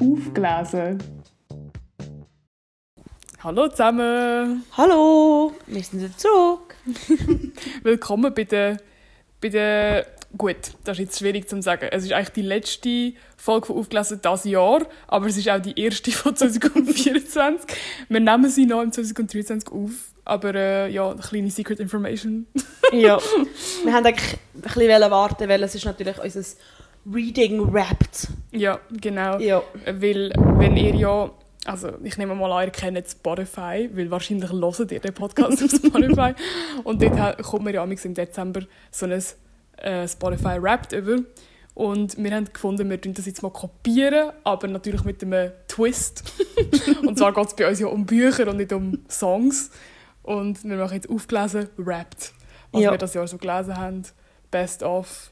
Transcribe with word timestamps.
Aufgelesen. 0.00 1.02
Hallo 3.42 3.66
zusammen! 3.66 4.62
Hallo, 4.76 5.52
wir 5.66 5.82
sind 5.82 6.20
zurück. 6.20 6.76
Willkommen 7.82 8.32
bei 8.32 8.44
der, 8.44 8.76
bei 9.40 9.48
der... 9.48 10.06
Gut, 10.36 10.74
das 10.84 10.98
ist 10.98 11.04
jetzt 11.04 11.18
schwierig 11.18 11.48
zu 11.48 11.60
sagen. 11.62 11.88
Es 11.90 12.04
ist 12.04 12.12
eigentlich 12.12 12.30
die 12.30 12.42
letzte 12.42 13.12
Folge 13.36 13.66
von 13.66 13.78
Aufgelesen 13.78 14.20
dieses 14.22 14.44
Jahr, 14.44 14.86
aber 15.08 15.26
es 15.26 15.36
ist 15.36 15.48
auch 15.48 15.60
die 15.60 15.80
erste 15.80 16.12
von 16.12 16.36
2024. 16.36 17.76
Wir 18.08 18.20
nehmen 18.20 18.48
sie 18.50 18.66
noch 18.66 18.82
im 18.82 18.92
2023 18.92 19.72
auf, 19.72 19.90
aber 20.24 20.54
äh, 20.54 20.92
ja, 20.92 21.10
eine 21.10 21.20
kleine 21.20 21.50
Secret 21.50 21.80
Information. 21.80 22.46
ja, 22.92 23.18
wir 23.84 23.92
haben 23.92 24.06
eigentlich 24.06 24.38
ein 24.54 24.60
bisschen 24.60 25.10
warten, 25.10 25.48
weil 25.48 25.62
es 25.64 25.74
ist 25.74 25.86
natürlich 25.86 26.18
unser 26.22 26.44
Reading 27.06 27.72
Wrapped. 27.72 28.28
Ja, 28.50 28.80
genau. 28.90 29.38
Ja. 29.38 29.62
Weil, 29.86 30.32
wenn 30.58 30.76
ihr 30.76 30.94
ja, 30.94 31.30
also 31.64 31.90
ich 32.02 32.16
nehme 32.18 32.34
mal 32.34 32.50
an, 32.52 32.66
ihr 32.66 32.70
kennt 32.70 33.08
Spotify, 33.08 33.88
weil 33.92 34.10
wahrscheinlich 34.10 34.50
hört 34.50 34.92
ihr 34.92 35.00
den 35.00 35.14
Podcast 35.14 35.62
auf 35.62 35.70
Spotify. 35.70 36.34
Und 36.84 37.02
dort 37.02 37.42
kommt 37.42 37.64
mir 37.64 37.74
ja 37.74 37.84
im 37.84 38.14
Dezember 38.14 38.62
so 38.90 39.06
ein 39.06 39.22
äh, 39.78 40.08
Spotify 40.08 40.60
Wrapped 40.62 40.92
über. 40.92 41.18
Und 41.74 42.18
wir 42.22 42.34
haben 42.34 42.52
gefunden, 42.52 42.90
wir 42.90 43.00
tun 43.00 43.14
das 43.14 43.26
jetzt 43.26 43.42
mal 43.42 43.52
kopieren, 43.52 44.32
aber 44.42 44.66
natürlich 44.66 45.04
mit 45.04 45.22
einem 45.22 45.52
Twist. 45.68 46.24
und 47.06 47.16
zwar 47.16 47.32
geht 47.32 47.46
es 47.46 47.54
bei 47.54 47.68
uns 47.68 47.78
ja 47.78 47.86
um 47.86 48.04
Bücher 48.04 48.48
und 48.48 48.56
nicht 48.56 48.72
um 48.72 48.98
Songs. 49.08 49.70
Und 50.22 50.64
wir 50.64 50.76
machen 50.76 50.94
jetzt 50.94 51.08
aufgelesen 51.08 51.68
Wrapped. 51.76 52.32
Was 52.72 52.82
Ja. 52.82 52.90
wir 52.90 52.98
das 52.98 53.14
Jahr 53.14 53.28
so 53.28 53.38
gelesen 53.38 53.76
haben. 53.76 54.02
Best 54.50 54.82
of 54.82 55.30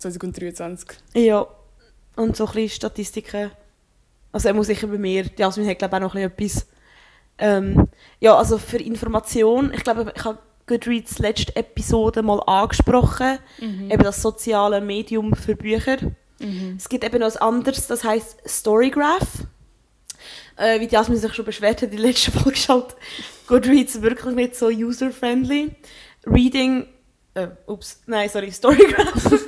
2023. 0.00 0.98
Ja, 1.14 1.46
und 2.16 2.36
so 2.36 2.46
ein 2.46 2.52
bisschen 2.52 2.68
Statistiken. 2.70 3.50
Also 4.32 4.48
er 4.48 4.54
muss 4.54 4.66
sicher 4.66 4.86
bei 4.86 4.98
mir, 4.98 5.24
die 5.24 5.40
Jasmin 5.40 5.68
hat 5.68 5.78
glaube 5.78 5.96
ich 5.96 6.02
auch 6.02 6.06
noch 6.06 6.14
ein 6.14 6.30
bisschen 6.30 6.60
etwas. 6.60 6.66
Ähm, 7.38 7.88
ja, 8.20 8.36
also 8.36 8.58
für 8.58 8.78
Information, 8.78 9.72
ich 9.72 9.82
glaube, 9.82 10.12
ich 10.14 10.24
habe 10.24 10.38
Goodreads 10.66 11.18
letzte 11.18 11.56
Episode 11.56 12.22
mal 12.22 12.40
angesprochen, 12.40 13.38
eben 13.90 14.02
das 14.02 14.22
soziale 14.22 14.80
Medium 14.80 15.34
für 15.34 15.56
Bücher. 15.56 15.96
Es 16.76 16.88
gibt 16.88 17.04
eben 17.04 17.20
noch 17.20 17.34
ein 17.34 17.36
anderes, 17.38 17.86
das 17.86 18.04
heißt 18.04 18.48
Storygraph. 18.48 19.46
Äh, 20.56 20.80
wie 20.80 20.86
die 20.86 20.94
Jasmin 20.94 21.18
sich 21.18 21.32
schon 21.34 21.46
beschwert 21.46 21.80
hat, 21.82 21.90
in 21.90 21.96
der 21.96 22.06
letzten 22.06 22.32
Folge 22.38 22.50
geschaut, 22.50 22.94
Goodreads 23.46 24.02
wirklich 24.02 24.34
nicht 24.34 24.54
so 24.54 24.66
user-friendly. 24.66 25.74
Reading, 26.26 26.86
äh, 27.34 27.48
ups, 27.66 28.02
nein, 28.06 28.28
sorry, 28.28 28.52
Storygraph 28.52 29.32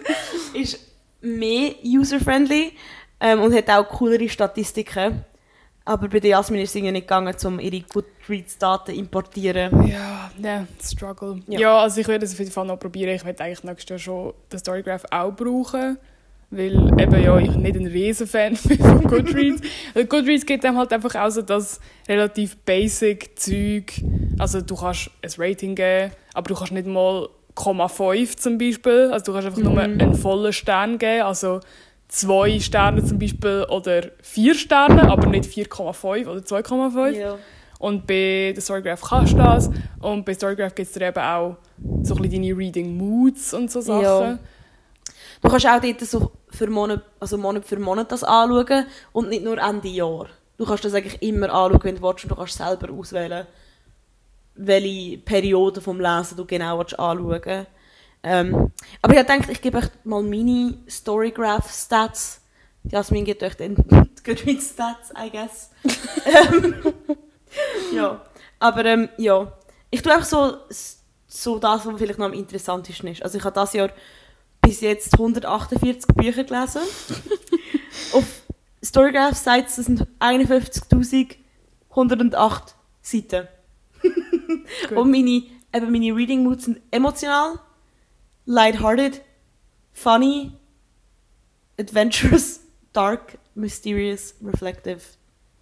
mehr 1.23 1.75
user-friendly 1.85 2.73
ähm, 3.21 3.41
und 3.41 3.55
hat 3.55 3.71
auch 3.71 3.89
coolere 3.89 4.29
Statistiken. 4.29 5.25
Aber 5.85 6.09
bei 6.09 6.21
der 6.21 6.31
Jasmin 6.31 6.61
ist 6.61 6.71
es 6.71 6.77
irgendwie 6.77 6.93
nicht 6.93 7.09
gegangen, 7.09 7.35
um 7.45 7.59
ihre 7.59 7.81
Goodreads-Daten 7.81 8.95
importieren. 8.95 9.87
Ja, 9.87 10.31
ja, 10.41 10.67
Struggle. 10.81 11.41
Ja. 11.49 11.59
Ja. 11.59 11.79
also 11.79 12.01
ich 12.01 12.07
werde 12.07 12.25
es 12.25 12.33
auf 12.33 12.39
jeden 12.39 12.53
Fall 12.53 12.67
noch 12.67 12.79
probieren. 12.79 13.15
Ich 13.15 13.25
werde 13.25 13.43
eigentlich 13.43 13.65
nächstes 13.65 13.89
Jahr 13.89 13.99
schon 13.99 14.35
den 14.53 14.59
Storygraph 14.59 15.05
auch 15.11 15.33
brauchen. 15.33 15.99
Weil 16.51 17.01
eben 17.01 17.23
ja, 17.23 17.39
ich 17.39 17.57
nicht 17.57 17.77
ein 17.77 17.87
Riesen-Fan 17.87 18.59
bin 18.65 18.79
von 18.79 19.03
Goodreads. 19.05 19.63
Goodreads 20.09 20.45
geht 20.45 20.65
einem 20.67 20.77
halt 20.77 20.93
einfach 20.93 21.15
auch 21.15 21.31
so 21.31 21.41
das 21.41 21.81
relativ 22.07 22.59
basic 22.59 23.39
Zeug. 23.39 23.93
Also 24.39 24.61
du 24.61 24.77
kannst 24.77 25.11
ein 25.23 25.31
Rating 25.39 25.75
geben, 25.75 26.13
aber 26.35 26.49
du 26.49 26.55
kannst 26.55 26.73
nicht 26.73 26.87
mal 26.87 27.27
0,5 27.57 28.37
zum 28.37 28.59
Beispiel. 28.59 29.11
Also 29.13 29.27
du 29.27 29.33
kannst 29.33 29.49
einfach 29.49 29.63
nur 29.63 29.79
einen 29.79 30.15
vollen 30.15 30.53
Stern 30.53 30.99
geben. 30.99 31.23
Also 31.23 31.61
zwei 32.09 32.61
Sterne 32.61 33.05
zum 33.05 33.19
Beispiel 33.19 33.67
oder 33.69 34.03
vier 34.23 34.55
Sterne, 34.55 35.11
aber 35.11 35.27
nicht 35.27 35.45
4,5 35.45 36.27
oder 36.27 36.41
2,5. 36.41 37.11
Ja. 37.11 37.39
Und 37.79 38.07
bei 38.07 38.53
der 38.55 38.61
Storygraph 38.63 39.03
kannst 39.03 39.33
du 39.33 39.39
das. 39.39 39.71
Und 40.01 40.25
bei 40.25 40.35
Storygraph 40.35 40.75
gibt 40.75 40.89
es 40.89 40.95
dir 40.95 41.09
eben 41.09 41.19
auch 41.19 41.57
so 42.03 42.15
ein 42.15 42.23
bisschen 42.23 42.43
deine 42.43 42.57
Reading 42.57 42.97
Moods 42.97 43.55
und 43.55 43.71
so 43.71 43.81
Sachen. 43.81 44.03
Ja. 44.03 44.39
Du 45.41 45.49
kannst 45.49 45.67
auch 45.67 45.81
dort 45.81 46.01
so 46.01 46.31
für 46.51 46.71
Monat, 46.71 47.03
also 47.19 47.37
Monat 47.37 47.65
für 47.65 47.79
Monat 47.79 48.13
das 48.13 48.23
anschauen 48.23 48.87
und 49.13 49.29
nicht 49.29 49.43
nur 49.43 49.59
Ende 49.59 49.89
Jahr. 49.89 50.27
Du 50.57 50.65
kannst 50.65 50.85
das 50.85 50.95
eigentlich 50.95 51.21
immer 51.23 51.53
anschauen, 51.53 51.81
wenn 51.83 51.97
du 51.97 52.03
willst, 52.03 52.25
und 52.25 52.31
du 52.31 52.37
kannst 52.37 52.57
selber 52.57 52.93
auswählen, 52.93 53.47
welche 54.55 55.19
Periode 55.19 55.81
vom 55.81 56.01
Lesen 56.01 56.37
du 56.37 56.45
genau 56.45 56.79
willst 56.79 56.99
anschauen 56.99 57.67
ähm, 58.23 58.71
Aber 59.01 59.15
ich 59.15 59.21
gedacht, 59.21 59.49
ich 59.51 59.61
gebe 59.61 59.79
euch 59.79 59.89
mal 60.05 60.23
meine 60.23 60.75
Storygraph-Stats. 60.89 62.41
Jasmin 62.85 63.25
gibt 63.25 63.43
euch 63.43 63.57
dann 63.57 63.75
die 63.75 63.83
Goodreads-Stats, 64.25 65.13
I 65.19 65.31
guess. 65.31 65.71
Ähm, 66.25 66.75
ja, 67.95 68.23
aber 68.59 68.85
ähm, 68.85 69.09
ja. 69.19 69.53
Ich 69.91 70.03
tue 70.03 70.17
auch 70.17 70.25
so, 70.25 70.57
so 71.27 71.59
das, 71.59 71.85
was 71.85 71.99
vielleicht 71.99 72.19
noch 72.19 72.27
am 72.27 72.33
interessantesten 72.33 73.09
ist. 73.09 73.23
Also 73.23 73.39
ich 73.39 73.45
habe 73.45 73.55
das 73.55 73.73
Jahr 73.73 73.91
bis 74.61 74.81
jetzt 74.81 75.15
148 75.15 76.07
Bücher 76.15 76.45
gelesen. 76.45 76.83
Auf 78.13 78.25
Storygraph 78.83 79.37
sagt 79.37 79.69
es, 79.69 79.77
das 79.77 79.87
sind 79.87 80.07
51.108 80.21 82.63
Seiten. 83.03 83.49
Gut. 84.89 84.99
Und 84.99 85.11
meine, 85.11 85.43
eben 85.75 85.93
meine 85.93 86.15
Reading 86.15 86.43
Moods 86.43 86.65
sind 86.65 86.81
emotional, 86.91 87.59
lighthearted, 88.47 89.23
funny, 89.93 90.53
adventurous, 91.79 92.61
dark, 92.93 93.39
mysterious, 93.55 94.35
reflective, 94.43 95.01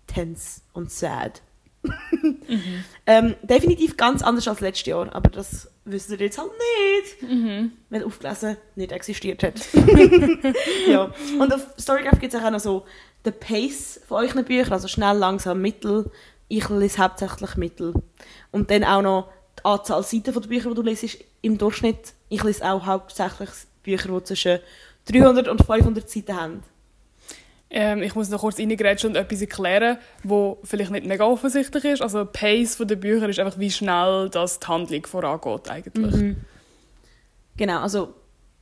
tense 0.06 0.62
und 0.72 0.90
sad. 0.90 1.42
ähm, 3.06 3.36
definitiv 3.42 3.96
ganz 3.96 4.22
anders 4.22 4.46
als 4.48 4.60
letztes 4.60 4.86
Jahr, 4.86 5.14
aber 5.14 5.30
das 5.30 5.70
wisst 5.86 6.10
ihr 6.10 6.18
jetzt 6.18 6.38
halt 6.38 6.50
nicht, 6.50 7.72
weil 7.88 8.04
aufgelesen 8.04 8.56
nicht 8.76 8.92
existiert 8.92 9.42
hat. 9.42 9.60
ja. 10.88 11.12
Und 11.38 11.54
auf 11.54 11.66
Storygraph 11.78 12.20
gibt 12.20 12.34
es 12.34 12.40
auch 12.40 12.50
noch 12.50 12.60
so 12.60 12.84
den 13.24 13.32
Pace 13.32 14.00
von 14.06 14.24
euren 14.24 14.44
Büchern, 14.44 14.72
also 14.72 14.88
schnell, 14.88 15.16
langsam, 15.16 15.60
mittel. 15.60 16.10
Ich 16.50 16.68
lese 16.68 16.98
hauptsächlich 16.98 17.56
mittel. 17.56 17.94
Und 18.50 18.72
dann 18.72 18.82
auch 18.82 19.02
noch 19.02 19.28
die 19.56 19.64
Anzahl 19.64 20.02
Seiten 20.02 20.32
von 20.32 20.42
den 20.42 20.48
Büchern, 20.48 20.72
die 20.72 20.74
du 20.74 20.82
lesest, 20.82 21.18
im 21.42 21.58
Durchschnitt. 21.58 22.12
Ich 22.28 22.42
lese 22.42 22.68
auch 22.68 22.84
hauptsächlich 22.84 23.50
Bücher, 23.84 24.08
die 24.08 24.24
zwischen 24.24 24.58
300 25.06 25.46
und 25.46 25.64
500 25.64 26.10
Seiten 26.10 26.36
haben. 26.36 26.62
Ähm, 27.70 28.02
ich 28.02 28.16
muss 28.16 28.28
noch 28.30 28.40
kurz 28.40 28.58
reingrätschen 28.58 29.10
und 29.10 29.16
etwas 29.16 29.40
erklären, 29.40 29.98
wo 30.24 30.58
vielleicht 30.64 30.90
nicht 30.90 31.06
mega 31.06 31.24
offensichtlich 31.24 31.84
ist. 31.84 32.02
Also 32.02 32.24
Pace 32.24 32.78
der 32.78 32.96
Bücher 32.96 33.28
ist 33.28 33.38
einfach, 33.38 33.60
wie 33.60 33.70
schnell 33.70 34.28
das 34.28 34.58
die 34.58 34.66
Handlung 34.66 35.06
vorangeht 35.06 35.70
eigentlich. 35.70 36.36
Genau, 37.56 37.78
also 37.78 38.14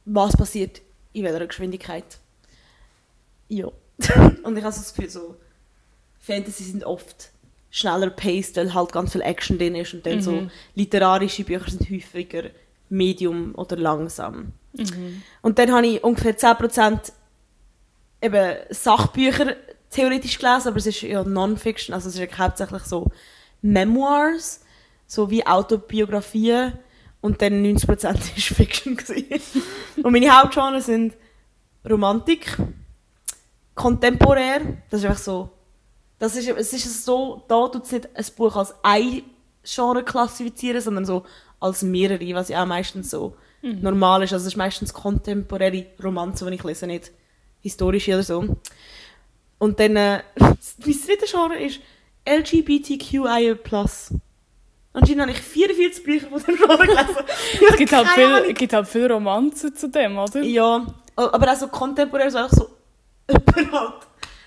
was 0.05 0.37
passiert 0.37 0.83
in 1.15 1.25
welcher 1.25 1.47
Geschwindigkeit. 1.47 2.19
Ja. 3.49 3.69
und 4.43 4.57
ich 4.59 4.63
habe 4.63 4.73
so 4.73 4.81
das 4.81 4.95
Gefühl, 4.95 5.09
so 5.09 5.37
Fantasy 6.21 6.65
sind 6.65 6.85
oft 6.85 7.31
schneller 7.71 8.11
paced, 8.11 8.57
weil 8.57 8.75
halt 8.75 8.93
ganz 8.93 9.13
viel 9.13 9.21
Action 9.21 9.59
drin 9.59 9.75
ist 9.75 9.95
und 9.95 10.07
dann 10.07 10.23
so 10.23 10.33
literarische 10.75 11.45
Bücher 11.45 11.71
sind 11.71 11.91
häufiger 11.91 12.45
medium 12.89 13.55
oder 13.55 13.77
langsam. 13.77 14.53
Und 15.43 15.59
dann 15.59 15.73
habe 15.73 15.87
ich 15.87 16.05
ungefähr 16.05 16.37
10% 16.37 17.13
eben 18.23 18.57
Sachbücher 18.71 19.57
theoretisch 19.91 20.39
gelesen, 20.39 20.69
aber 20.69 20.77
es 20.77 20.87
ist 20.87 21.03
ja 21.03 21.23
Non-Fiction, 21.25 21.95
also 21.95 22.09
es 22.09 22.19
ist 22.19 22.39
hauptsächlich 22.39 22.83
so 22.83 23.11
Memoirs, 23.63 24.61
so 25.07 25.31
wie 25.31 25.47
Autobiografien 25.47 26.75
und 27.21 27.41
dann 27.43 27.65
90% 27.65 28.37
ist 28.37 28.47
Fiction. 28.47 28.99
Und 30.03 30.13
meine 30.13 30.31
Hauptgenres 30.31 30.87
sind 30.87 31.15
Romantik, 31.89 32.57
kontemporär, 33.75 34.61
das 34.91 35.01
ist 35.01 35.07
einfach 35.07 35.23
so, 35.23 35.51
das 36.19 36.37
ist, 36.37 36.49
es 36.49 36.73
ist 36.73 37.05
so, 37.05 37.43
da 37.49 37.69
tut 37.69 37.85
es 37.85 37.93
nicht 37.93 38.09
ein 38.15 38.25
Buch 38.37 38.57
als 38.57 38.75
ein 38.83 39.23
Genre 39.65 40.03
klassifizieren, 40.03 40.81
sondern 40.81 41.05
so 41.05 41.25
als 41.61 41.83
mehrere, 41.83 42.35
was 42.35 42.49
ja 42.49 42.63
auch 42.63 42.67
meistens 42.67 43.11
so 43.11 43.37
normal 43.63 44.23
ist. 44.23 44.33
Also 44.33 44.45
es 44.47 44.53
ist 44.53 44.57
meistens 44.57 44.93
kontemporäre 44.93 45.87
Romanze, 46.03 46.49
die 46.49 46.57
ich 46.57 46.65
lese, 46.65 46.87
nicht 46.87 47.11
historische 47.61 48.15
oder 48.15 48.23
so. 48.23 48.57
Und 49.59 49.81
dann, 49.81 49.97
äh, 49.97 50.23
mein 50.39 50.57
drittes 50.81 51.31
Genre 51.31 51.59
ist 51.59 51.81
LGBTQIA+. 52.27 53.57
Anscheinend 54.93 55.23
habe 55.23 55.31
ich 55.33 55.41
44 55.41 56.05
Bücher 56.05 56.29
von 56.29 56.43
dem 56.43 56.57
Genre 56.57 56.87
gelesen. 56.87 57.17
Es 57.71 57.77
gibt 57.77 57.93
halt, 57.93 58.09
viel, 58.09 58.55
gibt 58.55 58.73
halt 58.73 58.89
viel 58.89 59.11
Romanzen 59.11 59.75
zu 59.75 59.89
dem, 59.89 60.19
oder? 60.19 60.43
Ja, 60.43 60.87
aber 61.17 61.53
auch 61.53 61.57
so 61.57 61.69
kontemporär, 61.69 62.31
so 62.31 62.39
einfach 62.39 62.57
so 62.57 62.71
halt. 63.73 63.95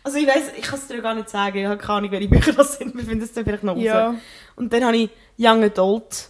Also 0.04 0.18
ich 0.18 0.28
weiß, 0.28 0.54
ich 0.58 0.64
kann 0.64 0.80
es 0.80 0.88
dir 0.88 1.02
gar 1.02 1.14
nicht 1.14 1.30
sagen, 1.30 1.58
ich 1.58 1.66
habe 1.66 1.78
keine 1.78 1.94
Ahnung, 2.00 2.12
welche 2.12 2.28
Bücher 2.28 2.54
das 2.54 2.78
sind, 2.78 2.96
wir 2.96 3.04
finden 3.04 3.24
es 3.24 3.34
dann 3.34 3.46
vielleicht 3.46 3.64
noch 3.64 3.76
raus. 3.76 3.84
Ja. 3.84 4.16
Und 4.56 4.74
dann 4.74 4.84
habe 4.86 4.98
ich 4.98 5.10
Young 5.38 5.64
Adult. 5.64 6.30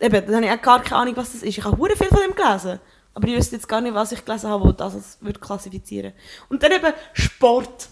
Eben, 0.00 0.26
dann 0.26 0.34
habe 0.36 0.46
ich 0.46 0.50
auch 0.50 0.62
gar 0.62 0.82
keine 0.82 1.02
Ahnung, 1.02 1.16
was 1.16 1.32
das 1.32 1.42
ist. 1.42 1.56
Ich 1.58 1.64
habe 1.64 1.76
hure 1.78 1.96
viel 1.96 2.08
von 2.08 2.18
dem 2.20 2.34
gelesen. 2.34 2.80
Aber 3.14 3.28
ich 3.28 3.36
wüsste 3.36 3.56
jetzt 3.56 3.68
gar 3.68 3.80
nicht, 3.80 3.94
was 3.94 4.12
ich 4.12 4.24
gelesen 4.24 4.50
habe, 4.50 4.64
wo 4.64 4.72
das 4.72 4.94
als 4.94 5.18
würde 5.22 5.40
klassifizieren. 5.40 6.12
Und 6.50 6.62
dann 6.62 6.72
eben 6.72 6.92
Sport. 7.14 7.88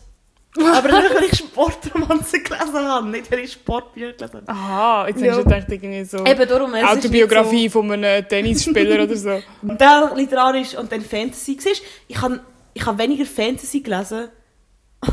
Aber 0.57 0.87
nicht, 1.01 1.15
weil 1.15 1.25
ich 1.25 1.39
Sportromanzen 1.39 2.45
gelesen 2.45 2.75
habe, 2.75 3.09
nicht 3.09 3.31
weil 3.33 3.41
ich 3.41 3.53
Sportbücher 3.53 4.13
gelesen 4.13 4.43
habe. 4.47 4.49
Aha, 4.49 5.09
jetzt 5.09 5.21
Ja. 5.21 5.31
hast 5.33 5.39
du 5.39 5.45
gedacht, 5.45 5.67
irgendwie 5.69 6.05
so 6.05 6.19
Eben 6.25 6.49
darum, 6.49 6.75
Autobiografie 6.75 7.69
von 7.71 7.91
einem 7.91 8.29
Tennisspieler 8.29 9.03
oder 9.03 9.17
so. 9.17 9.39
so, 9.63 9.75
dann 9.75 10.15
literarisch 10.17 10.77
und 10.77 10.93
dann 10.93 11.01
Fantasy. 11.01 11.57
Siehst, 11.59 11.83
ich 12.07 12.21
habe 12.21 12.41
ich 12.75 12.85
hab 12.85 12.99
weniger 12.99 13.25
Fantasy 13.25 13.81
gelesen 13.81 14.29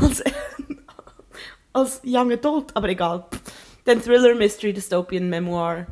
als, 0.00 0.22
als 1.72 2.00
Young 2.04 2.32
Adult, 2.32 2.74
aber 2.76 2.88
egal. 2.88 3.24
Dann 3.84 4.00
Thriller, 4.02 4.34
Mystery, 4.34 4.72
Dystopian, 4.72 5.28
Memoir, 5.28 5.86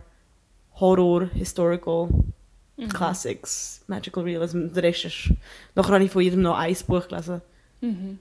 Horror, 0.78 1.26
Historical, 1.34 2.08
Classics, 2.88 3.82
Magical 3.88 4.22
Realism. 4.22 4.68
Der 4.72 4.82
Rest 4.84 5.04
ist... 5.06 5.30
Nachher 5.74 5.94
habe 5.94 6.04
ich 6.04 6.10
von 6.10 6.22
jedem 6.22 6.42
noch 6.42 6.56
ein 6.56 6.76
Buch 6.86 7.08
gelesen. 7.08 7.42
Mhm. 7.80 8.18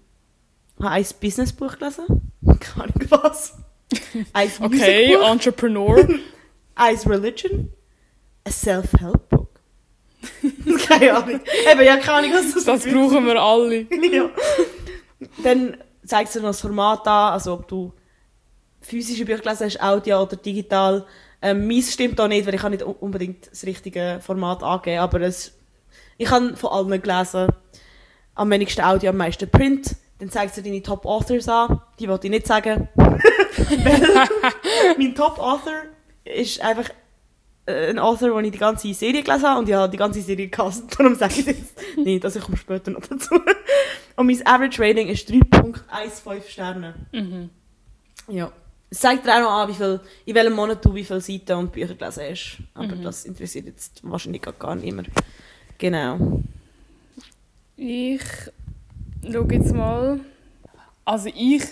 Ich 0.77 0.83
habe 0.85 0.95
ein 0.95 1.05
Businessbuch 1.21 1.77
gelesen. 1.77 2.05
Keine 2.59 2.83
Ahnung 2.83 3.05
was. 3.09 3.57
Ein 4.33 4.51
Okay. 4.61 5.13
Entrepreneur. 5.13 6.07
Eins 6.75 7.07
Religion. 7.07 7.69
Ein 8.43 8.51
Self-Help-Book. 8.53 9.47
keine 10.87 11.13
Ahnung. 11.15 11.39
Eben, 11.71 11.81
ja, 11.81 11.97
keine 11.97 12.27
Ahnung, 12.27 12.31
was 12.33 12.53
das 12.53 12.63
Das 12.65 12.83
brauchen 12.83 13.25
wir 13.25 13.41
alle. 13.41 13.81
ja. 14.11 14.29
Dann 15.43 15.77
zeigt 16.05 16.33
dir 16.33 16.39
noch 16.39 16.49
das 16.49 16.61
Format 16.61 17.05
an, 17.07 17.33
also 17.33 17.53
ob 17.53 17.67
du 17.67 17.93
physische 18.81 19.25
Bücher 19.25 19.39
gelesen 19.39 19.65
hast, 19.65 19.81
Audio 19.81 20.21
oder 20.21 20.37
digital. 20.37 21.05
Ähm, 21.41 21.67
meins 21.67 21.93
stimmt 21.93 22.19
auch 22.19 22.27
nicht, 22.27 22.45
weil 22.47 22.55
ich 22.55 22.61
kann 22.61 22.71
nicht 22.71 22.83
un- 22.83 22.95
unbedingt 22.95 23.51
das 23.51 23.63
richtige 23.65 24.19
Format 24.21 24.63
angeben, 24.63 24.99
aber 24.99 25.21
es, 25.21 25.53
ich 26.17 26.29
habe 26.29 26.55
von 26.55 26.71
allen 26.71 27.01
gelesen. 27.01 27.47
Am 28.35 28.49
wenigsten 28.49 28.81
Audio, 28.81 29.09
am 29.09 29.17
meisten 29.17 29.49
Print. 29.49 29.95
Dann 30.19 30.29
zeigst 30.29 30.57
du 30.57 30.61
deine 30.61 30.81
Top 30.81 31.05
Authors 31.05 31.47
an. 31.47 31.81
Die 31.99 32.07
wollte 32.09 32.27
ich 32.27 32.31
nicht 32.31 32.47
sagen. 32.47 32.89
mein 34.97 35.15
Top 35.15 35.39
Author 35.39 35.73
ist 36.23 36.61
einfach 36.61 36.89
ein 37.69 37.99
Author, 37.99 38.29
den 38.35 38.45
ich 38.45 38.51
die 38.51 38.57
ganze 38.57 38.93
Serie 38.93 39.23
gelesen 39.23 39.43
habe 39.47 39.59
und 39.59 39.69
ich 39.69 39.75
habe 39.75 39.89
die 39.91 39.97
ganze 39.97 40.21
Serie 40.21 40.47
gehasst. 40.47 40.83
Darum 40.99 41.15
sage 41.15 41.35
ich 41.39 41.45
jetzt 41.45 41.75
nicht, 41.97 42.23
also 42.25 42.39
ich 42.39 42.45
komme 42.45 42.57
später 42.57 42.91
noch 42.91 43.01
dazu. 43.01 43.35
Und 44.15 44.25
mein 44.27 44.45
Average 44.45 44.81
Rating 44.81 45.07
ist 45.07 45.29
3.15 45.29 46.41
Sterne. 46.49 46.93
Mhm. 47.13 47.49
Ja. 48.27 48.51
Es 48.89 48.99
zeigt 48.99 49.25
dir 49.25 49.35
auch 49.35 49.39
noch 49.41 49.51
an, 49.51 49.69
wie 49.69 49.73
viel, 49.75 49.99
in 50.25 50.35
welchem 50.35 50.53
Monat 50.55 50.83
du 50.83 50.93
wie 50.93 51.03
viele 51.05 51.21
Seiten 51.21 51.53
und 51.53 51.71
Bücher 51.71 51.93
gelesen 51.95 52.23
hast. 52.29 52.57
Aber 52.73 52.87
das 52.95 53.23
interessiert 53.25 53.67
jetzt 53.67 54.01
wahrscheinlich 54.03 54.41
gar- 54.41 54.53
gar 54.53 54.75
niemand. 54.75 55.07
Genau. 55.77 56.41
Ich 57.77 58.21
schaue 59.31 59.47
jetzt 59.53 59.73
mal. 59.73 60.19
Also 61.05 61.29
ich 61.33 61.63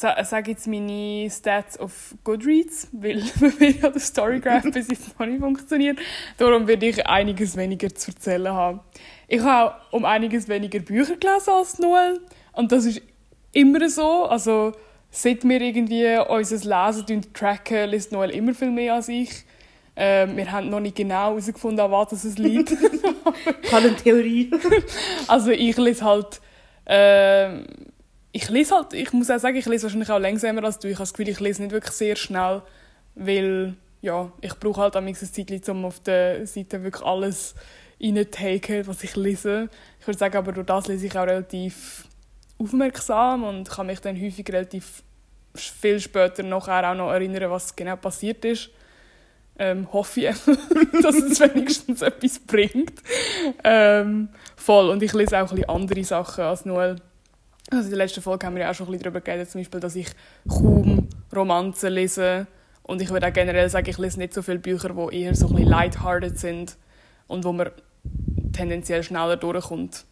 sage 0.00 0.50
jetzt 0.50 0.66
meine 0.66 1.28
Stats 1.30 1.78
auf 1.78 2.14
Goodreads, 2.22 2.88
weil 2.92 3.22
bei 3.58 3.72
hat 3.72 3.94
der 3.94 4.00
Storygraph 4.00 4.64
bis 4.64 4.88
jetzt 4.88 5.18
noch 5.18 5.26
nicht 5.26 5.40
funktioniert. 5.40 5.98
Darum 6.36 6.66
werde 6.66 6.86
ich 6.86 7.06
einiges 7.06 7.56
weniger 7.56 7.94
zu 7.94 8.10
erzählen 8.10 8.52
haben. 8.52 8.80
Ich 9.28 9.40
habe 9.40 9.74
auch 9.74 9.92
um 9.92 10.04
einiges 10.04 10.48
weniger 10.48 10.80
Bücher 10.80 11.16
gelesen 11.16 11.50
als 11.50 11.78
Noel. 11.78 12.20
Und 12.52 12.72
das 12.72 12.84
ist 12.84 13.02
immer 13.52 13.88
so. 13.88 14.24
Also 14.24 14.72
seit 15.10 15.44
wir 15.44 15.60
irgendwie 15.60 16.18
unser 16.28 16.56
Lesen 16.56 17.32
tracken, 17.32 17.90
liest 17.90 18.12
Noel 18.12 18.30
immer 18.30 18.54
viel 18.54 18.70
mehr 18.70 18.94
als 18.94 19.08
ich. 19.08 19.44
Ähm, 19.98 20.36
wir 20.36 20.52
haben 20.52 20.68
noch 20.68 20.80
nicht 20.80 20.96
genau 20.96 21.30
herausgefunden, 21.30 21.80
an 21.80 21.90
was 21.90 22.24
es 22.24 22.38
liegt. 22.38 22.76
Ich 23.62 23.72
habe 23.72 23.88
eine 23.88 23.96
Theorie. 23.96 24.50
Also 25.26 25.50
ich 25.50 25.76
lese 25.76 26.04
halt, 26.04 26.40
ähm, 26.86 27.64
ich 28.36 28.50
lese 28.50 28.74
halt, 28.74 28.92
ich 28.92 29.14
muss 29.14 29.30
auch 29.30 29.38
sagen, 29.38 29.56
ich 29.56 29.64
lese 29.64 29.84
wahrscheinlich 29.84 30.10
auch 30.10 30.18
langsamer 30.18 30.62
als 30.62 30.78
du. 30.78 30.88
Ich 30.88 30.96
habe 30.96 31.04
das 31.04 31.14
Gefühl, 31.14 31.30
ich 31.30 31.40
lese 31.40 31.62
nicht 31.62 31.72
wirklich 31.72 31.94
sehr 31.94 32.16
schnell, 32.16 32.60
weil, 33.14 33.74
ja, 34.02 34.30
ich 34.42 34.54
brauche 34.56 34.82
halt 34.82 34.96
am 34.96 35.06
nächsten 35.06 35.32
Zeit, 35.32 35.66
um 35.70 35.86
auf 35.86 36.00
der 36.00 36.46
Seite 36.46 36.84
wirklich 36.84 37.02
alles 37.02 37.54
reinzutaken, 37.98 38.86
was 38.86 39.02
ich 39.04 39.16
lese. 39.16 39.70
Ich 40.00 40.06
würde 40.06 40.18
sagen, 40.18 40.36
aber 40.36 40.52
durch 40.52 40.66
das 40.66 40.86
lese 40.86 41.06
ich 41.06 41.16
auch 41.16 41.26
relativ 41.26 42.04
aufmerksam 42.58 43.44
und 43.44 43.70
kann 43.70 43.86
mich 43.86 44.00
dann 44.00 44.20
häufig 44.20 44.46
relativ 44.50 45.02
viel 45.54 45.98
später 45.98 46.42
nachher 46.42 46.90
auch 46.90 46.94
noch 46.94 47.10
erinnern, 47.10 47.50
was 47.50 47.74
genau 47.74 47.96
passiert 47.96 48.44
ist. 48.44 48.68
Ähm, 49.58 49.90
hoffe 49.90 50.20
ich, 50.20 50.36
dass 51.02 51.14
es 51.14 51.40
wenigstens 51.40 52.02
etwas 52.02 52.38
bringt. 52.40 53.00
Ähm, 53.64 54.28
voll. 54.56 54.90
Und 54.90 55.02
ich 55.02 55.14
lese 55.14 55.38
auch 55.38 55.50
ein 55.50 55.56
bisschen 55.56 55.70
andere 55.70 56.04
Sachen 56.04 56.44
als 56.44 56.66
Noel. 56.66 56.96
Also 57.70 57.84
in 57.84 57.90
der 57.90 57.98
letzten 57.98 58.22
Folge 58.22 58.46
haben 58.46 58.54
wir 58.54 58.62
ja 58.62 58.70
auch 58.70 58.74
schon 58.74 58.86
ein 58.86 58.92
bisschen 58.92 59.04
darüber 59.04 59.20
geredet, 59.20 59.50
zum 59.50 59.60
Beispiel, 59.60 59.80
dass 59.80 59.96
ich 59.96 60.08
kaum 60.48 61.08
Romanzen 61.34 61.92
lese. 61.92 62.46
Und 62.82 63.02
ich 63.02 63.10
würde 63.10 63.26
auch 63.26 63.32
generell 63.32 63.68
sagen, 63.68 63.90
ich 63.90 63.98
lese 63.98 64.18
nicht 64.18 64.32
so 64.32 64.42
viele 64.42 64.60
Bücher, 64.60 64.90
die 64.90 65.22
eher 65.22 65.34
so 65.34 65.48
ein 65.48 65.54
bisschen 65.56 65.68
lighthearted 65.68 66.38
sind 66.38 66.76
und 67.26 67.44
wo 67.44 67.52
man 67.52 67.70
tendenziell 68.52 69.02
schneller 69.02 69.36
durchkommt. 69.36 70.04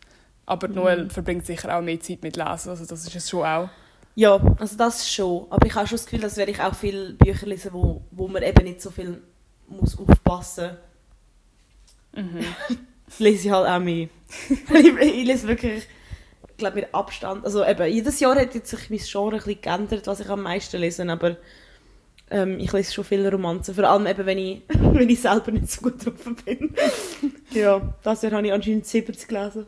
Aber 0.46 0.68
Noel 0.68 1.08
verbringt 1.08 1.46
sicher 1.46 1.76
auch 1.76 1.80
mehr 1.80 2.00
Zeit 2.00 2.22
mit 2.22 2.36
Lesen, 2.36 2.70
also 2.70 2.84
das 2.84 3.06
ist 3.06 3.14
es 3.14 3.30
schon 3.30 3.44
auch. 3.44 3.68
Ja, 4.16 4.40
also 4.58 4.76
das 4.76 5.10
schon. 5.10 5.46
Aber 5.50 5.66
ich 5.66 5.74
habe 5.74 5.86
schon 5.86 5.96
das 5.96 6.06
Gefühl, 6.06 6.20
dass 6.20 6.36
werde 6.36 6.52
ich 6.52 6.60
auch 6.60 6.74
viele 6.74 7.14
Bücher 7.14 7.46
lesen, 7.46 7.72
wo, 7.72 8.02
wo 8.10 8.28
man 8.28 8.42
eben 8.42 8.64
nicht 8.64 8.82
so 8.82 8.90
viel 8.90 9.22
muss 9.68 9.98
aufpassen 9.98 10.76
Mhm. 12.16 12.44
lese 13.18 13.48
ich 13.48 13.52
halt 13.52 13.68
auch 13.68 13.80
mehr. 13.80 14.08
ich, 14.48 15.26
lese 15.26 15.48
wirklich, 15.48 15.82
ich 15.82 15.88
glaube 16.64 16.80
mit 16.80 16.94
Abstand, 16.94 17.44
also 17.44 17.64
eben, 17.64 17.92
jedes 17.92 18.20
Jahr 18.20 18.36
hat 18.36 18.54
jetzt 18.54 18.70
sich 18.70 18.90
mein 18.90 18.98
Genre 18.98 19.36
ein 19.36 19.42
bisschen 19.42 19.60
geändert, 19.60 20.06
was 20.06 20.20
ich 20.20 20.28
am 20.28 20.42
meisten 20.42 20.78
lese, 20.78 21.08
aber 21.08 21.36
ähm, 22.30 22.58
ich 22.58 22.72
lese 22.72 22.92
schon 22.92 23.04
viele 23.04 23.30
Romanzen, 23.30 23.74
vor 23.74 23.84
allem 23.84 24.06
eben, 24.06 24.24
wenn 24.26 24.38
ich, 24.38 24.62
wenn 24.68 25.08
ich 25.08 25.20
selber 25.20 25.50
nicht 25.52 25.70
so 25.70 25.82
gut 25.82 26.04
drauf 26.04 26.14
bin. 26.44 26.74
ja, 27.52 27.94
das 28.02 28.22
Jahr 28.22 28.32
habe 28.32 28.46
ich 28.46 28.52
anscheinend 28.52 28.86
70 28.86 29.28
gelesen. 29.28 29.66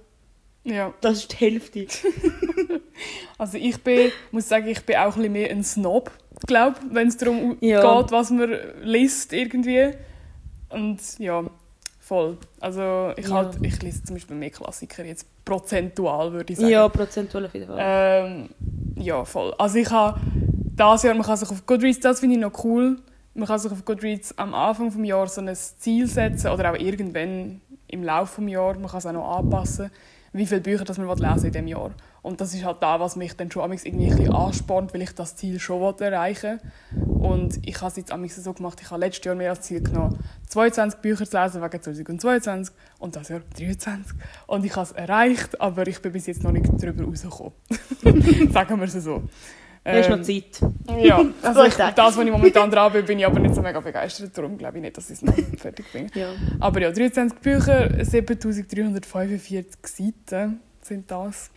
Ja. 0.65 0.93
Das 1.01 1.19
ist 1.19 1.33
die 1.33 1.37
Hälfte. 1.37 1.87
Also 3.39 3.59
ich 3.59 3.77
bin, 3.83 4.11
muss 4.31 4.49
sagen, 4.49 4.69
ich 4.69 4.81
bin 4.87 4.97
auch 4.97 5.03
ein 5.03 5.13
bisschen 5.17 5.33
mehr 5.33 5.51
ein 5.51 5.63
Snob, 5.63 6.11
glaube 6.47 6.77
wenn 6.91 7.09
es 7.09 7.19
darum 7.19 7.59
Ja. 7.61 8.01
geht, 8.01 8.11
was 8.11 8.31
man 8.31 8.57
liest 8.83 9.35
irgendwie. 9.35 9.91
Und 10.71 10.99
ja, 11.19 11.45
voll. 12.07 12.39
Also 12.61 13.13
ich, 13.17 13.27
Ja. 13.29 13.35
halt, 13.35 13.59
ich 13.63 13.83
lese 13.83 14.05
zum 14.05 14.15
Beispiel 14.17 14.37
mehr 14.37 14.51
Klassiker, 14.51 15.05
jetzt 15.05 15.27
prozentual 15.45 16.33
würde 16.33 16.53
ich 16.53 16.59
sagen. 16.59 16.71
Ja, 16.71 16.89
prozentual 16.89 17.47
auf 17.47 17.55
jeden 17.55 17.67
Fall. 17.67 17.79
Ähm, 17.81 18.49
ja, 18.97 19.25
voll. 19.25 19.53
Also 19.59 19.79
ich 19.79 19.91
habe 19.91 20.21
das 20.77 21.03
Jahr, 21.03 21.15
man 21.15 21.27
kann 21.27 21.37
sich 21.37 21.51
auf 21.51 21.67
Goodreads, 21.67 22.01
das 22.01 22.21
finde 22.21 22.37
ich 22.37 22.41
noch 22.43 22.65
cool, 22.65 22.99
man 23.35 23.47
kann 23.49 23.59
sich 23.59 23.73
auf 23.73 23.85
Goodreads 23.85 24.39
am 24.39 24.55
Anfang 24.55 24.91
des 24.91 25.07
Jahres 25.07 25.35
so 25.35 25.41
ein 25.41 25.55
Ziel 25.55 26.07
setzen 26.07 26.51
oder 26.51 26.71
auch 26.73 26.77
irgendwann 26.79 27.61
im 27.89 28.05
Laufe 28.05 28.41
des 28.41 28.51
Jahres, 28.53 28.79
man 28.79 28.89
kann 28.89 28.99
es 28.99 29.07
auch 29.07 29.13
noch 29.13 29.39
anpassen, 29.39 29.91
wie 30.33 30.47
viele 30.47 30.61
Bücher 30.61 30.85
das 30.85 30.99
man 30.99 31.09
lesen 31.09 31.43
will 31.43 31.47
in 31.47 31.53
diesem 31.53 31.67
Jahr. 31.67 31.91
Und 32.23 32.41
das 32.41 32.55
ist 32.55 32.65
halt 32.65 32.79
da, 32.81 33.01
was 33.01 33.17
mich 33.17 33.37
dann 33.37 33.51
schon 33.51 33.63
irgendwie 33.73 33.89
ein 34.11 34.17
bisschen 34.17 34.33
anspornt, 34.33 34.93
weil 34.93 35.03
ich 35.03 35.15
das 35.15 35.37
Ziel 35.37 35.59
schon 35.59 35.81
will 35.81 36.07
erreichen 36.13 36.61
Und 37.27 37.67
ich 37.67 37.77
habe 37.81 37.89
es 37.89 37.97
jetzt 37.97 38.13
amigs 38.13 38.37
so 38.37 38.53
gemacht, 38.53 38.79
ich 38.81 38.91
habe 38.91 39.01
letztes 39.01 39.25
Jahr 39.25 39.35
mehr 39.35 39.51
als 39.51 39.63
Ziel 39.63 39.83
genommen, 39.83 40.19
22 40.49 41.01
Bücher 41.01 41.27
zu 41.27 41.37
lesen 41.37 41.63
wegen 41.63 41.83
2022 41.83 42.75
und 42.99 43.17
das 43.17 43.29
Jahr 43.29 43.41
23. 43.57 44.17
Und 44.47 44.65
ich 44.65 44.77
habe 44.77 44.83
es 44.85 44.93
erreicht, 44.93 45.61
aber 45.61 45.87
ich 45.87 46.01
bin 46.01 46.13
bis 46.13 46.27
jetzt 46.27 46.45
noch 46.45 46.53
nicht 46.53 46.67
darüber 46.79 47.05
rausgekommen. 47.05 47.53
Sagen 48.53 48.79
wir 48.79 48.85
es 48.85 48.93
so. 48.93 49.23
Du 49.85 49.93
hast 49.93 50.09
noch 50.09 50.17
Ähm, 50.17 50.25
Zeit. 50.25 50.61
ja, 51.01 51.25
also 51.43 51.65
ich, 51.65 51.75
das, 51.75 51.95
was 51.97 52.19
ich 52.19 52.31
momentan 52.31 52.71
dran 52.71 52.93
bin, 52.93 53.05
bin 53.05 53.19
ich 53.21 53.27
aber 53.27 53.39
nicht 53.39 53.55
so 53.55 53.63
mega 53.63 53.79
begeistert. 53.79 54.37
Darum 54.37 54.59
glaube 54.59 54.79
ich 54.79 54.83
nicht, 54.83 54.97
dass 54.97 55.11
ich 55.11 55.17
es 55.17 55.23
noch 55.23 55.35
fertig 55.59 55.87
bin. 55.93 56.11
Ja. 56.15 56.31
Aber 56.59 56.81
ja, 56.81 56.91
23 56.91 57.39
Bücher, 57.39 58.05
7345 58.05 59.77
Seiten 59.85 60.61
sind 60.83 61.11
das. 61.11 61.51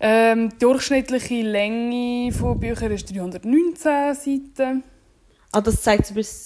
Ähm, 0.00 0.50
die 0.50 0.58
durchschnittliche 0.58 1.42
Länge 1.42 2.32
von 2.32 2.58
Büchern 2.58 2.90
ist 2.92 3.14
319 3.14 4.14
Seiten. 4.14 4.84
Ah, 5.54 5.60
das 5.60 5.82
zeigt 5.82 6.06
zum 6.06 6.16
Beispiel 6.16 6.36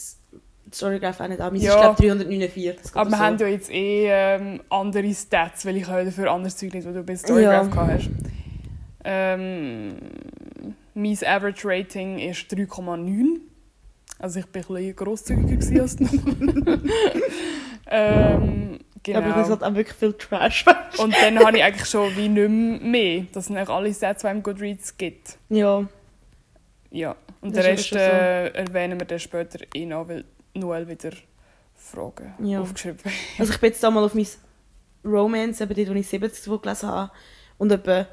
Storygraph 0.73 1.21
auch 1.21 1.29
nicht 1.29 1.41
an. 1.41 1.53
Meins 1.53 1.65
Ja. 1.65 1.75
ist, 1.75 1.81
glaube 1.99 2.03
349. 2.03 2.95
Aber 2.95 3.11
wir 3.11 3.17
so. 3.17 3.23
haben 3.23 3.38
ja 3.38 3.47
jetzt 3.47 3.71
eh 3.71 4.07
ähm, 4.09 4.61
andere 4.69 5.12
Stats, 5.15 5.65
weil 5.65 5.77
ich 5.79 5.87
habe 5.87 6.05
dafür 6.05 6.31
anderes 6.31 6.57
Zeug 6.57 6.75
nicht, 6.75 6.87
was 6.87 6.95
du 6.95 7.03
bei 7.03 7.17
Storygraph 7.17 7.75
Ja. 7.75 7.87
hast. 7.87 8.11
Ähm, 9.05 9.95
mein 10.95 11.17
Average 11.25 11.67
Rating 11.67 12.19
ist 12.19 12.41
3,9. 12.53 13.41
Also 14.19 14.41
ich 14.41 14.47
bin 14.47 14.62
ein 14.62 14.67
bisschen 14.75 14.97
grosszügiger 14.97 15.83
als 15.83 15.97
ähm, 17.91 18.79
genau. 19.03 19.19
Aber 19.21 19.29
das 19.35 19.50
hat 19.50 19.62
auch 19.62 19.75
wirklich 19.75 19.97
viel 19.97 20.12
Trash. 20.15 20.65
Und 20.99 21.15
dann 21.23 21.38
habe 21.38 21.57
ich 21.57 21.62
eigentlich 21.62 21.88
schon 21.88 22.15
wie 22.17 22.29
nicht 22.29 22.49
mehr. 22.49 22.81
mehr. 22.81 23.25
Das 23.33 23.47
sind 23.47 23.57
eigentlich 23.57 23.69
alle 23.71 23.93
Sets, 23.93 24.23
die 24.23 24.27
es 24.27 24.33
im 24.33 24.43
Goodreads 24.43 24.97
gibt. 24.97 25.38
ja. 25.49 25.85
Ja. 26.91 27.17
Und 27.40 27.57
Das 27.57 27.64
den 27.64 27.75
Rest 27.75 27.92
äh, 27.92 28.49
erwähnen 28.49 28.99
wir 28.99 29.07
dann 29.07 29.18
später 29.18 29.59
eh 29.75 29.87
noch, 29.87 30.09
weil 30.09 30.25
Noel 30.54 30.88
wieder 30.88 31.12
Fragen 31.75 32.35
Ja. 32.42 32.61
aufgeschrieben 32.61 32.99
hat. 33.04 33.12
Also 33.38 33.52
ich 33.52 33.61
bin 33.61 33.71
jetzt 33.71 33.83
da 33.83 33.90
mal 33.90 34.04
auf 34.04 34.14
mein 34.14 34.26
Romance, 35.04 35.61
eben 35.62 35.75
dort, 35.75 35.88
wo 35.88 35.92
ich 35.95 36.09
70 36.09 36.47
Mal 36.49 36.59
gelesen 36.59 36.88
habe. 36.88 37.12
Und 37.59 37.73
etwa 37.73 38.07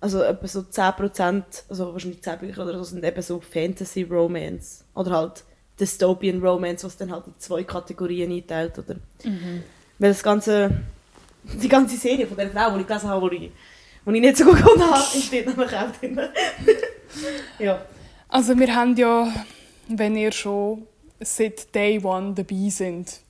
also 0.00 0.20
etwa 0.22 0.48
so 0.48 0.60
10%, 0.60 1.42
also 1.68 1.92
wahrscheinlich 1.92 2.22
10 2.22 2.38
Bücher 2.40 2.64
oder 2.64 2.76
so, 2.76 2.82
sind 2.82 3.04
eben 3.04 3.22
so 3.22 3.40
Fantasy-Romance. 3.40 4.84
Oder 4.94 5.10
halt 5.12 5.44
Dystopian 5.78 6.40
Romance, 6.42 6.84
was 6.84 6.96
dann 6.96 7.12
halt 7.12 7.26
in 7.28 7.34
zwei 7.38 7.62
Kategorien 7.62 8.32
einteilt, 8.32 8.78
oder? 8.78 8.96
Weil 9.98 10.10
das 10.10 10.22
ganze, 10.22 10.70
die 11.44 11.68
ganze 11.68 11.96
Serie 11.96 12.26
von 12.26 12.36
der 12.36 12.50
Frau, 12.50 12.74
die 12.74 12.80
ich 12.80 12.86
gelesen 12.86 13.08
habe, 13.08 13.30
die 13.30 13.36
ich, 13.36 13.52
die 14.04 14.14
ich 14.16 14.20
nicht 14.20 14.36
so 14.36 14.44
gut 14.44 14.56
gefunden 14.56 14.82
habe, 14.90 15.02
steht 15.20 15.46
nämlich 15.46 15.76
auch 15.76 15.90
drin. 15.92 16.20
ja. 17.60 17.80
Also 18.32 18.58
wir 18.58 18.74
haben 18.74 18.96
ja, 18.96 19.30
wenn 19.88 20.16
ihr 20.16 20.32
schon 20.32 20.86
seit 21.20 21.74
Day 21.74 22.02
One 22.02 22.32
dabei 22.32 22.70
sind, 22.70 23.20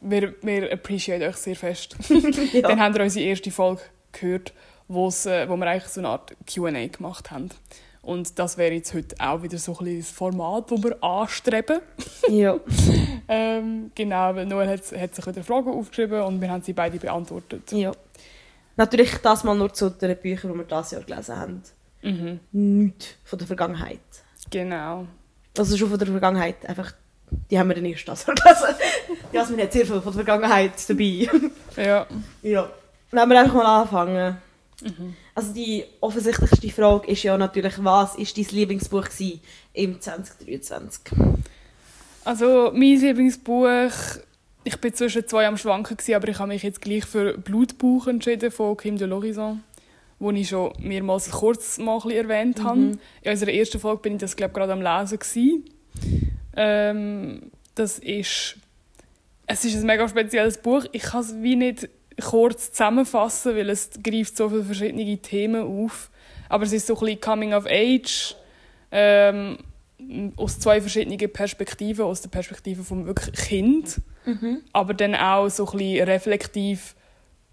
wir, 0.00 0.34
wir 0.42 0.72
appreciate 0.72 1.24
euch 1.24 1.36
sehr 1.36 1.54
fest. 1.54 1.96
ja. 2.52 2.62
Dann 2.62 2.80
habt 2.80 2.96
ihr 2.96 3.04
unsere 3.04 3.26
erste 3.26 3.52
Folge 3.52 3.82
gehört, 4.10 4.52
wo's, 4.88 5.24
äh, 5.26 5.48
wo 5.48 5.56
wir 5.56 5.68
eigentlich 5.68 5.92
so 5.92 6.00
eine 6.00 6.08
Art 6.08 6.32
Q&A 6.52 6.88
gemacht 6.88 7.30
haben. 7.30 7.50
Und 8.02 8.40
das 8.40 8.58
wäre 8.58 8.74
jetzt 8.74 8.92
heute 8.92 9.14
auch 9.20 9.40
wieder 9.40 9.56
so 9.56 9.70
ein 9.70 9.84
bisschen 9.84 10.00
das 10.00 10.10
Format, 10.10 10.72
das 10.72 10.82
wir 10.82 11.04
anstreben. 11.04 11.80
ja. 12.28 12.58
Ähm, 13.28 13.92
genau, 13.94 14.34
weil 14.34 14.46
Noel 14.46 14.68
hat, 14.68 14.80
hat 15.00 15.14
sich 15.14 15.26
wieder 15.28 15.44
Fragen 15.44 15.70
aufgeschrieben 15.70 16.22
und 16.22 16.40
wir 16.40 16.50
haben 16.50 16.62
sie 16.62 16.72
beide 16.72 16.98
beantwortet. 16.98 17.70
ja. 17.70 17.92
Natürlich 18.76 19.14
das 19.18 19.44
mal 19.44 19.54
nur 19.54 19.72
zu 19.72 19.90
den 19.90 20.16
Büchern, 20.16 20.52
die 20.52 20.58
wir 20.58 20.64
dieses 20.64 20.90
Jahr 20.90 21.02
gelesen 21.02 21.36
haben. 21.36 21.62
Mhm. 22.02 22.40
Nichts 22.50 23.14
von 23.24 23.38
der 23.38 23.46
Vergangenheit. 23.46 24.00
Genau. 24.50 25.06
Also 25.56 25.76
schon 25.76 25.88
von 25.88 25.98
der 25.98 26.08
Vergangenheit, 26.08 26.66
einfach, 26.66 26.92
die 27.50 27.58
haben 27.58 27.68
wir 27.68 27.74
dann 27.74 27.84
erst 27.84 28.08
das 28.08 28.26
Jahr 28.26 28.36
gelesen. 28.36 28.76
Jasmin 29.32 29.60
hat 29.60 29.72
sehr 29.72 29.86
viel 29.86 30.00
von 30.00 30.04
der 30.04 30.12
Vergangenheit 30.12 30.72
dabei. 30.88 31.28
Ja. 31.76 32.06
ja. 32.42 32.70
Wenn 33.10 33.28
wir 33.28 33.40
einfach 33.40 33.54
mal 33.54 33.82
anfangen. 33.82 34.38
Mhm. 34.82 35.16
Also 35.34 35.52
die 35.52 35.84
offensichtlichste 36.00 36.70
Frage 36.70 37.10
ist 37.10 37.22
ja 37.22 37.36
natürlich, 37.36 37.82
was 37.84 38.14
ist 38.16 38.36
dein 38.36 38.46
Lieblingsbuch 38.50 39.04
gewesen 39.04 39.40
im 39.72 40.00
2023? 40.00 41.12
Also 42.24 42.70
mein 42.72 43.00
Lieblingsbuch, 43.00 43.90
ich 44.64 44.80
bin 44.80 44.94
zwischen 44.94 45.26
zwei 45.26 45.46
am 45.46 45.56
Schwanken 45.56 45.96
gewesen, 45.96 46.14
aber 46.14 46.28
ich 46.28 46.38
habe 46.38 46.48
mich 46.48 46.62
jetzt 46.62 46.80
gleich 46.80 47.04
für 47.04 47.36
Blutbuch 47.38 48.06
entschieden 48.06 48.50
von 48.50 48.76
Kim 48.76 48.96
de 48.96 49.08
l'Horizon, 49.08 49.58
wo 50.20 50.30
ich 50.30 50.48
schon 50.48 50.72
mehrmals 50.78 51.30
kurz 51.30 51.78
mal 51.78 51.98
ein 52.04 52.10
erwähnt 52.10 52.62
habe. 52.62 52.98
In 53.22 53.30
unserer 53.30 53.52
ersten 53.52 53.80
Folge 53.80 54.02
bin 54.02 54.12
ich 54.14 54.20
das 54.20 54.36
glaube 54.36 54.54
gerade 54.54 54.72
am 54.72 54.82
Lesen 54.82 55.18
gewesen. 55.18 55.64
Ähm, 56.56 57.50
das 57.74 57.98
ist, 57.98 58.56
es 59.46 59.64
ist 59.64 59.76
ein 59.76 59.86
mega 59.86 60.06
spezielles 60.08 60.58
Buch. 60.58 60.84
Ich 60.92 61.02
kann 61.02 61.22
es 61.22 61.34
wie 61.42 61.56
nicht 61.56 61.88
kurz 62.22 62.70
zusammenfassen, 62.70 63.56
weil 63.56 63.70
es 63.70 63.90
greift 64.02 64.36
so 64.36 64.48
viele 64.50 64.62
verschiedene 64.62 65.18
Themen 65.18 65.62
auf. 65.62 66.10
Aber 66.48 66.64
es 66.64 66.72
ist 66.72 66.86
so 66.86 66.94
ein 66.94 67.00
bisschen 67.00 67.20
Coming 67.20 67.54
of 67.54 67.66
Age. 67.66 68.36
Ähm, 68.92 69.58
aus 70.36 70.58
zwei 70.58 70.80
verschiedenen 70.80 71.32
Perspektiven, 71.32 72.04
aus 72.04 72.22
der 72.22 72.30
Perspektive 72.30 72.82
vom 72.82 73.06
wirklich 73.06 73.34
Kind, 73.34 74.00
aber 74.72 74.94
dann 74.94 75.14
auch 75.14 75.48
so 75.48 75.66
ein 75.66 75.78
bisschen 75.78 76.08
reflektiv 76.08 76.94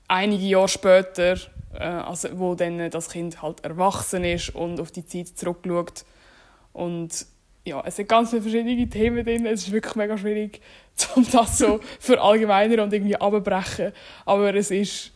einige 0.08 0.46
Jahre 0.46 0.68
später, 0.68 1.38
also 1.82 2.30
wo 2.40 2.56
dann 2.56 2.90
das 2.90 3.10
Kind 3.10 3.42
halt 3.42 3.64
erwachsen 3.64 4.24
ist 4.24 4.56
und 4.56 4.80
auf 4.80 4.92
die 4.92 5.06
Zeit 5.06 5.28
zurückschaut 5.28 6.06
und 6.74 7.26
ja, 7.66 7.84
es 7.86 7.98
sind 7.98 8.08
ganz 8.08 8.30
viele 8.30 8.42
verschiedene 8.42 8.90
Themen 8.90 9.26
drin, 9.26 9.46
es 9.46 9.64
ist 9.64 9.72
wirklich 9.72 9.96
mega 9.96 10.18
schwierig, 10.18 10.62
um 11.16 11.26
das 11.32 11.58
so 11.58 11.80
verallgemeinern 12.00 12.82
und 12.82 12.94
irgendwie 12.94 13.16
abbrechen, 13.16 13.92
aber 14.26 14.56
es 14.56 14.72
ist 14.72 15.12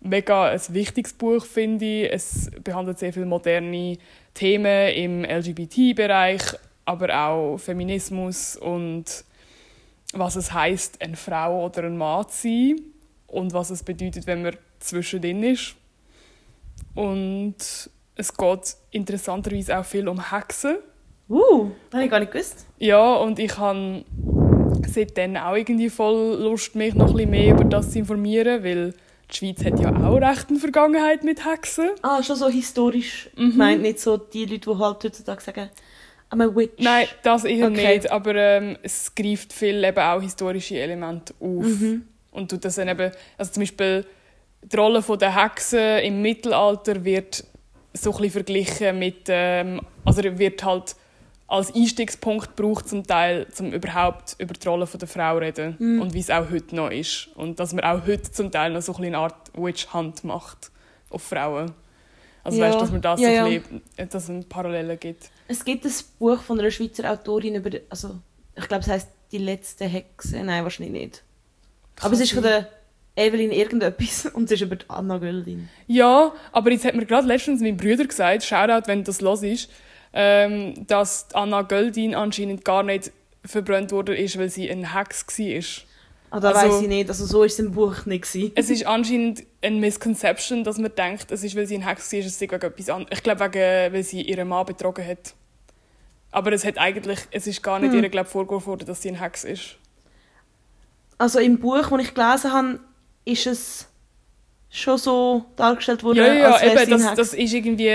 mega 0.00 0.50
ein 0.50 0.60
wichtiges 0.68 1.12
Buch, 1.12 1.44
finde 1.44 1.84
ich. 1.84 2.12
Es 2.12 2.50
behandelt 2.62 2.98
sehr 2.98 3.12
viele 3.12 3.26
moderne 3.26 3.98
Themen 4.34 4.88
im 4.94 5.24
LGBT-Bereich, 5.24 6.42
aber 6.84 7.26
auch 7.26 7.58
Feminismus 7.58 8.56
und 8.56 9.24
was 10.12 10.36
es 10.36 10.52
heißt, 10.52 11.02
eine 11.02 11.16
Frau 11.16 11.66
oder 11.66 11.84
ein 11.84 11.96
Mann 11.96 12.28
zu 12.28 12.42
sein 12.42 12.80
und 13.26 13.52
was 13.52 13.70
es 13.70 13.82
bedeutet, 13.82 14.26
wenn 14.26 14.42
man 14.42 14.56
zwischendrin 14.78 15.42
ist. 15.42 15.74
Und 16.94 17.56
es 18.16 18.36
geht 18.36 18.76
interessanterweise 18.90 19.78
auch 19.78 19.84
viel 19.84 20.08
um 20.08 20.30
Hexen. 20.30 20.76
Uh, 21.28 21.70
das 21.90 21.94
habe 21.94 22.04
ich 22.04 22.10
gar 22.10 22.20
nicht 22.20 22.32
gewusst. 22.32 22.66
Ja, 22.78 23.14
und 23.16 23.38
ich 23.38 23.56
habe 23.58 24.04
seitdem 24.88 25.36
auch 25.36 25.54
irgendwie 25.54 25.90
voll 25.90 26.36
Lust, 26.40 26.74
mich 26.74 26.94
noch 26.94 27.08
ein 27.08 27.14
bisschen 27.14 27.30
mehr 27.30 27.54
über 27.54 27.64
das 27.64 27.90
zu 27.90 27.98
informieren, 27.98 28.62
weil 28.62 28.94
die 29.30 29.36
Schweiz 29.36 29.64
hat 29.64 29.80
ja 29.80 29.90
auch 29.90 30.20
recht 30.20 30.48
eine 30.50 30.58
Vergangenheit 30.58 31.24
mit 31.24 31.44
Hexen. 31.44 31.90
Ah, 32.02 32.22
schon 32.22 32.36
so 32.36 32.48
historisch. 32.48 33.28
Mhm. 33.36 33.50
Ich 33.50 33.56
meine 33.56 33.82
nicht 33.82 34.00
so 34.00 34.16
die 34.16 34.44
Leute, 34.44 34.70
die 34.70 34.78
halt 34.78 35.04
heutzutage 35.04 35.42
sagen, 35.42 35.70
I'm 36.30 36.42
a 36.42 36.56
witch. 36.56 36.78
Nein, 36.78 37.06
das 37.22 37.44
eher 37.44 37.66
Okay. 37.66 37.96
nicht, 37.96 38.10
aber 38.10 38.34
ähm, 38.34 38.76
es 38.82 39.14
greift 39.14 39.52
viel 39.52 39.82
eben 39.82 39.98
auch 39.98 40.20
historische 40.20 40.76
Elemente 40.78 41.34
auf. 41.40 41.64
Mhm. 41.64 42.06
Und 42.30 42.50
tut 42.50 42.64
das 42.64 42.76
dann 42.76 42.88
eben, 42.88 43.10
also 43.38 43.52
zum 43.52 43.62
Beispiel 43.62 44.04
die 44.72 44.76
Rolle 44.76 45.00
der 45.02 45.34
Hexen 45.42 45.98
im 46.00 46.22
Mittelalter 46.22 47.04
wird 47.04 47.44
so 47.92 48.10
ein 48.10 48.16
bisschen 48.16 48.30
verglichen 48.32 48.98
mit, 48.98 49.24
ähm, 49.28 49.80
also 50.04 50.22
wird 50.22 50.64
halt 50.64 50.96
als 51.48 51.72
Einstiegspunkt 51.74 52.56
gebraucht 52.56 52.88
zum 52.88 53.06
Teil, 53.06 53.46
um 53.60 53.72
überhaupt 53.72 54.34
über 54.38 54.52
die 54.54 54.66
Rolle 54.66 54.86
der 54.86 55.06
Frau 55.08 55.34
zu 55.34 55.38
reden 55.40 55.76
Mhm. 55.78 56.00
und 56.00 56.12
wie 56.14 56.18
es 56.18 56.28
auch 56.30 56.50
heute 56.50 56.74
noch 56.74 56.90
ist. 56.90 57.28
Und 57.36 57.60
dass 57.60 57.72
man 57.72 57.84
auch 57.84 58.04
heute 58.06 58.30
zum 58.32 58.50
Teil 58.50 58.72
noch 58.72 58.82
so 58.82 58.94
ein 58.96 59.04
eine 59.04 59.18
Art 59.18 59.52
Witch-Hunt 59.54 60.24
macht 60.24 60.70
auf 61.10 61.22
Frauen. 61.22 61.72
Also 62.42 62.58
Ja. 62.58 62.66
weißt, 62.68 62.80
dass 62.80 62.90
man 62.90 63.00
das 63.00 63.20
Ja, 63.20 63.44
so 63.44 63.50
ein 63.50 63.60
bisschen, 63.62 63.82
äh, 63.96 64.06
dass 64.08 64.28
es 64.28 64.44
Parallele 64.46 64.96
gibt. 64.96 65.30
Es 65.46 65.64
gibt 65.64 65.84
ein 65.84 65.92
Buch 66.18 66.40
von 66.42 66.58
einer 66.58 66.70
Schweizer 66.72 67.08
Autorin 67.10 67.54
über, 67.54 67.70
also 67.88 68.16
ich 68.56 68.66
glaube, 68.66 68.82
es 68.82 68.88
heißt 68.88 69.08
Die 69.32 69.38
letzte 69.38 69.86
Hexe. 69.86 70.42
Nein, 70.44 70.62
wahrscheinlich 70.62 70.92
nicht. 71.02 71.22
Aber 72.00 72.14
es 72.14 72.20
ist 72.20 72.32
von 72.32 72.42
der 72.44 72.68
Evelyn 73.16 73.50
irgendetwas 73.50 74.26
und 74.34 74.44
es 74.44 74.52
ist 74.52 74.60
über 74.60 74.76
Anna 74.88 75.18
Göldin. 75.18 75.68
Ja, 75.86 76.32
aber 76.52 76.70
jetzt 76.70 76.84
hat 76.84 76.94
mir 76.94 77.06
gerade 77.06 77.26
letztens 77.26 77.60
mein 77.60 77.76
Bruder 77.76 78.04
gesagt, 78.04 78.44
Shoutout, 78.44 78.86
wenn 78.86 79.04
das 79.04 79.20
los 79.20 79.42
ist, 79.42 79.70
ähm, 80.12 80.86
dass 80.86 81.28
Anna 81.34 81.62
Göldin 81.62 82.14
anscheinend 82.14 82.64
gar 82.64 82.82
nicht 82.82 83.10
verbrannt 83.44 83.92
worden 83.92 84.14
ist, 84.16 84.38
weil 84.38 84.48
sie 84.48 84.70
ein 84.70 84.92
Hex 84.94 85.26
war. 85.38 85.86
Ah, 86.30 86.40
da 86.40 86.50
Also- 86.50 86.74
weiß 86.76 86.82
ich 86.82 86.88
nicht, 86.88 87.08
also 87.08 87.24
so 87.24 87.44
ist 87.44 87.54
es 87.54 87.58
im 87.60 87.72
Buch 87.72 88.04
nicht 88.06 88.22
gewesen. 88.30 88.52
Es 88.56 88.68
ist 88.70 88.84
anscheinend 88.86 89.44
eine 89.62 89.76
Misconception, 89.76 90.64
dass 90.64 90.78
man 90.78 90.92
denkt, 90.94 91.30
es 91.30 91.44
ist, 91.44 91.54
weil 91.56 91.66
sie 91.66 91.76
ein 91.76 91.86
Hex 91.86 92.12
war, 92.12 92.20
es 92.20 92.38
sei 92.38 92.46
wegen 92.50 92.62
etwas 92.62 92.90
anderes. 92.90 93.16
Ich 93.18 93.22
glaube, 93.22 93.40
wegen, 93.40 93.92
weil 93.94 94.02
sie 94.02 94.22
ihren 94.22 94.48
Mann 94.48 94.66
betrogen 94.66 95.06
hat. 95.06 95.34
Aber 96.32 96.52
es 96.52 96.64
hat 96.64 96.76
eigentlich, 96.78 97.20
es 97.30 97.46
ist 97.46 97.62
gar 97.62 97.78
nicht 97.78 97.92
Hm. 97.92 98.02
ihr, 98.02 98.08
glaube 98.10 98.28
vorgeworfen 98.28 98.66
worden, 98.66 98.86
dass 98.86 99.00
sie 99.02 99.08
ein 99.10 99.20
Hex 99.20 99.44
ist. 99.44 99.76
Also 101.18 101.38
im 101.38 101.58
Buch, 101.58 101.88
das 101.88 102.00
ich 102.00 102.14
gelesen 102.14 102.52
habe, 102.52 102.80
ist 103.26 103.46
es 103.46 103.86
schon 104.70 104.96
so 104.96 105.44
dargestellt 105.56 106.02
worden, 106.02 106.18
Ja, 106.18 106.32
ja, 106.32 106.50
als 106.52 106.62
wäre 106.62 106.82
eben, 106.82 106.90
das, 106.92 107.14
das 107.14 107.34
ist 107.34 107.52
irgendwie, 107.52 107.88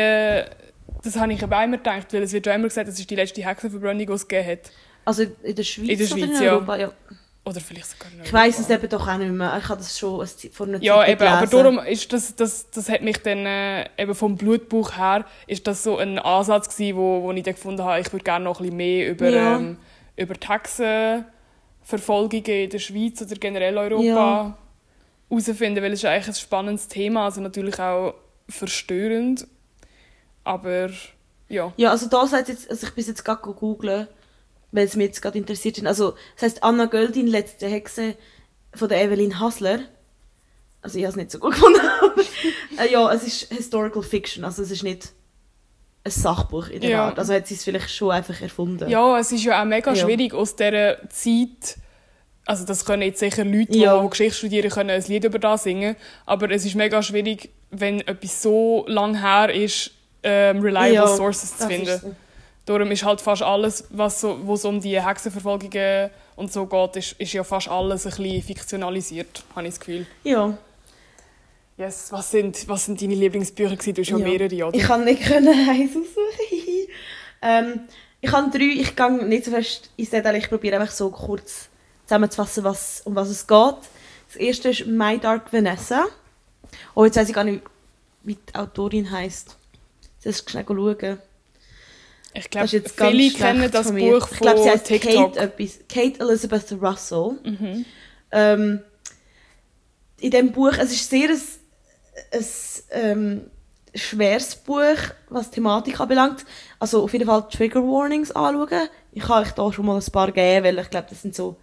das 1.04 1.16
habe 1.18 1.34
ich 1.34 1.42
eben 1.42 1.52
auch 1.54 1.64
immer 1.64 1.78
gedacht, 1.78 2.14
weil 2.14 2.22
es 2.24 2.34
wird 2.34 2.46
ja 2.46 2.54
immer 2.54 2.68
gesagt, 2.68 2.88
das 2.88 3.00
ist 3.00 3.10
die 3.10 3.16
letzte 3.16 3.44
Hexenverbrennung, 3.44 4.06
die 4.06 4.14
es 4.14 4.28
gegeben 4.28 4.52
hat. 4.52 4.72
Also 5.06 5.24
in 5.42 5.56
der 5.56 5.64
Schweiz, 5.64 5.90
In 5.90 5.98
der 5.98 6.08
oder 6.08 6.18
Schweiz, 6.20 6.40
in 6.40 6.44
ja. 6.46 6.52
Europa? 6.54 6.76
Ja. 6.78 6.92
Oder 7.44 7.60
vielleicht 7.60 7.88
sogar 7.90 8.12
in 8.14 8.22
Ich 8.24 8.32
weiß 8.32 8.60
es 8.60 8.66
Europa. 8.70 8.76
eben 8.84 8.90
doch 8.90 9.08
auch 9.08 9.18
nicht 9.18 9.32
mehr. 9.32 9.58
Ich 9.58 9.68
habe 9.68 9.78
das 9.80 9.98
schon 9.98 10.28
vor 10.52 10.68
einer 10.68 10.78
Ja, 10.84 10.98
Zeit 11.00 11.10
eben, 11.10 11.24
aber 11.28 11.48
gelesen. 11.48 11.64
darum 11.76 11.80
ist 11.88 12.14
das, 12.14 12.36
das, 12.36 12.70
das 12.70 12.88
hat 12.90 13.02
mich 13.02 13.18
dann, 13.18 13.46
äh, 13.48 13.86
eben 13.98 14.14
vom 14.14 14.36
Blutbuch 14.38 14.96
her, 14.96 15.26
ist 15.48 15.66
das 15.66 15.82
so 15.84 15.98
ein 15.98 16.20
Ansatz 16.20 16.70
gewesen, 16.70 16.98
wo, 16.98 17.24
wo 17.24 17.32
ich 17.32 17.42
dann 17.44 17.56
gefunden 17.56 17.84
habe, 17.84 18.00
ich 18.00 18.12
würde 18.14 18.24
gerne 18.24 18.46
noch 18.46 18.60
ein 18.60 18.64
bisschen 18.64 18.78
mehr 18.78 19.10
über, 19.10 19.30
Ja. 19.30 19.56
ähm, 19.56 19.78
über 20.18 20.36
die 20.36 20.48
Hexenverfolgungen 20.48 22.46
in 22.46 22.70
der 22.70 22.80
Schweiz 22.80 23.22
oder 23.22 23.36
generell 23.36 23.78
Europa 23.78 24.04
Ja. 24.06 24.58
Herausfinden, 25.32 25.82
weil 25.84 25.94
es 25.94 26.00
ist 26.00 26.06
eigentlich 26.06 26.28
ein 26.28 26.34
spannendes 26.36 26.88
Thema, 26.88 27.26
also 27.26 27.42
natürlich 27.42 27.80
auch 27.80 28.14
verstörend, 28.50 29.48
aber 30.44 30.90
ja. 31.50 31.74
Ja, 31.78 31.92
also 31.92 32.08
da 32.08 32.26
sagt 32.28 32.50
jetzt, 32.50 32.70
also 32.70 32.88
ich 32.88 32.94
bin 32.94 33.06
jetzt 33.06 33.24
gerade 33.26 33.42
googeln, 33.42 34.08
weil 34.72 34.86
es 34.86 34.96
mich 34.96 35.08
jetzt 35.08 35.22
gerade 35.22 35.38
interessiert 35.38 35.78
hat. 35.80 35.86
Also, 35.88 36.16
das 36.36 36.44
heißt 36.44 36.64
Anna 36.64 36.86
Göldin, 36.86 37.28
letzte 37.28 37.68
Hexe 37.68 38.16
von 38.74 38.88
der 38.90 39.04
Evelyn 39.04 39.40
Hassler. 39.40 39.80
Also 40.82 40.98
ich 40.98 41.04
habe 41.04 41.12
es 41.12 41.18
nicht 41.18 41.32
so 41.32 41.40
gut 41.40 41.54
gefunden. 41.56 41.80
aber, 42.02 42.22
äh, 42.82 42.92
ja, 42.92 43.12
es 43.14 43.24
ist 43.24 43.54
Historical 43.54 44.02
Fiction, 44.04 44.44
also 44.46 44.62
es 44.64 44.72
ist 44.72 44.84
nicht 44.84 45.10
ein 46.04 46.12
Sachbuch 46.12 46.70
in 46.70 46.82
der 46.82 46.90
Ja. 46.90 47.06
Art. 47.06 47.20
Also 47.20 47.34
hat 47.34 47.48
sie 47.48 47.54
es 47.56 47.64
vielleicht 47.64 47.92
schon 47.92 48.12
einfach 48.12 48.42
erfunden. 48.42 48.90
Ja, 48.90 49.20
es 49.20 49.32
ist 49.32 49.44
ja 49.44 49.62
auch 49.62 49.66
mega 49.66 49.94
Ja. 49.94 49.96
schwierig 50.04 50.34
aus 50.34 50.56
dieser 50.56 50.98
Zeit. 51.10 51.78
Also 52.46 52.66
das 52.66 52.84
können 52.86 53.04
jetzt 53.04 53.20
sicher 53.20 53.46
Leute, 53.46 53.78
Ja. 53.78 54.02
die 54.02 54.10
Geschichte 54.10 54.38
studieren, 54.40 54.70
können 54.72 54.90
ein 54.90 55.04
Lied 55.08 55.24
über 55.24 55.40
das 55.40 55.64
singen. 55.64 55.96
Aber 56.26 56.50
es 56.52 56.66
ist 56.66 56.76
mega 56.76 57.02
schwierig, 57.04 57.50
wenn 57.70 58.02
etwas 58.02 58.42
so 58.42 58.84
lang 58.88 59.20
her 59.22 59.54
ist, 59.54 59.92
ähm, 60.24 60.60
reliable 60.62 60.94
Ja, 60.96 61.08
Sources 61.08 61.58
zu 61.58 61.68
finden. 61.68 61.88
ist 61.88 62.02
so. 62.02 62.16
Darum 62.66 62.92
ist 62.92 63.04
halt 63.04 63.22
fast 63.22 63.42
alles, 63.42 63.86
was 63.90 64.22
so, 64.22 64.38
wo 64.44 64.54
es 64.54 64.66
um 64.66 64.80
die 64.80 65.02
Hexenverfolgungen 65.02 66.10
und 66.36 66.52
so 66.54 66.66
geht, 66.66 66.96
ist, 66.96 67.14
ist 67.14 67.34
ja 67.34 67.44
fast 67.44 67.68
alles 67.68 68.06
ein 68.06 68.12
bisschen 68.16 68.42
fiktionalisiert, 68.44 69.44
habe 69.56 69.68
ich 69.68 69.74
das 69.74 69.80
Gefühl. 69.80 70.06
Ja. 70.24 70.56
Yes, 71.78 72.12
was 72.12 72.30
sind, 72.30 72.68
was 72.68 72.86
sind 72.86 73.02
deine 73.02 73.16
Lieblingsbücher 73.16 73.76
gewesen? 73.76 73.94
Du 73.96 74.02
hast 74.02 74.10
ja 74.10 74.18
Ja. 74.18 74.24
mehrere, 74.28 74.68
oder? 74.68 74.78
Ich 74.78 74.84
kann 74.84 75.04
nicht 75.06 75.24
können 75.26 75.48
eins 75.70 75.92
aussuchen. 75.92 76.88
ähm, 77.42 77.80
ich 78.20 78.32
habe 78.32 78.52
drei, 78.52 78.66
ich 78.80 78.96
gehe 78.96 79.26
nicht 79.26 79.46
so 79.46 79.52
fest 79.52 79.90
ins 79.98 80.12
Detail, 80.12 80.36
ich 80.36 80.48
probiere 80.50 80.80
einfach 80.80 80.94
so 80.94 81.10
kurz 81.10 81.70
zusammenzufassen, 82.12 82.64
was, 82.64 83.02
um 83.06 83.16
was 83.16 83.30
es 83.30 83.48
geht. 83.48 83.76
Das 84.28 84.36
erste 84.36 84.70
ist 84.70 84.86
My 84.86 85.18
Dark 85.18 85.52
Vanessa. 85.54 86.06
Oh, 86.94 87.06
jetzt 87.06 87.18
weiß 87.18 87.30
ich 87.30 87.36
gar 87.36 87.44
nicht, 87.44 87.64
wie 88.24 88.36
die 88.36 88.56
Autorin 88.56 89.12
heisst. 89.12 89.56
Das 90.24 90.38
ist 90.38 90.50
schnell 90.50 90.66
schauen. 90.66 91.18
ich 92.34 92.50
glaube, 92.50 92.68
viele 92.68 93.32
kennen 93.32 93.72
das 93.72 93.88
von. 93.88 93.96
Buch 93.98 94.30
Ich 94.32 94.40
glaube, 94.40 94.60
sie 94.60 94.64
von 94.64 94.72
heißt 94.72 94.86
TikTok. 94.86 95.34
Kate, 95.36 95.40
etwas. 95.40 95.80
Kate 95.90 96.20
Elizabeth 96.20 96.72
Russell. 96.82 97.40
Mhm. 97.44 97.86
Ähm, 98.32 98.82
in 100.20 100.32
dem 100.32 100.52
Buch, 100.52 100.74
es 100.78 100.92
ist 100.92 101.10
sehr 101.10 101.30
ein, 101.30 101.42
ein 102.32 102.46
ähm, 102.92 103.52
schweres 103.96 104.56
Buch, 104.56 104.98
was 105.30 105.50
die 105.50 105.56
Thematik 105.56 106.00
anbelangt. 106.00 106.46
Also 106.80 107.04
auf 107.04 107.14
jeden 107.14 107.26
Fall 107.26 107.48
Trigger 107.50 107.82
Warnings 107.82 108.32
anschauen. 108.32 108.90
Ich 109.14 109.24
kann 109.24 109.44
euch 109.44 109.52
da 109.52 109.72
schon 109.74 109.86
mal 109.86 109.98
ein 110.00 110.12
paar 110.12 110.32
geben, 110.32 110.66
weil 110.66 110.80
ich 110.80 110.90
glaube, 110.90 111.08
das 111.10 111.22
sind 111.22 111.36
so... 111.36 111.58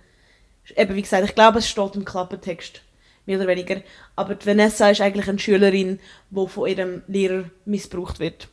Eben, 0.77 0.95
wie 0.95 1.03
gesagt, 1.03 1.25
ich 1.25 1.35
glaube, 1.35 1.59
es 1.59 1.69
steht 1.69 1.95
im 1.95 2.05
Klappentext. 2.05 2.83
Mehr 3.27 3.39
oder 3.39 3.49
weniger. 3.49 3.83
Aber 4.17 4.35
die 4.35 4.47
Vanessa 4.47 4.91
ist 4.91 5.01
eigentlich 5.01 5.29
eine 5.29 5.39
Schülerin, 5.39 6.01
die 6.31 6.49
von 6.49 6.69
ihrem 6.69 7.03
Lehrer 7.09 7.45
missbraucht 7.67 8.21
wird. 8.21 8.49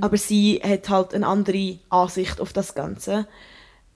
Aber 0.00 0.16
sie 0.16 0.60
hat 0.64 0.88
halt 0.88 1.14
eine 1.14 1.26
andere 1.26 1.78
Ansicht 1.90 2.40
auf 2.40 2.52
das 2.52 2.74
Ganze. 2.74 3.26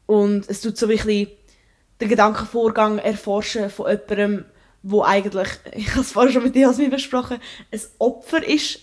Und 0.07 0.49
es 0.49 0.61
tut 0.61 0.77
so 0.77 0.89
wirklich 0.89 1.29
den 2.01 2.09
Gedankenvorgang 2.09 2.99
erforschen 2.99 3.71
von 3.71 3.91
jemandem, 3.91 4.45
wo 4.83 5.03
eigentlich, 5.03 5.49
ich 5.73 5.91
habe 5.91 6.01
es 6.01 6.13
vorhin 6.13 6.33
schon 6.33 6.45
mit 6.45 6.55
dir 6.55 6.73
besprochen, 6.91 7.39
ein 7.73 7.81
Opfer 7.99 8.47
ist 8.47 8.81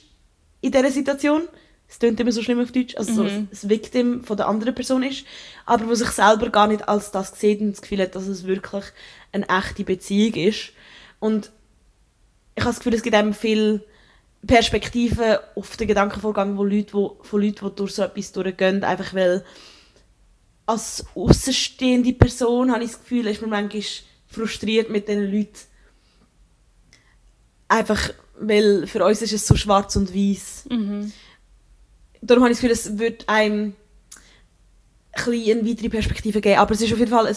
in 0.62 0.72
dieser 0.72 0.92
Situation. 0.92 1.44
Es 1.92 2.00
klingt 2.00 2.18
immer 2.22 2.32
so 2.32 2.42
schlimm 2.42 2.62
auf 2.62 2.72
Deutsch, 2.72 2.96
also 2.96 3.14
so 3.14 3.24
ein 3.24 3.50
Victim 3.52 4.24
von 4.24 4.38
der 4.38 4.48
anderen 4.48 4.74
Person 4.74 5.04
ist, 5.04 5.26
aber 5.66 5.90
wo 5.90 5.94
sich 5.94 6.08
selber 6.08 6.50
gar 6.50 6.68
nicht 6.68 6.88
als 6.88 7.12
das 7.12 7.38
sieht 7.38 7.60
und 7.60 7.74
das 7.74 7.82
Gefühl 7.82 8.02
hat, 8.02 8.16
dass 8.16 8.28
es 8.28 8.46
wirklich 8.46 8.86
eine 9.34 9.46
echte 9.50 9.84
Beziehung 9.84 10.36
ist. 10.36 10.72
Und 11.20 11.52
ich 12.56 12.64
habe 12.64 12.72
das 12.72 12.80
Gefühl, 12.80 12.94
es 12.94 13.04
gibt 13.04 13.18
einem 13.18 13.34
viel 13.34 13.84
Perspektiven 14.48 15.36
auf 15.56 15.76
den 15.76 15.90
Gedankenvorgang 15.90 16.58
wo 16.58 16.64
Leute, 16.64 16.94
wo, 16.94 17.18
von 17.24 17.42
Leuten, 17.42 17.68
die 17.68 17.76
durch 17.76 17.96
so 17.96 18.04
etwas 18.04 18.32
durchgehen, 18.32 18.86
einfach 18.86 19.14
weil 19.14 19.44
als 20.66 21.06
außenstehende 21.14 22.14
Person 22.14 22.72
habe 22.72 22.86
ich 22.86 22.92
das 22.92 23.02
Gefühl, 23.02 23.28
ist 23.28 23.42
man 23.42 23.50
manchmal 23.50 23.84
frustriert 24.28 24.90
mit 24.90 25.10
diesen 25.10 25.30
Leuten. 25.30 25.60
Einfach, 27.68 28.12
weil 28.40 28.88
für 28.88 29.04
uns 29.04 29.22
ist 29.22 29.34
es 29.34 29.46
so 29.46 29.58
schwarz 29.58 29.98
und 29.98 30.16
weiß. 30.16 30.68
Mhm. 30.70 31.12
Darum 32.22 32.44
habe 32.44 32.52
ich 32.52 32.60
das 32.60 32.62
Gefühl, 32.62 32.72
es 32.72 33.00
wird 33.00 33.28
einem 33.28 33.74
ein 35.14 35.26
bisschen 35.26 35.60
eine 35.60 35.70
weitere 35.70 35.90
Perspektive 35.90 36.42
geben. 36.42 36.60
Aber 36.60 36.74
es 36.74 36.82
ist 36.82 36.94
auf 36.94 37.00
jeden 37.00 37.12
Fall 37.12 37.28
ein, 37.28 37.36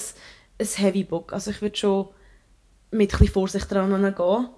ein 0.58 0.66
Heavy 0.66 1.04
Book. 1.04 1.32
Also 1.32 1.50
ich 1.50 1.60
würde 1.62 1.76
schon 1.76 2.08
mit 2.90 3.12
ein 3.12 3.18
bisschen 3.18 3.32
Vorsicht 3.32 3.70
dran 3.70 3.90
gehen. 3.90 4.48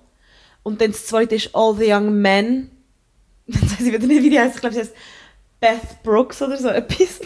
Und 0.63 0.81
dann 0.81 0.91
das 0.91 1.07
zweite 1.07 1.37
ist 1.37 1.55
All 1.55 1.75
the 1.77 1.93
Young 1.93 2.13
Men. 2.21 2.71
Dann 3.47 3.63
weiß 3.63 3.81
ich 3.81 3.93
wieder 3.93 4.07
nicht, 4.07 4.23
wie 4.25 4.31
die 4.31 4.41
heißt. 4.41 4.57
Ich 4.57 4.61
glaube, 4.61 4.75
sie 4.75 4.81
heißt 4.81 4.95
Beth 5.61 6.03
Brooks 6.03 6.43
oder 6.43 6.57
so 6.57 6.69
etwas. 6.71 7.21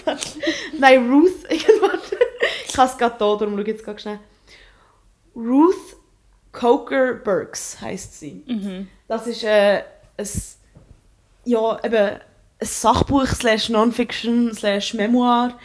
Nein, 0.78 1.10
Ruth. 1.10 1.44
irgendwas. 1.48 2.12
ich 2.68 2.76
habe 2.76 2.90
es 2.90 2.98
gerade 2.98 3.16
da, 3.18 3.36
darum 3.36 3.54
schaue 3.54 3.62
ich 3.62 3.68
jetzt 3.68 3.84
gerade 3.84 3.98
schnell. 3.98 4.18
Ruth 5.34 5.96
Coker 6.52 7.14
Burks 7.14 7.80
heisst 7.80 8.20
sie. 8.20 8.44
Mhm. 8.46 8.88
Das 9.08 9.26
ist 9.26 9.42
äh, 9.42 9.84
ein, 10.18 10.28
ja, 11.44 11.82
eben 11.82 12.20
ein 12.60 12.66
Sachbuch 12.66 13.26
slash 13.26 13.68
Non-Fiction 13.68 14.54
slash 14.54 14.94
Memoir. 14.94 15.58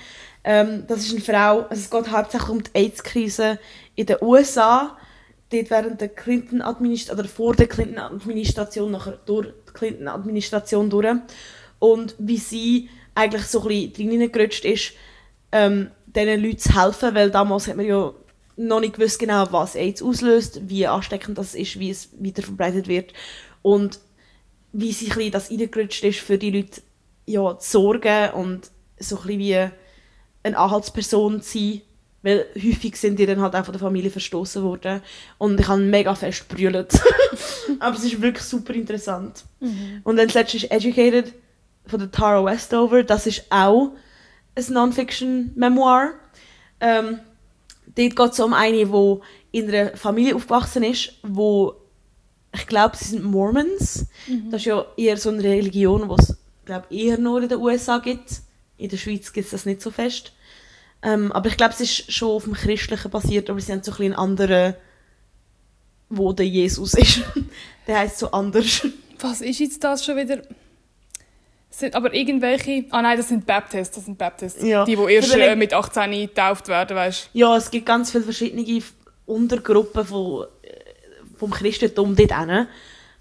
Ähm, 0.44 0.86
das 0.88 1.00
ist 1.00 1.12
eine 1.12 1.22
Frau, 1.22 1.62
also 1.62 1.82
es 1.82 1.90
geht 1.90 2.12
hauptsächlich 2.12 2.50
um 2.50 2.64
die 2.64 2.72
AIDS-Krise 2.74 3.60
in 3.96 4.06
den 4.06 4.18
USA. 4.22 4.98
Dort 5.52 5.70
während 5.70 6.02
der 6.02 6.10
Clinton-Administration, 6.10 7.20
oder 7.20 7.28
vor 7.28 7.56
der 7.56 7.68
Clinton-Administration, 7.68 8.92
nachher 8.92 9.20
durch 9.26 9.48
die 9.68 9.74
Clinton-Administration 9.74 10.90
durch. 10.90 11.16
Und 11.80 12.16
wie 12.18 12.38
sie 12.38 12.90
eigentlich 13.14 13.46
so 13.46 13.62
ein 13.62 13.92
bisschen 13.92 14.22
reingerutscht 14.22 14.66
ist, 14.66 14.94
ähm, 15.52 15.92
diesen 16.06 16.42
Leuten 16.42 16.58
zu 16.58 16.82
helfen, 16.82 17.16
weil 17.16 17.30
damals 17.30 17.68
hat 17.68 17.78
man 17.78 17.86
ja 17.86 18.14
noch 18.58 18.80
nicht 18.80 18.96
gewusst 18.96 19.20
genau, 19.20 19.46
was 19.52 19.76
AIDS 19.76 20.02
auslöst, 20.02 20.62
wie 20.70 20.88
ansteckend 20.88 21.38
das 21.38 21.56
ist, 21.56 21.80
wie 21.80 21.90
es 21.90 22.10
weiterverbreitet 22.20 22.88
wird 22.88 23.14
und 23.62 24.00
wie 24.78 24.92
sie 24.92 25.10
ein 25.12 25.32
das 25.32 25.50
reingerutscht 25.50 26.04
ist, 26.04 26.20
für 26.20 26.38
die 26.38 26.52
Leute 26.52 26.82
ja, 27.26 27.58
zu 27.58 27.72
sorgen 27.72 28.32
und 28.32 28.70
so 29.00 29.18
ein 29.18 29.40
wie 29.40 29.56
eine 29.56 30.58
Anhaltsperson 30.58 31.42
zu 31.42 31.58
sein, 31.58 31.82
weil 32.22 32.46
häufig 32.56 32.98
sind 32.98 33.18
die 33.18 33.26
dann 33.26 33.40
halt 33.40 33.56
auch 33.56 33.64
von 33.64 33.72
der 33.72 33.80
Familie 33.80 34.12
verstoßen 34.12 34.64
worden 34.64 35.02
und 35.38 35.60
ich 35.60 35.68
habe 35.68 35.82
mega 35.82 36.14
fest 36.14 36.50
brüllt. 36.50 37.00
Aber 37.80 37.96
es 37.96 38.04
ist 38.04 38.22
wirklich 38.22 38.44
super 38.44 38.74
interessant. 38.74 39.46
Und 40.04 40.18
dann 40.18 40.28
das 40.28 40.34
letzte 40.34 40.58
ist 40.58 40.72
Educated 40.72 41.34
von 41.86 42.00
der 42.00 42.12
Tara 42.12 42.44
Westover. 42.44 43.04
Das 43.04 43.28
ist 43.28 43.46
auch 43.50 43.92
ein 44.56 44.74
Non-Fiction-Memoir. 44.74 46.14
Ähm, 46.82 47.20
dort 47.96 48.16
geht 48.16 48.32
es 48.34 48.40
um 48.40 48.54
eine, 48.54 48.86
die 48.86 49.20
in 49.52 49.70
einer 49.70 49.96
Familie 49.96 50.36
aufgewachsen 50.36 50.84
ist, 50.84 51.14
wo 51.24 51.76
ich 52.56 52.68
glaube, 52.68 52.98
sie 52.98 53.06
sind 53.06 53.24
Mormons. 53.24 54.08
Das 54.50 54.62
ist 54.62 54.66
ja 54.66 54.86
eher 54.98 55.18
so 55.18 55.30
eine 55.30 55.44
Religion, 55.44 56.10
die 56.10 56.16
es 56.16 56.36
glaube 56.66 56.88
eher 56.90 57.18
nur 57.18 57.42
in 57.42 57.50
den 57.50 57.60
USA 57.60 58.00
gibt. 58.00 58.42
In 58.78 58.90
der 58.90 58.98
Schweiz 58.98 59.32
gibt 59.32 59.46
es 59.46 59.52
das 59.52 59.66
nicht 59.66 59.82
so 59.82 59.92
fest. 59.92 60.34
Ähm, 61.02 61.32
aber 61.32 61.48
ich 61.48 61.58
glaube, 61.58 61.74
es 61.74 61.82
ist 61.82 62.12
schon 62.12 62.30
auf 62.30 62.44
dem 62.44 62.54
Christlichen 62.54 63.12
basiert, 63.12 63.50
aber 63.50 63.60
sie 63.62 63.72
haben 63.72 63.84
so 63.84 63.92
ein 63.92 63.98
bisschen 63.98 64.14
einen 64.14 64.16
anderen, 64.16 64.74
wo 66.10 66.34
der 66.34 66.48
Jesus 66.48 66.96
ist. 66.96 67.22
der 67.88 68.00
heißt 68.00 68.18
so 68.18 68.32
anders. 68.32 68.88
Was 69.20 69.42
ist 69.42 69.60
jetzt 69.60 69.84
das 69.84 70.04
schon 70.04 70.18
wieder? 70.18 70.42
Sind 71.70 71.94
aber 71.96 72.14
irgendwelche... 72.14 72.86
Ah 72.90 73.02
nein, 73.02 73.18
das 73.18 73.30
sind 73.30 73.46
Baptists. 73.46 73.96
Das 73.96 74.06
sind 74.06 74.18
Baptists. 74.18 74.64
Ja. 74.64 74.86
Die, 74.86 74.96
die 74.96 75.14
erst 75.14 75.36
äh, 75.36 75.56
mit 75.56 75.74
18 75.74 76.12
getauft 76.12 76.68
werden, 76.68 76.96
weißt 76.96 77.30
Ja, 77.34 77.56
es 77.56 77.70
gibt 77.70 77.86
ganz 77.86 78.12
viele 78.12 78.24
verschiedene 78.24 78.82
Untergruppen 79.26 80.06
von, 80.06 80.46
vom 81.46 81.52
Christentum 81.52 82.16
dort 82.16 82.38
hin. 82.38 82.68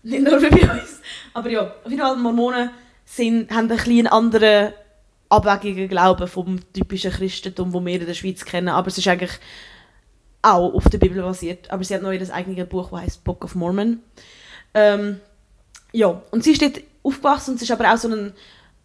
Nicht 0.03 0.23
nur 0.23 0.41
bei 0.41 0.49
uns. 0.49 1.01
Aber 1.35 1.51
ja, 1.51 1.75
auf 1.85 1.91
jeden 1.91 2.01
Fall, 2.01 2.17
Mormonen 2.17 2.71
sind, 3.05 3.51
haben 3.51 3.71
ein 3.71 3.77
bisschen 3.77 4.07
anderen 4.07 4.73
abwegigen 5.29 5.89
Glauben 5.89 6.27
vom 6.29 6.61
typischen 6.73 7.11
Christentum, 7.11 7.73
das 7.73 7.85
wir 7.85 8.01
in 8.01 8.07
der 8.07 8.15
Schweiz 8.15 8.45
kennen. 8.45 8.69
Aber 8.69 8.89
es 8.89 8.99
ist 8.99 9.09
eigentlich 9.09 9.33
auch 10.43 10.75
auf 10.75 10.89
der 10.89 10.99
Bibel 10.99 11.23
basiert. 11.23 11.71
Aber 11.71 11.85
sie 11.85 11.95
hat 11.95 12.03
noch 12.03 12.13
ihr 12.13 12.35
eigenes 12.35 12.69
Buch, 12.69 12.91
das 12.91 13.01
heißt 13.01 13.25
Book 13.25 13.45
of 13.45 13.55
Mormon. 13.55 14.01
Ähm, 14.73 15.21
ja, 15.93 16.23
und 16.31 16.45
sie 16.45 16.53
ist 16.53 16.63
dort 16.63 16.81
aufgewachsen 17.03 17.53
und 17.53 17.59
sie 17.59 17.65
ist 17.65 17.71
aber 17.71 17.93
auch 17.93 17.99
so 17.99 18.09
eine 18.09 18.33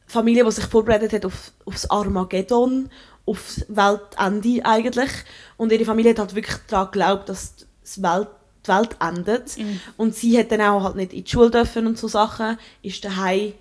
Familie, 0.05 0.43
die 0.43 0.51
sich 0.51 0.65
vorbereitet 0.65 1.13
hat 1.13 1.25
auf, 1.25 1.51
aufs 1.65 1.89
Armageddon, 1.89 2.89
aufs 3.25 3.65
Weltende 3.69 4.65
eigentlich. 4.65 5.11
Und 5.57 5.71
ihre 5.71 5.85
Familie 5.85 6.11
hat 6.11 6.19
halt 6.19 6.35
wirklich 6.35 6.57
daran 6.67 6.91
geglaubt, 6.91 7.29
dass 7.29 7.55
das 7.81 8.01
Welt, 8.01 8.27
die 8.69 8.73
Welt 8.73 8.95
endet. 8.99 9.57
Und 9.97 10.15
sie 10.15 10.37
hat 10.37 10.51
dann 10.51 10.61
auch 10.61 10.83
halt 10.83 10.95
nicht 10.95 11.13
in 11.13 11.23
die 11.23 11.29
Schule 11.29 11.51
dürfen 11.51 11.87
und 11.87 11.97
so 11.97 12.07
Sachen, 12.07 12.57
ist 12.81 13.03
daheim 13.03 13.53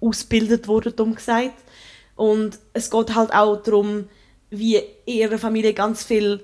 ausgebildet 0.00 0.68
worden, 0.68 0.94
dumm 0.96 1.14
gesagt. 1.14 1.54
Und 2.16 2.58
es 2.72 2.90
geht 2.90 3.14
halt 3.14 3.32
auch 3.32 3.56
darum, 3.62 4.08
wie 4.50 4.76
in 4.76 5.14
ihrer 5.14 5.38
Familie 5.38 5.74
ganz 5.74 6.04
viel 6.04 6.42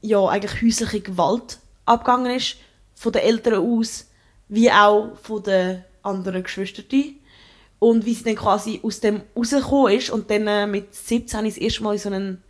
ja, 0.00 0.24
eigentlich 0.26 0.62
häusliche 0.62 1.00
Gewalt 1.00 1.58
abgegangen 1.84 2.36
ist, 2.36 2.56
von 2.94 3.12
den 3.12 3.22
Eltern 3.22 3.54
aus, 3.54 4.08
wie 4.48 4.70
auch 4.70 5.16
von 5.22 5.42
den 5.42 5.84
anderen 6.02 6.42
Geschwistern. 6.42 7.14
Und 7.80 8.06
wie 8.06 8.14
sie 8.14 8.24
dann 8.24 8.34
quasi 8.34 8.80
aus 8.82 9.00
dem 9.00 9.22
rausgekommen 9.36 9.96
ist 9.96 10.10
und 10.10 10.30
dann 10.30 10.48
äh, 10.48 10.66
mit 10.66 10.92
17 10.92 11.44
das 11.44 11.58
erste 11.58 11.84
Mal 11.84 11.92
in 11.92 11.98
so 11.98 12.08
einen, 12.08 12.42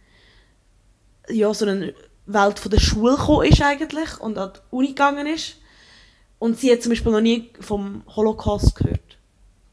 ja, 1.29 1.53
so 1.53 1.67
eine 1.67 1.95
Welt 2.33 2.59
von 2.59 2.71
der 2.71 2.81
Schule 2.81 3.17
gekommen 3.17 3.47
ist 3.47 3.61
eigentlich 3.63 4.21
und 4.21 4.39
an 4.39 4.53
die 4.55 4.59
Uni 4.71 4.89
gegangen 4.89 5.27
ist. 5.27 5.57
Und 6.39 6.59
sie 6.59 6.71
hat 6.71 6.83
zum 6.83 6.91
Beispiel 6.91 7.11
noch 7.13 7.21
nie 7.21 7.51
vom 7.61 8.03
Holocaust 8.15 8.75
gehört. 8.77 9.01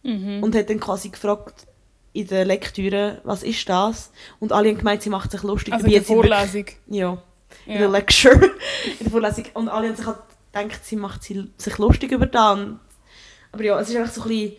Mhm. 0.04 0.42
Und 0.42 0.56
hat 0.56 0.70
dann 0.70 0.80
quasi 0.80 1.10
gefragt 1.10 1.68
in 2.14 2.28
der 2.28 2.46
Lektüre, 2.46 3.20
was 3.24 3.44
ist 3.44 3.68
das? 3.68 4.12
Und 4.40 4.52
alle 4.54 4.70
haben 4.70 4.78
gemeint, 4.78 5.02
sie 5.02 5.10
macht 5.10 5.32
sich 5.32 5.44
lustig. 5.44 5.74
Also 5.74 5.86
in 5.86 5.92
der 5.92 6.02
Vorlesung. 6.04 6.66
Ja, 6.88 7.22
in 7.66 7.74
Ja. 7.74 7.78
der 7.80 7.90
Lecture, 7.90 8.36
in 9.00 9.00
der 9.02 9.12
Vorlesung. 9.12 9.46
Und 9.54 9.68
alle 9.70 9.90
haben 9.90 9.96
sich 9.96 10.06
halt 10.06 10.20
gedacht, 10.54 10.86
sie 10.86 10.96
macht 10.96 11.24
sich 11.24 11.78
lustig 11.78 12.12
über 12.12 12.26
das. 12.26 12.60
Aber 13.52 13.64
ja, 13.64 13.80
es 13.80 13.90
ist 13.90 13.96
einfach 13.98 14.14
so 14.14 14.22
ein 14.24 14.30
bisschen 14.30 14.54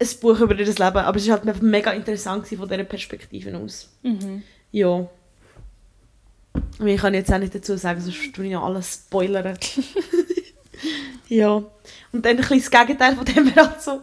ein 0.00 0.08
Buch 0.20 0.38
über 0.40 0.54
ihr 0.54 0.66
Leben. 0.66 0.78
Aber 0.78 1.16
es 1.16 1.24
ist 1.24 1.30
halt 1.30 1.62
mega 1.62 1.90
interessant 1.90 2.46
von 2.46 2.68
dieser 2.68 2.84
Perspektive 2.84 3.56
aus. 3.58 3.90
Mhm. 4.02 4.42
Ja. 4.70 5.06
Ich 6.84 7.00
kann 7.00 7.14
jetzt 7.14 7.32
auch 7.32 7.38
nicht 7.38 7.54
dazu 7.54 7.76
sagen, 7.76 8.00
sonst 8.00 8.34
tue 8.34 8.46
ich 8.46 8.52
ja 8.52 8.62
alles 8.62 8.94
spoilern. 9.06 9.58
Ja. 11.28 11.62
Und 12.12 12.24
dann 12.24 12.32
ein 12.32 12.36
bisschen 12.36 12.58
das 12.58 12.70
Gegenteil 12.70 13.16
von 13.16 13.24
dem 13.24 13.46
wäre 13.46 13.68
halt 13.68 13.82
so, 13.82 14.02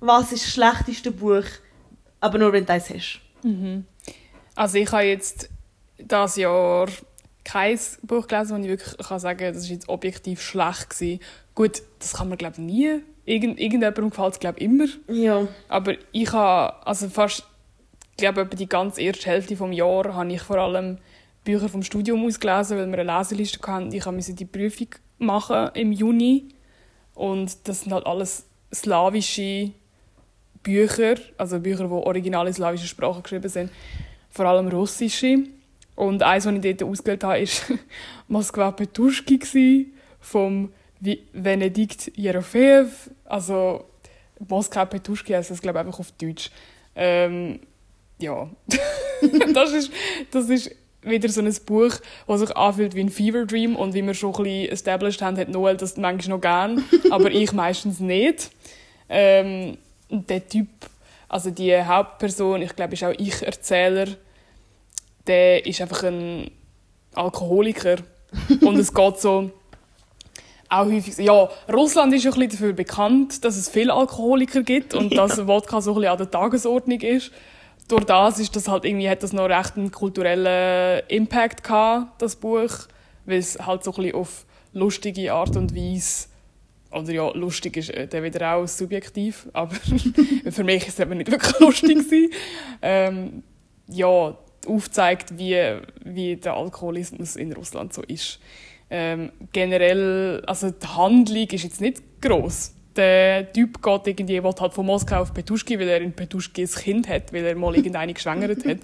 was 0.00 0.32
ist 0.32 0.44
das 0.44 0.52
schlechteste 0.52 1.10
Buch, 1.10 1.44
aber 2.20 2.38
nur 2.38 2.52
wenn 2.52 2.64
du 2.64 2.72
eins 2.72 2.90
hast. 2.90 3.20
Also 4.54 4.78
ich 4.78 4.90
habe 4.92 5.04
jetzt 5.04 5.50
das 5.98 6.36
Jahr 6.36 6.88
kein 7.44 7.78
Buch 8.02 8.26
gelesen, 8.26 8.56
wo 8.56 8.62
ich 8.62 8.68
wirklich 8.68 8.96
kann 9.06 9.18
sagen 9.18 9.38
kann, 9.38 9.54
das 9.54 9.64
war 9.64 9.70
jetzt 9.70 9.88
objektiv 9.88 10.40
schlecht. 10.40 10.90
Gewesen. 10.90 11.20
Gut, 11.54 11.82
das 11.98 12.14
kann 12.14 12.28
man 12.28 12.38
glaube 12.38 12.54
ich 12.58 12.62
nie. 12.62 13.00
Irgend, 13.24 13.58
irgendjemandem 13.58 14.10
gefällt 14.10 14.34
es 14.34 14.40
glaube 14.40 14.58
ich 14.58 14.64
immer. 14.64 14.86
Ja. 15.08 15.46
Aber 15.68 15.94
ich 16.12 16.32
habe, 16.32 16.86
also 16.86 17.08
fast, 17.08 17.44
ich 18.12 18.16
glaube 18.18 18.42
etwa 18.42 18.56
die 18.56 18.68
ganze 18.68 19.02
erste 19.02 19.26
Hälfte 19.26 19.56
des 19.56 19.76
Jahres 19.76 20.14
habe 20.14 20.32
ich 20.32 20.42
vor 20.42 20.58
allem 20.58 20.98
Bücher 21.44 21.68
vom 21.68 21.82
Studium 21.82 22.24
ausgelesen, 22.24 22.78
weil 22.78 22.86
wir 22.90 23.00
eine 23.00 23.18
Leseliste 23.18 23.60
hatten. 23.66 23.92
Ich 23.92 24.06
musste 24.06 24.34
die 24.34 24.44
Prüfung 24.44 24.88
machen 25.18 25.70
im 25.74 25.92
Juni. 25.92 26.48
Und 27.14 27.68
das 27.68 27.82
sind 27.82 27.92
halt 27.92 28.06
alles 28.06 28.46
slawische 28.72 29.72
Bücher, 30.62 31.16
also 31.36 31.58
Bücher, 31.58 31.84
die 31.84 31.92
original 31.92 32.46
in 32.46 32.54
slawischer 32.54 32.86
Sprache 32.86 33.22
geschrieben 33.22 33.48
sind. 33.48 33.70
Vor 34.30 34.46
allem 34.46 34.68
russische. 34.68 35.44
Und 35.94 36.22
eins, 36.22 36.44
das 36.44 36.54
ich 36.54 36.60
dort 36.60 36.82
ausgewählt 36.84 37.24
habe, 37.24 37.42
war 37.42 37.78
Moskwa 38.28 38.70
Petuschki 38.70 39.92
vom 40.20 40.72
Venedikt 41.00 42.16
Jerofeev. 42.16 43.10
Also 43.24 43.84
Moskau 44.48 44.86
Petuschki 44.86 45.32
heisst 45.32 45.50
das, 45.50 45.60
glaube 45.60 45.78
ich, 45.78 45.86
einfach 45.86 46.00
auf 46.00 46.12
Deutsch. 46.12 46.50
Ähm, 46.94 47.60
ja, 48.18 48.48
das, 49.52 49.72
ist, 49.72 49.92
das 50.30 50.48
ist 50.48 50.74
wieder 51.02 51.28
so 51.28 51.40
ein 51.40 51.54
Buch, 51.66 51.94
das 52.26 52.40
sich 52.40 52.56
anfühlt 52.56 52.94
wie 52.94 53.00
ein 53.00 53.10
Fever 53.10 53.44
Dream 53.44 53.76
und 53.76 53.94
wie 53.94 54.02
wir 54.02 54.14
schon 54.14 54.34
ein 54.34 54.42
bisschen 54.42 54.72
established 54.72 55.22
haben, 55.22 55.36
hat 55.36 55.48
Noel 55.48 55.76
das 55.76 55.96
manchmal 55.96 56.36
noch 56.36 56.40
gern, 56.40 56.84
aber 57.10 57.30
ich 57.30 57.52
meistens 57.52 58.00
nicht. 58.00 58.50
Ähm, 59.08 59.78
der 60.08 60.46
Typ, 60.46 60.68
also 61.28 61.50
die 61.50 61.76
Hauptperson, 61.82 62.62
ich 62.62 62.74
glaube, 62.76 62.94
ist 62.94 63.04
auch 63.04 63.14
Ich-Erzähler, 63.16 64.06
der 65.26 65.66
ist 65.66 65.80
einfach 65.80 66.02
ein 66.04 66.50
Alkoholiker 67.14 67.96
und 68.60 68.78
es 68.78 68.92
geht 68.92 69.20
so 69.20 69.50
auch 70.72 70.86
häufig, 70.86 71.18
ja, 71.18 71.48
Russland 71.70 72.14
ist 72.14 72.24
ja 72.24 72.30
ein 72.30 72.38
bisschen 72.38 72.50
dafür 72.52 72.72
bekannt, 72.72 73.44
dass 73.44 73.56
es 73.56 73.68
viele 73.68 73.92
Alkoholiker 73.92 74.62
gibt 74.62 74.94
und 74.94 75.14
dass 75.16 75.46
Wodka 75.46 75.80
so 75.82 75.92
ein 75.92 75.96
bisschen 75.96 76.12
an 76.12 76.18
der 76.18 76.30
Tagesordnung 76.30 77.00
ist. 77.00 77.30
Durch 77.92 78.04
das 78.04 78.38
ist 78.38 78.56
das 78.56 78.68
halt 78.68 78.86
irgendwie, 78.86 79.10
hat 79.10 79.22
das 79.22 79.34
noch 79.34 79.50
recht 79.50 79.76
einen 79.76 79.90
kulturellen 79.90 81.02
Impact 81.08 81.62
gehabt, 81.62 82.22
das 82.22 82.36
Buch, 82.36 82.70
weil 83.26 83.38
es 83.38 83.58
halt 83.58 83.84
so 83.84 83.90
ein 83.90 83.96
bisschen 83.96 84.14
auf 84.14 84.46
lustige 84.72 85.30
Art 85.34 85.54
und 85.58 85.76
Weise 85.76 86.28
oder 86.90 87.12
ja, 87.12 87.30
lustig 87.32 87.76
ist 87.76 87.90
äh, 87.90 88.08
dann 88.08 88.22
wieder 88.22 88.54
auch 88.54 88.66
subjektiv, 88.66 89.46
aber 89.52 89.74
für 89.74 90.64
mich 90.64 90.88
ist 90.88 90.94
es 90.94 91.00
eben 91.00 91.18
nicht 91.18 91.30
wirklich 91.30 91.58
lustig. 91.60 92.32
Ähm, 92.80 93.42
ja, 93.88 94.38
aufzeigt, 94.66 95.36
wie, 95.36 95.76
wie 96.02 96.36
der 96.36 96.54
Alkoholismus 96.54 97.36
in 97.36 97.52
Russland 97.52 97.92
so 97.92 98.00
ist. 98.04 98.40
Ähm, 98.88 99.32
generell, 99.52 100.42
also 100.46 100.70
die 100.70 100.86
Handlung 100.86 101.46
ist 101.50 101.64
jetzt 101.64 101.82
nicht 101.82 102.22
gross. 102.22 102.72
Der 102.96 103.52
Typ 103.52 103.82
geht 103.82 104.06
irgendwie, 104.06 104.42
will 104.42 104.52
halt 104.58 104.74
von 104.74 104.86
Moskau 104.86 105.20
auf 105.22 105.32
Petuschki, 105.32 105.78
weil 105.78 105.88
er 105.88 106.00
in 106.00 106.12
Petuschki 106.12 106.62
ein 106.62 106.68
Kind 106.70 107.08
hat, 107.08 107.32
weil 107.32 107.44
er 107.44 107.54
mal 107.54 107.74
irgendeine 107.74 108.12
geschwängert 108.14 108.64
hat. 108.64 108.78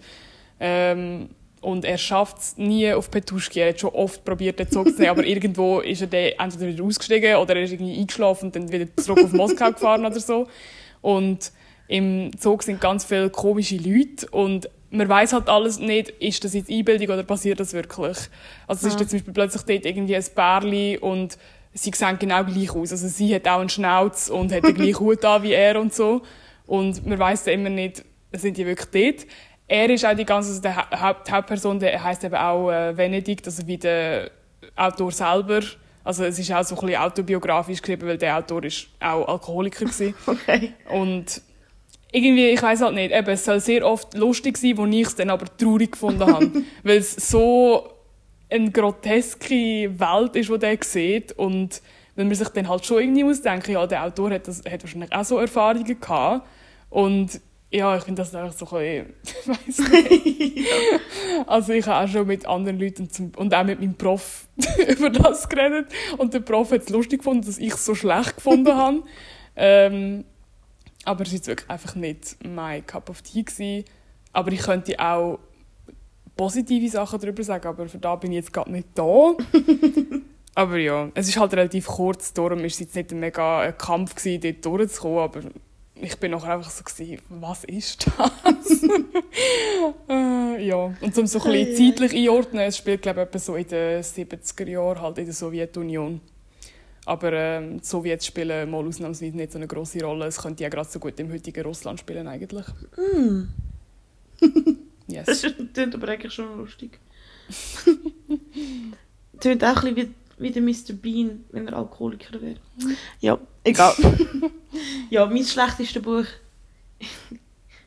Ähm, 0.60 1.28
und 1.60 1.84
er 1.84 1.98
schafft 1.98 2.38
es 2.38 2.56
nie 2.56 2.92
auf 2.92 3.10
Petuschki. 3.10 3.60
Er 3.60 3.70
hat 3.70 3.80
schon 3.80 3.90
oft 3.90 4.24
probiert, 4.24 4.58
den 4.58 4.70
Zug 4.70 4.88
zu 4.88 5.00
nehmen, 5.00 5.10
aber 5.10 5.24
irgendwo 5.26 5.80
ist 5.80 6.00
er 6.00 6.06
dann 6.06 6.32
entweder 6.38 6.72
wieder 6.72 6.84
ausgestiegen 6.84 7.36
oder 7.36 7.56
er 7.56 7.62
ist 7.62 7.72
irgendwie 7.72 7.98
eingeschlafen 7.98 8.46
und 8.46 8.56
dann 8.56 8.72
wieder 8.72 8.86
zurück 8.96 9.24
auf 9.24 9.32
Moskau 9.32 9.72
gefahren 9.72 10.06
oder 10.06 10.20
so. 10.20 10.46
Und 11.00 11.52
im 11.88 12.30
Zug 12.38 12.62
sind 12.62 12.80
ganz 12.80 13.04
viele 13.04 13.30
komische 13.30 13.76
Leute 13.76 14.28
und 14.30 14.68
man 14.90 15.08
weiß 15.08 15.32
halt 15.32 15.48
alles 15.48 15.78
nicht, 15.78 16.10
ist 16.10 16.44
das 16.44 16.54
jetzt 16.54 16.70
Einbildung 16.70 17.08
oder 17.08 17.22
passiert 17.22 17.60
das 17.60 17.72
wirklich. 17.72 18.16
Also 18.66 18.86
es 18.86 18.94
ist 18.94 19.00
dann 19.00 19.08
zum 19.08 19.18
Beispiel 19.18 19.34
plötzlich 19.34 19.62
dort 19.62 19.86
irgendwie 19.86 20.16
ein 20.16 20.24
Bärli 20.34 20.98
und 20.98 21.38
sie 21.82 21.92
sehen 21.94 22.18
genau 22.18 22.44
gleich 22.44 22.70
aus. 22.74 22.92
Also 22.92 23.08
sie 23.08 23.34
hat 23.34 23.46
auch 23.48 23.60
einen 23.60 23.68
Schnauz 23.68 24.28
und 24.28 24.52
hat 24.52 24.64
den 24.64 24.74
gleichen 24.74 24.98
Hut 25.00 25.24
an 25.24 25.42
wie 25.42 25.52
er 25.52 25.80
und 25.80 25.94
so. 25.94 26.22
Und 26.66 27.06
man 27.06 27.18
weiß 27.18 27.44
dann 27.44 27.54
immer 27.54 27.70
nicht, 27.70 28.04
sind 28.32 28.56
die 28.56 28.66
wirklich 28.66 29.14
dort. 29.16 29.26
Er 29.66 29.90
ist 29.90 30.04
auch 30.04 30.14
die 30.16 30.24
ganze, 30.24 30.50
also 30.50 30.62
der 30.62 30.76
Ha- 30.76 31.00
Haupt, 31.00 31.30
Hauptperson, 31.30 31.78
der 31.78 32.02
heißt 32.02 32.24
eben 32.24 32.34
auch 32.34 32.70
äh, 32.70 32.96
Venedikt, 32.96 33.46
also 33.46 33.66
wie 33.66 33.76
der 33.78 34.30
Autor 34.76 35.12
selber. 35.12 35.60
Also 36.04 36.24
es 36.24 36.38
ist 36.38 36.50
auch 36.52 36.62
so 36.64 36.74
ein 36.76 36.80
bisschen 36.86 37.00
autobiografisch 37.02 37.80
geschrieben, 37.82 38.08
weil 38.08 38.16
der 38.18 38.38
Autor 38.38 38.64
ist 38.64 38.86
auch 39.00 39.26
Alkoholiker 39.28 39.84
gewesen. 39.84 40.14
Okay. 40.26 40.72
Und 40.90 41.42
irgendwie, 42.10 42.48
ich 42.48 42.62
weiß 42.62 42.80
halt 42.80 42.94
nicht, 42.94 43.12
eben, 43.12 43.28
es 43.28 43.44
soll 43.44 43.60
sehr 43.60 43.86
oft 43.86 44.14
lustig 44.14 44.56
sein, 44.56 44.78
wo 44.78 44.86
ich 44.86 45.06
es 45.06 45.14
dann 45.16 45.28
aber 45.28 45.44
traurig 45.58 45.92
gefunden 45.92 46.24
habe. 46.26 46.50
weil 46.82 46.96
es 46.98 47.14
so 47.14 47.86
eine 48.50 48.70
groteske 48.70 49.98
Welt 49.98 50.36
ist, 50.36 50.50
die 50.50 50.58
der 50.58 50.78
sieht. 50.82 51.32
Und 51.32 51.82
wenn 52.16 52.26
man 52.26 52.36
sich 52.36 52.48
dann 52.48 52.68
halt 52.68 52.84
schon 52.84 53.00
irgendwie 53.00 53.24
muss 53.24 53.42
denken, 53.42 53.72
ja, 53.72 53.86
der 53.86 54.04
Autor 54.04 54.30
hat, 54.30 54.48
das, 54.48 54.62
hat 54.68 54.82
wahrscheinlich 54.82 55.12
auch 55.12 55.24
so 55.24 55.38
Erfahrungen 55.38 56.00
gehabt. 56.00 56.46
Und 56.90 57.40
ja, 57.70 57.96
ich 57.96 58.02
finde 58.04 58.22
das 58.22 58.34
einfach 58.34 58.56
so 58.56 58.76
ein 58.76 59.14
bisschen, 59.64 59.82
nicht. 60.02 60.68
Also 61.46 61.72
ich 61.72 61.86
habe 61.86 62.04
auch 62.04 62.12
schon 62.12 62.26
mit 62.26 62.46
anderen 62.46 62.80
Leuten 62.80 63.10
zum, 63.10 63.32
und 63.36 63.54
auch 63.54 63.64
mit 63.64 63.80
meinem 63.80 63.94
Prof 63.94 64.48
über 64.88 65.10
das 65.10 65.48
geredet. 65.48 65.92
Und 66.16 66.32
der 66.34 66.40
Prof 66.40 66.72
hat 66.72 66.82
es 66.82 66.88
lustig 66.88 67.20
gefunden, 67.20 67.46
dass 67.46 67.58
ich 67.58 67.72
es 67.74 67.84
so 67.84 67.94
schlecht 67.94 68.36
gefunden 68.36 68.74
habe. 68.74 69.02
Ähm, 69.54 70.24
aber 71.04 71.22
es 71.22 71.28
war 71.28 71.36
jetzt 71.36 71.46
wirklich 71.46 71.70
einfach 71.70 71.94
nicht 71.94 72.36
mein 72.44 72.86
Cup 72.86 73.10
of 73.10 73.22
Tea. 73.22 73.42
Gewesen. 73.42 73.84
Aber 74.32 74.50
ich 74.50 74.60
könnte 74.60 74.98
auch 74.98 75.38
positive 76.38 76.88
Sachen 76.88 77.20
darüber 77.20 77.42
sagen, 77.42 77.66
aber 77.66 77.86
für 77.88 77.98
da 77.98 78.16
bin 78.16 78.32
ich 78.32 78.36
jetzt 78.36 78.52
gerade 78.52 78.72
nicht 78.72 78.88
da. 78.94 79.34
aber 80.54 80.78
ja, 80.78 81.10
es 81.14 81.28
ist 81.28 81.36
halt 81.36 81.52
relativ 81.52 81.86
kurz, 81.86 82.32
darum 82.32 82.60
war 82.60 82.64
es 82.64 82.78
jetzt 82.78 82.96
nicht 82.96 83.12
ein 83.12 83.20
mega 83.20 83.60
ein 83.60 83.76
Kampf, 83.76 84.14
gewesen, 84.14 84.40
dort 84.62 84.64
durchzukommen, 84.64 85.18
aber 85.18 85.40
ich 86.00 86.16
bin 86.16 86.30
nachher 86.30 86.54
einfach 86.54 86.70
so, 86.70 86.84
gewesen, 86.84 87.20
was 87.28 87.64
ist 87.64 88.06
das? 88.06 88.82
äh, 90.08 90.64
ja, 90.64 90.76
und 90.76 91.18
um 91.18 91.26
so 91.26 91.40
ein 91.40 91.52
bisschen 91.52 91.76
zeitlich 91.76 92.14
einordnen, 92.14 92.62
es 92.62 92.76
spielt 92.76 93.02
glaube 93.02 93.22
ich 93.22 93.26
etwa 93.26 93.38
so 93.38 93.56
in 93.56 93.66
den 93.66 94.02
70er 94.02 94.68
Jahren 94.68 95.02
halt 95.02 95.18
in 95.18 95.24
der 95.24 95.34
Sowjetunion. 95.34 96.20
Aber 97.04 97.32
ähm, 97.32 97.80
die 97.80 97.86
Sowjets 97.86 98.26
spielen 98.26 98.70
mal 98.70 98.86
ausnahmsweise 98.86 99.34
nicht 99.34 99.50
so 99.50 99.58
eine 99.58 99.66
große 99.66 100.04
Rolle. 100.04 100.26
Es 100.26 100.42
könnte 100.42 100.62
ja 100.62 100.68
gerade 100.68 100.90
so 100.90 100.98
gut 100.98 101.18
im 101.18 101.32
heutigen 101.32 101.64
Russland 101.64 101.98
spielen 101.98 102.28
eigentlich. 102.28 102.66
Das 102.66 104.50
Yes. 105.26 105.44
ist- 105.44 105.56
klingt 105.74 105.94
aber 105.94 106.08
eigentlich 106.08 106.32
schon 106.32 106.56
lustig. 106.58 106.98
Tönt 109.40 109.64
auch 109.64 109.82
ein 109.84 109.94
bisschen 109.94 110.14
wie, 110.38 110.44
wie 110.44 110.50
der 110.50 110.62
Mr. 110.62 110.92
Bean, 110.92 111.44
wenn 111.52 111.68
er 111.68 111.76
Alkoholiker 111.76 112.40
wäre. 112.40 112.56
Ja, 113.20 113.38
egal. 113.64 113.94
ja, 115.10 115.26
mein 115.26 115.44
schlechtestes 115.44 116.02
Buch. 116.02 116.24
ich 116.98 117.08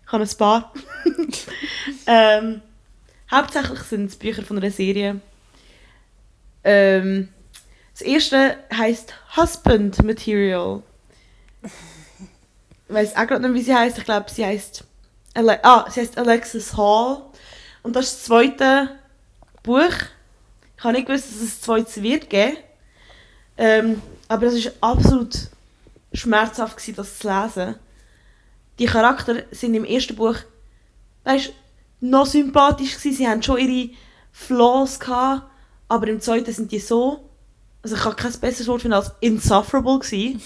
habe 0.07 0.23
ein 0.23 0.37
paar. 0.37 0.73
ähm, 2.07 2.61
hauptsächlich 3.29 3.79
sind 3.81 4.05
es 4.05 4.15
Bücher 4.15 4.43
von 4.43 4.57
einer 4.57 4.71
Serie. 4.71 5.19
Ähm, 6.63 7.29
das 7.93 8.01
erste 8.01 8.57
heißt 8.73 9.13
Husband 9.37 10.03
Material. 10.03 10.81
Ich 11.63 12.93
weiß 12.93 13.15
auch 13.15 13.27
gerade 13.27 13.47
nicht, 13.47 13.59
wie 13.59 13.63
sie 13.63 13.75
heißt. 13.75 13.97
Ich 13.97 14.03
glaube, 14.05 14.29
sie 14.29 14.45
heißt 14.45 14.83
Ale 15.33 15.63
ah, 15.63 15.89
sie 15.89 16.01
heißt 16.01 16.17
Alexis 16.17 16.75
Hall. 16.75 17.21
Und 17.83 17.95
das 17.95 18.05
ist 18.05 18.15
das 18.15 18.23
zweite 18.25 18.89
Buch. 19.63 19.93
Ich 20.77 20.83
habe 20.83 20.93
nicht 20.93 21.07
gewusst, 21.07 21.29
dass 21.29 21.41
es 21.41 21.57
ein 21.57 21.61
zweites 21.61 22.01
wird 22.01 22.29
geben. 22.29 22.57
Ähm, 23.57 24.01
aber 24.27 24.47
es 24.47 24.65
war 24.65 24.91
absolut 24.91 25.35
schmerzhaft, 26.13 26.77
gewesen, 26.77 26.95
das 26.95 27.19
zu 27.19 27.27
lesen. 27.27 27.75
Die 28.79 28.85
Charakter 28.85 29.43
sind 29.51 29.75
im 29.75 29.85
ersten 29.85 30.15
Buch 30.15 30.35
weißt, 31.23 31.53
noch 31.99 32.25
sympathisch 32.25 32.97
gewesen. 32.97 33.17
Sie 33.17 33.27
haben 33.27 33.43
schon 33.43 33.59
ihre 33.59 33.93
Flaws 34.31 34.99
gehabt, 34.99 35.43
aber 35.87 36.07
im 36.07 36.19
zweiten 36.19 36.51
sind 36.51 36.71
die 36.71 36.79
so, 36.79 37.29
also 37.83 37.95
ich 37.95 38.01
kann 38.01 38.15
kein 38.15 38.39
besseres 38.39 38.67
Wort 38.67 38.81
finden 38.81 38.95
als 38.95 39.11
insufferable 39.19 39.99
gewesen. 39.99 40.41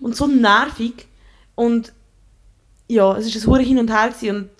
und 0.00 0.16
so 0.16 0.26
nervig 0.26 1.06
und 1.54 1.92
ja, 2.88 3.16
es 3.16 3.26
war 3.26 3.42
ein 3.42 3.46
hure 3.46 3.62
hin 3.62 3.78
und 3.78 3.90
her 3.90 4.12
und 4.30 4.50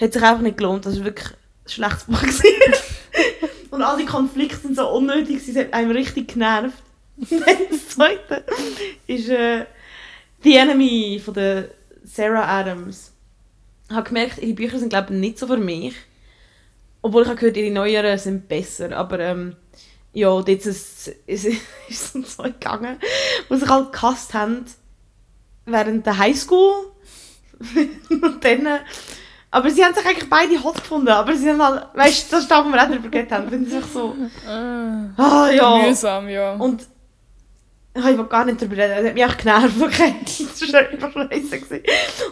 hat 0.00 0.12
sich 0.12 0.22
einfach 0.22 0.42
nicht 0.42 0.56
gelohnt. 0.56 0.86
Das 0.86 0.98
war 0.98 1.04
wirklich 1.04 1.28
ein 1.28 1.68
schlechtes 1.68 2.04
Buch. 2.04 2.22
und 3.70 3.82
all 3.82 3.98
die 3.98 4.06
Konflikte 4.06 4.56
sind 4.56 4.76
so 4.76 4.88
unnötig, 4.88 5.46
es 5.46 5.56
hat 5.56 5.72
einem 5.72 5.90
richtig 5.90 6.28
genervt. 6.28 6.82
das 7.16 7.88
zweite 7.90 8.44
ist 9.06 9.28
äh, 9.28 9.66
The 10.42 10.56
Enemy 10.56 11.20
von 11.24 11.34
der 11.34 11.68
Sarah 12.02 12.60
Adams. 12.60 13.12
Ich 13.88 13.94
habe 13.94 14.08
gemerkt, 14.08 14.38
ihre 14.38 14.54
Bücher 14.54 14.78
sind 14.78 14.88
glaube 14.88 15.12
ich 15.12 15.20
nicht 15.20 15.38
so 15.38 15.46
für 15.46 15.58
mich. 15.58 15.94
Obwohl 17.02 17.22
ich 17.22 17.28
habe 17.28 17.38
gehört, 17.38 17.56
ihre 17.56 17.72
neueren 17.72 18.18
sind 18.18 18.48
besser. 18.48 18.96
Aber 18.96 19.18
ähm, 19.20 19.56
ja, 20.12 20.28
dort 20.28 20.48
ist 20.48 21.16
es, 21.26 22.12
so 22.12 22.42
gegangen, 22.42 22.98
wo 23.48 23.56
sich 23.56 23.68
halt 23.68 23.92
gehasst 23.92 24.34
haben 24.34 24.64
während 25.66 26.06
der 26.06 26.18
Highschool. 26.18 26.91
und 28.10 28.44
dann, 28.44 28.66
äh, 28.66 28.78
aber 29.50 29.70
sie 29.70 29.84
haben 29.84 29.94
sich 29.94 30.06
eigentlich 30.06 30.30
beide 30.30 30.62
hot 30.62 30.76
gefunden, 30.76 31.08
aber 31.08 31.34
sie 31.36 31.50
haben 31.50 31.62
halt, 31.62 31.86
weißt 31.94 32.26
du, 32.26 32.36
das 32.36 32.42
ist 32.42 32.50
das, 32.50 32.64
was 32.64 32.72
wir 32.72 32.82
auch 32.82 32.88
darüber 32.88 33.08
geredet 33.08 33.32
haben, 33.32 33.50
wenn 33.50 33.64
sie 33.64 33.72
sich 33.72 33.84
so, 33.86 34.16
ah 34.48 35.50
ja. 35.50 35.76
Mühsam, 35.78 36.28
ja. 36.28 36.54
Und 36.54 36.86
ah, 37.94 38.10
ich 38.10 38.16
will 38.16 38.24
gar 38.24 38.44
nicht 38.46 38.60
darüber 38.60 38.76
reden, 38.78 38.96
das 38.96 39.06
hat 39.06 39.14
mich 39.14 39.24
echt 39.24 39.38
genervt, 39.38 39.74
okay. 39.82 40.14
Das 40.24 40.72
war 40.72 40.80
einfach 40.80 41.12
scheiße. 41.12 41.60
gewesen. 41.60 41.82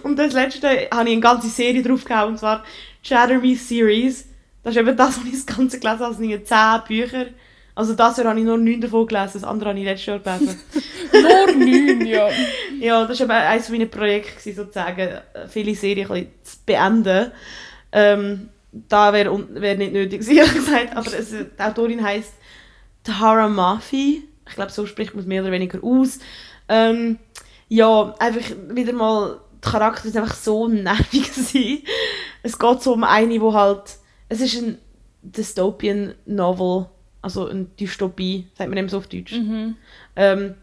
Und 0.03 0.19
das 0.19 0.33
letzte 0.33 0.69
habe 0.69 0.81
ich 0.81 0.93
eine 0.93 1.21
ganze 1.21 1.49
Serie 1.49 1.83
draufgehauen, 1.83 2.33
und 2.33 2.39
zwar 2.39 2.65
Shatter 3.03 3.39
Me 3.39 3.55
Series. 3.55 4.27
Das 4.63 4.75
ist 4.75 4.81
eben 4.81 4.97
das, 4.97 5.19
was 5.19 5.25
ich 5.25 5.33
das 5.33 5.47
Ganze 5.47 5.79
gelesen 5.79 6.01
habe, 6.01 6.15
das 6.15 6.19
sind 6.19 6.47
10 6.47 6.83
Bücher. 6.87 7.27
Also 7.75 7.95
das 7.95 8.17
Jahr 8.17 8.29
habe 8.29 8.39
ich 8.39 8.45
nur 8.45 8.59
9 8.59 8.81
davon 8.81 9.07
gelesen, 9.07 9.31
das 9.35 9.45
andere 9.45 9.71
habe 9.71 9.79
ich 9.79 9.85
letztes 9.85 10.07
Jahr 10.07 10.19
gelesen. 10.19 10.61
Nur 11.13 11.57
neun, 11.57 12.07
ja. 12.07 12.29
ja, 12.81 13.05
das 13.05 13.21
war 13.29 13.37
eines 13.37 13.69
meiner 13.69 13.87
Projekte, 13.87 14.53
sozusagen, 14.53 15.21
viele 15.49 15.75
Serien 15.75 16.11
ein 16.11 16.29
zu 16.43 16.57
beenden. 16.65 17.33
Ähm, 17.93 18.49
da 18.73 19.13
wäre 19.13 19.47
wär 19.61 19.77
nicht 19.77 19.93
nötig, 19.93 20.27
ehrlich 20.29 20.55
gesagt, 20.55 20.97
aber 20.97 21.07
es, 21.07 21.31
die 21.31 21.63
Autorin 21.63 22.03
heisst 22.03 22.35
Tahara 23.03 23.49
Mafi. 23.49 24.23
Ich 24.49 24.55
glaube, 24.55 24.73
so 24.73 24.87
spricht 24.87 25.15
man 25.15 25.21
es 25.21 25.27
mehr 25.27 25.43
oder 25.43 25.53
weniger 25.53 25.83
aus. 25.83 26.19
Ähm, 26.69 27.19
ja, 27.69 28.15
einfach 28.19 28.45
wieder 28.69 28.93
mal, 28.93 29.41
der 29.63 29.71
Charakter 29.71 30.07
ist 30.09 30.17
einfach 30.17 30.35
so 30.35 30.69
nervig 30.69 31.31
gewesen. 31.31 31.83
Es 32.43 32.59
geht 32.59 32.83
so 32.83 32.95
um 32.95 33.05
eine, 33.05 33.41
wo 33.41 33.53
halt, 33.53 33.99
es 34.29 34.41
ist 34.41 34.61
ein 34.61 34.79
Dystopian 35.23 36.15
Novel, 36.27 36.87
also 37.23 37.49
eine 37.49 37.65
Dystopie, 37.79 38.47
sagt 38.57 38.69
man 38.71 38.79
eben 38.79 38.89
so 38.89 38.99
auf 38.99 39.07
Deutsch. 39.07 39.33
Mhm. 39.33 39.77
Ähm, 40.17 40.55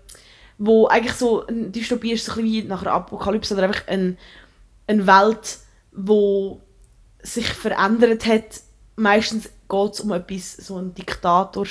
wo 0.57 0.87
eigentlich 0.87 1.13
so, 1.13 1.45
eine 1.45 1.69
Dystopie 1.69 2.13
ist 2.13 2.25
so 2.25 2.31
ein 2.33 2.37
bisschen 2.41 2.63
wie 2.63 2.67
nach 2.67 2.81
einer 2.81 2.93
Apokalypse 2.93 3.53
oder 3.53 3.63
einfach 3.63 3.87
ein, 3.87 4.17
eine 4.87 5.05
Welt, 5.05 5.59
wo 5.91 6.61
sich 7.21 7.45
verändert 7.47 8.25
hat. 8.25 8.61
Meistens 8.95 9.49
geht 9.69 9.93
es 9.93 9.99
um 9.99 10.11
etwas, 10.13 10.57
so 10.57 10.77
ein 10.77 10.95
Diktator 10.95 11.65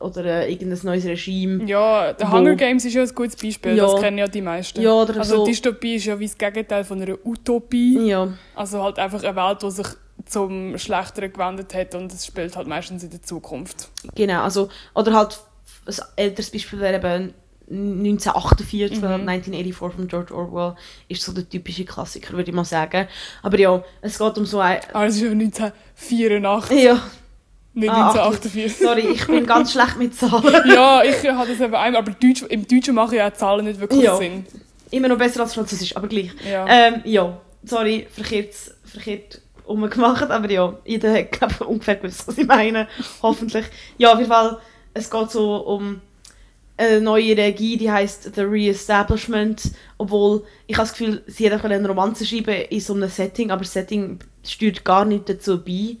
oder 0.00 0.24
äh, 0.24 0.52
irgendein 0.52 0.80
neues 0.84 1.04
Regime. 1.04 1.64
Ja, 1.64 2.12
der 2.12 2.30
Hunger 2.30 2.54
Games 2.56 2.84
ist 2.84 2.94
ja 2.94 3.02
ein 3.02 3.14
gutes 3.14 3.36
Beispiel, 3.36 3.76
Ja. 3.76 3.84
das 3.86 4.00
kennen 4.00 4.18
ja 4.18 4.26
die 4.26 4.40
meisten. 4.42 4.80
Ja, 4.80 4.98
also 5.00 5.22
so. 5.22 5.44
Dystopie 5.46 5.96
ist 5.96 6.06
ja 6.06 6.18
wie 6.18 6.26
das 6.26 6.36
Gegenteil 6.36 6.84
von 6.84 7.00
einer 7.00 7.16
Utopie. 7.24 8.08
Ja, 8.08 8.32
Also 8.54 8.82
halt 8.82 8.98
einfach 8.98 9.22
eine 9.22 9.36
Welt, 9.36 9.62
die 9.62 9.70
sich 9.70 9.86
zum 10.26 10.76
Schlechteren 10.78 11.32
gewendet 11.32 11.74
hat 11.74 11.94
und 11.94 12.12
es 12.12 12.26
spielt 12.26 12.56
halt 12.56 12.66
meistens 12.66 13.02
in 13.04 13.10
der 13.10 13.22
Zukunft. 13.22 13.88
genau. 14.14 14.42
Also, 14.42 14.68
oder 14.94 15.14
halt 15.14 15.38
ein 15.86 15.94
älteres 16.16 16.50
Beispiel 16.50 16.80
wäre 16.80 16.96
eben 16.96 17.34
1948 17.68 18.98
Mhm. 18.98 19.04
oder 19.04 19.14
1984 19.18 19.96
von 19.96 20.08
George 20.08 20.34
Orwell 20.34 20.74
ist 21.08 21.22
so 21.22 21.32
der 21.32 21.48
typische 21.48 21.84
Klassiker, 21.84 22.34
würde 22.34 22.50
ich 22.50 22.54
mal 22.56 22.64
sagen. 22.64 23.08
Aber 23.42 23.58
ja, 23.58 23.82
es 24.00 24.18
geht 24.18 24.36
um 24.38 24.44
so 24.46 24.60
ein... 24.60 24.78
Aber 24.92 25.06
es 25.06 25.16
ist 25.16 25.22
ja 25.22 25.30
1984, 25.30 26.82
Ja, 26.84 27.00
nicht 27.74 27.88
Ah, 27.90 28.10
1948. 28.10 28.76
sorry, 28.76 29.00
ich 29.12 29.26
bin 29.26 29.46
ganz 29.46 29.72
schlecht 29.72 29.96
mit 29.98 30.14
Zahlen. 30.14 30.62
ja, 30.68 31.02
ich 31.02 31.26
habe 31.28 31.48
das 31.48 31.60
eben 31.60 31.74
einmal, 31.74 31.96
aber 31.96 32.12
Deutsch, 32.12 32.42
im 32.42 32.66
Deutschen 32.66 32.94
machen 32.94 33.14
ja 33.16 33.28
auch 33.28 33.32
Zahlen 33.34 33.64
nicht 33.64 33.80
wirklich 33.80 34.02
Ja. 34.02 34.16
Sinn. 34.16 34.44
Immer 34.90 35.08
noch 35.08 35.16
besser 35.18 35.40
als 35.40 35.54
Französisch, 35.54 35.96
aber 35.96 36.06
gleich. 36.08 36.30
Ja. 36.48 36.66
Ähm, 36.68 37.00
ja, 37.04 37.40
sorry, 37.64 38.06
verkehrt, 38.12 38.54
verkehrt 38.84 39.40
umgemacht, 39.64 40.30
aber 40.30 40.50
ja, 40.50 40.76
jeder 40.84 41.14
hat 41.14 41.32
glaub, 41.32 41.50
ich, 41.50 41.60
ungefähr 41.60 41.96
gewusst, 41.96 42.26
was 42.26 42.38
ich 42.38 42.46
meine. 42.46 42.88
Hoffentlich. 43.22 43.66
Ja, 43.98 44.12
auf 44.12 44.18
jeden 44.18 44.30
Fall, 44.30 44.58
es 44.94 45.10
geht 45.10 45.30
so 45.30 45.56
um 45.56 46.00
eine 46.76 47.00
neue 47.00 47.36
Regie, 47.36 47.76
die 47.76 47.90
heißt 47.90 48.34
The 48.34 48.42
Re-Establishment, 48.42 49.72
obwohl 49.98 50.44
ich 50.66 50.76
habe 50.76 50.88
das 50.88 50.96
Gefühl, 50.96 51.22
sie 51.26 51.50
einfach 51.50 51.68
einen 51.68 51.86
Romanze 51.86 52.26
schreiben 52.26 52.66
in 52.70 52.80
so 52.80 52.94
einem 52.94 53.08
Setting, 53.08 53.50
aber 53.50 53.62
das 53.62 53.72
Setting 53.72 54.18
steuert 54.42 54.84
gar 54.84 55.04
nicht 55.04 55.28
dazu 55.28 55.62
bei. 55.62 55.96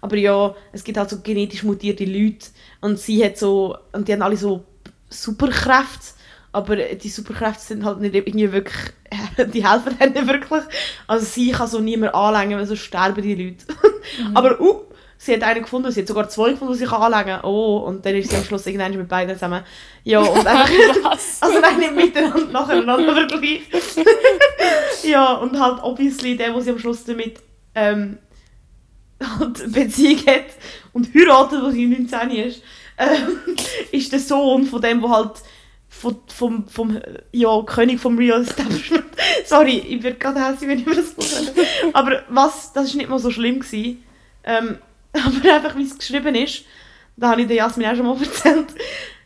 Aber 0.00 0.16
ja, 0.16 0.54
es 0.72 0.84
gibt 0.84 0.98
halt 0.98 1.10
so 1.10 1.20
genetisch 1.20 1.62
mutierte 1.62 2.04
Leute 2.04 2.48
und 2.80 2.98
sie 2.98 3.24
hat 3.24 3.38
so, 3.38 3.76
und 3.92 4.06
die 4.06 4.12
haben 4.12 4.22
alle 4.22 4.36
so 4.36 4.64
Superkräfte, 5.08 6.15
aber 6.56 6.76
die 6.76 7.10
Superkräfte 7.10 7.62
sind 7.62 7.84
halt 7.84 8.00
nicht 8.00 8.14
irgendwie 8.14 8.50
wirklich, 8.50 8.76
die 9.52 9.68
helfen 9.68 9.98
denen 9.98 10.14
nicht 10.14 10.26
wirklich. 10.26 10.62
Also 11.06 11.26
sie 11.26 11.52
kann 11.52 11.68
so 11.68 11.80
niemand 11.80 12.14
anlängen, 12.14 12.58
weil 12.58 12.64
sonst 12.64 12.80
sterben 12.80 13.20
die 13.20 13.34
Leute. 13.34 13.66
Aber 14.34 14.58
uh, 14.58 14.84
sie 15.18 15.34
hat 15.34 15.42
einen 15.42 15.64
gefunden, 15.64 15.92
sie 15.92 16.00
hat 16.00 16.08
sogar 16.08 16.30
zwei 16.30 16.52
gefunden, 16.52 16.72
die 16.72 16.78
sie 16.78 16.86
kann 16.86 17.12
anlängen 17.12 17.40
Oh, 17.42 17.84
und 17.86 18.06
dann 18.06 18.14
ist 18.14 18.30
sie 18.30 18.36
am 18.36 18.44
Schluss 18.44 18.66
irgendwann 18.66 18.96
mit 18.96 19.06
beiden 19.06 19.34
zusammen. 19.34 19.64
Ja, 20.02 20.20
und 20.20 20.46
einfach... 20.46 21.10
Also 21.42 21.60
nein, 21.60 21.78
nicht 21.78 21.94
miteinander, 21.94 22.46
nacheinander, 22.46 23.12
aber 23.12 23.26
gleich. 23.26 23.60
ja, 25.04 25.34
und 25.34 25.60
halt 25.60 25.82
obviously 25.82 26.38
der, 26.38 26.54
der 26.54 26.62
sie 26.62 26.70
am 26.70 26.78
Schluss 26.78 27.04
damit 27.04 27.38
ähm, 27.74 28.16
halt 29.20 29.72
Beziehung 29.74 30.24
hat 30.26 30.46
und 30.94 31.14
heiratet, 31.14 31.62
wo 31.62 31.68
sie 31.68 31.86
19 31.86 32.30
ist, 32.30 32.62
ähm, 32.96 33.40
ist 33.92 34.10
der 34.10 34.20
Sohn 34.20 34.64
von 34.64 34.80
dem, 34.80 35.02
der 35.02 35.10
halt 35.10 35.32
von, 35.98 36.18
vom, 36.26 36.68
vom 36.68 37.00
ja, 37.32 37.62
König 37.62 38.00
vom 38.00 38.18
Real 38.18 38.42
Establishment. 38.42 39.04
Sorry, 39.46 39.78
ich 39.78 40.02
werde 40.02 40.18
gerade 40.18 40.44
hässlich, 40.44 40.68
wenn 40.68 40.78
ich 40.78 40.86
über 40.86 40.94
das 40.94 41.10
Buch 41.12 41.24
rede. 41.24 41.66
Aber 41.92 42.22
was, 42.28 42.72
das 42.72 42.90
war 42.90 42.96
nicht 42.96 43.08
mal 43.08 43.18
so 43.18 43.30
schlimm. 43.30 43.60
Gewesen. 43.60 44.04
Ähm, 44.44 44.78
aber 45.12 45.54
einfach, 45.54 45.76
wie 45.76 45.84
es 45.84 45.96
geschrieben 45.96 46.34
ist, 46.34 46.64
da 47.16 47.30
habe 47.30 47.42
ich 47.42 47.46
der 47.46 47.56
Jasmin 47.56 47.88
auch 47.88 47.96
schon 47.96 48.06
mal 48.06 48.16
erzählt. 48.22 48.68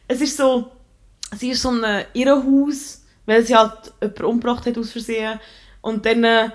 Es 0.06 0.20
ist 0.20 0.36
so, 0.36 0.70
sie 1.36 1.50
ist 1.50 1.62
so 1.62 1.70
ein 1.70 2.04
Irrenhaus, 2.12 3.04
weil 3.26 3.44
sie 3.44 3.56
halt 3.56 3.92
jemanden 4.00 4.24
umgebracht 4.24 4.66
hat 4.66 4.78
aus 4.78 4.92
Versehen. 4.92 5.40
Und 5.80 6.06
dann 6.06 6.22
äh, 6.22 6.50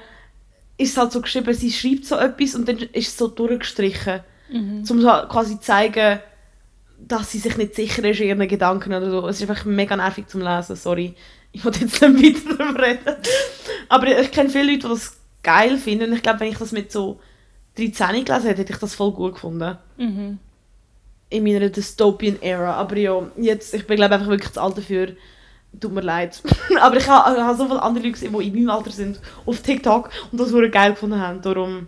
ist 0.78 0.91
es 0.91 0.97
halt 0.97 1.12
so 1.12 1.21
geschrieben, 1.21 1.54
sie 1.54 1.71
schreibt 1.71 2.06
so 2.06 2.15
etwas 2.15 2.56
und 2.56 2.67
dann 2.67 2.78
ist 2.78 3.08
es 3.08 3.17
so 3.17 3.28
durchgestrichen. 3.28 4.21
Um 4.54 4.86
so 4.86 4.93
quasi 5.28 5.56
zu 5.56 5.62
zeigen, 5.62 6.19
dass 7.07 7.31
sie 7.31 7.39
sich 7.39 7.57
nicht 7.57 7.75
sicher 7.75 8.03
ist 8.03 8.19
in 8.19 8.27
ihren 8.27 8.47
Gedanken 8.47 8.93
oder 8.93 9.09
so. 9.09 9.27
Es 9.27 9.41
ist 9.41 9.49
einfach 9.49 9.65
mega 9.65 9.95
nervig 9.95 10.27
zum 10.27 10.41
Lesen, 10.41 10.75
sorry. 10.75 11.13
Ich 11.51 11.63
wollte 11.63 11.81
jetzt 11.81 12.01
nicht 12.01 12.45
weiter 12.45 12.57
darüber 12.57 12.83
reden. 12.83 13.15
Aber 13.89 14.19
ich 14.19 14.31
kenne 14.31 14.49
viele 14.49 14.71
Leute, 14.71 14.87
die 14.87 14.93
das 14.93 15.17
geil 15.43 15.77
finden. 15.77 16.09
Und 16.09 16.17
ich 16.17 16.23
glaube, 16.23 16.41
wenn 16.41 16.51
ich 16.51 16.57
das 16.57 16.71
mit 16.71 16.91
so 16.91 17.19
13 17.77 18.25
gelesen 18.25 18.47
hätte, 18.47 18.61
hätte 18.61 18.73
ich 18.73 18.79
das 18.79 18.95
voll 18.95 19.11
gut 19.11 19.35
gefunden. 19.35 19.77
Mhm. 19.97 20.39
In 21.29 21.43
meiner 21.43 21.69
Dystopian 21.69 22.41
Era. 22.41 22.73
Aber 22.73 22.97
ja, 22.97 23.21
jetzt, 23.37 23.73
ich 23.73 23.85
bin 23.85 23.97
glaube 23.97 24.15
einfach 24.15 24.27
wirklich 24.27 24.51
zu 24.51 24.61
alt 24.61 24.77
dafür. 24.77 25.15
Tut 25.79 25.93
mir 25.93 26.01
leid. 26.01 26.41
Aber 26.81 26.97
ich 26.97 27.07
habe 27.07 27.41
ha 27.41 27.53
so 27.53 27.67
viele 27.67 27.81
andere 27.81 28.03
Leute 28.03 28.13
gesehen, 28.13 28.35
die 28.37 28.47
in 28.47 28.53
meinem 28.55 28.69
Alter 28.69 28.91
sind, 28.91 29.19
auf 29.45 29.61
TikTok 29.61 30.09
und 30.31 30.39
das 30.39 30.51
wirklich 30.51 30.71
geil 30.71 30.91
gefunden 30.91 31.19
haben. 31.19 31.41
Darum, 31.41 31.87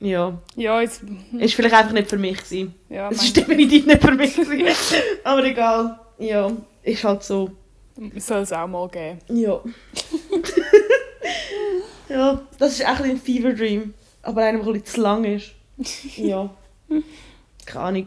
ja, 0.00 0.38
Ja, 0.56 0.80
jetzt... 0.80 1.02
ist 1.38 1.54
vielleicht 1.54 1.74
einfach 1.74 1.92
nicht 1.92 2.08
für 2.08 2.18
mich 2.18 2.38
gewesen. 2.38 2.74
Ja, 2.88 3.10
Es 3.10 3.22
ist 3.22 3.36
definitiv 3.36 3.86
nicht 3.86 4.00
für 4.02 4.12
mich 4.12 4.34
gewesen. 4.34 4.74
Aber 5.24 5.44
egal. 5.44 5.98
Ja, 6.18 6.50
ist 6.82 7.04
halt 7.04 7.22
so. 7.22 7.50
soll 8.16 8.42
es 8.42 8.52
auch 8.52 8.66
mal 8.66 8.88
geben. 8.88 9.18
Ja. 9.28 9.60
ja, 12.08 12.40
das 12.58 12.72
ist 12.72 12.80
echt 12.80 13.02
ein 13.02 13.18
Fever 13.18 13.52
Dream. 13.52 13.94
Aber 14.22 14.42
einer, 14.42 14.58
der 14.58 14.66
ein 14.66 14.72
bisschen 14.72 14.94
zu 14.94 15.00
lang 15.00 15.24
ist. 15.24 15.52
Ja. 16.16 16.50
Keine 17.66 17.84
Ahnung. 17.84 18.06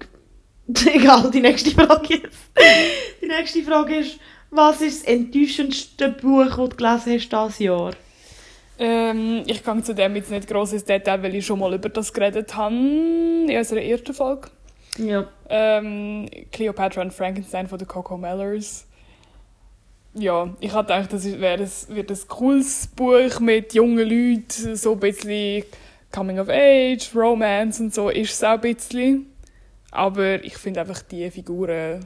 Egal, 0.85 1.31
die 1.31 1.41
nächste 1.41 1.71
Frage 1.71 2.15
jetzt. 2.15 2.37
Die 3.21 3.27
nächste 3.27 3.63
Frage 3.63 3.95
ist, 3.97 4.19
was 4.49 4.81
ist 4.81 5.01
das 5.01 5.07
enttäuschendste 5.07 6.09
Buch, 6.09 6.45
das 6.45 6.55
du 6.55 6.75
gelesen 6.75 7.13
hast 7.13 7.29
dieses 7.31 7.59
Jahr? 7.59 7.93
Ähm, 8.83 9.43
ich 9.45 9.63
gehe 9.63 9.83
zu 9.83 9.93
dem 9.93 10.15
jetzt 10.15 10.31
nicht 10.31 10.47
gross 10.47 10.73
ins 10.73 10.85
Detail, 10.85 11.21
weil 11.21 11.35
ich 11.35 11.45
schon 11.45 11.59
mal 11.59 11.71
über 11.71 11.89
das 11.89 12.11
geredet 12.11 12.55
habe 12.55 12.73
in 12.73 13.55
unserer 13.55 13.81
ersten 13.81 14.11
Folge. 14.11 14.49
Ja. 14.97 15.27
Ähm, 15.49 16.27
Cleopatra 16.51 17.01
und 17.01 17.13
Frankenstein 17.13 17.67
von 17.67 17.77
den 17.77 17.87
Coco 17.87 18.17
Mellers. 18.17 18.87
Ja, 20.15 20.49
ich 20.59 20.73
hatte 20.73 20.93
gedacht, 20.93 21.13
das 21.13 21.25
wäre 21.39 21.61
ein, 21.61 21.69
wird 21.95 22.09
ein 22.09 22.19
cooles 22.27 22.87
Buch 22.87 23.39
mit 23.39 23.75
jungen 23.75 24.09
Leuten, 24.09 24.75
so 24.75 24.93
ein 24.93 24.99
bisschen 24.99 25.63
Coming 26.11 26.39
of 26.39 26.49
Age, 26.49 27.15
Romance 27.15 27.81
und 27.83 27.93
so 27.93 28.09
ist 28.09 28.33
es 28.33 28.43
auch 28.43 28.53
ein 28.53 28.61
bisschen. 28.61 29.27
Aber 29.91 30.43
ich 30.43 30.57
finde 30.57 30.81
einfach 30.81 31.03
die 31.03 31.29
Figuren 31.29 32.03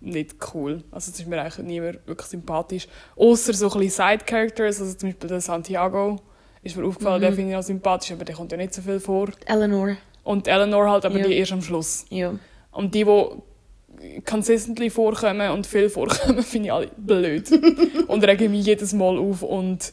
nicht 0.00 0.36
cool. 0.54 0.82
Also 0.90 1.10
es 1.10 1.18
ist 1.20 1.26
mir 1.28 1.40
eigentlich 1.40 1.58
niemand 1.66 2.06
wirklich 2.06 2.28
sympathisch. 2.28 2.88
Außer 3.16 3.52
so 3.52 3.70
ein 3.70 3.78
bisschen 3.80 3.90
Side-Characters, 4.08 4.80
also 4.80 4.94
zum 4.94 5.10
Beispiel 5.10 5.28
der 5.28 5.40
Santiago 5.40 6.20
ist 6.62 6.76
mir 6.76 6.84
aufgefallen, 6.86 7.20
Mhm. 7.20 7.26
den 7.26 7.34
finde 7.34 7.50
ich 7.50 7.56
noch 7.56 7.62
sympathisch, 7.62 8.12
aber 8.12 8.24
der 8.24 8.34
kommt 8.34 8.50
ja 8.52 8.58
nicht 8.58 8.74
so 8.74 8.82
viel 8.82 9.00
vor. 9.00 9.28
Eleanor. 9.46 9.96
Und 10.24 10.48
Eleanor 10.48 10.90
halt, 10.90 11.04
aber 11.04 11.18
Ja. 11.18 11.26
die 11.26 11.34
erst 11.34 11.52
am 11.52 11.62
Schluss. 11.62 12.04
Ja. 12.10 12.34
Und 12.72 12.94
die, 12.94 13.04
die 13.04 14.20
consistently 14.22 14.90
vorkommen 14.90 15.50
und 15.50 15.66
viel 15.66 15.88
vorkommen, 15.90 16.42
finde 16.42 16.66
ich 16.68 16.72
alle 16.72 16.88
blöd. 16.96 17.50
und 18.08 18.24
regen 18.24 18.50
mich 18.50 18.66
jedes 18.66 18.92
Mal 18.92 19.18
auf 19.18 19.42
und 19.42 19.92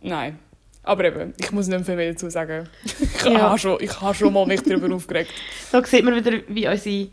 nein. 0.00 0.38
Aber 0.84 1.04
eben, 1.04 1.32
ich 1.38 1.52
muss 1.52 1.68
nicht 1.68 1.84
viel 1.86 1.94
mehr 1.96 2.10
dazu 2.10 2.28
sagen. 2.30 2.68
Ich 3.24 3.24
Ja. 3.24 3.40
habe 3.50 3.58
schon, 3.58 3.76
ich 3.80 4.00
habe 4.00 4.14
schon 4.14 4.32
mal 4.32 4.46
mich 4.46 4.62
darüber 4.62 4.92
aufgeregt. 4.94 5.30
Da 5.70 5.84
sieht 5.84 6.04
man 6.04 6.16
wieder, 6.16 6.38
wie 6.48 6.66
unsere 6.66 7.08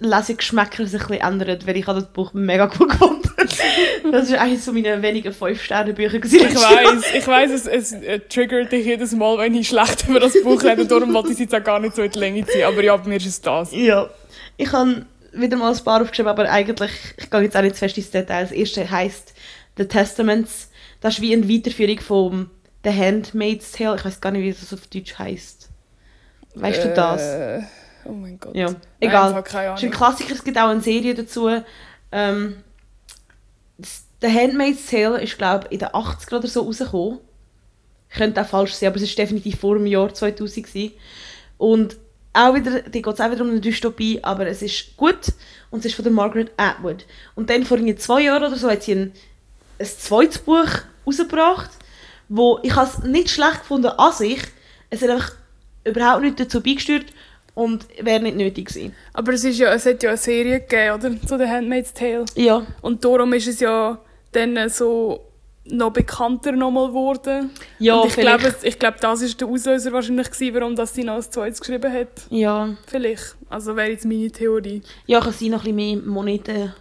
Lesegeschmäcker 0.00 0.86
sich 0.86 1.00
ein 1.02 1.08
bisschen 1.08 1.26
ändern, 1.26 1.58
weil 1.66 1.76
ich 1.76 1.86
habe 1.86 2.00
das 2.00 2.08
Buch 2.08 2.32
mega 2.32 2.66
gut 2.66 2.90
gefunden. 2.90 3.30
das 4.12 4.28
ist 4.28 4.34
eines 4.34 4.64
so 4.64 4.72
meiner 4.72 5.00
wenigen 5.02 5.32
5-Sterne-Bücher. 5.32 6.24
Ich 6.24 6.32
weiß, 6.32 7.14
ich 7.14 7.26
weiß, 7.26 7.50
es, 7.50 7.66
es 7.66 7.92
äh, 7.92 8.18
triggert 8.20 8.72
dich 8.72 8.86
jedes 8.86 9.12
Mal, 9.12 9.38
wenn 9.38 9.54
ich 9.54 9.68
schlecht 9.68 10.08
über 10.08 10.20
das 10.20 10.32
Buch 10.42 10.62
rede. 10.62 10.86
Darum 10.86 11.12
wollte 11.12 11.28
ich 11.28 11.34
es 11.34 11.40
jetzt 11.40 11.54
auch 11.54 11.62
gar 11.62 11.78
nicht 11.78 11.94
so 11.94 12.02
in 12.02 12.10
die 12.10 12.18
Länge 12.18 12.46
ziehen. 12.46 12.64
Aber 12.64 12.82
ja, 12.82 12.96
bei 12.96 13.08
mir 13.08 13.16
ist 13.16 13.26
es 13.26 13.40
das. 13.40 13.72
Ja. 13.72 14.08
Ich 14.56 14.72
habe 14.72 15.04
wieder 15.32 15.56
mal 15.56 15.72
ein 15.72 15.84
paar 15.84 16.00
aufgeschrieben, 16.00 16.30
aber 16.30 16.50
eigentlich, 16.50 16.90
ich 17.16 17.30
gehe 17.30 17.40
jetzt 17.42 17.56
auch 17.56 17.62
nicht 17.62 17.74
zu 17.74 17.80
fest 17.80 17.98
ins 17.98 18.10
Detail. 18.10 18.42
Das 18.42 18.52
erste 18.52 18.90
heisst 18.90 19.34
The 19.76 19.84
Testaments. 19.84 20.70
Das 21.00 21.14
ist 21.14 21.20
wie 21.20 21.32
eine 21.32 21.48
Weiterführung 21.48 22.00
von 22.00 22.50
The 22.84 22.90
Handmaid's 22.90 23.72
Tale. 23.72 23.96
Ich 23.96 24.04
weiß 24.04 24.20
gar 24.20 24.32
nicht, 24.32 24.42
wie 24.42 24.52
das 24.52 24.72
auf 24.72 24.86
Deutsch 24.86 25.18
heisst. 25.18 25.68
Weißt 26.54 26.84
du 26.84 26.94
das? 26.94 27.20
Oh 28.04 28.12
mein 28.12 28.38
Gott. 28.38 28.54
Ja, 28.54 28.66
Nein, 28.66 28.76
egal. 29.00 29.28
einfach 29.28 29.44
keine 29.44 29.74
Es 29.74 29.80
ist 29.80 29.84
ein 29.84 29.88
Ahnung. 29.88 29.98
Klassiker, 29.98 30.34
es 30.34 30.44
gibt 30.44 30.58
auch 30.58 30.68
eine 30.68 30.80
Serie 30.80 31.14
dazu. 31.14 31.48
Ähm, 32.12 32.56
The 34.22 34.28
Handmaid's 34.28 34.86
Tale 34.86 35.20
ist, 35.20 35.38
glaube 35.38 35.66
ich, 35.66 35.72
in 35.74 35.78
den 35.80 35.88
80er 35.88 36.36
oder 36.36 36.48
so 36.48 36.62
rausgekommen. 36.62 37.18
Ich 38.10 38.16
könnte 38.16 38.40
auch 38.42 38.46
falsch 38.46 38.74
sein, 38.74 38.88
aber 38.88 38.96
es 38.96 39.02
ist 39.02 39.16
definitiv 39.16 39.60
vor 39.60 39.76
dem 39.76 39.86
Jahr 39.86 40.12
2000 40.12 40.66
gewesen. 40.66 40.92
Und 41.58 41.96
auch 42.32 42.54
wieder, 42.54 42.82
die 42.82 43.02
geht 43.02 43.14
es 43.14 43.20
auch 43.20 43.30
wieder 43.30 43.42
um 43.42 43.50
eine 43.50 43.60
Dystopie, 43.60 44.22
aber 44.22 44.46
es 44.46 44.62
ist 44.62 44.96
gut 44.96 45.32
und 45.70 45.80
es 45.80 45.86
ist 45.86 45.94
von 45.94 46.04
der 46.04 46.12
Margaret 46.12 46.52
Atwood. 46.56 47.06
Und 47.34 47.50
dann 47.50 47.64
vor 47.64 47.78
zwei 47.96 48.22
Jahren 48.22 48.44
oder 48.44 48.56
so 48.56 48.70
hat 48.70 48.82
sie 48.82 48.92
ein, 48.94 49.12
ein 49.78 49.86
zweites 49.86 50.38
Buch 50.38 50.68
rausgebracht, 51.06 51.70
wo 52.28 52.60
ich 52.62 52.76
es 52.76 52.98
nicht 53.00 53.30
schlecht 53.30 53.60
gefunden 53.60 53.86
an 53.88 54.12
sich. 54.12 54.42
Es 54.90 55.02
hat 55.02 55.10
einfach 55.10 55.32
überhaupt 55.84 56.22
nicht 56.22 56.38
dazu 56.38 56.60
beigesteuert 56.62 57.06
und 57.54 57.86
wäre 58.00 58.20
nicht 58.22 58.36
nötig 58.36 58.66
gewesen. 58.68 58.94
Aber 59.12 59.32
es, 59.32 59.44
ist 59.44 59.58
ja, 59.58 59.72
es 59.72 59.86
hat 59.86 60.02
ja 60.02 60.10
eine 60.10 60.16
Serie 60.18 60.60
gegeben, 60.60 60.94
oder? 60.94 61.26
Zu 61.28 61.38
The 61.38 61.46
Handmaid's 61.46 61.92
Tale. 61.92 62.24
Ja, 62.34 62.66
Und 62.82 63.04
darum 63.04 63.32
ist 63.32 63.48
es 63.48 63.60
ja 63.60 63.98
dann 64.32 64.68
so 64.68 65.26
noch 65.66 65.92
bekannter 65.92 66.52
nochmal 66.52 66.88
geworden. 66.88 67.50
Ja, 67.78 67.96
Und 67.96 68.08
ich 68.08 68.14
vielleicht. 68.14 68.40
glaube, 68.40 68.56
ich 68.62 68.78
glaube, 68.78 68.96
das 69.00 69.22
ist 69.22 69.40
der 69.40 69.48
Auslöser 69.48 69.92
wahrscheinlich 69.92 70.30
gewesen, 70.30 70.54
warum 70.54 70.74
das 70.74 70.94
sie 70.94 71.04
noch 71.04 71.16
ein 71.16 71.22
zweites 71.22 71.60
geschrieben 71.60 71.92
hat. 71.92 72.08
ja. 72.30 72.70
Vielleicht. 72.86 73.36
Also 73.48 73.76
wäre 73.76 73.90
jetzt 73.90 74.04
meine 74.04 74.30
Theorie. 74.30 74.82
Ja, 75.06 75.20
kann 75.20 75.32
sein, 75.32 75.50
noch 75.50 75.64
ein 75.64 75.74
bisschen 75.74 75.76
mehr 75.76 75.96
Moneten. 76.12 76.74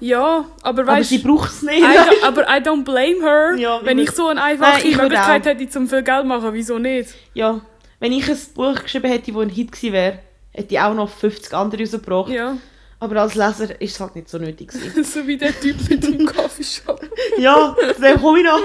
Ja, 0.00 0.44
aber 0.62 0.86
weißt 0.86 1.10
sie 1.10 1.18
braucht 1.18 1.50
es 1.50 1.62
nicht. 1.62 1.80
I 1.80 1.86
aber 2.24 2.42
I 2.42 2.60
don't 2.60 2.84
blame 2.84 3.20
her. 3.22 3.54
Ja, 3.56 3.80
Wenn 3.84 3.98
ich 4.00 4.10
so 4.10 4.26
eine 4.26 4.42
einfache 4.42 4.88
Nein, 4.88 4.96
Möglichkeit 4.96 5.46
hätte, 5.46 5.68
zum 5.68 5.88
viel 5.88 6.02
Geld 6.02 6.22
zu 6.22 6.26
machen, 6.26 6.48
wieso 6.52 6.78
nicht? 6.78 7.10
Ja, 7.34 7.60
wenn 8.02 8.10
ich 8.10 8.28
ein 8.28 8.36
Buch 8.56 8.82
geschrieben 8.82 9.12
hätte, 9.12 9.30
das 9.30 9.40
ein 9.42 9.48
Hit 9.48 9.70
gewesen 9.70 9.92
wäre, 9.92 10.18
hätte 10.50 10.74
ich 10.74 10.80
auch 10.80 10.92
noch 10.92 11.08
50 11.08 11.54
andere 11.54 11.82
rausgebracht. 11.82 12.32
Ja, 12.32 12.56
Aber 12.98 13.20
als 13.20 13.36
Leser 13.36 13.80
ist 13.80 13.94
es 13.94 14.00
halt 14.00 14.16
nicht 14.16 14.28
so 14.28 14.38
nötig 14.38 14.72
so 15.04 15.24
wie 15.24 15.36
der 15.36 15.52
Typ 15.58 15.76
mit 15.88 16.02
dem 16.02 16.26
Coffeeshop. 16.34 17.00
ja, 17.38 17.76
dem 18.02 18.20
komme 18.20 18.40
ich 18.40 18.44
noch. 18.44 18.60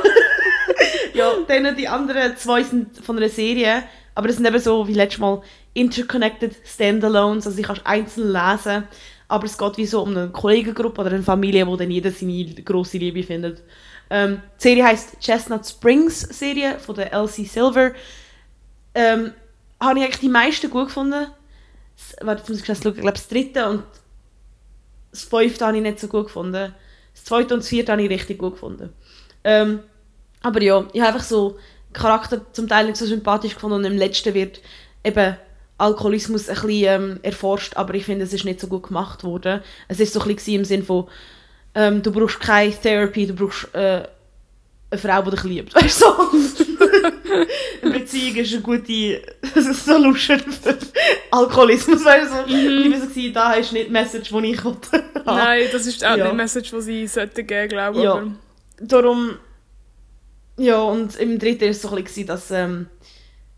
ja, 1.14 1.34
dann 1.48 1.76
die 1.76 1.88
anderen 1.88 2.36
zwei 2.36 2.64
sind 2.64 2.98
von 2.98 3.18
einer 3.18 3.30
Serie, 3.30 3.84
aber 4.16 4.28
das 4.28 4.38
sind 4.38 4.48
eben 4.48 4.58
so 4.58 4.88
wie 4.88 4.94
letztes 4.94 5.20
Mal 5.20 5.44
interconnected 5.76 6.56
Standalones, 6.66 7.46
also 7.46 7.60
ich 7.60 7.68
kann 7.68 7.80
einzeln 7.84 8.34
lesen, 8.34 8.88
aber 9.28 9.46
es 9.46 9.56
geht 9.56 9.78
wie 9.78 9.86
so 9.86 10.02
um 10.02 10.18
eine 10.18 10.30
Kollegengruppe 10.30 11.02
oder 11.02 11.12
eine 11.12 11.22
Familie, 11.22 11.68
wo 11.68 11.76
dann 11.76 11.92
jeder 11.92 12.10
seine 12.10 12.44
grosse 12.66 12.98
Liebe 12.98 13.22
findet. 13.22 13.62
Ähm, 14.10 14.42
die 14.58 14.64
Serie 14.64 14.86
heißt 14.86 15.20
Chestnut 15.20 15.68
Springs 15.68 16.22
Serie 16.22 16.80
von 16.80 16.96
der 16.96 17.14
Elsie 17.14 17.46
Silver. 17.46 17.92
Ähm, 18.98 19.32
habe 19.80 20.00
ich 20.00 20.06
eigentlich 20.06 20.20
die 20.20 20.30
meisten 20.30 20.70
gut 20.72 20.88
gefunden. 20.88 21.28
S- 21.96 22.16
Warte, 22.22 22.42
jetzt 22.42 22.50
muss 22.50 22.60
ich 22.60 22.66
schauen. 22.66 22.94
Ich 22.96 23.02
glaube, 23.02 23.12
das 23.12 23.28
dritte 23.28 23.70
und 23.70 23.84
das 25.12 25.24
fünfte 25.24 25.66
habe 25.66 25.78
ich 25.78 25.84
nicht 25.84 26.00
so 26.00 26.08
gut 26.08 26.26
gefunden. 26.26 26.74
Das 27.14 27.24
zweite 27.24 27.54
und 27.54 27.62
das 27.62 27.70
vierte 27.70 27.92
habe 27.92 28.02
ich 28.04 28.10
richtig 28.10 28.38
gut 28.40 28.54
gefunden. 28.54 28.92
Ähm, 29.44 29.80
aber 30.42 30.62
ja, 30.62 30.86
ich 30.94 31.02
habe 31.02 31.14
einfach 31.14 31.26
so 31.26 31.58
Charakter 31.94 32.42
zum 32.54 32.68
Teil 32.68 32.86
nicht 32.86 32.98
so 32.98 33.06
sympathisch 33.06 33.54
gefunden 33.54 33.78
und 33.78 33.86
im 33.86 33.98
letzten 33.98 34.34
wird 34.34 34.62
eben 35.04 35.38
Alkoholismus 35.78 36.50
ein 36.50 36.56
bisschen 36.56 36.70
ähm, 36.72 37.20
erforscht, 37.22 37.76
aber 37.78 37.94
ich 37.94 38.06
finde, 38.06 38.26
es 38.26 38.34
ist 38.34 38.46
nicht 38.46 38.60
so 38.60 38.68
gut 38.68 38.88
gemacht 38.88 39.24
worden. 39.24 39.62
Es 39.88 40.00
ist 40.00 40.14
so 40.14 40.22
ein 40.22 40.36
bisschen 40.36 40.56
im 40.56 40.66
Sinn 40.66 40.84
von, 40.84 41.08
ähm, 41.76 42.02
du 42.02 42.12
brauchst 42.12 42.40
keine 42.40 42.72
Therapy, 42.74 43.28
du 43.28 43.34
brauchst 43.34 43.74
äh, 43.76 44.08
eine 44.90 45.00
Frau, 45.00 45.22
die 45.24 45.32
dich 45.32 45.44
liebt. 45.44 45.76
Weißt 45.84 46.02
du? 46.02 46.06
so? 46.06 46.68
Beziehung 48.18 48.36
ist 48.38 48.54
eine 48.54 48.62
gute 48.62 49.22
Solution 49.74 50.40
für 50.40 50.78
Alkoholismus. 51.32 52.04
Weißt 52.04 52.32
du? 52.32 52.36
so? 52.36 52.44
Und 52.44 52.86
ich 52.86 52.92
war 52.92 53.08
so, 53.08 53.30
da 53.34 53.54
ist 53.54 53.74
nicht 53.74 53.88
die 53.88 53.92
Message, 53.92 54.30
die 54.30 54.46
ich 54.52 54.64
wollte. 54.64 55.04
Nein, 55.26 55.64
das 55.72 55.86
ist 55.86 56.04
auch 56.06 56.18
Ja. 56.18 56.30
die 56.30 56.36
Message, 56.36 56.72
die 56.72 56.82
sie 56.82 57.08
sollten 57.08 57.46
geben, 57.48 57.70
glaube 57.70 57.98
ich. 57.98 58.04
Ja. 58.04 58.14
aber- 58.14 58.32
darum 58.80 59.38
ja 60.60 60.80
und 60.82 61.16
im 61.18 61.38
dritten 61.40 61.66
ist 61.66 61.78
es 61.78 61.82
so 61.84 61.96
ein 61.96 62.04
bisschen 62.04 62.26
dass 62.28 62.50
ähm, 62.52 62.88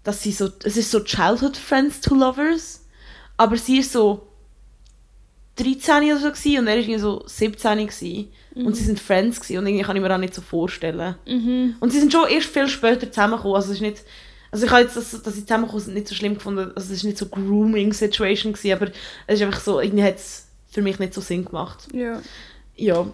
dass 0.04 0.22
sie 0.24 0.32
so 0.32 0.50
es 0.64 0.76
ist 0.78 0.92
so 0.92 1.00
Childhood 1.02 1.56
Friends 1.58 2.00
to 2.02 2.14
Lovers 2.16 2.86
aber 3.38 3.56
sie 3.58 3.80
ist 3.80 3.92
so 3.94 4.28
13 5.58 6.04
oder 6.12 6.18
so 6.20 6.30
gewesen, 6.32 6.60
und 6.60 6.68
er 6.68 6.78
ist 6.78 6.86
irgendwie 6.86 7.00
so 7.02 7.22
17 7.26 7.88
gewesen. 7.88 8.30
und 8.56 8.76
sie 8.78 8.84
sind 8.86 8.98
Friends 9.00 9.42
gewesen, 9.42 9.58
und 9.60 9.68
irgendwie 9.68 9.84
kann 9.84 9.96
ich 9.98 10.02
mir 10.02 10.08
das 10.10 10.20
nicht 10.20 10.34
so 10.36 10.42
vorstellen 10.42 11.16
Mhm. 11.26 11.76
und 11.82 11.92
sie 11.92 12.00
sind 12.00 12.14
schon 12.14 12.28
erst 12.30 12.48
viel 12.48 12.68
später 12.70 13.12
zusammengekommen 13.12 13.56
also 13.58 13.70
es 13.72 13.76
ist 13.76 13.82
nicht 13.82 13.98
also 14.52 14.66
ich 14.66 14.72
habe 14.72 14.82
jetzt, 14.82 14.96
dass, 14.96 15.12
dass 15.22 15.36
sie 15.36 15.46
zusammengekommen 15.46 15.86
sind, 15.86 15.94
nicht 15.94 16.08
so 16.08 16.16
schlimm 16.16 16.36
gefunden. 16.36 16.72
Also 16.76 16.92
es 16.92 17.00
ist 17.00 17.04
nicht 17.04 17.18
so 17.18 17.28
grooming 17.28 17.94
Situation 17.94 18.54
gewesen, 18.54 18.74
aber 18.74 18.92
es 19.28 19.40
ist 19.40 19.46
einfach 19.46 19.60
so, 19.60 19.80
irgendwie 19.80 20.04
hat 20.04 20.16
es 20.16 20.48
für 20.70 20.82
mich 20.82 21.00
nicht 21.00 21.14
so 21.14 21.22
Sinn 21.22 21.46
gemacht. 21.46 21.88
Ja. 21.94 22.22
Ja, 22.76 23.08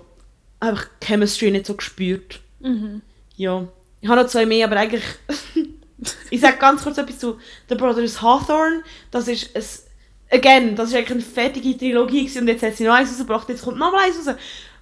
einfach 0.60 0.88
Chemistry 1.04 1.52
nicht 1.52 1.66
so 1.66 1.74
gespürt. 1.74 2.40
Mhm. 2.60 3.02
Ja. 3.36 3.68
Ich 4.02 4.10
habe 4.10 4.22
noch 4.22 4.30
zwei 4.30 4.46
mehr, 4.46 4.68
aber 4.68 4.78
eigentlich. 4.78 5.04
ich 6.30 6.40
sage 6.40 6.58
ganz 6.58 6.84
kurz 6.84 6.98
etwas 6.98 7.20
zu 7.20 7.38
The 7.70 7.76
Brothers 7.76 8.22
Hawthorne. 8.22 8.84
Das 9.12 9.28
ist 9.28 9.56
ein. 9.56 9.64
Again, 10.32 10.76
das 10.76 10.90
ist 10.90 10.96
eigentlich 10.96 11.12
eine 11.12 11.22
fertige 11.22 11.78
Trilogie 11.78 12.30
und 12.40 12.48
jetzt 12.48 12.64
hat 12.64 12.76
sie 12.76 12.84
noch 12.84 12.96
eins 12.96 13.12
rausgebracht, 13.12 13.48
jetzt 13.48 13.64
kommt 13.64 13.78
noch 13.78 13.92
mal 13.92 14.06
eins 14.06 14.28
raus. 14.28 14.36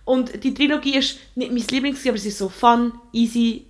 Und 0.06 0.42
die 0.42 0.54
Trilogie 0.54 0.96
ist 0.96 1.20
nicht 1.36 1.52
mein 1.52 1.64
Lieblings, 1.70 2.08
aber 2.08 2.18
sie 2.18 2.30
ist 2.30 2.38
so 2.38 2.48
fun, 2.48 2.94
easy, 3.12 3.66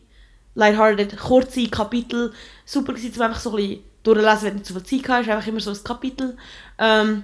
lighthearted, 0.54 1.18
kurze 1.18 1.68
Kapitel. 1.68 2.32
Super 2.66 2.94
gewesen, 2.94 3.14
um 3.16 3.22
einfach 3.22 3.40
so 3.40 3.52
ein 3.52 3.56
bisschen 3.56 3.84
durchlesen, 4.04 4.42
wenn 4.44 4.50
du 4.52 4.56
nicht 4.56 4.66
zu 4.66 4.74
viel 4.74 5.02
Zeit 5.02 5.10
hast, 5.10 5.30
einfach 5.30 5.48
immer 5.48 5.60
so 5.60 5.72
ein 5.72 5.84
Kapitel. 5.84 6.38
Ähm, 6.78 7.24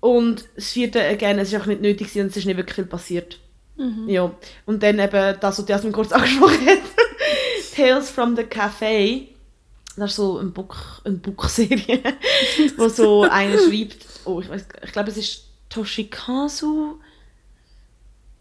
und 0.00 0.44
das 0.54 0.70
vierte, 0.70 1.02
again, 1.02 1.38
es 1.38 1.48
ist 1.48 1.54
einfach 1.54 1.66
nicht 1.66 1.82
nötig 1.82 2.08
gewesen 2.08 2.22
und 2.22 2.30
es 2.30 2.36
ist 2.36 2.44
nicht 2.44 2.56
wirklich 2.56 2.76
viel 2.76 2.86
passiert. 2.86 3.40
Ja, 4.08 4.32
und 4.66 4.82
dann 4.82 4.98
eben 4.98 5.36
das, 5.40 5.58
was 5.58 5.68
Jasmin 5.68 5.92
kurz 5.92 6.12
angesprochen 6.12 6.66
hat. 6.66 6.78
Tales 7.74 8.10
from 8.10 8.34
the 8.36 8.42
Café. 8.42 9.28
Das 9.96 10.10
ist 10.10 10.16
so 10.16 10.38
eine, 10.38 10.50
Buch, 10.50 10.76
eine 11.04 11.16
Buchserie, 11.16 12.02
wo 12.76 12.88
so 12.88 13.22
einer 13.22 13.58
schreibt, 13.58 14.06
oh, 14.24 14.40
ich 14.40 14.48
ich 14.84 14.92
glaube, 14.92 15.10
es 15.10 15.16
ist 15.16 15.44
Toshikazu. 15.68 17.00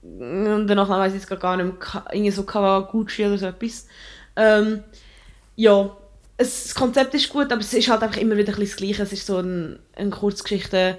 Und 0.02 0.68
danach 0.68 0.90
weiß 0.90 1.14
ich 1.14 1.20
jetzt 1.20 1.28
grad 1.28 1.40
gar 1.40 1.58
nicht 1.58 1.66
mehr, 1.66 2.06
irgendwie 2.12 2.32
so 2.32 2.44
Kawaguchi 2.44 3.26
oder 3.26 3.38
so 3.38 3.48
etwas. 3.48 3.88
Ähm, 4.36 4.84
ja, 5.56 5.96
es, 6.38 6.66
das 6.66 6.76
Konzept 6.76 7.14
ist 7.16 7.30
gut, 7.30 7.52
aber 7.52 7.62
es 7.62 7.74
ist 7.74 7.90
halt 7.90 8.04
einfach 8.04 8.22
immer 8.22 8.38
wieder 8.38 8.54
ein 8.54 8.60
das 8.60 8.76
Gleiche. 8.76 9.04
Es 9.04 9.12
ist 9.12 9.26
so 9.26 9.38
ein, 9.38 9.80
eine 9.96 10.12
Kurzgeschichte 10.12 10.98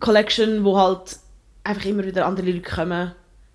Collection, 0.00 0.64
wo 0.64 0.78
halt 0.78 1.18
einfach 1.64 1.84
immer 1.84 2.04
wieder 2.04 2.26
andere 2.26 2.50
Leute 2.50 2.70
kommen. 2.70 3.12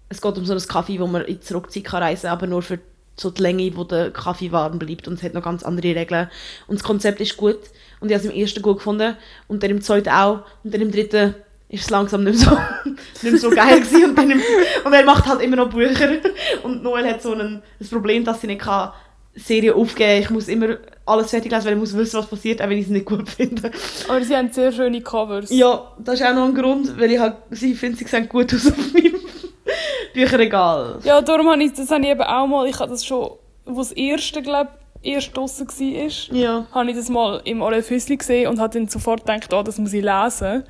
Es 0.10 0.22
geht 0.22 0.38
um 0.38 0.46
so 0.46 0.54
ein 0.54 0.60
Kaffee, 0.60 1.00
wo 1.00 1.08
man 1.08 1.24
in 1.24 1.36
die 1.36 1.42
Zurückzeit 1.42 1.84
kann 1.84 2.04
reisen 2.04 2.28
kann, 2.28 2.32
aber 2.32 2.48
nur 2.48 2.62
für 2.62 2.80
so 3.16 3.32
die 3.32 3.42
Länge, 3.42 3.76
wo 3.76 3.84
der 3.84 4.12
Kaffee 4.12 4.52
warm 4.52 4.80
bleibt 4.80 5.08
und 5.08 5.16
es 5.16 5.24
hat 5.24 5.34
noch 5.34 5.44
ganz 5.44 5.64
andere 5.64 5.96
Regeln. 5.96 6.30
Und 6.68 6.80
das 6.80 6.84
Konzept 6.84 7.20
ist 7.20 7.36
gut 7.36 7.60
und 8.00 8.10
ich 8.10 8.16
habe 8.16 8.26
es 8.28 8.32
im 8.32 8.40
ersten 8.40 8.62
gut 8.62 8.78
gefunden 8.78 9.18
und 9.48 9.64
dann 9.64 9.72
im 9.72 9.82
zweiten 9.82 10.10
auch 10.10 10.44
und 10.64 10.74
dann 10.74 10.82
im 10.82 10.92
dritten 10.92 11.34
ist 11.70 11.84
es 11.84 11.90
langsam 11.90 12.24
nicht 12.24 12.40
mehr 12.40 12.50
so, 12.50 12.58
nicht 13.24 13.24
mehr 13.24 13.38
so 13.38 13.50
geil 13.50 13.82
gewesen 13.82 14.12
und, 14.12 14.18
dann 14.18 14.32
im, 14.32 14.42
und 14.86 14.94
er 14.94 15.04
macht 15.04 15.26
halt 15.26 15.42
immer 15.42 15.58
noch 15.58 15.70
Bücher 15.70 16.10
und 16.64 16.84
Noel 16.84 17.10
hat 17.10 17.22
so 17.22 17.34
ein, 17.34 17.62
ein 17.80 17.88
Problem, 17.90 18.24
dass 18.24 18.40
sie 18.40 18.48
nicht 18.48 18.62
kann 18.62 18.94
Serie 19.38 19.76
aufgeben 19.76 20.22
Ich 20.22 20.30
muss 20.30 20.48
immer 20.48 20.78
alles 21.06 21.30
fertig 21.30 21.52
lesen, 21.52 21.66
weil 21.66 21.74
ich 21.74 21.80
muss 21.80 21.96
wissen, 21.96 22.18
was 22.20 22.26
passiert, 22.28 22.62
auch 22.62 22.68
wenn 22.70 22.78
ich 22.78 22.86
es 22.86 22.92
nicht 22.92 23.06
gut 23.06 23.30
finde. 23.38 23.72
Aber 24.10 24.22
sie 24.24 24.36
haben 24.36 24.52
sehr 24.52 24.72
schöne 24.72 25.02
Covers. 25.02 25.50
Ja, 25.52 25.92
das 26.00 26.20
ist 26.20 26.26
auch 26.26 26.34
noch 26.34 26.46
ein 26.46 26.56
Grund, 26.56 27.00
weil 27.00 27.12
ich 27.12 27.20
halt, 27.20 27.36
sie 27.52 27.74
finde, 27.76 27.98
sie 27.98 28.06
sehen 28.06 28.28
gut 28.28 28.54
aus 28.54 28.68
auf 28.68 28.78
meinem 28.94 29.16
Bücherregal. 30.14 31.00
Ja, 31.04 31.22
darum 31.22 31.50
habe 31.50 31.64
ich, 31.64 31.74
das 31.74 31.90
habe 31.92 32.04
ich 32.04 32.10
eben 32.10 32.22
auch 32.22 32.48
mal, 32.48 32.68
ich 32.68 32.80
habe 32.80 32.90
das 32.92 33.06
schon, 33.06 33.32
wo 33.66 33.80
das 33.80 33.92
erste, 33.92 34.42
glaube 34.42 34.70
ich, 35.02 35.14
erst 35.14 35.36
draussen 35.38 35.68
war, 35.68 36.36
Ja. 36.38 36.66
habe 36.72 36.90
ich 36.90 36.96
das 36.98 37.10
mal 37.10 37.42
im 37.46 37.62
Orel 37.62 37.84
Füssli 37.84 38.18
gesehen 38.18 38.48
und 38.50 38.60
habe 38.60 38.74
dann 38.78 38.88
sofort 38.88 39.26
gedacht, 39.26 39.54
oh, 39.54 39.64
das 39.64 39.78
muss 39.78 39.94
ich 39.94 40.04
lesen. 40.04 40.64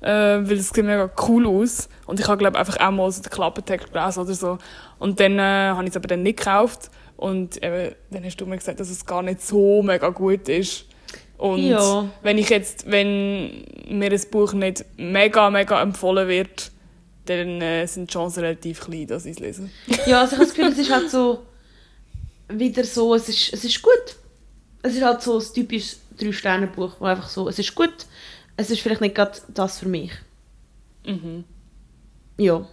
Äh, 0.00 0.08
weil 0.48 0.52
es 0.58 0.70
sieht 0.70 0.84
mega 0.84 1.08
cool 1.28 1.46
aus. 1.46 1.88
Und 2.06 2.18
ich 2.18 2.26
habe, 2.26 2.36
glaube 2.36 2.58
einfach 2.58 2.78
auch 2.80 2.90
mal 2.90 3.10
so 3.12 3.22
den 3.22 3.30
Klappentext 3.30 3.92
gelesen 3.92 4.20
oder 4.20 4.34
so. 4.34 4.58
Und 4.98 5.20
dann 5.20 5.38
äh, 5.38 5.42
habe 5.42 5.84
ich 5.84 5.90
es 5.90 5.96
aber 5.96 6.08
dann 6.08 6.22
nicht 6.24 6.38
gekauft. 6.38 6.90
Und 7.22 7.62
eben, 7.62 7.94
dann 8.10 8.24
hast 8.24 8.36
du 8.40 8.46
mir 8.46 8.56
gesagt, 8.56 8.80
dass 8.80 8.90
es 8.90 9.06
gar 9.06 9.22
nicht 9.22 9.40
so 9.42 9.80
mega 9.82 10.08
gut 10.08 10.48
ist. 10.48 10.86
Und 11.38 11.60
Ja. 11.60 12.08
wenn 12.22 12.36
ich 12.36 12.48
jetzt, 12.48 12.90
wenn 12.90 13.64
mir 13.88 14.10
ein 14.10 14.20
Buch 14.32 14.52
nicht 14.54 14.84
mega, 14.96 15.48
mega 15.50 15.80
empfohlen 15.80 16.26
wird, 16.26 16.72
dann 17.26 17.60
äh, 17.60 17.86
sind 17.86 18.10
die 18.10 18.12
Chancen 18.12 18.40
relativ 18.42 18.80
klein, 18.80 19.06
dass 19.06 19.24
ich 19.24 19.32
es 19.34 19.38
lese. 19.38 19.70
Ja, 20.06 20.22
also 20.22 20.32
ich 20.34 20.38
habe 20.38 20.46
das 20.46 20.54
Gefühl, 20.54 20.72
es 20.72 20.78
ist 20.78 20.90
halt 20.90 21.10
so 21.10 21.44
wieder 22.48 22.82
so, 22.82 23.14
es 23.14 23.28
ist, 23.28 23.52
es 23.52 23.64
ist 23.64 23.80
gut. 23.80 24.16
Es 24.82 24.96
ist 24.96 25.02
halt 25.04 25.22
so 25.22 25.38
ein 25.38 25.44
typisches 25.54 26.00
Drei-Sterne-Buch, 26.18 26.96
wo 26.98 27.04
einfach 27.04 27.28
so, 27.28 27.48
es 27.48 27.58
ist 27.60 27.72
gut, 27.76 27.94
es 28.56 28.68
ist 28.70 28.80
vielleicht 28.80 29.00
nicht 29.00 29.14
gerade 29.14 29.38
das 29.54 29.78
für 29.78 29.88
mich. 29.88 30.10
Mhm. 31.06 31.44
Ja. 32.36 32.66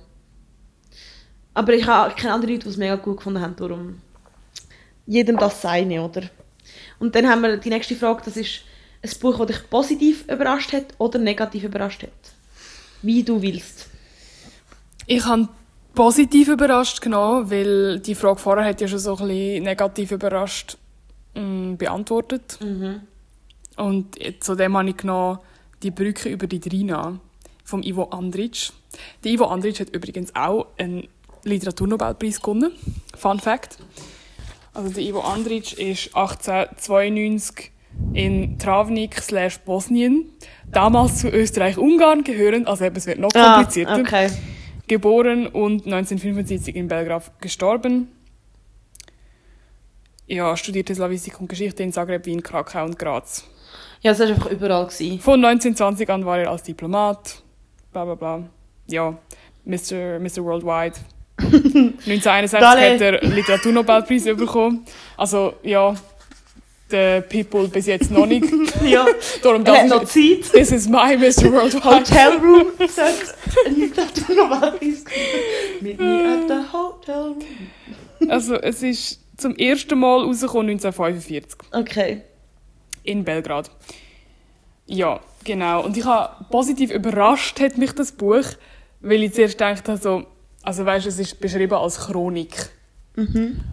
Aber 1.53 1.73
ich 1.73 1.85
habe 1.85 2.15
keine 2.15 2.33
anderen 2.33 2.53
Leute, 2.55 2.63
die 2.63 2.69
es 2.71 2.77
mega 2.77 2.95
gut 2.95 3.17
gefunden 3.17 3.41
haben, 3.41 3.55
darum 3.55 4.01
jedem 5.09 5.37
das 5.37 5.61
seine, 5.61 6.03
oder? 6.03 6.21
Und 6.99 7.15
dann 7.15 7.27
haben 7.27 7.41
wir 7.41 7.57
die 7.57 7.69
nächste 7.69 7.95
Frage, 7.95 8.21
das 8.23 8.37
ist 8.37 8.61
ein 9.01 9.09
Buch, 9.19 9.37
das 9.39 9.47
dich 9.47 9.69
positiv 9.69 10.23
überrascht 10.29 10.71
hat 10.71 10.85
oder 10.99 11.17
negativ 11.17 11.63
überrascht 11.63 12.03
hat. 12.03 12.11
Wie 13.01 13.23
du 13.23 13.41
willst. 13.41 13.87
Ich 15.07 15.25
habe 15.25 15.49
positiv 15.95 16.49
überrascht 16.49 17.01
genommen, 17.01 17.49
weil 17.49 17.99
die 17.99 18.13
Frage 18.13 18.39
vorher 18.39 18.65
hat 18.65 18.81
ja 18.81 18.87
schon 18.87 18.99
so 18.99 19.17
ein 19.17 19.27
bisschen 19.27 19.63
negativ 19.63 20.11
überrascht 20.11 20.77
mh, 21.33 21.77
beantwortet. 21.77 22.59
Und 23.77 24.15
zu 24.41 24.55
dem 24.55 24.77
habe 24.77 24.89
ich 24.89 24.97
genommen 24.97 25.39
«Die 25.81 25.91
Brücke 25.91 26.29
über 26.29 26.45
die 26.45 26.59
Drina» 26.59 27.19
vom 27.63 27.81
Ivo 27.81 28.03
Andrić. 28.03 28.71
Der 29.23 29.31
Ivo 29.31 29.45
Andrić 29.45 29.79
hat 29.79 29.89
übrigens 29.89 30.35
auch 30.35 30.67
einen 30.77 31.07
Literaturnobelpreis 31.45 32.41
gewonnen. 32.41 32.73
Fun 33.15 33.39
Fact. 33.39 33.77
Also 34.79 34.93
der 34.93 35.03
Ivo 35.03 35.19
Andrić 35.19 35.73
ist 35.77 36.15
1892 36.15 37.71
in 38.13 38.57
Travnik 38.59 39.19
slash 39.21 39.59
Bosnien, 39.59 40.31
damals 40.71 41.19
zu 41.19 41.27
Österreich-Ungarn 41.27 42.23
gehörend, 42.23 42.65
also 42.65 42.85
eben, 42.85 42.95
es 42.95 43.05
wird 43.05 43.19
noch 43.19 43.33
komplizierter 43.33 43.95
Ah, 43.95 43.99
okay. 43.99 44.29
geboren 44.87 45.47
und 45.47 45.85
1975 45.85 46.77
in 46.77 46.87
Belgrad 46.87 47.41
gestorben. 47.41 48.07
Ja, 50.27 50.55
studierte 50.55 50.95
Slavistik 50.95 51.41
und 51.41 51.49
Geschichte 51.49 51.83
in 51.83 51.91
Zagreb, 51.91 52.25
Wien, 52.25 52.41
Krakau 52.41 52.85
und 52.85 52.97
Graz. 52.97 53.43
Ja, 53.99 54.13
es 54.13 54.19
war 54.19 54.27
einfach 54.27 54.49
überall. 54.49 54.85
Gewesen. 54.85 55.19
Von 55.19 55.43
1920 55.43 56.09
an 56.09 56.25
war 56.25 56.39
er 56.39 56.51
als 56.51 56.63
Diplomat, 56.63 57.43
bla 57.91 58.05
bla 58.05 58.15
bla. 58.15 58.49
Ja, 58.87 59.17
Mr. 59.65 60.19
Mr. 60.19 60.41
Worldwide. 60.45 60.95
1961 61.43 62.59
Dale. 62.59 62.93
hat 62.93 63.01
er 63.01 63.21
Literaturnobelpreis 63.29 64.23
bekommen. 64.23 64.85
Also, 65.17 65.53
ja, 65.63 65.93
der 66.91 67.21
People 67.21 67.67
bis 67.67 67.85
jetzt 67.85 68.11
noch 68.11 68.25
nicht. 68.25 68.45
Ja, 68.83 69.05
Darum 69.43 69.65
er 69.65 69.73
hat 69.73 69.83
das 69.83 69.89
noch 69.89 70.03
ist, 70.03 70.13
Zeit. 70.13 70.51
this 70.53 70.71
is 70.71 70.87
my 70.87 71.17
Mr. 71.17 71.51
Worldwide. 71.51 71.83
Hotel 71.83 72.37
Room 72.37 72.67
sagt, 72.87 73.35
was 73.65 75.03
Meet 75.81 75.99
me 75.99 76.23
at 76.25 76.47
the 76.47 76.73
hotel 76.73 77.15
room. 77.33 78.29
Also, 78.29 78.55
es 78.55 78.81
ist 78.81 79.19
zum 79.37 79.55
ersten 79.55 79.99
Mal 79.99 80.21
rausgekommen 80.23 80.69
1945. 80.71 81.59
Okay. 81.73 82.21
in 83.03 83.23
Belgrad. 83.23 83.69
Ja, 84.87 85.19
genau. 85.43 85.83
Und 85.83 85.97
ich 85.97 86.05
habe 86.05 86.45
positiv 86.49 86.91
überrascht 86.91 87.59
hat 87.59 87.77
mich 87.77 87.91
das 87.93 88.11
Buch, 88.11 88.45
weil 89.01 89.23
ich 89.23 89.33
zuerst 89.33 89.53
gedacht 89.57 89.87
habe, 89.87 89.97
so, 89.97 90.09
also 90.15 90.27
weißt, 90.85 91.07
es 91.07 91.19
ist 91.19 91.39
beschrieben 91.39 91.73
als 91.73 91.97
Chronik. 91.99 92.69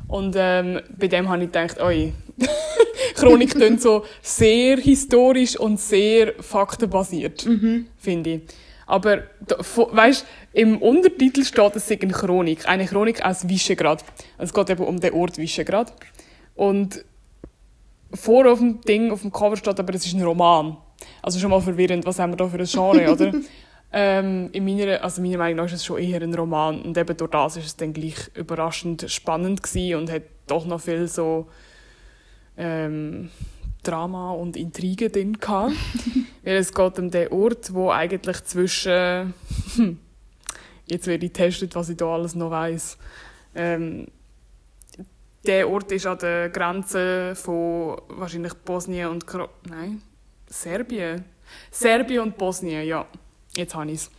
Und 0.09 0.35
ähm, 0.37 0.81
bei 0.99 1.09
dem 1.09 1.29
habe 1.29 1.43
ich 1.45 1.53
gedacht, 1.53 1.81
oi, 1.81 2.13
Chronik 3.15 3.51
klingt 3.55 3.81
so 3.83 4.05
sehr 4.23 4.77
historisch 4.79 5.59
und 5.59 5.81
sehr 5.81 6.35
faktenbasiert, 6.41 7.47
finde 7.99 8.31
ich. 8.31 8.43
Aber 8.87 9.25
weißt, 9.45 10.25
im 10.53 10.79
Untertitel 10.81 11.45
steht, 11.45 11.77
es 11.77 11.89
sei 11.89 11.99
eine 12.01 12.13
Chronik, 12.13 12.69
eine 12.69 12.87
Chronik 12.87 13.25
aus 13.25 13.49
Visegrad. 13.49 14.05
Also 14.39 14.51
es 14.51 14.55
geht 14.55 14.71
eben 14.71 14.85
um 14.85 15.01
den 15.01 15.13
Ort 15.13 15.39
Visegrad. 15.39 15.93
Und 16.55 17.05
vor 18.15 18.51
auf 18.51 18.59
dem 18.61 18.81
Ding, 18.83 19.11
auf 19.11 19.23
dem 19.23 19.33
Cover 19.33 19.57
steht, 19.57 19.79
aber 19.81 19.95
es 19.95 20.07
ist 20.07 20.15
ein 20.15 20.23
Roman. 20.23 20.77
Also 21.21 21.39
schon 21.39 21.51
mal 21.51 21.61
verwirrend, 21.61 22.07
was 22.07 22.19
haben 22.19 22.33
wir 22.33 22.37
da 22.37 22.49
für 22.49 22.59
ein 22.59 22.65
Genre, 22.65 23.13
oder? 23.13 23.33
ähm, 23.93 24.51
in 24.53 24.65
meiner, 24.65 25.03
also 25.03 25.23
meiner 25.23 25.39
Meinung 25.39 25.59
nach 25.59 25.67
ist 25.67 25.75
es 25.75 25.85
schon 25.85 25.99
eher 25.99 26.21
ein 26.21 26.35
Roman 26.35 26.83
und 26.83 26.99
eben 26.99 27.17
durch 27.17 27.31
das 27.31 27.57
ist 27.57 27.67
es 27.67 27.77
dann 27.77 27.93
gleich 27.93 28.31
überraschend 28.35 29.11
spannend 29.11 29.63
gewesen 29.63 29.99
und 29.99 30.11
hat 30.11 30.23
doch 30.47 30.67
noch 30.67 30.81
viel 30.81 31.09
so 31.09 31.49
ähm, 32.57 33.31
Drama 33.83 34.33
und 34.33 34.57
Intrigen 34.57 35.13
drin 35.13 35.39
gehabt. 35.39 35.73
Weil 36.43 36.57
es 36.57 36.73
geht 36.73 36.99
um 36.99 37.11
den 37.11 37.29
Ort, 37.33 37.73
wo 37.73 37.91
eigentlich 37.91 38.45
zwischen 38.45 39.35
jetzt 40.87 41.07
werde 41.07 41.27
ich 41.27 41.33
getestet, 41.33 41.75
was 41.75 41.89
ich 41.89 41.97
da 41.97 42.07
alles 42.07 42.35
noch 42.35 42.51
weiß. 42.51 42.99
Ähm, 43.55 44.07
der 45.47 45.69
Ort 45.69 45.93
ist 45.93 46.07
an 46.07 46.19
der 46.19 46.49
Grenze 46.51 47.35
von 47.37 48.01
wahrscheinlich 48.09 48.55
Bosnien 48.55 49.09
und 49.09 49.27
Kro 49.27 49.49
nein 49.69 50.03
Serbien 50.49 51.25
Serbien 51.71 52.23
und 52.23 52.37
Bosnien 52.37 52.85
ja 52.85 53.07
jetzt 53.57 53.75
habe 53.75 53.91
ich 53.91 53.97
es 53.97 54.11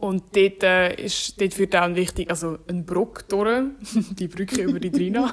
und 0.00 0.34
dort, 0.34 0.62
äh, 0.62 0.94
ist, 0.94 1.38
dort 1.40 1.52
führt 1.52 1.76
auch 1.76 1.82
ein 1.82 1.94
wichtig, 1.94 2.30
also 2.30 2.58
ein 2.68 2.86
Bruck 2.86 3.28
durch, 3.28 3.64
die 4.18 4.28
Brücke 4.28 4.62
über 4.62 4.80
die 4.80 4.90
Drina. 4.90 5.32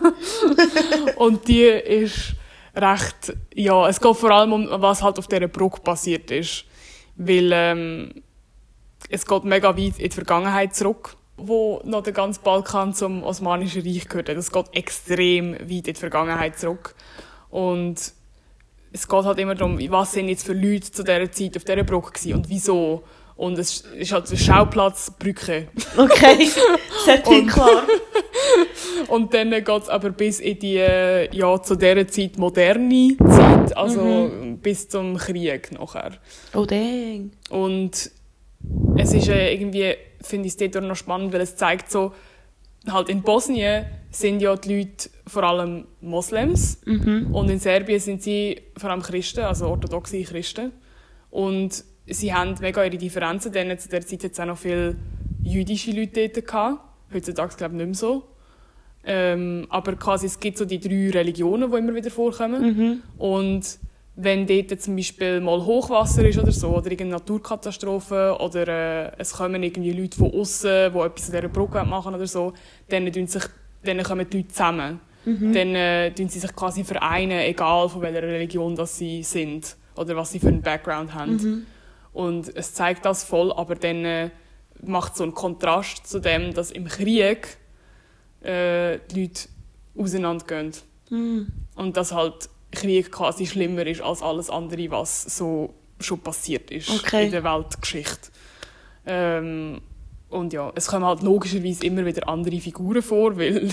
und 1.16 1.48
die 1.48 1.64
ist 1.64 2.34
recht, 2.76 3.34
ja, 3.54 3.88
es 3.88 4.02
geht 4.02 4.16
vor 4.16 4.32
allem 4.32 4.52
um, 4.52 4.68
was 4.70 5.02
halt 5.02 5.18
auf 5.20 5.28
dieser 5.28 5.48
Brücke 5.48 5.80
passiert 5.80 6.30
ist. 6.32 6.66
Weil 7.16 7.50
ähm, 7.54 8.24
es 9.10 9.26
geht 9.26 9.46
mega 9.46 9.70
weit 9.70 10.00
in 10.00 10.10
die 10.10 10.10
Vergangenheit 10.10 10.76
zurück, 10.76 11.16
wo 11.38 11.82
noch 11.86 12.04
der 12.04 12.14
ganze 12.14 12.42
Balkan 12.42 12.94
zum 12.94 13.24
Osmanischen 13.24 13.84
Reich 13.84 14.08
gehört. 14.10 14.28
Es 14.30 14.52
geht 14.52 14.66
extrem 14.74 15.54
weit 15.54 15.70
in 15.70 15.84
die 15.84 15.94
Vergangenheit 15.94 16.60
zurück. 16.60 16.94
Und 17.50 18.14
es 18.98 19.08
geht 19.08 19.24
halt 19.24 19.40
immer 19.40 19.56
darum, 19.56 19.80
was 19.92 20.12
sind 20.14 20.30
jetzt 20.30 20.46
für 20.46 20.54
Leute 20.54 20.92
zu 20.92 21.04
dieser 21.04 21.32
Zeit 21.32 21.56
auf 21.58 21.64
dieser 21.64 21.84
Brücke 21.84 22.12
gewesen 22.12 22.34
und 22.34 22.50
wieso. 22.50 23.04
Und 23.36 23.60
es 23.60 23.82
ist 23.82 24.12
halt 24.12 24.30
ein 24.32 24.38
Schauplatz 24.38 25.12
Brücke. 25.20 25.68
Okay. 25.96 26.50
Setting 27.06 27.42
Und- 27.42 27.48
klar. 27.52 27.84
Und 29.10 29.34
dann 29.34 29.52
geht 29.52 29.70
es 29.70 29.90
aber 29.90 30.10
bis 30.10 30.40
in 30.40 30.58
die, 30.60 30.78
äh, 30.78 31.34
ja, 31.36 31.62
zu 31.62 31.76
dieser 31.76 32.08
Zeit 32.08 32.38
moderne 32.38 33.16
Zeit, 33.30 33.78
also 33.78 34.32
bis 34.62 34.90
zum 34.90 35.18
Krieg 35.18 35.72
nachher. 35.72 36.12
Oh 36.56 36.66
dang. 36.66 37.32
Und 37.50 38.10
es 38.98 39.14
ist 39.14 39.30
äh, 39.30 39.54
irgendwie, 39.54 39.94
finde 40.22 40.48
ich 40.48 40.56
es 40.60 40.72
dort 40.72 40.84
noch 40.86 40.96
spannend, 40.96 41.32
weil 41.32 41.42
es 41.42 41.56
zeigt 41.56 41.92
so, 41.92 42.14
halt 42.94 43.10
in 43.10 43.22
Bosnien 43.22 43.86
sind 44.10 44.42
ja 44.42 44.56
die 44.56 44.78
Leute 44.78 45.10
vor 45.28 45.44
allem 45.44 45.86
Moslems 46.02 46.80
und 47.32 47.50
in 47.50 47.60
Serbien 47.60 48.00
sind 48.00 48.24
sie 48.24 48.62
vor 48.78 48.90
allem 48.90 49.02
Christen, 49.02 49.42
also 49.42 49.68
orthodoxe 49.68 50.24
Christen. 50.24 50.72
Und 51.30 51.84
sie 52.08 52.34
haben 52.34 52.56
mega 52.62 52.84
ihre 52.84 52.98
Differenzen, 52.98 53.52
denn 53.52 53.78
zu 53.78 53.90
der 53.90 54.06
Zeit 54.06 54.24
es 54.24 54.40
auch 54.40 54.46
noch 54.46 54.58
viele 54.58 54.96
jüdische 55.44 55.92
Leute 55.92 56.30
dort 56.30 56.48
gehabt. 56.48 56.80
Heutzutage 57.14 57.56
glaube 57.56 57.76
ich 57.76 57.78
nicht 57.78 57.88
mehr 57.88 57.96
so. 57.96 58.24
Ähm, 59.04 59.68
aber 59.70 59.96
quasi, 59.96 60.26
es 60.26 60.40
gibt 60.40 60.58
so 60.58 60.66
die 60.66 60.80
drei 60.80 61.10
Religionen, 61.12 61.72
die 61.72 61.78
immer 61.78 61.96
wieder 61.96 62.10
vorkommen. 62.12 63.04
Und 63.18 63.80
wenn 64.20 64.48
dort 64.48 64.82
zum 64.82 64.96
Beispiel 64.96 65.40
mal 65.40 65.64
Hochwasser 65.64 66.28
ist 66.28 66.40
oder 66.40 66.52
so, 66.52 66.70
oder 66.70 66.88
irgendeine 66.92 67.12
Naturkatastrophe, 67.12 68.36
oder 68.40 68.68
äh, 68.68 69.12
es 69.20 69.32
kommen 69.34 69.62
irgendwie 69.62 69.94
Leute 69.94 70.18
von 70.18 70.34
außen, 70.34 70.92
die 70.92 71.00
etwas 71.00 71.30
an 71.30 71.36
dieser 71.36 71.48
Brücke 71.48 71.84
machen 71.86 72.16
oder 72.16 72.26
so, 72.28 72.54
dann, 72.90 73.12
sich, 73.28 73.44
dann 73.84 74.02
kommen 74.04 74.28
die 74.30 74.38
Leute 74.38 74.50
zusammen. 74.50 75.00
Dann 75.54 75.76
äh, 75.76 76.12
tun 76.12 76.30
sie 76.30 76.40
sich 76.40 76.56
quasi 76.56 76.84
vereinen, 76.84 77.40
egal 77.42 77.90
von 77.90 78.02
welcher 78.02 78.24
Religion 78.24 78.76
das 78.76 78.98
sie 78.98 79.24
sind 79.24 79.76
oder 79.96 80.16
was 80.16 80.32
sie 80.32 80.40
für 80.40 80.48
einen 80.48 80.62
Background 80.62 81.14
haben. 81.14 81.38
Und 82.14 82.56
es 82.56 82.74
zeigt 82.74 83.06
das 83.06 83.24
voll, 83.24 83.52
aber 83.52 83.76
dann 83.76 84.04
äh, 84.06 84.30
macht 84.82 85.16
so 85.16 85.24
einen 85.24 85.34
Kontrast 85.34 86.08
zu 86.08 86.20
dem, 86.20 86.54
dass 86.54 86.72
im 86.72 86.86
Krieg 86.86 87.58
äh, 88.42 88.98
die 89.12 89.22
Leute 89.22 89.42
auseinandergehen. 89.98 90.72
Und 91.76 91.98
dass 91.98 92.14
halt 92.14 92.50
Krieg 92.72 93.12
quasi 93.12 93.46
schlimmer 93.46 93.86
ist 93.88 94.02
als 94.02 94.22
alles 94.22 94.50
andere, 94.50 94.90
was 94.92 95.24
so 95.24 95.74
schon 96.00 96.20
passiert 96.20 96.70
ist 96.72 96.90
Okay. 96.90 97.26
in 97.26 97.32
der 97.32 97.44
Weltgeschichte. 97.44 98.30
Ähm, 99.06 99.82
und 100.30 100.52
ja, 100.52 100.74
es 100.76 100.88
kommen 100.88 101.06
halt 101.06 101.22
logischerweise 101.24 101.86
immer 101.86 102.06
wieder 102.06 102.28
andere 102.28 102.60
Figuren 102.60 103.02
vor, 103.02 103.38
weil 103.38 103.62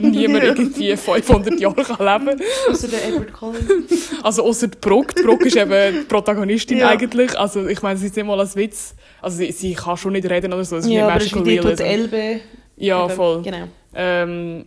niemand 0.00 0.42
irgendwie 0.42 0.96
500 0.96 1.60
Jahre 1.60 1.84
kann 1.84 2.24
leben 2.26 2.40
Außer 2.68 2.88
der 2.88 3.06
Edward 3.06 3.32
Cullen. 3.32 3.86
Also 4.24 4.42
außer 4.44 4.66
die 4.66 4.78
Brooke. 4.80 5.14
Die 5.14 5.22
Brooke 5.22 5.46
ist 5.46 5.56
eben 5.56 5.94
die 6.00 6.04
Protagonistin 6.08 6.78
Ja. 6.78 6.88
eigentlich. 6.88 7.38
Also 7.38 7.66
ich 7.68 7.80
meine, 7.82 7.96
sie 7.98 8.06
ist 8.06 8.16
nicht 8.16 8.26
mal 8.26 8.38
als 8.40 8.56
Witz. 8.56 8.96
Also 9.20 9.36
sie, 9.38 9.52
sie 9.52 9.74
kann 9.74 9.96
schon 9.96 10.12
nicht 10.14 10.28
reden 10.28 10.52
oder 10.52 10.64
so. 10.64 10.76
Es 10.76 10.84
ist 10.86 10.90
Ja, 10.90 11.06
ist 11.16 11.32
Magical 11.32 11.44
die 11.44 11.58
Realism. 11.58 11.82
Elbe... 11.84 12.40
Ja, 12.76 13.08
voll. 13.08 13.42
Genau. 13.42 13.68
Ähm, 13.94 14.64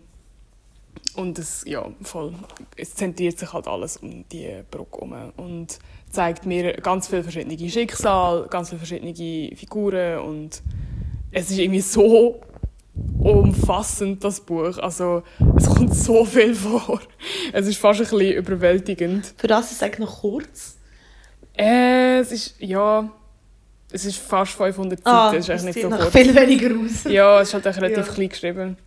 Und 1.15 1.39
es, 1.39 1.63
ja, 1.65 1.85
voll, 2.01 2.33
es 2.75 2.93
zentriert 2.95 3.39
sich 3.39 3.51
halt 3.53 3.67
alles 3.67 3.97
um 3.97 4.25
die 4.29 4.49
Brücke 4.69 4.97
herum 5.07 5.33
und 5.37 5.79
zeigt 6.11 6.45
mir 6.45 6.73
ganz 6.73 7.07
viele 7.07 7.23
verschiedene 7.23 7.69
Schicksale, 7.69 8.47
ganz 8.49 8.69
viele 8.69 8.79
verschiedene 8.79 9.55
Figuren 9.55 10.19
und 10.19 10.61
es 11.31 11.51
ist 11.51 11.57
irgendwie 11.57 11.81
so 11.81 12.41
umfassend, 13.19 14.23
das 14.23 14.39
Buch. 14.41 14.77
Also, 14.77 15.23
es 15.57 15.67
kommt 15.67 15.93
so 15.93 16.23
viel 16.25 16.55
vor. 16.55 17.01
Es 17.51 17.67
ist 17.67 17.77
fast 17.77 17.99
ein 18.01 18.07
bisschen 18.07 18.33
überwältigend. 18.37 19.33
Für 19.37 19.47
das 19.47 19.67
ist 19.71 19.77
es 19.77 19.83
eigentlich 19.83 19.99
noch 19.99 20.21
kurz. 20.21 20.77
Äh, 21.57 22.19
es 22.19 22.31
ist, 22.31 22.55
ja, 22.59 23.09
es 23.91 24.05
ist 24.05 24.17
fast 24.17 24.53
500 24.53 24.99
Seiten, 24.99 25.09
Ah, 25.09 25.33
es 25.33 25.39
ist 25.39 25.49
eigentlich 25.49 25.75
nicht 25.75 25.81
so 25.83 25.89
noch 25.89 25.99
kurz. 25.99 26.11
viel 26.11 26.35
weniger 26.35 26.69
aus. 26.79 27.03
Ja, 27.05 27.41
es 27.41 27.49
ist 27.49 27.53
halt 27.53 27.65
relativ 27.77 28.07
Ja. 28.07 28.13
klein 28.13 28.29
geschrieben. 28.29 28.77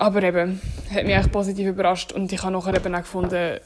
Aber 0.00 0.22
eben, 0.22 0.60
hat 0.94 1.04
mich 1.04 1.14
echt 1.16 1.32
positiv 1.32 1.66
überrascht 1.68 2.12
und 2.12 2.32
ich 2.32 2.42
habe 2.42 2.52
nachher 2.52 2.74
eben 2.76 2.94
auch 2.94 2.98
gefunden, 3.00 3.58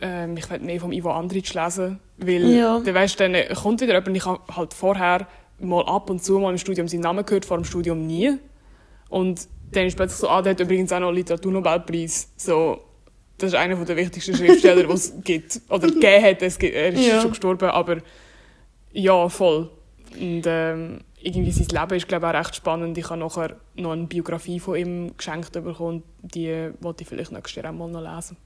ähm, 0.00 0.36
ich 0.36 0.48
werde 0.50 0.64
mehr 0.64 0.80
vom 0.80 0.92
Ivo 0.92 1.10
Andrić 1.10 1.54
lesen, 1.62 1.98
weil 2.18 2.46
Ja. 2.54 2.80
dann 2.80 2.94
weisst 2.94 3.18
du, 3.20 3.28
dann 3.28 3.56
kommt 3.56 3.80
wieder 3.80 3.94
jemand, 3.94 4.16
ich 4.16 4.24
habe 4.24 4.40
halt 4.56 4.74
vorher 4.74 5.26
mal 5.58 5.84
ab 5.86 6.08
und 6.10 6.22
zu 6.22 6.38
mal 6.38 6.50
im 6.50 6.58
Studium 6.58 6.88
seinen 6.88 7.00
Namen 7.00 7.24
gehört, 7.26 7.44
vor 7.44 7.56
dem 7.56 7.64
Studium 7.64 8.06
nie. 8.06 8.32
Und 9.08 9.46
dann 9.72 9.86
ist 9.86 9.96
plötzlich 9.96 10.18
so, 10.18 10.28
ah, 10.28 10.40
der 10.42 10.52
hat 10.52 10.60
übrigens 10.60 10.92
auch 10.92 11.00
noch 11.00 11.08
einen 11.08 11.16
Literaturnobelpreis. 11.16 12.30
So, 12.36 12.80
das 13.38 13.50
ist 13.50 13.54
einer 13.56 13.76
der 13.76 13.96
wichtigsten 13.96 14.34
Schriftsteller, 14.36 14.84
die 14.84 14.92
es 14.92 15.12
gibt. 15.24 15.60
Oder 15.68 15.88
gegeben 15.88 16.24
hat, 16.24 16.42
es 16.42 16.58
gibt, 16.58 16.74
er 16.74 16.88
ist 16.92 17.06
Ja. 17.06 17.20
schon 17.20 17.30
gestorben, 17.30 17.68
aber 17.70 17.98
ja, 18.92 19.28
voll. 19.28 19.70
Und 20.20 20.42
ähm, 20.46 20.98
irgendwie 21.24 21.52
sein 21.52 21.66
Leben 21.68 21.94
ist, 21.94 22.08
glaube 22.08 22.26
ich, 22.26 22.32
auch 22.32 22.38
recht 22.38 22.56
spannend. 22.56 22.98
Ich 22.98 23.08
habe 23.08 23.20
nachher 23.20 23.56
noch 23.74 23.92
eine 23.92 24.06
Biografie 24.06 24.60
von 24.60 24.76
ihm 24.76 25.16
geschenkt 25.16 25.52
bekommen. 25.52 26.02
Die 26.22 26.70
wollte 26.80 27.02
ich 27.02 27.08
vielleicht 27.08 27.32
nächstes 27.32 27.62
Jahr 27.62 27.72
auch 27.72 27.76
mal 27.76 27.88
noch 27.88 28.02
lesen. 28.02 28.36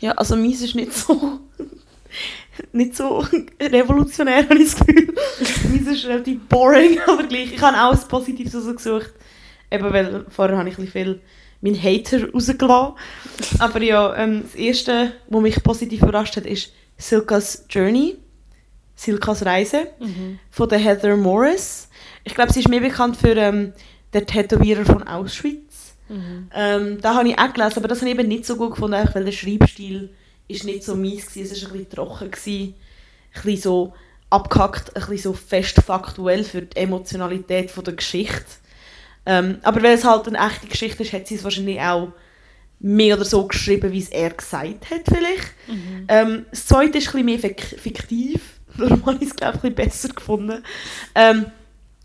Ja, 0.00 0.12
also 0.12 0.36
meins 0.36 0.62
ist 0.62 0.74
nicht 0.74 0.92
so... 0.92 1.40
nicht 2.72 2.96
so 2.96 3.24
revolutionär, 3.60 4.42
habe 4.48 4.58
ich 4.58 4.72
das 4.72 4.84
Gefühl. 4.84 5.14
meins 5.70 5.88
ist 5.88 6.06
relativ 6.06 6.40
boring, 6.48 6.98
aber 7.06 7.22
gleich. 7.24 7.52
Ich 7.52 7.62
habe 7.62 7.76
auch 7.76 7.92
ein 7.92 8.08
Positives 8.08 8.54
rausgesucht. 8.54 9.12
Eben, 9.70 9.92
weil 9.92 10.26
vorher 10.28 10.58
habe 10.58 10.68
ich 10.68 10.78
ein 10.78 10.84
bisschen 10.84 11.04
viel 11.04 11.20
meinen 11.60 11.80
Hater 11.80 12.30
rausgelassen. 12.32 12.94
Aber 13.58 13.82
ja, 13.82 14.16
ähm, 14.16 14.42
das 14.42 14.54
Erste, 14.54 15.12
was 15.28 15.42
mich 15.42 15.62
positiv 15.62 16.02
überrascht 16.02 16.36
hat, 16.36 16.46
ist 16.46 16.72
Silkas 16.96 17.66
Journey. 17.68 18.16
Silkas 19.00 19.44
Reise. 19.46 19.86
Von 20.50 20.68
der 20.68 20.78
Heather 20.78 21.16
Morris. 21.16 21.88
Ich 22.24 22.34
glaube, 22.34 22.52
sie 22.52 22.60
ist 22.60 22.68
mehr 22.68 22.80
bekannt 22.80 23.16
für 23.16 23.34
ähm, 23.36 23.72
den 24.12 24.26
Tätowierer 24.26 24.84
von 24.84 25.02
Auschwitz. 25.06 25.94
Ähm, 26.54 26.98
da 27.00 27.14
habe 27.14 27.28
ich 27.28 27.38
auch 27.38 27.52
gelesen, 27.52 27.78
aber 27.78 27.88
das 27.88 28.00
habe 28.00 28.10
ich 28.10 28.18
eben 28.18 28.28
nicht 28.28 28.44
so 28.44 28.56
gut 28.56 28.72
gefunden, 28.72 28.94
einfach 28.94 29.14
weil 29.14 29.24
der 29.24 29.32
Schreibstil 29.32 30.10
ist 30.48 30.64
nicht 30.64 30.82
so 30.84 30.94
mies 30.96 31.34
war. 31.36 31.42
Es 31.44 31.50
war 31.62 31.68
ein 31.68 31.72
bisschen 31.72 31.90
trocken, 31.90 32.30
gewesen, 32.30 32.74
ein 33.34 33.42
bisschen 33.42 33.62
so 33.62 33.92
abgehackt, 34.28 34.94
ein 34.96 35.00
bisschen 35.02 35.18
so 35.18 35.32
fest 35.32 35.80
faktuell 35.86 36.44
für 36.44 36.62
die 36.62 36.76
Emotionalität 36.76 37.70
von 37.70 37.84
der 37.84 37.94
Geschichte. 37.94 38.44
Ähm, 39.24 39.58
aber 39.62 39.82
weil 39.82 39.94
es 39.94 40.04
halt 40.04 40.26
eine 40.28 40.38
echte 40.46 40.66
Geschichte 40.66 41.02
ist, 41.04 41.12
hat 41.12 41.26
sie 41.26 41.36
es 41.36 41.44
wahrscheinlich 41.44 41.80
auch 41.80 42.08
mehr 42.80 43.14
oder 43.16 43.24
so 43.24 43.46
geschrieben, 43.46 43.92
wie 43.92 43.98
es 44.00 44.08
er 44.08 44.30
gesagt 44.30 44.90
hat 44.90 45.02
vielleicht. 45.06 45.52
Ähm, 46.08 46.46
das 46.50 46.66
zweite 46.66 46.98
ist 46.98 47.08
ein 47.08 47.12
bisschen 47.12 47.26
mehr 47.26 47.38
fik- 47.38 47.78
fiktiv, 47.78 48.40
darum 48.80 49.06
habe 49.06 49.18
ich 49.20 49.30
es 49.30 49.36
glaube 49.36 49.58
ich 49.58 49.64
ein 49.64 49.74
bisschen 49.74 49.90
besser 49.90 50.08
gefunden. 50.08 50.64
Ähm, 51.14 51.46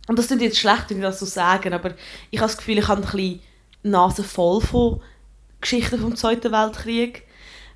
und 0.07 0.19
das 0.19 0.27
klingt 0.27 0.41
jetzt 0.41 0.59
schlecht, 0.59 0.89
wenn 0.89 0.97
ich 0.97 1.03
das 1.03 1.19
so 1.19 1.25
sagen, 1.25 1.73
aber 1.73 1.95
ich 2.29 2.39
habe 2.39 2.47
das 2.47 2.57
Gefühl, 2.57 2.77
ich 2.77 2.87
habe 2.87 3.01
ein 3.01 3.05
bisschen 3.09 3.39
Nase 3.83 4.23
voll 4.23 4.61
von 4.61 5.01
Geschichten 5.61 5.99
vom 5.99 6.15
Zweiten 6.15 6.51
Weltkrieg, 6.51 7.23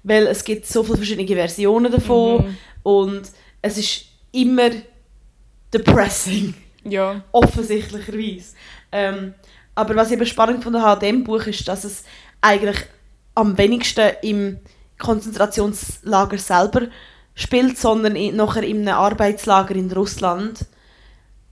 weil 0.03 0.27
es 0.27 0.43
gibt 0.43 0.67
so 0.67 0.83
viele 0.83 0.97
verschiedene 0.97 1.27
Versionen 1.27 1.91
davon 1.91 2.57
und 2.83 3.23
es 3.61 3.77
ist 3.77 4.05
immer 4.31 4.69
depressing, 5.73 6.53
Ja, 6.83 7.21
offensichtlicherweise. 7.31 8.55
Ähm, 8.91 9.33
aber 9.75 9.95
was 9.95 10.07
ich 10.07 10.13
eben 10.13 10.25
spannend 10.25 10.57
gefunden 10.57 10.81
habe 10.81 10.93
an 10.93 10.99
diesem 10.99 11.23
Buch 11.23 11.45
ist, 11.45 11.67
dass 11.67 11.83
es 11.83 12.03
eigentlich 12.41 12.77
am 13.35 13.57
wenigsten 13.57 14.11
im 14.21 14.59
Konzentrationslager 14.97 16.37
selber 16.37 16.87
spielt, 17.39 17.77
sondern 17.77 18.15
in, 18.15 18.35
nachher 18.35 18.63
in 18.63 18.81
einem 18.81 18.99
Arbeitslager 18.99 19.73
in 19.75 19.91
Russland. 19.91 20.65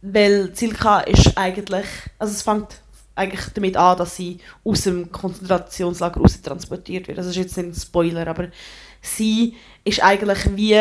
Weil 0.02 0.54
Zilka 0.54 1.00
ist 1.00 1.38
eigentlich, 1.38 1.86
also 2.20 2.34
es 2.34 2.42
fängt 2.42 2.82
eigentlich 3.16 3.46
damit 3.54 3.78
an, 3.78 3.98
dass 3.98 4.16
sie 4.16 4.40
aus 4.64 4.82
dem 4.82 5.12
Konzentrationslager 5.12 6.20
raus 6.20 6.42
transportiert 6.42 7.08
wird. 7.08 7.18
Das 7.18 7.26
ist 7.26 7.38
jetzt 7.38 7.58
nicht 7.58 7.70
ein 7.70 7.74
Spoiler, 7.74 8.28
aber 8.28 8.50
sie 9.02 9.56
ist 9.86 10.04
eigentlich 10.04 10.56
wie, 10.56 10.76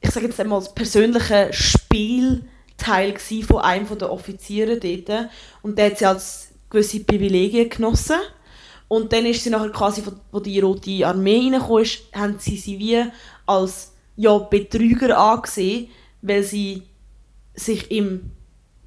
ich 0.00 0.10
sage 0.10 0.26
jetzt 0.26 0.40
einmal, 0.40 0.60
das 0.60 0.74
persönliche 0.74 1.50
Spielteil 1.52 3.14
von 3.46 3.60
einem 3.60 3.98
der 3.98 4.10
Offiziere 4.10 4.78
dort. 4.78 5.28
Und 5.62 5.78
der 5.78 5.90
hat 5.90 5.98
sie 5.98 6.06
als 6.06 6.48
gewisse 6.70 7.04
Privilegien 7.04 7.68
genossen. 7.68 8.16
Und 8.88 9.12
dann 9.12 9.26
ist 9.26 9.44
sie 9.44 9.50
nachher 9.50 9.70
quasi, 9.70 10.02
wo 10.32 10.40
die 10.40 10.60
Rote 10.60 11.06
Armee 11.06 11.50
reingekommen 11.50 11.82
ist, 11.82 12.00
haben 12.14 12.36
sie 12.38 12.56
sie 12.56 12.78
wie 12.78 13.04
als 13.46 13.92
ja, 14.16 14.38
Betrüger 14.38 15.18
angesehen, 15.18 15.88
weil 16.22 16.42
sie 16.42 16.82
sich 17.54 17.90
im 17.90 18.30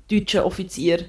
deutschen 0.10 0.42
Offizier 0.42 1.06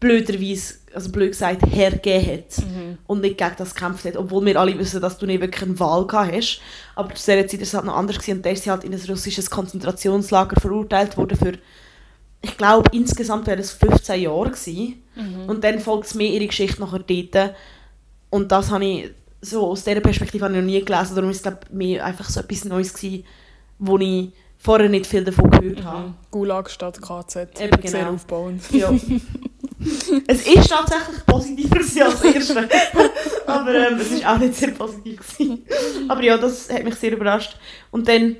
blöderweise, 0.00 0.74
also 0.94 1.10
blöd 1.10 1.30
gesagt, 1.30 1.62
hergegeben 1.66 2.26
hat 2.26 2.64
und 3.06 3.20
nicht 3.20 3.38
gegen 3.38 3.52
das 3.56 3.74
gekämpft 3.74 4.04
hat. 4.04 4.16
Obwohl 4.16 4.44
wir 4.44 4.58
alle 4.58 4.76
wissen, 4.78 5.00
dass 5.00 5.16
du 5.16 5.26
nicht 5.26 5.40
wirklich 5.40 5.62
eine 5.62 5.78
Wahl 5.78 6.06
gehabt 6.06 6.32
hast. 6.32 6.60
Aber 6.96 7.14
zu 7.14 7.30
dieser 7.30 7.46
Zeit 7.46 7.60
war 7.60 7.62
es 7.62 7.74
halt 7.74 7.84
noch 7.84 7.96
anders 7.96 8.18
gewesen. 8.18 8.38
und 8.38 8.46
da 8.46 8.50
ist 8.50 8.64
sie 8.64 8.70
halt 8.70 8.84
in 8.84 8.92
ein 8.92 9.00
russisches 9.08 9.48
Konzentrationslager 9.48 10.60
verurteilt 10.60 11.16
worden 11.16 11.38
für, 11.38 11.52
ich 12.42 12.56
glaube, 12.56 12.90
insgesamt 12.92 13.46
wären 13.46 13.60
es 13.60 13.70
15 13.70 14.22
Jahre 14.22 14.50
gewesen. 14.50 15.02
Und 15.48 15.62
dann 15.62 15.78
folgt 15.78 16.06
es 16.06 16.14
mir 16.14 16.28
ihre 16.28 16.48
Geschichte 16.48 16.80
nachher 16.80 16.98
dort. 16.98 17.54
Und 18.30 18.50
das 18.50 18.70
habe 18.72 18.84
ich, 18.84 19.10
so 19.42 19.66
aus 19.66 19.84
dieser 19.84 20.00
Perspektive 20.00 20.44
habe 20.44 20.54
ich 20.54 20.60
noch 20.60 20.66
nie 20.66 20.84
gelesen. 20.84 21.14
Darum 21.14 21.30
ist 21.30 21.38
es, 21.38 21.42
glaube 21.42 21.58
mir 21.70 22.04
einfach 22.04 22.28
so 22.30 22.40
etwas 22.40 22.64
Neues 22.64 22.94
gewesen, 22.94 23.24
wo 23.78 23.98
ich 23.98 24.32
vorher 24.56 24.88
nicht 24.88 25.06
viel 25.06 25.24
davon 25.24 25.50
gehört 25.50 25.84
habe. 25.84 26.08
Mhm. 26.08 26.14
Gulag 26.30 26.70
statt 26.70 27.02
KZ. 27.02 27.60
Eben, 27.60 27.86
Sehr 27.88 28.00
genau. 28.00 28.14
aufbauend. 28.14 28.62
Ja. 28.72 28.90
es 30.28 30.46
ist 30.46 30.68
tatsächlich 30.68 31.26
positiver 31.26 31.76
als 31.76 31.94
das 31.94 32.24
erste. 32.24 32.68
Aber 33.46 33.74
ähm, 33.74 33.98
es 33.98 34.12
ist 34.12 34.24
auch 34.24 34.38
nicht 34.38 34.54
sehr 34.54 34.70
positiv. 34.70 35.36
Gewesen. 35.36 35.66
Aber 36.08 36.22
ja, 36.22 36.38
das 36.38 36.70
hat 36.70 36.84
mich 36.84 36.94
sehr 36.94 37.12
überrascht. 37.12 37.56
Und 37.90 38.06
dann, 38.06 38.36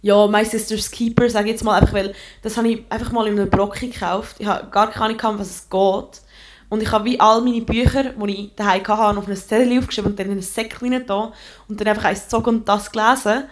ja, 0.00 0.26
My 0.26 0.46
Sister's 0.46 0.90
Keeper, 0.90 1.28
sage 1.28 1.48
ich 1.48 1.52
jetzt 1.52 1.64
mal, 1.64 1.78
einfach, 1.78 1.92
weil 1.92 2.14
das 2.40 2.56
habe 2.56 2.68
ich 2.68 2.84
einfach 2.88 3.12
mal 3.12 3.26
in 3.26 3.38
einem 3.38 3.50
Brocki 3.50 3.88
gekauft. 3.90 4.36
Ich 4.38 4.46
habe 4.46 4.70
gar 4.70 4.90
keine 4.90 5.22
Ahnung, 5.22 5.38
was 5.38 5.50
es 5.50 5.68
geht. 5.68 6.22
Und 6.68 6.82
ich 6.82 6.90
habe 6.90 7.04
wie 7.04 7.20
all 7.20 7.40
meine 7.42 7.62
Bücher, 7.62 8.04
die 8.04 8.32
ich 8.32 8.54
daheim 8.56 8.86
hatte, 8.86 9.18
auf 9.18 9.28
ein 9.28 9.36
Zettel 9.36 9.78
aufgeschrieben 9.78 10.10
und 10.10 10.18
dann 10.18 10.26
in 10.26 10.38
ein 10.38 10.42
Säckchen 10.42 11.06
da 11.06 11.32
und 11.68 11.80
dann 11.80 11.88
einfach 11.88 12.04
eins 12.04 12.24
gezogen 12.24 12.48
und 12.48 12.68
das 12.68 12.90
gelesen. 12.90 13.44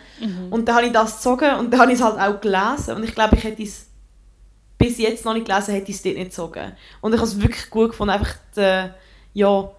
Und 0.50 0.66
dann 0.68 0.74
habe 0.74 0.86
ich 0.86 0.92
das 0.92 1.16
gezogen 1.16 1.54
und 1.58 1.72
dann 1.72 1.80
habe 1.82 1.92
ich 1.92 1.98
es 1.98 2.04
halt 2.04 2.18
auch 2.18 2.40
gelesen. 2.40 2.96
Und 2.96 3.04
ich 3.04 3.14
glaube, 3.14 3.36
ich 3.36 3.44
hätte 3.44 3.62
es 3.62 3.86
bis 4.78 4.98
jetzt 4.98 5.24
noch 5.24 5.34
nicht 5.34 5.46
gelesen, 5.46 5.74
hätte 5.74 5.90
ich 5.90 5.96
es 5.96 6.02
dort 6.02 6.16
nicht 6.16 6.30
gezogen. 6.30 6.72
Und 7.00 7.12
ich 7.12 7.20
habe 7.20 7.28
es 7.28 7.40
wirklich 7.40 7.70
gut 7.70 7.90
gefunden. 7.90 8.10
Einfach, 8.10 8.34
die, 8.56 8.90
ja, 9.34 9.70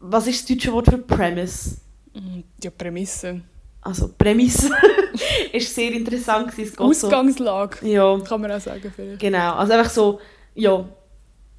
was 0.00 0.26
ist 0.26 0.40
das 0.40 0.56
deutsche 0.56 0.72
Wort 0.72 0.86
für 0.86 0.98
Premise? 0.98 1.76
Mhm. 2.14 2.44
Ja, 2.62 2.70
Prämisse. 2.70 3.42
Also, 3.80 4.08
Prämisse 4.16 4.70
ist 5.52 5.74
sehr 5.74 5.92
interessant. 5.92 6.50
gewesen. 6.50 6.70
Es 6.70 6.76
geht 6.76 6.96
so, 6.96 7.06
Ausgangslage, 7.06 7.86
ja, 7.88 8.18
kann 8.20 8.40
man 8.40 8.52
auch 8.52 8.60
sagen. 8.60 8.92
Vielleicht. 8.94 9.20
genau. 9.20 9.54
Also 9.54 9.72
einfach 9.72 9.90
so, 9.90 10.20
ja, 10.54 10.84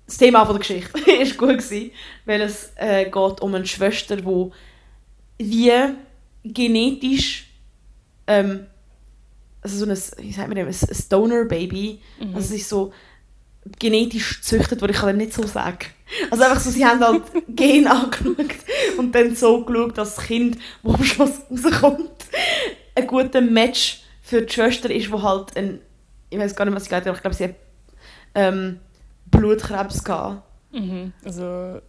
das 0.10 0.18
Thema 0.18 0.46
von 0.46 0.56
der 0.56 0.60
Geschichte 0.60 1.12
ist 1.22 1.38
gut 1.38 1.50
gewesen, 1.50 1.92
weil 2.26 2.42
es 2.42 2.72
äh, 2.76 3.06
geht 3.06 3.42
um 3.42 3.56
eine 3.56 3.66
Schwester, 3.66 4.18
die 4.18 4.52
wie 5.38 5.72
genetisch 6.44 7.48
ähm, 8.28 8.68
also 9.62 9.86
so 9.86 9.92
ein, 9.92 10.26
wie 10.26 10.32
sagt 10.32 10.48
man 10.48 10.56
dem, 10.56 10.68
ein 10.68 10.74
ein 10.74 10.96
Stoner-Baby, 10.96 12.00
also 12.34 12.40
es 12.40 12.62
ist 12.62 12.70
so 12.70 12.94
genetisch 13.78 14.38
gezüchtet, 14.38 14.82
was 14.82 14.90
ich 14.90 14.98
kann 14.98 15.18
nicht 15.18 15.34
so 15.34 15.46
sagen. 15.46 15.86
Also 16.32 16.44
einfach 16.44 16.60
so, 16.60 16.72
sie 16.72 16.86
haben 16.86 17.02
halt 17.02 17.24
Gen 17.50 17.88
angeschaut 17.88 18.56
und 18.98 19.14
dann 19.14 19.36
so 19.36 19.64
geschaut, 19.64 19.98
dass 19.98 20.16
das 20.16 20.26
Kind, 20.26 20.58
das 20.82 20.96
am 20.96 21.04
Schluss 21.04 21.32
rauskommt, 21.52 22.10
ein 22.96 23.08
guter 23.08 23.42
Match 23.42 24.02
für 24.22 24.42
die 24.42 24.54
Schwester 24.54 24.90
ist, 24.90 25.12
wo 25.12 25.22
halt 25.22 25.56
ein, 25.58 25.80
ich 26.30 26.40
weiß 26.40 26.56
gar 26.56 26.66
nicht, 26.66 26.76
was 26.76 26.84
sie 26.84 26.90
gesagt 26.90 27.06
hat, 27.06 27.10
aber 27.10 27.18
ich 27.18 27.22
glaube, 27.22 27.36
sie 27.36 27.44
hat 27.46 27.56
ähm, 28.36 28.80
Blutkrebs 29.40 30.04
gehabt. 30.04 30.44
Mhm. 30.72 31.14
Also. 31.24 31.82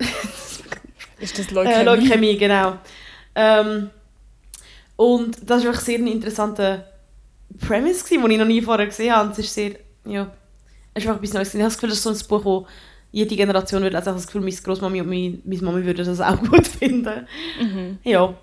ist 1.20 1.38
das 1.38 1.48
Äh, 1.48 1.54
Leukämie? 1.54 1.84
Leukämie, 1.84 2.36
genau. 2.38 2.78
Ähm, 3.34 3.90
und 4.96 5.36
das 5.48 5.58
war 5.58 5.72
wirklich 5.72 5.84
sehr 5.84 5.98
ein 5.98 6.06
interessanter 6.06 6.84
Premise, 7.60 8.04
gewesen, 8.04 8.22
den 8.22 8.30
ich 8.32 8.38
noch 8.38 8.46
nie 8.46 8.62
vorher 8.62 8.86
gesehen 8.86 9.14
habe. 9.14 9.28
Und 9.28 9.32
es 9.32 9.38
ist 9.38 9.54
sehr, 9.54 9.72
ja, 10.04 10.30
es 10.94 11.04
ist 11.04 11.08
einfach 11.08 11.22
etwas 11.22 11.34
Neues. 11.34 11.54
Ich 11.54 11.60
habe 11.60 11.64
das 11.64 11.74
Gefühl, 11.74 11.90
das 11.90 11.98
ist 11.98 12.04
so 12.04 12.10
ein 12.10 12.42
Buch, 12.42 12.64
das 12.64 12.72
jede 13.10 13.36
Generation 13.36 13.82
würde 13.82 13.96
also 13.96 14.12
das 14.12 14.26
Gefühl, 14.26 14.42
meine 14.42 14.54
Großmami 14.54 15.00
und 15.00 15.08
meine, 15.08 15.38
meine 15.44 15.62
Mami 15.62 15.84
würden 15.84 16.04
das 16.04 16.20
auch 16.20 16.40
gut 16.50 16.66
finden. 16.66 17.26
Mhm. 17.60 17.98
Ja, 18.04 18.34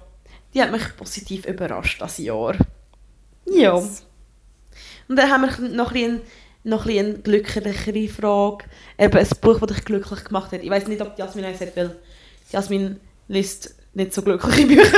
die 0.53 0.61
hat 0.61 0.71
mich 0.71 0.95
positiv 0.97 1.45
überrascht 1.45 2.01
das 2.01 2.17
Jahr. 2.17 2.55
Ja. 3.45 3.73
Und 3.73 5.15
dann 5.15 5.29
haben 5.29 5.41
wir 5.41 5.69
noch 5.69 5.91
ein 5.91 5.93
bisschen, 5.93 6.21
noch 6.65 6.85
ein 6.85 6.97
eine 6.97 7.13
glücklichere 7.15 8.07
Frage. 8.09 8.65
Eben 8.97 9.17
ein 9.17 9.27
Buch, 9.41 9.59
das 9.59 9.69
dich 9.69 9.85
glücklich 9.85 10.23
gemacht 10.25 10.51
hat. 10.51 10.63
Ich 10.63 10.69
weiß 10.69 10.87
nicht, 10.87 11.01
ob 11.01 11.17
Jasmin 11.17 11.45
eins 11.45 11.61
hat, 11.61 11.75
weil 11.77 11.95
Jasmin 12.51 12.99
liest 13.27 13.75
nicht 13.93 14.13
so 14.13 14.21
glückliche 14.21 14.67
Bücher. 14.67 14.97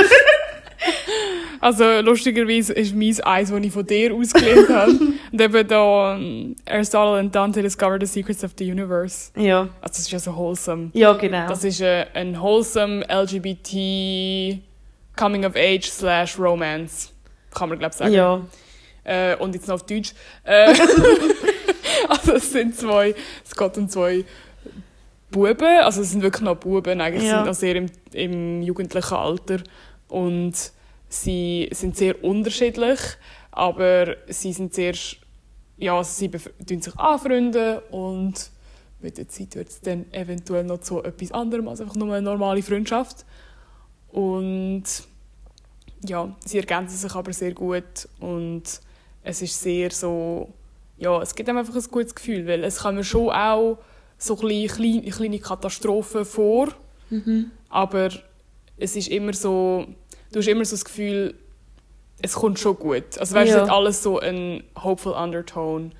Also 1.60 1.84
lustigerweise 2.02 2.72
ist 2.72 2.94
meins 2.94 3.18
eins, 3.18 3.50
das 3.50 3.60
ich 3.60 3.72
von 3.72 3.84
dir 3.84 4.14
ausgelehnt 4.14 4.68
habe. 4.68 4.92
Und 5.32 5.40
eben 5.40 5.66
da 5.66 6.14
um, 6.14 6.54
Aristotle 6.64 7.18
and 7.18 7.34
Dante 7.34 7.60
discover 7.60 7.98
the 8.00 8.06
secrets 8.06 8.44
of 8.44 8.52
the 8.56 8.70
universe. 8.70 9.32
ja. 9.34 9.62
Also 9.80 9.88
das 9.88 9.98
ist 9.98 10.10
ja 10.12 10.20
so 10.20 10.36
wholesome. 10.36 10.90
Ja, 10.92 11.14
genau. 11.14 11.48
Das 11.48 11.64
ist 11.64 11.80
äh, 11.80 12.06
ein 12.14 12.40
wholesome 12.40 13.04
LGBT 13.08 14.60
Coming 15.16 15.44
of 15.44 15.56
Age 15.56 15.90
slash 15.90 16.38
Romance. 16.38 17.10
Kann 17.52 17.70
man 17.70 17.78
glaube 17.80 17.92
ich 17.92 17.98
sagen. 17.98 18.14
ja. 18.14 18.40
Äh, 19.02 19.34
und 19.36 19.54
jetzt 19.54 19.66
noch 19.66 19.74
auf 19.76 19.86
Deutsch. 19.86 20.12
Äh, 20.44 20.74
also 22.10 22.34
es 22.34 22.52
sind 22.52 22.76
zwei, 22.76 23.14
es 23.44 23.54
geht 23.54 23.78
um 23.78 23.88
zwei 23.88 24.24
Buben, 25.30 25.80
also 25.82 26.00
es 26.02 26.10
sind 26.10 26.22
wirklich 26.22 26.42
noch 26.42 26.56
Buben, 26.56 27.00
eigentlich 27.00 27.24
Ja. 27.24 27.36
sind 27.38 27.46
noch 27.46 27.54
sehr 27.54 27.76
im, 27.76 27.86
im 28.12 28.62
jugendlichen 28.62 29.14
Alter. 29.14 29.58
Und 30.08 30.54
sie 31.08 31.68
sind 31.72 31.96
sehr 31.96 32.22
unterschiedlich, 32.24 32.98
aber 33.50 34.16
sie 34.28 34.52
sind 34.52 34.74
sehr, 34.74 34.94
ja, 35.76 35.96
also 35.96 36.10
sie 36.12 36.30
tun 36.30 36.80
sich 36.82 36.96
anfreunden 36.98 37.78
und 37.90 38.50
mit 39.00 39.16
der 39.18 39.28
Zeit 39.28 39.54
wird 39.54 39.68
es 39.68 39.80
dann 39.80 40.12
eventuell 40.12 40.64
noch 40.64 40.80
zu 40.80 41.02
etwas 41.04 41.30
anderem 41.32 41.68
als 41.68 41.80
einfach 41.80 41.94
nur 41.94 42.12
eine 42.12 42.22
normale 42.22 42.62
Freundschaft. 42.62 43.24
Und 44.10 44.84
ja, 46.04 46.34
sie 46.44 46.58
ergänzen 46.58 46.96
sich 46.96 47.14
aber 47.14 47.32
sehr 47.32 47.52
gut 47.52 48.08
und 48.20 48.62
es 49.22 49.42
ist 49.42 49.60
sehr 49.60 49.90
so, 49.90 50.52
ja, 50.98 51.20
es 51.22 51.34
gibt 51.34 51.48
einem 51.48 51.58
einfach 51.58 51.74
ein 51.74 51.82
gutes 51.90 52.14
Gefühl, 52.14 52.46
weil 52.46 52.64
es 52.64 52.80
kommen 52.80 53.04
schon 53.04 53.30
auch 53.30 53.78
so 54.18 54.34
kleine, 54.36 54.66
kleine, 55.10 55.38
Katastrophen 55.38 56.24
vor, 56.24 56.68
Mhm. 57.10 57.50
aber 57.70 58.10
es 58.76 58.96
ist 58.96 59.08
immer 59.08 59.32
so, 59.32 59.86
du 60.32 60.38
hast 60.40 60.48
immer 60.48 60.64
so 60.64 60.74
das 60.74 60.84
Gefühl, 60.84 61.34
es 62.20 62.34
kommt 62.34 62.58
schon 62.58 62.76
gut. 62.76 63.16
Also 63.18 63.34
weißt, 63.34 63.50
Ja. 63.50 63.56
es 63.56 63.62
hat 63.62 63.70
alles 63.70 64.02
so 64.02 64.18
einen 64.18 64.64
hopeful 64.82 65.12
Undertone, 65.12 65.90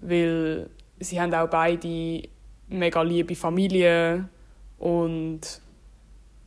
weil 0.00 0.68
sie 0.98 1.20
haben 1.20 1.32
auch 1.32 1.48
beide 1.48 2.22
mega 2.68 3.02
liebe 3.02 3.34
Familien 3.36 4.28
und 4.78 5.40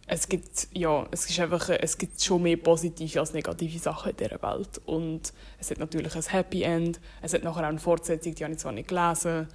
es 0.06 0.28
gibt, 0.28 0.68
ja, 0.74 1.08
es 1.12 1.30
ist 1.30 1.40
einfach, 1.40 1.70
es 1.70 1.98
gibt 1.98 2.22
schon 2.22 2.44
mehr 2.44 2.58
positive 2.58 3.20
als 3.20 3.34
negative 3.34 3.80
Sachen 3.80 4.12
in 4.12 4.18
dieser 4.18 4.42
Welt 4.42 4.82
und 4.86 5.34
es 5.60 5.72
hat 5.72 5.80
natürlich 5.80 6.16
ein 6.16 6.24
Happy 6.24 6.64
End, 6.64 7.00
es 7.22 7.34
hat 7.34 7.44
nachher 7.44 7.64
auch 7.64 7.70
eine 7.70 7.80
Fortsetzung, 7.80 8.36
die 8.36 8.44
habe 8.44 8.54
ich 8.54 8.60
zwar 8.60 8.74
nicht 8.74 8.90
gelesen, 8.90 9.48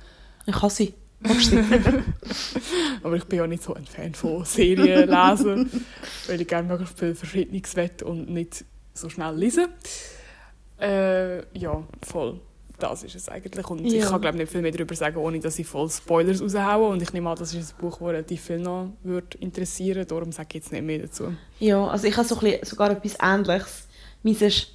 Ich 0.47 0.55
kann 0.55 0.71
sie. 0.71 0.95
Aber 3.03 3.17
ich 3.17 3.25
bin 3.25 3.41
ja 3.41 3.47
nicht 3.47 3.63
so 3.63 3.75
ein 3.75 3.85
Fan 3.85 4.15
von 4.15 4.45
Serien 4.45 5.09
lesen, 5.11 5.85
weil 6.29 6.41
ich 6.41 6.47
gerne 6.47 6.69
möglichst 6.69 6.99
viel 6.99 7.15
Verschiedenes 7.15 7.75
will 7.75 7.91
und 8.05 8.31
nicht 8.31 8.65
so 8.95 9.09
schnell 9.09 9.35
lesen. 9.35 9.67
Äh, 10.81 11.39
ja, 11.59 11.83
voll. 12.03 12.41
Das 12.79 13.03
ist 13.03 13.15
es 13.17 13.29
eigentlich. 13.29 13.69
Und 13.69 13.85
ich 13.85 13.93
Ja. 13.95 14.09
kann 14.09 14.21
glaube 14.21 14.39
nicht 14.39 14.51
viel 14.53 14.63
mehr 14.63 14.71
darüber 14.71 14.95
sagen, 14.95 15.17
ohne 15.17 15.41
dass 15.41 15.59
ich 15.59 15.67
voll 15.67 15.91
Spoilers 15.91 16.41
raushaue. 16.41 16.89
Und 16.89 17.03
ich 17.03 17.13
nehme 17.13 17.29
an, 17.31 17.37
das 17.37 17.53
ist 17.55 17.75
ein 17.75 17.81
Buch, 17.81 17.99
das 17.99 18.09
relativ 18.09 18.41
viel 18.43 18.59
noch 18.59 18.93
würde 19.03 19.37
interessieren 19.39 20.07
Darum 20.07 20.31
sage 20.33 20.49
ich 20.51 20.55
jetzt 20.57 20.73
nicht 20.73 20.85
mehr 20.85 21.01
dazu. 21.01 21.35
Ja, 21.59 21.87
also 21.87 22.07
ich 22.07 22.17
habe 22.17 22.27
so 22.29 22.37
ein 22.37 22.41
bisschen, 22.41 22.65
sogar 22.65 22.91
etwas 22.91 23.17
Ähnliches. 23.21 23.89
Meins 24.23 24.43
ist 24.43 24.75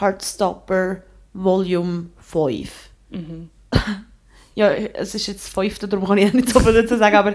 Heartstopper 0.00 1.02
Volume 1.32 2.06
5. 2.18 2.70
Mhm. 3.10 3.50
Ja, 4.58 4.70
es 4.70 5.14
ist 5.14 5.26
jetzt 5.26 5.44
das 5.44 5.52
fünfte, 5.52 5.86
darum 5.86 6.06
kann 6.08 6.16
ich 6.16 6.28
auch 6.30 6.32
nicht 6.32 6.48
so 6.48 6.60
viel 6.60 6.72
dazu 6.72 6.96
sagen, 6.96 7.14
aber 7.16 7.34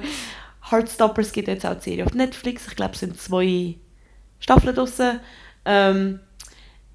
Heartstoppers 0.72 1.32
gibt 1.32 1.50
jetzt 1.50 1.64
auch 1.68 1.76
die 1.76 1.84
Serie 1.92 2.06
auf 2.08 2.16
Netflix. 2.16 2.66
Ich 2.68 2.76
glaube, 2.76 2.94
es 2.96 3.00
sind 3.02 3.16
zwei 3.22 3.76
Staffeln 4.40 4.74
draussen. 4.76 5.20
Ähm, 5.64 6.20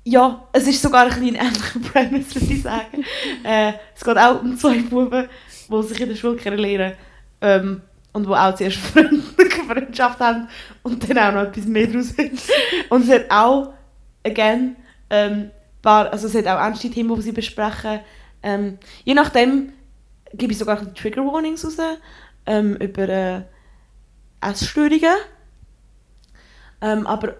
ja, 0.09 0.47
es 0.53 0.69
ist 0.69 0.81
sogar 0.81 1.03
ein 1.03 1.09
bisschen 1.09 1.37
ein 1.37 1.47
ähnlicher 1.47 1.81
Premise, 1.81 2.35
würde 2.37 2.55
ich 2.55 2.63
sagen. 2.63 3.05
Äh, 3.45 3.73
es 3.95 4.05
geht 4.05 4.17
auch 4.17 4.41
um 4.41 4.57
zwei 4.57 4.79
Buben, 4.79 5.29
die 5.69 5.83
sich 5.83 6.01
in 6.01 6.09
der 6.09 6.17
Schule 6.17 6.37
kennenlernen 6.37 6.93
ähm, 7.41 7.83
und 8.13 8.27
die 8.27 8.31
auch 8.31 8.55
zuerst 8.55 8.77
Freund 8.93 9.23
Freundschaft 9.67 10.21
haben 10.21 10.49
und 10.85 11.09
dann 11.09 11.19
auch 11.19 11.33
noch 11.33 11.49
etwas 11.49 11.67
mehr 11.67 11.89
daraus 11.89 12.17
wird. 12.17 12.41
Und 12.89 13.03
es 13.03 13.11
hat 13.11 13.31
auch, 13.31 13.73
again, 14.25 14.77
ähm, 15.11 15.51
paar, 15.83 16.13
also 16.13 16.29
es 16.29 16.35
hat 16.37 16.47
auch 16.47 16.61
ernste 16.61 16.89
Themen, 16.89 17.15
die 17.17 17.23
sie 17.23 17.33
besprechen. 17.33 17.99
Ähm, 18.45 18.79
je 19.05 19.15
nachdem 19.15 19.73
gebe 20.35 20.53
ich 20.53 20.59
sogar 20.59 20.95
Trigger 20.95 21.27
Warnings 21.27 21.65
raus 21.65 21.79
ähm, 22.47 22.77
über 22.77 23.09
äh, 23.09 23.43
Essstörungen. 24.41 25.17
Ähm, 26.81 27.07
aber 27.09 27.35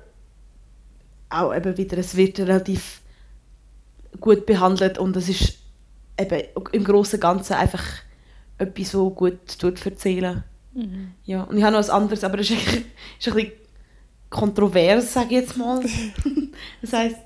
auch 1.29 1.55
eben 1.55 1.77
wieder, 1.77 1.99
es 1.99 2.17
wird 2.17 2.39
relativ 2.41 3.01
gut 4.21 4.47
behandelt 4.47 4.99
und 4.99 5.17
es 5.17 5.29
ist 5.29 5.59
eben 6.19 6.43
im 6.73 6.85
Großen 6.85 7.17
und 7.17 7.21
Ganzen 7.21 7.55
einfach 7.55 7.85
etwas, 8.59 8.91
so 8.91 9.11
gut 9.11 9.59
tut 9.59 9.85
erzählen. 9.85 10.45
Mhm. 10.73 11.13
Ja, 11.25 11.43
und 11.43 11.57
ich 11.57 11.63
habe 11.63 11.73
noch 11.73 11.81
was 11.81 11.91
anderes, 11.91 12.25
aber 12.25 12.39
es 12.39 12.51
ist, 12.51 12.61
ist 12.63 13.29
ein 13.29 13.35
bisschen 13.35 13.53
kontrovers, 14.31 15.13
sage 15.13 15.27
ich 15.27 15.41
jetzt 15.43 15.57
mal. 15.57 15.81
das 16.83 16.93
heisst, 16.93 17.19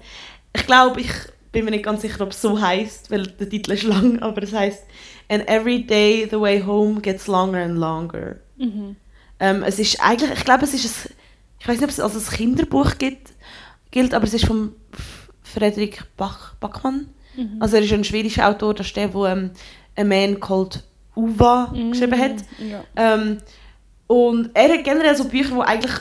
ich 0.55 0.66
glaube, 0.66 1.01
ich 1.01 1.12
bin 1.53 1.64
mir 1.64 1.72
nicht 1.72 1.84
ganz 1.84 2.03
sicher, 2.03 2.22
ob 2.22 2.30
es 2.30 2.40
so 2.40 2.61
heisst, 2.61 3.11
weil 3.11 3.26
der 3.26 3.48
Titel 3.48 3.72
ist 3.72 3.82
lang, 3.84 4.18
aber 4.20 4.42
es 4.42 4.53
heisst 4.53 4.84
And 5.28 5.46
every 5.48 5.84
day 5.84 6.26
the 6.28 6.40
way 6.40 6.61
home 6.61 7.01
gets 7.01 7.28
longer 7.28 7.62
and 7.62 7.78
longer. 7.78 8.40
Mhm. 8.57 8.96
Ähm, 9.38 9.62
es 9.62 9.78
ist 9.78 10.01
eigentlich, 10.01 10.32
ich 10.32 10.44
glaube, 10.44 10.64
es 10.64 10.74
ist 10.74 10.86
ein, 10.86 11.12
ich 11.61 11.68
weiß 11.68 11.76
nicht, 11.76 11.84
ob 11.84 11.90
es 11.90 12.01
als 12.01 12.16
ein 12.16 12.36
Kinderbuch 12.36 12.98
gibt, 12.98 13.30
gilt, 13.91 14.14
aber 14.14 14.24
es 14.24 14.34
ist 14.34 14.47
von 14.47 14.72
Frederik 15.43 16.05
Bach, 16.16 16.55
Bachmann. 16.61 17.09
Mhm. 17.36 17.57
Also 17.61 17.76
er 17.76 17.82
ist 17.82 17.93
ein 17.93 18.05
schwedischer 18.05 18.49
Autor, 18.49 18.74
das 18.74 18.86
ist 18.86 18.97
der, 18.97 19.09
der 19.09 19.24
ähm, 19.26 19.51
A 19.97 20.05
Man 20.05 20.41
Called 20.41 20.82
Uva 21.16 21.72
geschrieben 21.91 22.18
hat. 22.18 22.36
Ja. 22.59 22.84
Ähm, 22.97 23.38
und 24.07 24.51
er 24.55 24.72
hat 24.72 24.84
generell 24.84 25.14
so 25.16 25.24
Bücher, 25.24 25.55
die 25.55 25.61
eigentlich 25.62 25.93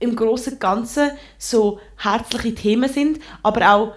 im 0.00 0.16
Großen 0.16 0.54
und 0.54 0.60
Ganzen 0.60 1.10
so 1.38 1.78
herzliche 1.96 2.54
Themen 2.54 2.90
sind, 2.90 3.20
aber 3.42 3.74
auch 3.74 3.92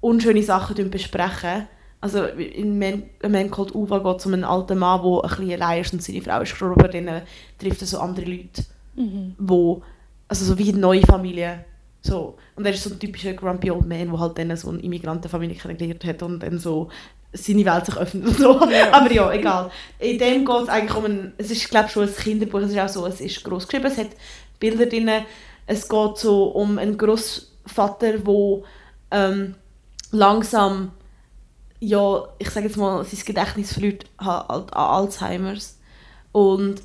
unschöne 0.00 0.42
Sachen 0.42 0.90
besprechen. 0.90 1.68
Also 2.00 2.24
in 2.24 2.78
Man, 2.78 3.04
A 3.22 3.28
Man 3.28 3.50
Called 3.50 3.74
Uva 3.74 3.98
geht 3.98 4.20
es 4.20 4.26
um 4.26 4.34
einen 4.34 4.44
alten 4.44 4.78
Mann, 4.78 5.02
der 5.02 5.24
ein 5.24 5.28
bisschen 5.30 5.52
allein 5.52 5.80
ist 5.80 5.92
und 5.94 6.02
seine 6.02 6.20
Frau 6.20 6.40
ist 6.42 6.50
gestorben, 6.50 6.78
aber 6.78 6.88
dann 6.88 7.08
äh, 7.08 7.22
trifft 7.58 7.80
er 7.80 7.86
so 7.86 7.98
andere 7.98 8.26
Leute, 8.26 8.64
Mhm. 8.96 9.34
wo, 9.38 9.82
also 10.28 10.44
so 10.44 10.56
wie 10.58 10.68
eine 10.68 10.78
neue 10.78 11.00
Familie. 11.02 11.64
So. 12.06 12.36
Und 12.54 12.66
er 12.66 12.74
ist 12.74 12.82
so 12.82 12.90
ein 12.90 12.98
typischer 12.98 13.32
Grumpy 13.32 13.70
Old 13.70 13.86
Man, 13.86 14.10
der 14.10 14.20
halt 14.20 14.38
dann 14.38 14.54
so 14.56 14.68
eine 14.68 14.80
Immigrantenfamilie 14.80 15.56
kennengelernt 15.56 16.04
hat 16.04 16.22
und 16.22 16.40
dann 16.40 16.58
so 16.58 16.90
seine 17.32 17.64
Welt 17.64 17.86
sich 17.86 17.96
öffnet 17.96 18.26
und 18.26 18.36
so. 18.36 18.60
Ja. 18.70 18.92
Aber 18.92 19.10
ja, 19.10 19.32
egal. 19.32 19.70
In 19.98 20.18
dem 20.18 20.44
geht 20.44 20.62
es 20.62 20.68
eigentlich 20.68 20.94
um 20.94 21.04
ein, 21.06 21.32
es 21.38 21.50
ist 21.50 21.70
glaube 21.70 21.88
schon 21.88 22.06
ein 22.06 22.14
Kinderbuch, 22.14 22.60
es 22.60 22.72
ist 22.72 22.78
auch 22.78 22.88
so, 22.88 23.06
es 23.06 23.20
ist 23.20 23.42
gross 23.42 23.66
geschrieben, 23.66 23.86
es 23.86 23.96
hat 23.96 24.10
Bilder 24.60 24.86
drin, 24.86 25.10
es 25.66 25.88
geht 25.88 26.18
so 26.18 26.44
um 26.48 26.78
einen 26.78 26.98
Großvater, 26.98 28.18
der 28.18 28.58
ähm, 29.10 29.54
langsam, 30.10 30.92
ja, 31.80 32.22
ich 32.38 32.50
sage 32.50 32.66
jetzt 32.66 32.76
mal, 32.76 33.02
sein 33.04 33.20
Gedächtnis 33.24 33.72
verliert 33.72 34.04
ha- 34.20 34.46
halt 34.46 34.72
an 34.74 35.04
Alzheimers. 35.04 35.78
Und 36.32 36.82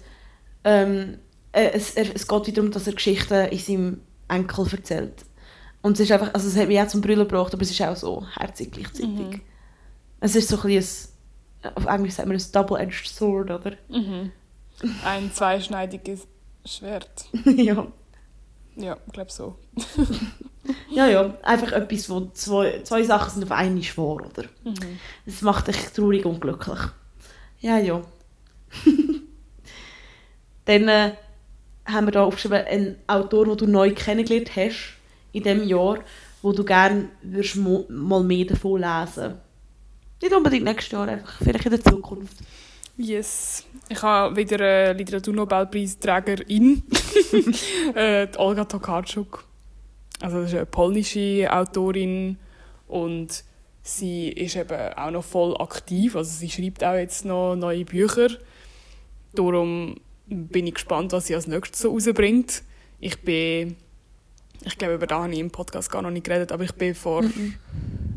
ähm, 0.63 1.17
äh, 1.51 1.71
es, 1.73 1.91
er, 1.95 2.15
es 2.15 2.25
geht 2.27 2.47
wieder 2.47 2.55
darum, 2.61 2.71
dass 2.71 2.87
er 2.87 2.93
Geschichten 2.93 3.45
in 3.49 3.57
seinem 3.59 4.01
Enkel 4.29 4.67
erzählt. 4.71 5.25
Und 5.81 5.93
es 5.93 6.01
ist 6.01 6.11
einfach, 6.11 6.33
also 6.33 6.47
es 6.47 6.57
hat 6.57 6.67
mich 6.67 6.79
auch 6.79 6.87
zum 6.87 7.01
Brüllen 7.01 7.27
gebracht, 7.27 7.53
aber 7.53 7.61
es 7.63 7.71
ist 7.71 7.81
auch 7.81 7.95
so 7.95 8.25
herzig 8.35 8.71
gleichzeitig. 8.71 9.09
Mhm. 9.09 9.41
Es 10.19 10.35
ist 10.35 10.49
so 10.49 10.57
ein 10.57 10.63
bisschen, 10.63 11.11
ein, 11.61 11.77
auf 11.77 11.85
Englisch 11.85 12.13
sagt 12.13 12.27
man 12.27 12.37
ein 12.37 12.43
Double-Edged 12.51 13.07
Sword, 13.07 13.51
oder? 13.51 13.73
Mhm. 13.87 14.31
Ein 15.05 15.31
zweischneidiges 15.33 16.27
Schwert. 16.65 17.25
ja. 17.45 17.87
Ja, 18.75 18.97
ich 19.05 19.13
glaube 19.13 19.31
so. 19.31 19.57
ja, 20.89 21.07
ja, 21.07 21.37
einfach 21.43 21.71
etwas, 21.71 22.09
wo 22.09 22.27
zwei, 22.33 22.81
zwei 22.83 23.03
Sachen 23.03 23.31
sind 23.31 23.43
auf 23.43 23.51
einmal 23.51 23.83
schwor, 23.83 24.21
oder? 24.25 24.43
Mhm. 24.63 24.99
Das 25.25 25.41
macht 25.41 25.67
dich 25.67 25.77
traurig 25.87 26.25
und 26.25 26.39
glücklich. 26.39 26.79
Ja, 27.59 27.77
ja. 27.77 28.01
Dann 30.65 30.87
äh, 30.87 31.13
haben 31.91 32.07
wir 32.07 32.11
da 32.11 32.23
aufgeschrieben, 32.23 32.65
einen 32.65 32.95
Autor, 33.07 33.45
den 33.45 33.57
du 33.57 33.67
neu 33.67 33.93
kennengelernt 33.93 34.55
hast 34.55 34.95
in 35.31 35.43
diesem 35.43 35.63
Jahr, 35.67 35.99
wo 36.41 36.51
du 36.51 36.63
gerne 36.63 37.09
mal 37.89 38.23
mehr 38.23 38.45
davon 38.45 38.81
lesen 38.81 39.35
Nicht 40.21 40.33
unbedingt 40.33 40.65
nächstes 40.65 40.91
Jahr, 40.91 41.07
einfach 41.07 41.37
vielleicht 41.41 41.65
in 41.65 41.71
der 41.71 41.81
Zukunft. 41.81 42.37
Yes. 42.97 43.65
Ich 43.87 44.01
habe 44.01 44.35
wieder 44.35 44.59
einen 44.59 44.97
Literaturnobelpreisträgerin, 44.97 46.83
äh, 47.95 48.27
Olga 48.37 48.65
Tokarczuk. 48.65 49.45
Also 50.19 50.41
das 50.41 50.49
ist 50.49 50.55
eine 50.55 50.65
polnische 50.65 51.47
Autorin 51.49 52.37
und 52.87 53.43
sie 53.81 54.29
ist 54.29 54.57
eben 54.57 54.93
auch 54.93 55.11
noch 55.11 55.23
voll 55.23 55.55
aktiv. 55.59 56.15
Also 56.15 56.29
sie 56.29 56.49
schreibt 56.49 56.83
auch 56.83 56.95
jetzt 56.95 57.23
noch 57.23 57.55
neue 57.55 57.85
Bücher. 57.85 58.29
Darum 59.33 59.95
bin 60.29 60.67
ich 60.67 60.75
gespannt, 60.75 61.11
was 61.11 61.27
sie 61.27 61.35
als 61.35 61.47
nächstes 61.47 61.81
so 61.81 61.91
rausbringt. 61.91 62.63
Ich 62.99 63.19
bin, 63.21 63.75
ich 64.63 64.77
glaube, 64.77 64.95
über 64.95 65.07
das 65.07 65.19
habe 65.19 65.33
ich 65.33 65.39
im 65.39 65.51
Podcast 65.51 65.91
gar 65.91 66.01
noch 66.01 66.11
nicht 66.11 66.25
geredet, 66.25 66.51
aber 66.51 66.63
ich 66.63 66.73
bin 66.73 66.95
vor 66.95 67.21
Mhm. 67.23 67.55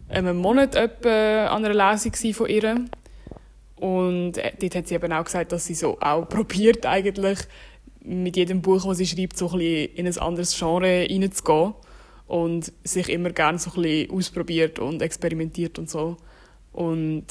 einem 0.09 0.37
Monat 0.37 0.75
etwa 0.75 1.47
an 1.47 1.65
einer 1.65 1.93
Lesung 1.93 2.35
von 2.35 2.49
ihr. 2.49 2.85
Und 3.77 4.39
äh, 4.39 4.53
dort 4.61 4.75
hat 4.77 4.89
sie 4.89 4.95
eben 4.95 5.13
auch 5.13 5.25
gesagt, 5.25 5.53
dass 5.53 5.65
sie 5.67 5.75
so 5.75 5.99
auch 6.01 6.25
probiert 6.29 6.87
eigentlich 6.87 7.39
mit 8.05 8.37
jedem 8.37 8.63
Buch, 8.63 8.85
das 8.85 8.99
sie 8.99 9.07
schreibt, 9.07 9.37
so 9.37 9.51
ein 9.51 9.59
bisschen 9.59 9.95
in 9.95 10.07
ein 10.07 10.19
anderes 10.19 10.57
Genre 10.59 11.07
reinzugehen 11.09 11.75
und 12.27 12.73
sich 12.85 13.09
immer 13.09 13.31
gerne 13.31 13.59
so 13.59 13.71
ein 13.71 13.83
bisschen 13.83 14.11
ausprobiert 14.11 14.79
und 14.79 15.03
experimentiert 15.03 15.79
und 15.79 15.89
so. 15.89 16.17
Und 16.73 17.27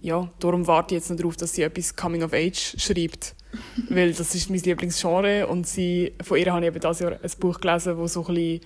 ja, 0.00 0.30
darum 0.38 0.66
warte 0.66 0.94
ich 0.94 1.00
jetzt 1.00 1.10
noch 1.10 1.16
darauf, 1.18 1.36
dass 1.36 1.52
sie 1.54 1.62
etwas 1.62 1.96
Coming 1.96 2.22
of 2.22 2.32
Age 2.32 2.76
schreibt, 2.78 3.34
weil 3.88 4.12
das 4.12 4.34
ist 4.34 4.50
mein 4.50 4.60
Lieblingsgenre 4.60 5.46
und 5.46 5.66
sie, 5.66 6.12
von 6.22 6.38
ihr 6.38 6.52
habe 6.52 6.60
ich 6.64 6.68
eben 6.68 6.80
dieses 6.80 7.00
Jahr 7.00 7.12
ein 7.12 7.30
Buch 7.40 7.60
gelesen, 7.60 7.96
wo 7.98 8.06
so 8.06 8.24
ein 8.26 8.34
bisschen 8.34 8.60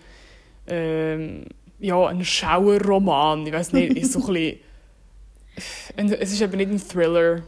ähm, 0.66 1.44
ja, 1.78 2.06
ein 2.06 2.24
Schauerroman, 2.24 3.46
ich 3.46 3.52
weiß 3.52 3.72
nicht, 3.72 3.96
ist 3.96 4.12
so 4.12 4.20
ein 4.26 4.32
bisschen 4.32 4.58
ein- 5.96 6.12
es 6.12 6.32
ist 6.32 6.40
eben 6.42 6.56
nicht 6.56 6.70
ein 6.70 6.88
Thriller. 6.88 7.42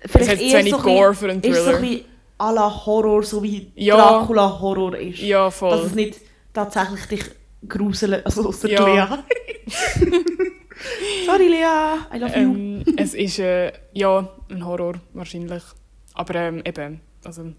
Es 0.00 0.14
hat 0.28 0.38
zu 0.38 0.52
wenig 0.52 0.72
Gore 0.72 1.14
für 1.14 1.30
einen 1.30 1.42
Ist 1.42 1.56
so 1.64 1.70
ein 1.70 1.76
Thriller. 1.76 1.80
bisschen 1.80 2.04
à 2.38 2.52
la 2.54 2.86
Horror, 2.86 3.22
so 3.22 3.42
wie 3.42 3.70
Ja. 3.74 3.96
Dracula 3.96 4.60
Horror 4.60 4.96
ist. 4.96 5.18
Ja, 5.20 5.44
Dass 5.46 5.56
voll. 5.56 5.78
es 5.86 5.94
nicht 5.94 6.20
tatsächlich 6.54 7.04
dich 7.06 7.24
gruselt, 7.68 8.24
also 8.24 8.48
außer 8.48 8.68
Ja. 8.70 8.84
Lea. 8.86 9.18
Sorry 11.26 11.48
Lea, 11.48 11.98
I 12.14 12.18
love 12.18 12.32
you. 12.38 12.54
Ähm, 12.54 12.84
es 12.96 13.14
ist 13.14 13.38
äh, 13.38 13.72
ja 13.92 14.28
ein 14.50 14.64
Horror 14.64 14.94
wahrscheinlich. 15.12 15.62
Aber 16.20 16.34
ähm, 16.34 16.62
eben, 16.66 17.00
also 17.24 17.50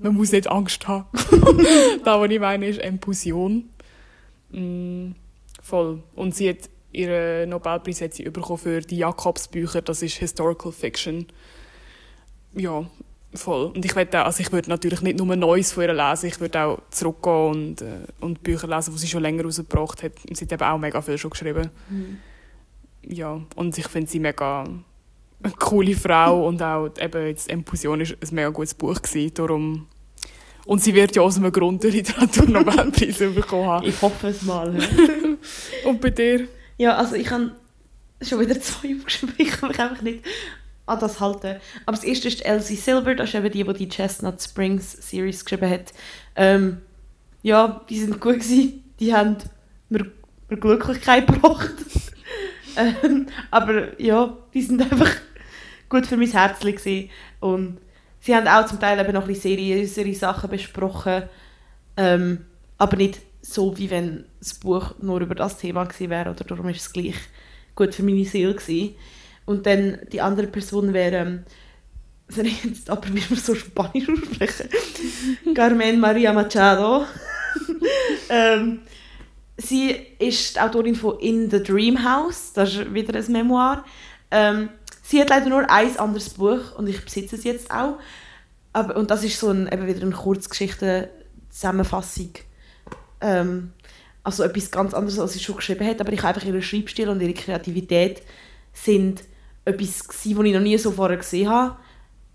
man 0.00 0.14
muss 0.14 0.32
nicht 0.32 0.50
Angst 0.50 0.88
haben. 0.88 1.06
da, 2.04 2.20
was 2.20 2.28
ich 2.28 2.40
meine, 2.40 2.66
ist 2.66 2.80
Impulsion. 2.80 3.70
Mm, 4.50 5.12
voll. 5.62 6.02
Und 6.16 6.34
sie 6.34 6.48
hat 6.48 6.68
ihren 6.90 7.50
Nobelpreis 7.50 8.00
hat 8.00 8.14
sie 8.14 8.24
bekommen 8.24 8.58
für 8.58 8.80
die 8.80 8.96
Jakobsbücher, 8.96 9.82
das 9.82 10.02
ist 10.02 10.16
Historical 10.16 10.72
Fiction. 10.72 11.28
Ja, 12.54 12.90
voll. 13.34 13.66
Und 13.66 13.84
ich 13.84 13.94
würde 13.94 14.24
also 14.24 14.40
ich 14.40 14.50
würde 14.50 14.68
natürlich 14.68 15.00
nicht 15.00 15.18
nur 15.18 15.36
Neues 15.36 15.70
von 15.70 15.84
ihr 15.84 15.94
lesen, 15.94 16.26
ich 16.26 16.40
würde 16.40 16.60
auch 16.60 16.82
zurückgehen 16.90 17.50
und, 17.50 17.82
äh, 17.82 18.00
und 18.18 18.42
Bücher 18.42 18.66
lesen, 18.66 18.94
die 18.94 18.98
sie 18.98 19.06
schon 19.06 19.22
länger 19.22 19.44
rausgebracht 19.44 20.02
hat. 20.02 20.14
Sie 20.32 20.44
hat 20.44 20.50
eben 20.50 20.62
auch 20.64 20.78
mega 20.78 21.00
viel 21.02 21.18
schon 21.18 21.30
geschrieben. 21.30 21.70
Ja, 23.02 23.40
und 23.54 23.78
ich 23.78 23.86
finde 23.86 24.10
sie 24.10 24.18
mega 24.18 24.64
eine 25.42 25.52
coole 25.54 25.94
Frau 25.94 26.46
und 26.46 26.62
auch 26.62 26.90
eben 27.00 27.26
jetzt 27.26 27.48
Impulsion 27.48 28.00
ist 28.00 28.12
ein 28.12 28.34
mega 28.34 28.48
gutes 28.48 28.74
Buch 28.74 29.00
gewesen, 29.00 29.34
darum 29.34 29.86
und 30.68 30.82
sie 30.82 30.94
wird 30.94 31.16
ja 31.16 31.22
aus 31.22 31.38
einem 31.38 31.50
Grund 31.50 31.82
den 31.82 31.92
Literaturnobelpreis 31.92 33.18
bekommen 33.34 33.66
haben. 33.66 33.86
Ich 33.86 34.02
hoffe 34.02 34.28
es 34.28 34.42
mal. 34.42 34.68
Und 35.86 36.00
bei 36.02 36.10
dir? 36.10 36.46
Ja, 36.76 36.94
also 36.96 37.14
ich 37.14 37.30
habe 37.30 37.52
schon 38.20 38.40
wieder 38.40 38.60
zwei 38.60 38.94
aufgeschrieben, 38.94 39.34
ich 39.38 39.48
kann 39.48 39.70
mich 39.70 39.80
einfach 39.80 40.02
nicht 40.02 40.26
an 40.84 41.00
das 41.00 41.20
halten. 41.20 41.56
Aber 41.86 41.96
das 41.96 42.04
erste 42.04 42.28
ist 42.28 42.44
Elsie 42.44 42.76
Silver, 42.76 43.14
das 43.14 43.30
ist 43.30 43.34
eben 43.36 43.50
die, 43.50 43.64
die 43.64 43.72
die 43.72 43.88
Chestnut 43.88 44.42
Springs 44.42 44.92
Series 44.92 45.42
geschrieben 45.42 45.70
hat. 45.70 45.94
Ähm, 46.36 46.82
ja, 47.40 47.80
die 47.88 48.00
sind 48.00 48.20
gut 48.20 48.34
gewesen. 48.34 48.84
Die 49.00 49.14
haben 49.14 49.36
mir, 49.88 50.04
mir 50.50 50.56
Glücklichkeit 50.58 51.26
gebracht. 51.26 51.72
ähm, 52.76 53.26
aber 53.50 53.98
ja, 53.98 54.36
die 54.52 54.60
sind 54.60 54.82
einfach 54.82 55.12
gut 55.88 56.06
für 56.06 56.16
mein 56.16 56.30
Herz 56.30 56.60
gewesen. 56.60 57.10
Und 57.40 57.78
sie 58.20 58.34
haben 58.34 58.48
auch 58.48 58.66
zum 58.66 58.80
Teil 58.80 58.98
eben 58.98 59.12
noch 59.12 59.22
ein 59.22 59.28
bisschen 59.28 59.56
seriösere 59.56 60.14
Sachen 60.14 60.50
besprochen. 60.50 61.24
Ähm, 61.96 62.44
aber 62.76 62.96
nicht 62.96 63.20
so, 63.42 63.76
wie 63.78 63.90
wenn 63.90 64.24
das 64.38 64.54
Buch 64.54 64.94
nur 65.00 65.20
über 65.20 65.34
das 65.34 65.58
Thema 65.58 65.84
gewesen 65.84 66.10
wäre. 66.10 66.30
Oder 66.30 66.44
darum 66.44 66.68
ist 66.68 66.80
es 66.80 66.92
gleich 66.92 67.16
gut 67.74 67.94
für 67.94 68.02
meine 68.02 68.24
Seele 68.24 68.54
gewesen. 68.54 68.94
Und 69.46 69.66
dann 69.66 69.98
die 70.12 70.20
andere 70.20 70.46
Person 70.46 70.92
wäre, 70.92 71.16
ähm, 71.16 71.44
jetzt 72.64 72.90
aber 72.90 73.08
wie 73.08 73.22
man 73.30 73.38
so 73.38 73.54
Spanisch 73.54 74.08
aussprechen? 74.08 74.68
Carmen 75.54 75.98
Maria 75.98 76.32
Machado. 76.32 77.06
ähm, 78.28 78.80
sie 79.56 79.96
ist 80.18 80.56
die 80.56 80.60
Autorin 80.60 80.94
von 80.94 81.18
In 81.20 81.50
the 81.50 81.62
Dream 81.62 82.04
House. 82.04 82.52
Das 82.52 82.74
ist 82.74 82.92
wieder 82.92 83.18
ein 83.18 83.32
Memoir. 83.32 83.84
Ähm, 84.30 84.68
sie 85.08 85.20
hat 85.20 85.30
leider 85.30 85.48
nur 85.48 85.70
ein 85.70 85.98
anderes 85.98 86.28
Buch 86.30 86.76
und 86.76 86.86
ich 86.86 87.02
besitze 87.02 87.34
es 87.36 87.44
jetzt 87.44 87.70
auch. 87.70 87.98
Aber, 88.74 88.96
und 88.96 89.10
das 89.10 89.24
ist 89.24 89.40
so 89.40 89.48
ein, 89.48 89.66
eben 89.72 89.86
wieder 89.86 90.02
eine 90.02 90.10
Kurzgeschichte-Zusammenfassung. 90.10 92.32
Ähm, 93.22 93.72
also 94.22 94.42
etwas 94.42 94.70
ganz 94.70 94.92
anderes, 94.92 95.18
als 95.18 95.32
sie 95.32 95.40
schon 95.40 95.56
geschrieben 95.56 95.86
hat. 95.86 96.02
Aber 96.02 96.12
ich 96.12 96.22
habe 96.22 96.34
einfach 96.34 96.46
ihren 96.46 96.60
Schreibstil 96.60 97.08
und 97.08 97.22
ihre 97.22 97.32
Kreativität 97.32 98.20
sind 98.74 99.22
etwas 99.64 100.06
gewesen, 100.06 100.38
was 100.38 100.44
ich 100.44 100.52
noch 100.52 100.60
nie 100.60 100.76
so 100.76 100.92
vorher 100.92 101.16
gesehen 101.16 101.48
habe. 101.48 101.76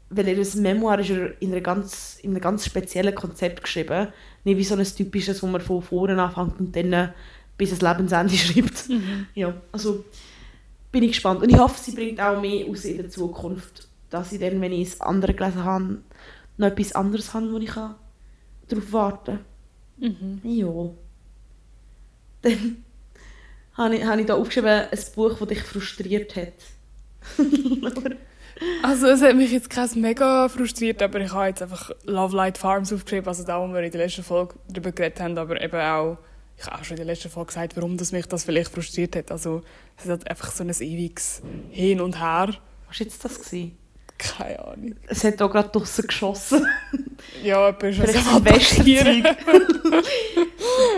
Weil 0.10 0.30
ihr 0.30 0.44
Memoir 0.56 0.98
ist 1.00 1.12
in, 1.12 1.52
einer 1.52 1.62
ganz, 1.62 2.18
in 2.24 2.32
einem 2.32 2.42
ganz 2.42 2.66
speziellen 2.66 3.14
Konzept 3.14 3.62
geschrieben. 3.64 4.08
Nicht 4.44 4.58
wie 4.58 4.64
so 4.64 4.74
ein 4.76 4.84
typisches, 4.84 5.44
wo 5.44 5.48
man 5.48 5.62
von 5.62 5.84
vorne 5.84 6.20
anfängt 6.22 6.60
und 6.60 6.76
dann 6.76 6.94
äh, 6.94 7.10
bis 7.56 7.70
ans 7.70 7.84
Lebensende 7.84 8.34
schreibt. 8.36 8.90
Ja, 9.36 9.54
also 9.72 10.04
bin 10.94 11.04
ich 11.04 11.12
gespannt. 11.12 11.42
Und 11.42 11.50
ich 11.50 11.58
hoffe, 11.58 11.78
sie 11.82 11.92
bringt 11.92 12.22
auch 12.22 12.40
mehr 12.40 12.70
aus 12.70 12.86
in 12.86 12.98
der 12.98 13.10
Zukunft. 13.10 13.90
Dass 14.10 14.32
ich 14.32 14.40
dann, 14.40 14.62
wenn 14.62 14.72
ich 14.72 14.90
es 14.90 15.02
andere 15.02 15.34
gelesen 15.34 15.66
habe, 15.66 15.98
noch 16.56 16.68
etwas 16.68 16.94
anderes 16.94 17.34
habe, 17.34 17.52
wo 17.52 17.58
ich 17.58 17.72
darauf 17.72 18.94
warten 18.94 19.40
kann. 20.00 20.42
Ja. 20.44 20.92
Dann 22.44 22.84
habe 23.74 23.96
ich, 23.96 24.06
habe 24.06 24.22
ich 24.22 24.28
da 24.28 24.36
aufgeschrieben, 24.36 24.70
ein 24.70 25.00
Buch, 25.16 25.38
das 25.40 25.48
dich 25.50 25.62
frustriert 25.62 26.36
hat. 26.38 26.54
Also 28.84 29.08
es 29.08 29.22
hat 29.22 29.36
mich 29.36 29.52
jetzt 29.52 29.70
krass 29.70 29.96
mega 29.96 30.48
frustriert, 30.48 31.02
aber 31.02 31.20
ich 31.20 31.34
habe 31.34 31.48
jetzt 31.48 31.64
einfach 31.64 31.92
Love 32.04 32.38
Light 32.38 32.58
Farms 32.58 32.94
aufgeschrieben, 32.94 33.28
also 33.28 33.44
da, 33.44 33.60
wo 33.60 33.74
wir 33.74 33.82
in 33.82 33.92
der 33.92 34.02
letzten 34.02 34.24
Folge 34.24 34.54
darüber 34.70 34.92
geredet 34.92 35.20
haben, 35.20 35.38
aber 35.38 35.60
eben 35.60 35.76
auch, 35.76 36.20
ich 36.64 36.68
habe 36.72 36.80
auch 36.80 36.86
schon 36.86 36.98
in 36.98 37.06
der 37.06 37.14
letzten 37.14 37.30
Folge 37.30 37.48
gesagt, 37.48 37.76
warum 37.76 37.98
das 37.98 38.12
mich 38.14 38.26
das 38.26 38.46
vielleicht 38.46 38.72
frustriert 38.72 39.16
hat. 39.18 39.32
Also 39.32 39.64
es 39.98 40.08
hat 40.08 40.30
einfach 40.30 40.50
so 40.52 40.64
ein 40.64 40.70
ewiges 40.70 41.42
Hin 41.70 42.00
und 42.00 42.20
Her. 42.20 42.54
Was 42.88 43.00
war 43.00 43.06
jetzt 43.06 43.26
das? 43.26 43.40
Gewesen? 43.40 43.78
Keine 44.18 44.66
Ahnung. 44.66 44.96
Es 45.08 45.24
hat 45.26 45.38
hier 45.38 45.50
gerade 45.50 45.70
draussen 45.70 46.08
geschossen. 46.08 46.66
Ja, 47.42 47.68
jemand 47.68 47.84
ist 47.84 48.00
Vielleicht 48.00 48.26
Silvesterzeug. 48.26 49.26
Attackieren. 49.26 49.38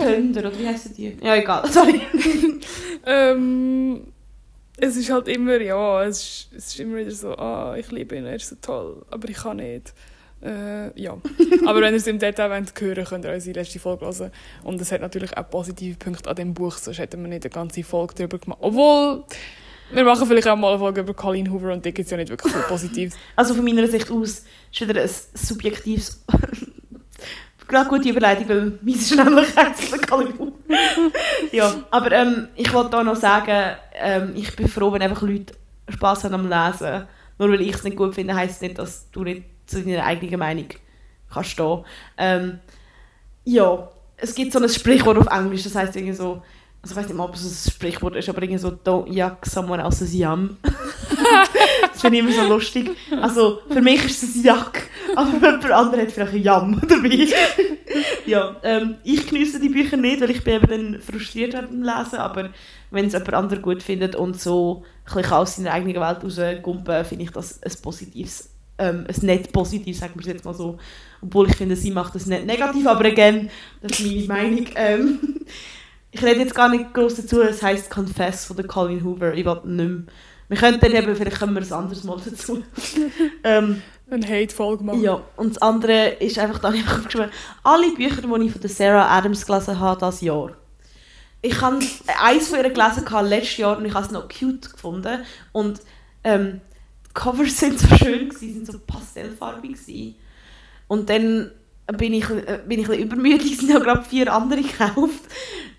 Tönder, 0.00 0.40
oder 0.40 0.58
wie 0.58 0.66
heissen 0.66 0.94
die? 0.94 1.16
Ja, 1.22 1.36
egal. 1.36 1.64
Sorry. 1.70 2.00
ähm, 3.06 4.12
es 4.76 4.96
ist 4.96 5.10
halt 5.10 5.28
immer, 5.28 5.60
ja, 5.60 6.02
es 6.04 6.18
ist, 6.20 6.48
es 6.52 6.66
ist 6.66 6.80
immer 6.80 6.96
wieder 6.96 7.12
so, 7.12 7.36
ah, 7.36 7.76
ich 7.78 7.92
liebe 7.92 8.16
ihn, 8.16 8.26
er 8.26 8.34
ist 8.34 8.48
so 8.48 8.56
toll, 8.60 9.06
aber 9.08 9.28
ich 9.28 9.36
kann 9.36 9.58
nicht. 9.58 9.94
Äh, 10.46 11.00
ja. 11.00 11.16
Aber 11.66 11.80
wenn 11.80 11.92
ihr 11.92 11.98
es 11.98 12.06
im 12.06 12.18
Detail 12.18 12.50
wollt 12.50 12.80
hören 12.80 13.04
könnt 13.04 13.24
ihr 13.24 13.34
unsere 13.34 13.58
letzte 13.58 13.80
Folge 13.80 14.06
hören. 14.06 14.30
Und 14.62 14.80
es 14.80 14.92
hat 14.92 15.00
natürlich 15.00 15.36
auch 15.36 15.50
positive 15.50 15.96
Punkte 15.96 16.30
an 16.30 16.36
dem 16.36 16.54
Buch, 16.54 16.76
sonst 16.76 16.98
hätten 16.98 17.20
wir 17.22 17.28
nicht 17.28 17.44
eine 17.44 17.50
ganze 17.50 17.82
Folge 17.82 18.14
darüber 18.14 18.38
gemacht. 18.38 18.60
Obwohl, 18.62 19.24
wir 19.90 20.04
machen 20.04 20.26
vielleicht 20.26 20.46
auch 20.46 20.56
mal 20.56 20.70
eine 20.70 20.78
Folge 20.78 21.00
über 21.00 21.14
Colleen 21.14 21.52
Hoover 21.52 21.72
und 21.72 21.84
da 21.84 21.90
gibt 21.90 22.06
es 22.06 22.10
ja 22.10 22.16
nicht 22.16 22.30
wirklich 22.30 22.52
viel 22.52 22.62
Positives. 22.62 23.16
Also 23.36 23.54
von 23.54 23.64
meiner 23.64 23.88
Sicht 23.88 24.10
aus 24.10 24.44
ist 24.72 24.88
wieder 24.88 25.02
ein 25.02 25.10
subjektives... 25.34 26.24
Gerade 27.68 27.88
gute 27.88 28.08
Überleitung, 28.10 28.48
weil 28.48 28.78
meins 28.80 29.10
ist 29.10 29.16
nämlich 29.16 29.58
eigentlich 29.58 30.00
Kalibur. 30.02 30.52
ja, 31.50 31.74
aber 31.90 32.12
ähm, 32.12 32.46
ich 32.54 32.72
wollte 32.72 32.90
da 32.90 33.02
noch 33.02 33.16
sagen, 33.16 33.76
ähm, 33.94 34.34
ich 34.36 34.54
bin 34.54 34.68
froh, 34.68 34.92
wenn 34.92 35.02
einfach 35.02 35.22
Leute 35.22 35.52
Spass 35.88 36.22
haben 36.22 36.34
am 36.34 36.48
Lesen. 36.48 37.08
Nur 37.38 37.50
weil 37.50 37.62
ich 37.62 37.74
es 37.74 37.82
nicht 37.82 37.96
gut 37.96 38.14
finde, 38.14 38.36
heisst 38.36 38.56
es 38.56 38.60
nicht, 38.60 38.78
dass 38.78 39.10
du 39.10 39.24
nicht 39.24 39.42
zu 39.66 39.82
deiner 39.82 40.04
eigenen 40.04 40.38
Meinung 40.38 40.68
kannst 41.32 41.50
stehen. 41.50 41.84
Ähm, 42.16 42.58
ja, 43.44 43.88
es 44.16 44.34
gibt 44.34 44.52
so 44.52 44.58
ein 44.58 44.68
Sprichwort 44.68 45.18
auf 45.18 45.26
Englisch, 45.26 45.64
das 45.64 45.74
heisst 45.74 45.96
irgendwie 45.96 46.14
so, 46.14 46.42
also 46.82 46.94
ich 46.94 46.96
weiß 46.96 47.08
nicht 47.08 47.16
mal, 47.16 47.24
ob 47.24 47.34
es 47.34 47.44
ein 47.44 47.72
Sprichwort 47.72 48.16
ist, 48.16 48.28
aber 48.28 48.42
irgendwie 48.42 48.60
so, 48.60 48.68
don't 48.68 49.10
yuck 49.10 49.44
someone 49.44 49.82
else's 49.82 50.14
yum. 50.14 50.56
das 50.62 52.00
finde 52.00 52.18
ich 52.18 52.24
immer 52.24 52.32
so 52.32 52.48
lustig. 52.48 52.90
Also, 53.20 53.60
für 53.68 53.82
mich 53.82 54.04
ist 54.04 54.22
es 54.22 54.36
ein 54.36 54.44
Yuck, 54.44 54.82
aber 55.14 55.32
jemand 55.32 55.70
anderes 55.70 56.02
hat 56.02 56.12
vielleicht 56.12 56.34
ein 56.34 56.42
Yum 56.42 56.80
dabei. 56.88 57.28
ja, 58.24 58.56
ähm, 58.62 58.96
ich 59.04 59.26
genieße 59.26 59.60
die 59.60 59.68
Bücher 59.68 59.96
nicht, 59.96 60.20
weil 60.20 60.30
ich 60.30 60.44
bin 60.44 60.54
eben 60.54 60.68
dann 60.68 61.00
frustriert 61.00 61.52
beim 61.52 61.82
Lesen, 61.82 62.18
aber 62.18 62.50
wenn 62.90 63.06
es 63.06 63.12
jemand 63.12 63.34
anderes 63.34 63.62
gut 63.62 63.82
findet 63.82 64.14
und 64.14 64.40
so 64.40 64.84
ein 65.06 65.14
bisschen 65.14 65.32
aus 65.32 65.56
seiner 65.56 65.72
eigenen 65.72 66.00
Welt 66.00 66.22
rausgumpen, 66.22 67.04
finde 67.04 67.24
ich 67.24 67.30
das 67.30 67.62
ein 67.62 67.72
positives 67.82 68.55
ähm, 68.78 69.06
ein 69.08 69.26
nicht 69.26 69.52
positiv, 69.52 69.98
sagen 69.98 70.14
wir 70.16 70.20
es 70.20 70.26
jetzt 70.26 70.44
mal 70.44 70.54
so. 70.54 70.78
Obwohl 71.22 71.48
ich 71.48 71.56
finde, 71.56 71.76
sie 71.76 71.90
macht 71.90 72.14
es 72.14 72.26
nicht 72.26 72.46
negativ, 72.46 72.86
aber 72.86 73.06
again, 73.06 73.50
das 73.80 73.98
ist 74.00 74.28
meine 74.28 74.50
Meinung. 74.50 74.66
Ähm, 74.74 75.18
ich 76.10 76.22
rede 76.22 76.40
jetzt 76.40 76.54
gar 76.54 76.68
nicht 76.68 76.92
groß 76.94 77.16
dazu, 77.16 77.42
es 77.42 77.62
heisst 77.62 77.90
Confess 77.90 78.44
von 78.44 78.56
der 78.56 78.66
Colin 78.66 79.04
Hoover, 79.04 79.34
ich 79.34 79.44
will 79.44 79.60
nicht 79.64 79.88
mehr. 79.88 80.02
Wir 80.48 80.56
könnten 80.56 80.92
eben, 80.92 81.16
vielleicht 81.16 81.38
können 81.38 81.54
wir 81.54 81.62
ein 81.62 81.72
anderes 81.72 82.04
Mal 82.04 82.18
dazu. 82.24 82.62
ähm, 83.44 83.82
Eine 84.08 84.28
Hate-Folge 84.28 84.84
machen. 84.84 85.02
ja, 85.02 85.20
und 85.36 85.56
das 85.56 85.62
andere 85.62 86.10
ist 86.20 86.38
einfach, 86.38 86.60
da 86.60 86.68
habe 86.68 86.76
ich 86.76 86.88
aufgeschrieben, 86.88 87.30
alle 87.64 87.90
Bücher, 87.92 88.22
die 88.22 88.44
ich 88.44 88.52
von 88.52 88.60
der 88.60 88.70
Sarah 88.70 89.18
Adams 89.18 89.44
gelesen 89.44 89.80
habe, 89.80 90.00
das 90.00 90.20
Jahr. 90.20 90.52
Ich 91.42 91.60
habe 91.60 91.78
eins 92.22 92.48
von 92.48 92.58
ihr 92.58 92.70
gelesen 92.70 93.04
letztes 93.24 93.56
Jahr 93.56 93.76
und 93.76 93.84
ich 93.84 93.94
habe 93.94 94.06
es 94.06 94.12
noch 94.12 94.28
cute 94.28 94.72
gefunden. 94.72 95.24
Und 95.52 95.80
ähm, 96.24 96.60
Covers 97.16 97.56
sind 97.58 97.80
so 97.80 97.88
schön, 97.96 98.28
gewesen, 98.28 98.54
sind 98.54 98.66
so 98.66 98.78
pastellfarbig. 98.78 99.72
Gewesen. 99.72 100.16
Und 100.86 101.08
dann 101.08 101.50
bin 101.96 102.12
ich, 102.12 102.28
äh, 102.28 102.60
bin 102.68 102.80
ich 102.80 102.90
ein 102.90 102.98
übermütig, 102.98 103.56
sind 103.58 103.72
habe 103.72 103.84
gerade 103.84 104.04
vier 104.04 104.32
andere 104.32 104.60
gekauft. 104.60 105.24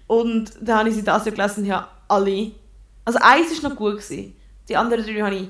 Und 0.07 0.51
dann 0.59 0.79
habe 0.79 0.89
ich 0.89 0.95
sie 0.95 1.03
das 1.03 1.25
Jahr 1.25 1.35
gelesen 1.35 1.61
und 1.61 1.65
ja, 1.67 1.87
alle. 2.07 2.51
Also 3.05 3.19
eins 3.21 3.61
war 3.61 3.69
noch 3.69 3.77
gut. 3.77 3.97
Gewesen. 3.97 4.35
Die 4.67 4.75
anderen 4.75 5.05
drei 5.05 5.21
habe 5.21 5.35
ich, 5.35 5.47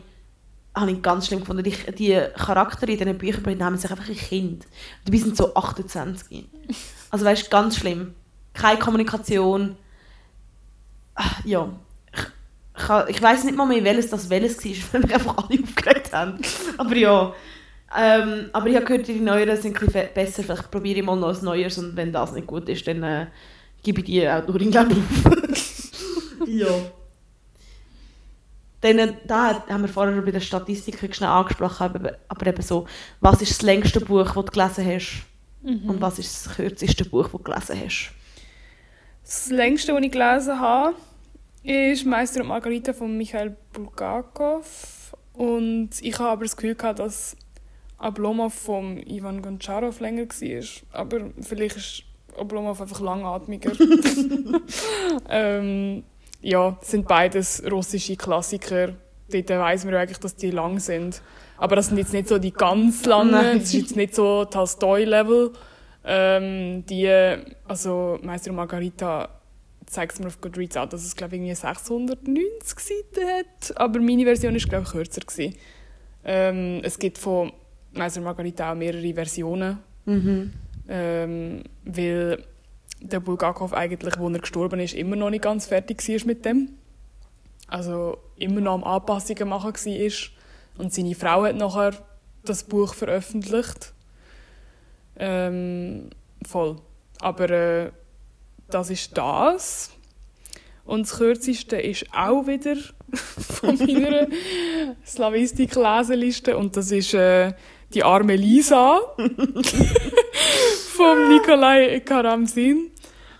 habe 0.76 0.92
ich 0.92 1.02
ganz 1.02 1.28
schlimm 1.28 1.40
gefunden. 1.40 1.64
Die, 1.64 1.72
die 1.94 2.22
Charaktere 2.36 2.92
in 2.92 2.98
diesen 2.98 3.18
Büchern 3.18 3.44
benehmen 3.44 3.78
sich 3.78 3.90
einfach 3.90 4.10
ein 4.10 4.16
Kind. 4.16 4.68
Dabei 5.06 5.18
sind 5.18 5.38
so 5.38 5.56
28. 5.56 6.46
Also 7.12 7.26
weißt 7.26 7.46
du, 7.46 7.50
ganz 7.50 7.78
schlimm. 7.78 8.14
Keine 8.54 8.80
Kommunikation. 8.80 9.78
Ah, 11.16 11.38
Ja. 11.46 11.72
Ich, 13.08 13.22
weiß 13.22 13.44
nicht 13.44 13.58
mal 13.58 13.66
mehr, 13.66 13.84
welches 13.84 14.10
das 14.10 14.30
welches 14.30 14.64
war, 14.64 14.72
weil 14.94 15.02
mich 15.02 15.14
einfach 15.14 15.38
alle 15.38 15.64
aufgeregt 15.64 16.14
haben. 16.14 16.40
Aber 16.78 16.96
ja. 16.96 17.34
Ähm, 17.98 18.50
aber 18.52 18.68
ich 18.68 18.76
habe 18.76 18.86
gehört, 18.86 19.08
die 19.08 19.20
neueren 19.20 19.58
sind 19.58 19.78
ein 19.78 19.86
bisschen 19.86 20.10
besser. 20.14 20.44
Vielleicht 20.44 20.70
probiere 20.70 21.00
ich 21.00 21.06
mal 21.06 21.16
noch 21.16 21.38
ein 21.38 21.44
neues 21.44 21.78
und 21.78 21.96
wenn 21.96 22.12
das 22.12 22.34
nicht 22.34 22.46
gut 22.46 22.68
ist, 22.70 22.86
dann 22.88 23.02
äh, 23.02 23.28
gebe 23.82 24.02
ich 24.02 24.06
die 24.06 24.28
Autorin 24.28 24.72
glaube 24.72 24.94
ich 24.94 25.26
auf. 25.26 26.48
ja. 26.48 26.68
Dann, 28.82 29.00
äh, 29.00 29.14
da 29.26 29.66
haben 29.68 29.82
wir 29.82 29.88
vorher 29.88 30.22
bei 30.22 30.32
den 30.32 30.42
Statistiken 30.42 31.12
schnell 31.14 31.30
angesprochen, 31.30 31.84
aber, 31.84 32.18
aber 32.28 32.48
eben 32.48 32.62
so, 32.62 32.86
was 33.22 33.42
ist 33.42 33.52
das 33.52 33.62
längste 33.64 34.02
Buch, 34.02 34.26
das 34.26 34.34
du 34.34 34.44
gelesen 34.44 34.86
hast 34.86 35.26
und 35.64 36.00
was 36.00 36.20
ist 36.20 36.46
das 36.46 36.56
kürzeste 36.56 37.06
Buch, 37.06 37.24
das 37.24 37.32
du 37.32 37.40
gelesen 37.40 37.82
hast? 37.84 38.12
Das 39.24 39.50
längste, 39.50 39.94
was 39.94 40.04
ich 40.04 40.12
gelesen 40.12 40.60
habe, 40.60 40.96
ist 41.68 42.05
Meister 42.05 42.41
und 42.41 42.47
Margarita 42.47 42.93
von 42.93 43.18
Michael 43.18 43.55
Bulgakov. 43.74 45.13
Und 45.34 45.89
ich 46.01 46.18
habe 46.18 46.30
aber 46.30 46.43
das 46.45 46.55
Gefühl 46.55 46.76
gehabt, 46.76 46.99
dass 46.99 47.36
Oblomov 47.99 48.53
von 48.53 48.97
Ivan 49.05 49.41
Goncharov 49.41 49.99
länger 49.99 50.28
war. 50.28 51.01
Aber 51.01 51.30
vielleicht 51.41 51.76
ist 51.76 52.03
Oblomov 52.38 52.82
einfach 52.82 53.01
langatmiger. 53.01 53.72
ähm, 55.30 56.03
ja, 56.41 56.78
sind 56.82 57.07
beides 57.07 57.61
russische 57.70 58.15
Klassiker. 58.15 58.93
Dort 59.30 59.49
weiss 59.49 59.84
man 59.84 59.93
ja 59.93 59.99
eigentlich, 59.99 60.20
dass 60.20 60.36
die 60.36 60.51
lang 60.51 60.80
sind. 60.80 61.22
Aber 61.57 61.76
das 61.76 61.88
sind 61.88 61.97
jetzt 61.97 62.13
nicht 62.13 62.30
so 62.30 62.38
die 62.38 62.53
ganz 62.53 63.05
langen. 63.05 63.32
Nein. 63.32 63.59
Das 63.59 63.68
ist 63.68 63.74
jetzt 63.74 63.95
nicht 63.95 64.15
so 64.15 64.45
Tolstoi-Level. 64.45 65.51
Ähm, 66.05 66.86
die, 66.86 67.36
also 67.68 68.20
Meister 68.22 68.51
und 68.51 68.55
Margarita 68.55 69.37
zeigt 69.88 70.14
es 70.14 70.20
mir 70.20 70.28
auf 70.28 70.40
Goodreads 70.42 70.78
auch, 70.78 70.88
dass 70.88 71.04
es 71.04 71.16
glaube 71.16 71.36
irgendwie 71.36 71.56
690 71.56 72.80
Seiten 72.80 73.28
hat, 73.28 73.78
aber 73.78 74.00
meine 74.00 74.24
Version 74.24 74.56
ist 74.56 74.70
glaube 74.70 74.84
ich 74.86 74.92
kürzer 74.92 75.22
gewesen. 75.22 75.56
Ähm, 76.24 76.82
es 76.84 77.00
gibt 77.00 77.18
von 77.18 77.52
Meister 77.94 78.22
Margarita 78.22 78.72
auch 78.72 78.76
mehrere 78.76 79.14
Versionen, 79.14 79.80
Mhm. 80.06 80.54
ähm, 80.88 81.64
weil 81.84 82.44
der 83.02 83.20
Bulgakov 83.20 83.74
eigentlich, 83.74 84.18
wo 84.20 84.30
er 84.30 84.40
gestorben 84.40 84.80
ist, 84.80 84.94
immer 84.94 85.16
noch 85.16 85.30
nicht 85.30 85.44
ganz 85.44 85.66
fertig 85.68 86.08
war 86.08 86.28
mit 86.28 86.46
dem. 86.46 86.70
Also 87.68 88.18
immer 88.38 88.62
noch 88.62 88.74
am 88.76 88.84
Anpassungen 88.84 89.50
machen 89.50 89.74
war. 89.74 90.30
Und 90.84 90.94
seine 90.94 91.16
Frau 91.16 91.44
hat 91.44 91.56
nachher 91.58 91.94
das 92.46 92.64
Buch 92.64 92.94
veröffentlicht. 92.94 93.94
Ähm, 95.18 96.10
voll. 96.46 96.78
Aber 97.20 97.50
äh, 97.50 97.92
das 98.70 98.89
ist 98.89 99.18
das. 99.18 99.91
Und 100.86 101.01
das 101.07 101.18
kürzeste 101.18 101.76
ist 101.78 102.05
auch 102.13 102.47
wieder 102.47 102.76
von 103.13 103.78
meiner 103.78 104.28
Slavistik-Leseliste. 105.05 106.55
Und 106.57 106.78
das 106.78 106.91
ist 106.91 107.13
äh, 107.13 107.53
die 107.93 108.03
arme 108.03 108.36
Lisa 108.36 108.99
von 110.95 111.30
Nikolai 111.30 111.99
Karamsin. 112.01 112.91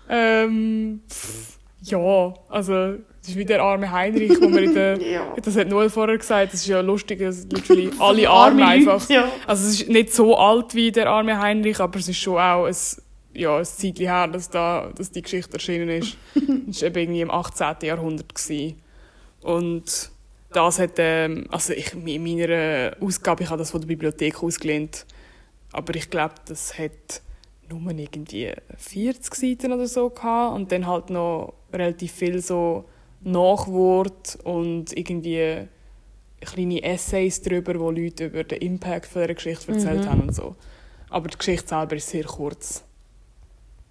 Ähm, 0.08 1.00
ja, 1.82 2.34
also 2.48 2.94
das 3.20 3.28
ist 3.28 3.36
wie 3.36 3.44
der 3.44 3.62
arme 3.62 3.90
Heinrich, 3.90 4.40
wo 4.40 4.48
man 4.48 4.64
in 4.64 4.74
der, 4.74 4.98
Ja. 5.10 5.34
das 5.42 5.56
hat 5.56 5.68
Noel 5.68 5.90
vorher 5.90 6.16
gesagt, 6.16 6.52
das 6.52 6.60
ist 6.60 6.66
ja 6.66 6.80
lustig, 6.80 7.20
dass 7.20 7.44
literally 7.44 7.90
alle 7.98 8.28
Arme 8.28 8.66
einfach. 8.66 9.06
Ja. 9.10 9.30
Also 9.46 9.66
es 9.68 9.80
ist 9.82 9.88
nicht 9.88 10.12
so 10.14 10.36
alt 10.36 10.74
wie 10.74 10.90
der 10.92 11.08
arme 11.10 11.38
Heinrich, 11.38 11.78
aber 11.80 11.98
es 11.98 12.08
ist 12.08 12.18
schon 12.18 12.38
auch 12.38 12.64
ein, 12.64 12.76
ja, 13.34 13.56
ein 13.58 13.64
Zeitchen 13.64 14.06
her, 14.06 14.26
dass, 14.28 14.50
da, 14.50 14.90
dass 14.96 15.10
die 15.10 15.22
Geschichte 15.22 15.52
erschienen 15.54 15.88
ist. 15.88 16.16
das 16.34 16.82
war 16.82 16.88
eben 16.88 16.98
irgendwie 17.00 17.20
im 17.20 17.30
18. 17.30 17.76
Jahrhundert. 17.82 18.34
Gewesen. 18.34 18.76
Und 19.42 20.10
das 20.52 20.78
hat, 20.78 20.92
ähm, 20.98 21.46
also 21.50 21.72
ich, 21.72 21.92
in 21.92 22.22
meiner 22.22 22.96
Ausgabe, 23.00 23.44
ich 23.44 23.50
habe 23.50 23.58
das 23.58 23.70
von 23.70 23.80
der 23.80 23.88
Bibliothek 23.88 24.42
ausgelehnt, 24.42 25.06
aber 25.72 25.94
ich 25.94 26.08
glaube, 26.10 26.34
das 26.46 26.78
hat 26.78 27.22
nur 27.70 27.90
irgendwie 27.92 28.52
40 28.78 29.34
Seiten 29.34 29.72
oder 29.72 29.86
so 29.86 30.08
gehabt 30.08 30.56
und 30.56 30.72
dann 30.72 30.86
halt 30.86 31.10
noch 31.10 31.52
relativ 31.72 32.12
viel 32.12 32.40
so 32.40 32.86
Nachwort 33.20 34.38
und 34.44 34.96
irgendwie 34.96 35.66
kleine 36.40 36.82
Essays 36.82 37.42
darüber, 37.42 37.78
wo 37.78 37.90
Leute 37.90 38.26
über 38.26 38.44
den 38.44 38.62
Impact 38.62 39.06
von 39.06 39.22
dieser 39.22 39.34
Geschichte 39.34 39.72
erzählt 39.72 40.04
Mhm. 40.04 40.08
haben 40.08 40.22
und 40.22 40.34
so. 40.34 40.56
Aber 41.10 41.28
die 41.28 41.36
Geschichte 41.36 41.68
selber 41.68 41.96
ist 41.96 42.08
sehr 42.08 42.24
kurz. 42.24 42.84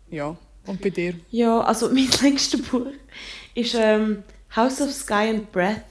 Ja. 0.09 0.35
Und 0.65 0.81
bei 0.81 0.89
dir? 0.89 1.13
Ja, 1.31 1.61
also 1.61 1.89
mein 1.93 2.09
längstes 2.21 2.61
Buch 2.61 2.87
ist 3.55 3.75
ähm, 3.75 4.23
House 4.55 4.81
of 4.81 4.91
Sky 4.91 5.29
and 5.29 5.51
Breath 5.51 5.83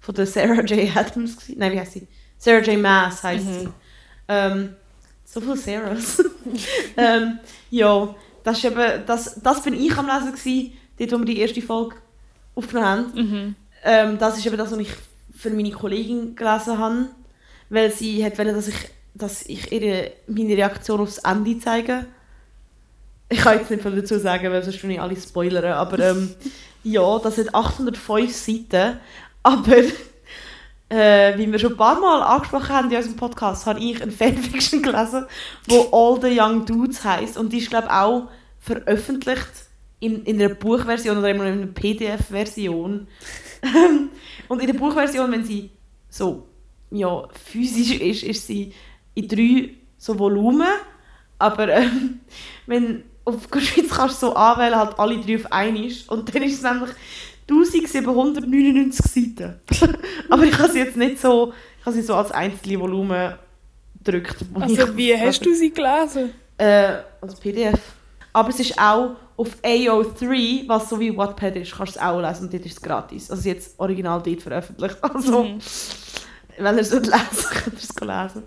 von 0.00 0.14
der 0.14 0.26
Sarah 0.26 0.62
J. 0.62 0.94
Adams. 0.96 1.36
Nein, 1.56 1.72
wie 1.72 1.80
heißt 1.80 1.92
sie? 1.92 2.06
Sarah 2.38 2.60
J. 2.62 2.78
Maas 2.80 3.22
heißt 3.22 3.44
Mhm. 3.44 3.52
sie. 3.60 3.68
Ähm, 4.28 4.74
so 5.24 5.40
viele 5.40 5.56
Sarahs. 5.56 6.22
ähm, 6.96 7.38
ja, 7.70 8.14
das, 8.44 8.58
ist 8.58 8.64
eben, 8.64 9.06
das, 9.06 9.40
das 9.42 9.62
bin 9.62 9.74
ich 9.74 9.96
am 9.96 10.06
Lesen, 10.06 10.32
gewesen, 10.32 10.72
dort, 10.98 11.12
wo 11.12 11.18
wir 11.18 11.24
die 11.24 11.38
erste 11.40 11.62
Folge 11.62 11.96
aufgenommen 12.54 12.86
haben. 12.86 13.12
Mhm. 13.14 13.54
Ähm, 13.84 14.18
das 14.18 14.38
ist 14.38 14.46
eben 14.46 14.56
das, 14.56 14.70
was 14.70 14.78
ich 14.78 14.90
für 15.34 15.50
meine 15.50 15.70
Kollegin 15.70 16.36
gelesen 16.36 16.78
habe, 16.78 17.08
weil 17.70 17.90
sie 17.90 18.24
hat 18.24 18.38
wollte, 18.38 18.52
dass 18.52 18.68
ich, 18.68 18.76
dass 19.14 19.42
ich 19.46 19.72
ihre, 19.72 20.12
meine 20.26 20.56
Reaktion 20.56 21.00
aufs 21.00 21.18
Ende 21.18 21.58
zeige. 21.58 22.06
Ich 23.32 23.40
kann 23.40 23.58
jetzt 23.58 23.70
nicht 23.70 23.82
viel 23.82 23.96
dazu 23.96 24.18
sagen, 24.18 24.52
weil 24.52 24.62
sonst 24.62 24.76
schon 24.76 24.88
nicht 24.88 25.00
alle 25.00 25.16
spoilern, 25.16 25.72
aber 25.72 25.98
ähm, 25.98 26.34
ja, 26.84 27.18
das 27.18 27.38
hat 27.38 27.54
805 27.54 28.30
Seiten, 28.30 28.98
aber 29.42 29.78
äh, 30.90 31.38
wie 31.38 31.50
wir 31.50 31.58
schon 31.58 31.72
ein 31.72 31.78
paar 31.78 31.98
Mal 31.98 32.22
angesprochen 32.22 32.68
haben 32.68 32.90
in 32.90 32.96
unserem 32.98 33.16
Podcast, 33.16 33.64
habe 33.64 33.80
ich 33.80 34.02
eine 34.02 34.12
Fanfiction 34.12 34.82
gelesen, 34.82 35.24
wo 35.66 35.88
All 35.92 36.20
the 36.20 36.38
Young 36.38 36.66
Dudes 36.66 37.02
heisst 37.04 37.38
und 37.38 37.54
die 37.54 37.58
ist 37.58 37.70
glaube 37.70 37.86
ich 37.86 37.92
auch 37.94 38.28
veröffentlicht 38.60 39.50
in, 40.00 40.24
in 40.24 40.38
einer 40.38 40.54
Buchversion 40.54 41.16
oder 41.16 41.30
immer 41.30 41.46
in 41.46 41.62
einer 41.62 41.66
PDF-Version. 41.68 43.08
und 44.48 44.60
in 44.60 44.66
der 44.66 44.74
Buchversion, 44.74 45.32
wenn 45.32 45.44
sie 45.44 45.70
so 46.10 46.48
ja, 46.90 47.26
physisch 47.32 47.98
ist, 47.98 48.24
ist 48.24 48.46
sie 48.46 48.74
in 49.14 49.26
drei 49.26 49.70
so 49.96 50.18
Volumen, 50.18 50.68
aber 51.38 51.68
ähm, 51.70 52.20
wenn 52.66 53.04
auf 53.24 53.48
Goodreads 53.50 53.90
kannst 53.90 54.22
du 54.22 54.26
so 54.26 54.34
anwählen, 54.34 54.76
halt 54.76 54.98
alle 54.98 55.18
drei 55.18 55.36
auf 55.36 55.52
einmal 55.52 55.90
und 56.08 56.34
dann 56.34 56.42
ist 56.42 56.54
es 56.54 56.62
nämlich 56.62 56.90
1799 57.48 59.36
Seiten. 59.36 59.60
aber 60.30 60.44
ich 60.44 60.58
habe 60.58 60.70
sie 60.72 60.78
jetzt 60.78 60.96
nicht 60.96 61.20
so, 61.20 61.52
ich 61.80 61.86
habe 61.86 61.94
sie 61.96 62.02
so 62.02 62.14
als 62.14 62.30
einzelne 62.32 62.80
Volumen 62.80 63.34
gedrückt. 64.02 64.36
Also 64.54 64.96
wie 64.96 65.16
hast 65.16 65.44
du 65.44 65.54
sie 65.54 65.72
gelesen? 65.72 66.30
äh, 66.58 66.98
als 67.20 67.34
PDF. 67.40 67.78
Aber 68.32 68.48
es 68.50 68.60
ist 68.60 68.78
auch 68.78 69.16
auf 69.36 69.48
AO3, 69.62 70.68
was 70.68 70.88
so 70.88 70.98
wie 71.00 71.16
Wattpad 71.16 71.56
ist, 71.56 71.72
kannst 71.76 71.96
du 71.96 71.98
es 72.00 72.04
auch 72.04 72.20
lesen 72.20 72.44
und 72.44 72.52
dort 72.52 72.64
ist 72.64 72.72
es 72.76 72.80
gratis. 72.82 73.30
Also 73.30 73.48
jetzt 73.48 73.78
original 73.78 74.22
dort 74.22 74.42
veröffentlicht. 74.42 74.96
Also, 75.02 75.42
Mhm. 75.44 75.58
wenn 76.58 76.74
ihr 76.76 76.80
es 76.82 76.92
nicht 76.92 77.06
lesen 77.06 77.50
könnt 77.50 77.76
ihr 77.82 77.88
es 77.90 78.00
lesen. 78.34 78.42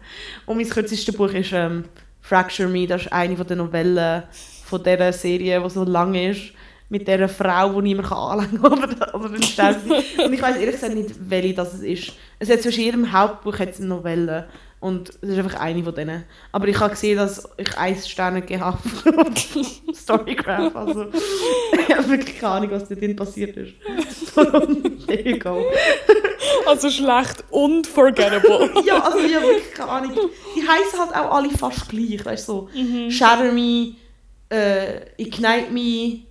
Und 0.46 0.58
mein 0.58 0.70
kürzestes 0.70 1.16
Buch 1.16 1.30
ist 1.32 1.52
ähm, 1.54 1.86
Fracture 2.22 2.70
Me, 2.70 2.88
das 2.88 3.04
ist 3.04 3.12
eine 3.12 3.36
von 3.36 3.46
der 3.48 3.58
Novellen 3.58 4.24
von 4.66 4.84
dieser 4.84 5.14
Serie, 5.14 5.62
die 5.62 5.70
so 5.70 5.84
lang 5.84 6.16
ist. 6.16 6.52
Mit 6.88 7.08
dieser 7.08 7.28
Frau, 7.28 7.74
die 7.74 7.82
niemand 7.82 8.10
kann 8.10 8.18
anlängen 8.18 8.62
kann, 8.62 8.74
oder. 8.82 9.16
Und 9.16 9.42
ich 9.42 9.58
weiß 9.58 10.58
ehrlich 10.58 10.72
gesagt 10.76 10.94
nicht, 10.94 11.16
welche 11.20 11.56
das 11.56 11.74
es 11.74 11.82
ist. 11.82 12.14
Es 12.38 12.50
hat 12.50 12.62
zwischen 12.62 12.84
jedem 12.84 13.12
Hauptbuch 13.12 13.58
hat 13.58 13.70
es 13.72 13.80
eine 13.80 13.88
Novelle. 13.88 14.48
Und 14.80 15.10
das 15.22 15.32
ist 15.32 15.40
einfach 15.40 15.60
eine 15.60 15.84
von 15.84 15.96
denen. 15.96 16.26
Aber 16.52 16.68
ich 16.68 16.80
habe 16.80 16.92
gesehen, 16.92 17.18
dass 17.18 17.50
ich 17.58 17.76
eins 17.76 18.08
Sterne 18.08 18.42
gegeben 18.42 18.66
habe 18.66 18.78
Storygraph. 19.96 20.76
Also, 20.76 21.08
ich 21.88 21.96
habe 21.96 22.08
wirklich 22.10 22.38
keine 22.40 22.54
Ahnung, 22.54 22.72
was 22.72 22.88
da 22.88 22.94
drin 22.94 23.16
passiert 23.16 23.58
ist. 23.58 23.74
There 25.08 25.28
you 25.28 25.40
go. 25.40 25.66
Also 26.68 26.92
schlecht 26.92 27.44
und 27.50 27.88
forgettable. 27.88 28.70
ja, 28.86 29.02
also 29.02 29.18
ich 29.20 29.36
habe 29.36 29.48
wirklich 29.48 29.74
keine 29.74 29.90
Ahnung. 29.90 30.12
Die 30.56 30.62
heißen 30.62 31.00
halt 31.00 31.16
auch 31.16 31.34
alle 31.36 31.50
fast 31.50 31.90
gleich, 31.90 32.24
weißt 32.24 32.48
du? 32.48 32.70
So. 32.72 33.10
Shatter 33.10 33.52
Me, 33.52 33.94
äh, 34.56 35.06
Ignite 35.18 35.72
Me, 35.72 36.26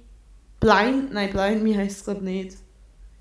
Blind, 0.61 1.13
nein, 1.13 1.31
Blind 1.31 1.63
Me 1.63 1.77
heisst 1.77 1.99
es 1.99 2.05
gerade 2.05 2.25
nicht. 2.25 2.57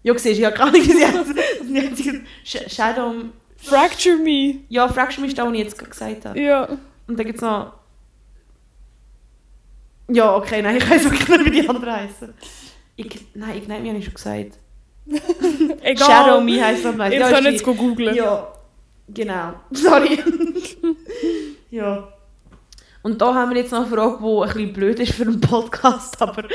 Ja, 0.03 0.17
siehst 0.17 0.39
ich 0.39 0.45
habe 0.45 0.55
gar 0.55 0.71
nicht 0.71 0.87
gesehen. 0.87 2.27
Shadow, 2.43 3.13
Fracture 3.57 4.17
me. 4.17 4.59
ja, 4.69 4.87
fragst 4.89 5.17
du 5.17 5.21
mich 5.21 5.33
da, 5.33 5.45
was 5.45 5.53
ich 5.53 5.59
jetzt 5.59 5.77
gerade 5.77 5.91
gesagt 5.91 6.25
habe. 6.25 6.39
Ja. 6.39 6.67
Und 7.07 7.17
dann 7.19 7.25
gibt 7.25 7.37
es 7.37 7.41
noch... 7.41 7.73
Ja, 10.09 10.35
okay, 10.35 10.61
nein, 10.61 10.77
ich 10.77 10.89
weiß 10.89 11.05
wirklich 11.05 11.27
nicht, 11.27 11.45
wie 11.45 11.61
die 11.61 11.69
anderen 11.69 11.95
heißen. 11.95 12.33
Ich, 12.97 13.25
nein, 13.33 13.57
Ignite 13.57 13.81
Me 13.81 13.89
habe 13.89 13.99
ich 13.99 14.05
schon 14.05 14.13
gesagt. 14.13 14.59
Egal. 15.81 16.07
Shadow 16.07 16.41
Me 16.41 16.63
heisst 16.63 16.83
das 16.83 16.95
Ihr 16.95 17.19
ja, 17.19 17.29
könnt 17.29 17.47
ist 17.47 17.53
jetzt 17.53 17.63
googlen. 17.63 18.15
Ja, 18.15 18.53
genau. 19.07 19.53
Sorry. 19.71 20.19
ja. 21.71 22.12
Und 23.03 23.21
da 23.21 23.33
haben 23.35 23.51
wir 23.51 23.57
jetzt 23.57 23.71
noch 23.71 23.85
eine 23.85 23.87
Frage, 23.95 24.17
die 24.21 24.25
ein 24.25 24.53
bisschen 24.53 24.73
blöd 24.73 24.99
ist 24.99 25.13
für 25.13 25.23
einen 25.23 25.41
Podcast, 25.41 26.21
aber 26.21 26.45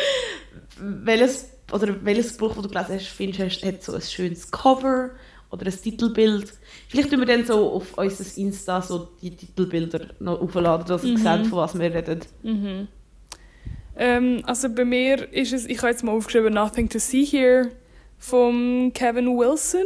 welches, 0.81 1.51
oder 1.73 1.95
welches 2.05 2.37
Buch, 2.37 2.55
das 2.55 2.63
du 2.63 2.69
gelesen 2.69 2.95
hast, 2.95 3.07
findest 3.09 3.63
du, 3.63 3.67
hat 3.67 3.83
so 3.83 3.95
ein 3.95 4.01
schönes 4.03 4.51
Cover 4.51 5.11
oder 5.51 5.67
ein 5.67 5.73
Titelbild? 5.73 6.53
Vielleicht 6.89 7.11
tun 7.11 7.21
wir 7.21 7.27
dann 7.27 7.45
so 7.45 7.73
auf 7.73 7.97
unser 7.99 8.39
Insta 8.39 8.81
so 8.81 9.09
die 9.21 9.37
Titelbilder 9.37 10.09
noch 10.21 10.41
aufladen, 10.41 10.87
dass 10.87 11.05
ihr 11.05 11.13
Mhm. 11.13 11.17
seht, 11.19 11.47
von 11.49 11.59
was 11.59 11.79
wir 11.79 11.95
reden. 11.95 12.21
Mhm. 12.43 12.89
Ähm, 13.97 14.43
also 14.47 14.69
bei 14.71 14.85
mir 14.85 15.31
ist 15.33 15.53
es, 15.53 15.67
ich 15.67 15.79
habe 15.79 15.89
jetzt 15.89 16.05
mal 16.05 16.13
aufgeschrieben, 16.13 16.55
Nothing 16.55 16.89
to 16.89 16.99
See 16.99 17.25
Here 17.27 17.71
von 18.19 18.93
Kevin 18.95 19.37
Wilson. 19.37 19.83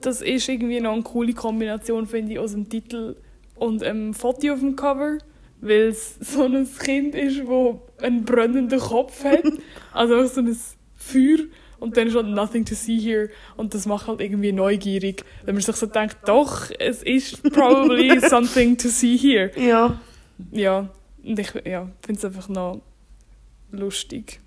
Das 0.00 0.20
ist 0.20 0.48
irgendwie 0.48 0.80
noch 0.80 0.92
eine 0.92 1.02
coole 1.02 1.32
Kombination, 1.32 2.06
finde 2.06 2.32
ich, 2.32 2.38
aus 2.38 2.52
dem 2.52 2.68
Titel 2.68 3.16
und 3.56 3.82
einem 3.82 4.14
Foto 4.14 4.52
auf 4.52 4.60
dem 4.60 4.76
Cover, 4.76 5.18
weil 5.60 5.88
es 5.88 6.16
so 6.20 6.44
ein 6.44 6.68
Kind 6.78 7.14
ist, 7.14 7.40
das 7.40 8.04
einen 8.04 8.24
brennenden 8.24 8.78
Kopf 8.78 9.24
hat, 9.24 9.42
also 9.92 10.16
auch 10.16 10.26
so 10.26 10.40
ein 10.40 10.56
Feuer 10.96 11.38
und 11.80 11.96
dann 11.96 12.10
schon 12.10 12.32
Nothing 12.34 12.64
to 12.64 12.74
See 12.74 12.98
Here 12.98 13.30
und 13.56 13.74
das 13.74 13.86
macht 13.86 14.08
halt 14.08 14.20
irgendwie 14.20 14.52
neugierig, 14.52 15.24
wenn 15.44 15.54
man 15.54 15.62
sich 15.62 15.76
so 15.76 15.86
denkt, 15.86 16.16
doch, 16.26 16.70
es 16.78 17.02
ist 17.02 17.42
probably 17.52 18.20
something 18.28 18.76
to 18.76 18.88
see 18.88 19.16
here. 19.16 19.50
Ja. 19.56 20.00
Ja, 20.52 20.88
und 21.24 21.38
ich 21.38 21.52
ja, 21.64 21.88
finde 22.04 22.18
es 22.18 22.24
einfach 22.24 22.48
noch 22.48 22.80
lustig. 23.70 24.40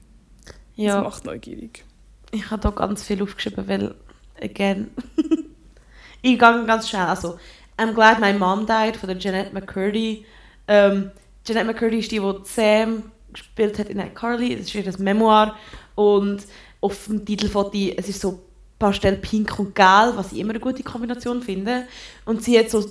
Es 0.46 0.86
Ja. 0.86 1.02
macht 1.02 1.26
neugierig. 1.26 1.84
Ich 2.32 2.50
habe 2.50 2.62
da 2.62 2.70
ganz 2.70 3.04
viel 3.04 3.22
aufgeschrieben, 3.22 3.68
weil, 3.68 3.96
again, 4.42 4.90
ich 6.22 6.38
gehe 6.38 6.38
ganz 6.38 6.90
schnell. 6.90 7.04
Also, 7.04 7.38
I'm 7.78 7.94
Glad 7.94 8.20
My 8.20 8.34
Mom 8.34 8.66
Died 8.66 8.96
von 8.96 9.10
der 9.10 9.18
Jeanette 9.20 9.54
McCurdy. 9.54 10.26
Ähm, 10.72 11.12
Jeanette 11.44 11.66
McCurdy 11.66 12.00
ist 12.00 12.12
die, 12.12 12.20
die 12.20 12.34
Sam 12.46 13.12
gespielt 13.34 13.78
hat 13.78 13.90
in 13.90 14.00
iCarly. 14.00 14.56
Das 14.56 14.68
ist 14.68 14.76
ihr 14.76 15.00
Memoir. 15.00 15.54
Und 15.96 16.44
auf 16.80 17.08
dem 17.08 17.26
Titelfoto, 17.26 17.78
es 17.98 18.08
ist 18.08 18.22
so 18.22 18.42
Pastell 18.80 19.18
pink 19.18 19.60
und 19.60 19.76
gelb, 19.76 20.16
was 20.16 20.32
ich 20.32 20.40
immer 20.40 20.52
eine 20.52 20.62
gute 20.62 20.82
Kombination 20.82 21.42
finde. 21.42 21.88
Und 22.24 22.42
sie 22.42 22.58
hat 22.58 22.70
so 22.70 22.86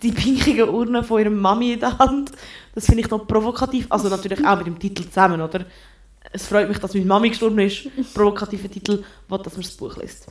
die 0.00 0.12
pinkigen 0.12 0.68
Urne 0.68 1.02
von 1.02 1.20
ihrer 1.20 1.30
Mami 1.30 1.72
in 1.72 1.80
der 1.80 1.98
Hand. 1.98 2.30
Das 2.72 2.86
finde 2.86 3.02
ich 3.02 3.10
noch 3.10 3.26
provokativ. 3.26 3.86
Also 3.90 4.08
natürlich 4.08 4.46
auch 4.46 4.56
mit 4.58 4.68
dem 4.68 4.78
Titel 4.78 5.02
zusammen, 5.02 5.40
oder? 5.40 5.66
Es 6.32 6.46
freut 6.46 6.68
mich, 6.68 6.78
dass 6.78 6.94
meine 6.94 7.06
Mami 7.06 7.30
gestorben 7.30 7.58
ist. 7.58 7.88
Provokativer 8.14 8.70
Titel, 8.70 9.02
will, 9.28 9.38
dass 9.38 9.52
man 9.54 9.62
das 9.62 9.72
Buch 9.72 9.96
liest. 9.96 10.28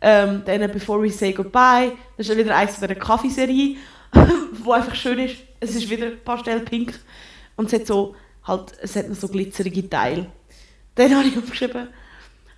Ähm, 0.00 0.42
dann 0.46 0.72
«Before 0.72 1.02
We 1.02 1.10
Say 1.10 1.32
Goodbye», 1.32 1.92
das 2.16 2.28
ist 2.28 2.36
wieder 2.36 2.56
eins 2.56 2.76
von 2.76 2.88
dieser 2.88 3.00
Kaffeeserie, 3.00 3.76
wo 4.64 4.72
einfach 4.72 4.94
schön 4.94 5.18
ist. 5.18 5.36
Es 5.60 5.74
ist 5.74 5.88
wieder 5.88 6.10
pastellpink 6.10 6.98
und 7.56 7.66
es 7.66 7.72
hat 7.72 7.86
so, 7.86 8.14
halt, 8.44 8.72
es 8.82 8.96
hat 8.96 9.08
noch 9.08 9.16
so 9.16 9.28
glitzerige 9.28 9.88
Teile. 9.88 10.26
Dann 10.94 11.14
habe 11.16 11.28
ich 11.28 11.38
aufgeschrieben, 11.38 11.88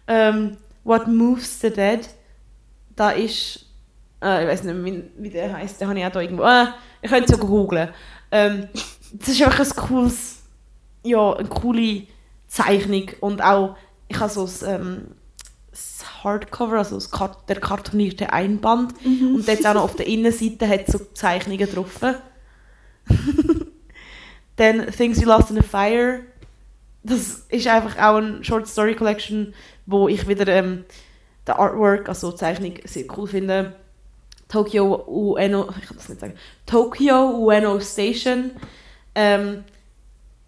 ähm, 0.06 0.56
«What 0.84 1.06
Moves 1.06 1.60
the 1.60 1.70
Dead», 1.70 2.00
da 2.96 3.10
ist, 3.10 3.66
äh, 4.22 4.42
ich 4.42 4.48
weiß 4.48 4.64
nicht, 4.64 4.84
wie, 4.84 5.04
wie 5.18 5.30
der 5.30 5.56
heißt, 5.56 5.80
den 5.80 5.88
habe 5.88 5.98
ich 5.98 6.04
auch 6.04 6.10
da 6.10 6.20
irgendwo, 6.20 6.42
äh, 6.42 6.66
ich 7.00 7.10
könnte 7.10 7.26
es 7.26 7.30
sogar 7.30 7.48
googlen. 7.48 7.88
Ähm, 8.30 8.68
das 9.12 9.28
ist 9.28 9.42
einfach 9.42 9.64
ein 9.64 9.76
cooles, 9.76 10.42
ja, 11.04 11.34
eine 11.34 11.48
coole 11.48 12.06
Zeichnung 12.48 13.10
und 13.20 13.42
auch, 13.42 13.76
ich 14.08 14.18
habe 14.18 14.32
so 14.32 14.42
das, 14.42 14.62
ähm, 14.62 15.14
das 15.98 16.24
Hardcover, 16.24 16.78
also 16.78 16.96
das 16.96 17.10
Kart 17.10 17.48
der 17.48 17.60
kartonierte 17.60 18.32
Einband 18.32 18.94
und 19.04 19.46
jetzt 19.46 19.66
auch 19.66 19.74
noch 19.74 19.84
auf 19.84 19.96
der 19.96 20.06
Innenseite 20.06 20.68
hat 20.68 20.88
es 20.88 20.92
so 20.92 20.98
Zeichnungen 21.14 21.68
drauf. 21.70 22.00
Dann 24.56 24.86
Things 24.90 25.20
You 25.20 25.28
Lost 25.28 25.50
in 25.50 25.58
a 25.58 25.62
Fire, 25.62 26.20
das 27.04 27.44
ist 27.48 27.66
einfach 27.68 27.96
auch 27.98 28.16
eine 28.16 28.42
Short 28.44 28.66
Story 28.66 28.94
Collection, 28.96 29.54
wo 29.86 30.08
ich 30.08 30.26
wieder 30.26 30.48
ähm, 30.48 30.84
den 31.46 31.54
Artwork, 31.54 32.08
also 32.08 32.32
die 32.32 32.38
Zeichnung, 32.38 32.74
sehr 32.84 33.04
cool 33.16 33.28
finde. 33.28 33.76
Tokyo 34.48 35.04
Ueno, 35.06 35.68
ich 35.80 35.86
kann 35.86 35.96
das 35.96 36.08
nicht 36.08 36.20
sagen, 36.20 36.34
Tokyo 36.66 37.30
Ueno 37.38 37.78
Station. 37.80 38.52
Ähm, 39.14 39.64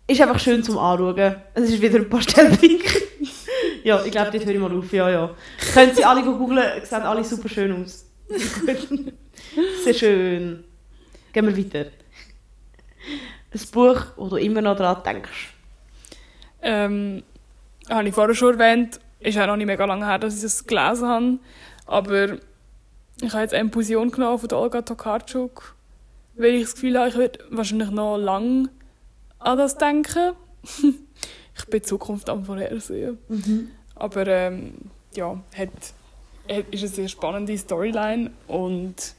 ist 0.06 0.20
einfach 0.20 0.40
schön 0.40 0.64
zum 0.64 0.76
Anschauen. 0.76 1.36
Es 1.54 1.70
ist 1.70 1.80
wieder 1.80 1.98
ein 1.98 2.08
Pastellpink. 2.08 2.82
Ja, 3.84 4.04
ich 4.04 4.10
glaube, 4.10 4.30
dort 4.30 4.44
höre 4.44 4.54
ich 4.54 4.60
mal 4.60 4.76
auf. 4.76 4.92
Ja, 4.92 5.10
ja. 5.10 5.30
Können 5.72 5.94
Sie 5.94 6.04
alle 6.04 6.22
googeln, 6.22 6.84
sehen 6.84 7.02
alle 7.02 7.24
super 7.24 7.48
schön 7.48 7.82
aus. 7.82 8.06
Sehr 9.84 9.94
schön. 9.94 10.64
Gehen 11.32 11.46
wir 11.46 11.56
weiter. 11.56 11.90
Ein 13.52 13.60
Buch, 13.72 14.06
wo 14.16 14.28
du 14.28 14.36
immer 14.36 14.60
noch 14.60 14.76
daran 14.76 15.02
denkst. 15.02 15.54
Ähm, 16.62 17.22
habe 17.88 18.08
ich 18.08 18.14
vorher 18.14 18.34
schon 18.34 18.58
erwähnt, 18.58 19.00
ist 19.20 19.38
auch 19.38 19.46
noch 19.46 19.56
nicht 19.56 19.66
mega 19.66 19.84
lange 19.84 20.06
her, 20.06 20.18
dass 20.18 20.38
ich 20.38 20.44
es 20.44 20.66
gelesen 20.66 21.08
habe. 21.08 21.38
Aber 21.86 22.38
ich 23.20 23.32
habe 23.32 23.42
jetzt 23.42 23.54
eine 23.54 23.70
Fusion 23.70 24.10
genommen 24.10 24.38
von 24.38 24.52
Olga 24.52 24.82
Tokarczuk, 24.82 25.74
weil 26.36 26.54
ich 26.54 26.64
das 26.64 26.74
Gefühl 26.74 26.98
habe, 26.98 27.08
ich 27.08 27.16
werde 27.16 27.40
wahrscheinlich 27.50 27.90
noch 27.90 28.16
lange 28.16 28.70
an 29.38 29.58
das 29.58 29.76
denken. 29.76 30.32
ich 31.60 31.66
bin 31.66 31.80
die 31.80 31.86
Zukunft 31.86 32.28
am 32.28 32.44
vorhersehen. 32.44 33.18
Aber 33.94 34.26
ähm, 34.26 34.74
ja, 35.14 35.40
hat, 35.56 35.68
hat, 36.48 36.64
ist 36.70 36.82
eine 36.82 36.88
sehr 36.88 37.08
spannende 37.08 37.56
Storyline 37.56 38.30
und 38.48 39.14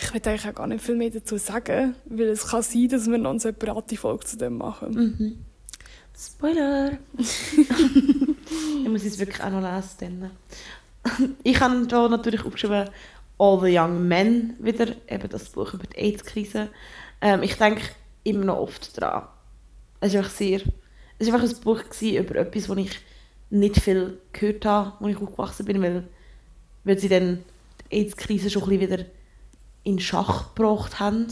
ich 0.00 0.14
will 0.14 0.22
eigentlich 0.24 0.48
auch 0.48 0.54
gar 0.54 0.66
nicht 0.66 0.82
viel 0.82 0.96
mehr 0.96 1.10
dazu 1.10 1.36
sagen, 1.36 1.94
weil 2.06 2.28
es 2.28 2.48
kann 2.48 2.62
sein, 2.62 2.88
dass 2.88 3.10
wir 3.10 3.18
noch 3.18 3.30
eine 3.30 3.40
separate 3.40 3.96
Folge 3.96 4.24
zu 4.24 4.38
dem 4.38 4.56
machen. 4.56 4.94
Mhm. 4.94 5.44
Spoiler! 6.18 6.98
ich 7.18 8.88
muss 8.88 9.04
es 9.04 9.18
wirklich 9.18 9.42
auch 9.42 9.50
noch 9.50 9.62
lesen. 9.62 10.20
Dann. 10.20 11.30
Ich 11.42 11.60
habe 11.60 11.86
da 11.86 12.08
natürlich 12.08 12.44
aufgeschrieben 12.44 12.88
All 13.38 13.60
the 13.60 13.78
Young 13.78 14.06
Men 14.06 14.54
wieder, 14.58 14.88
eben 15.08 15.28
das 15.30 15.48
Buch 15.50 15.72
über 15.72 15.86
die 15.86 15.96
AIDS-Krise. 15.96 16.68
Ähm, 17.22 17.42
ich 17.42 17.54
denke 17.54 17.82
immer 18.22 18.44
noch 18.44 18.58
oft 18.58 19.00
dran. 19.00 19.28
Es 20.00 20.12
ist 20.12 20.16
einfach 20.16 20.30
sehr... 20.30 20.60
Es 21.18 21.26
war 21.26 21.34
einfach 21.34 21.54
ein 21.54 21.60
Buch 21.62 21.82
über 22.00 22.36
etwas, 22.36 22.68
wo 22.68 22.74
ich 22.76 22.98
nicht 23.50 23.80
viel 23.80 24.18
gehört 24.32 24.64
habe, 24.64 25.04
als 25.04 25.14
ich 25.14 25.22
aufgewachsen 25.22 25.66
bin, 25.66 25.82
weil, 25.82 26.08
weil 26.84 26.98
sie 26.98 27.08
dann 27.08 27.44
die 27.90 27.96
AIDS-Krise 27.96 28.48
schon 28.48 28.70
ein 28.70 28.80
wieder 28.80 29.04
in 29.82 29.98
Schach 29.98 30.54
gebracht 30.54 30.98
haben. 31.00 31.26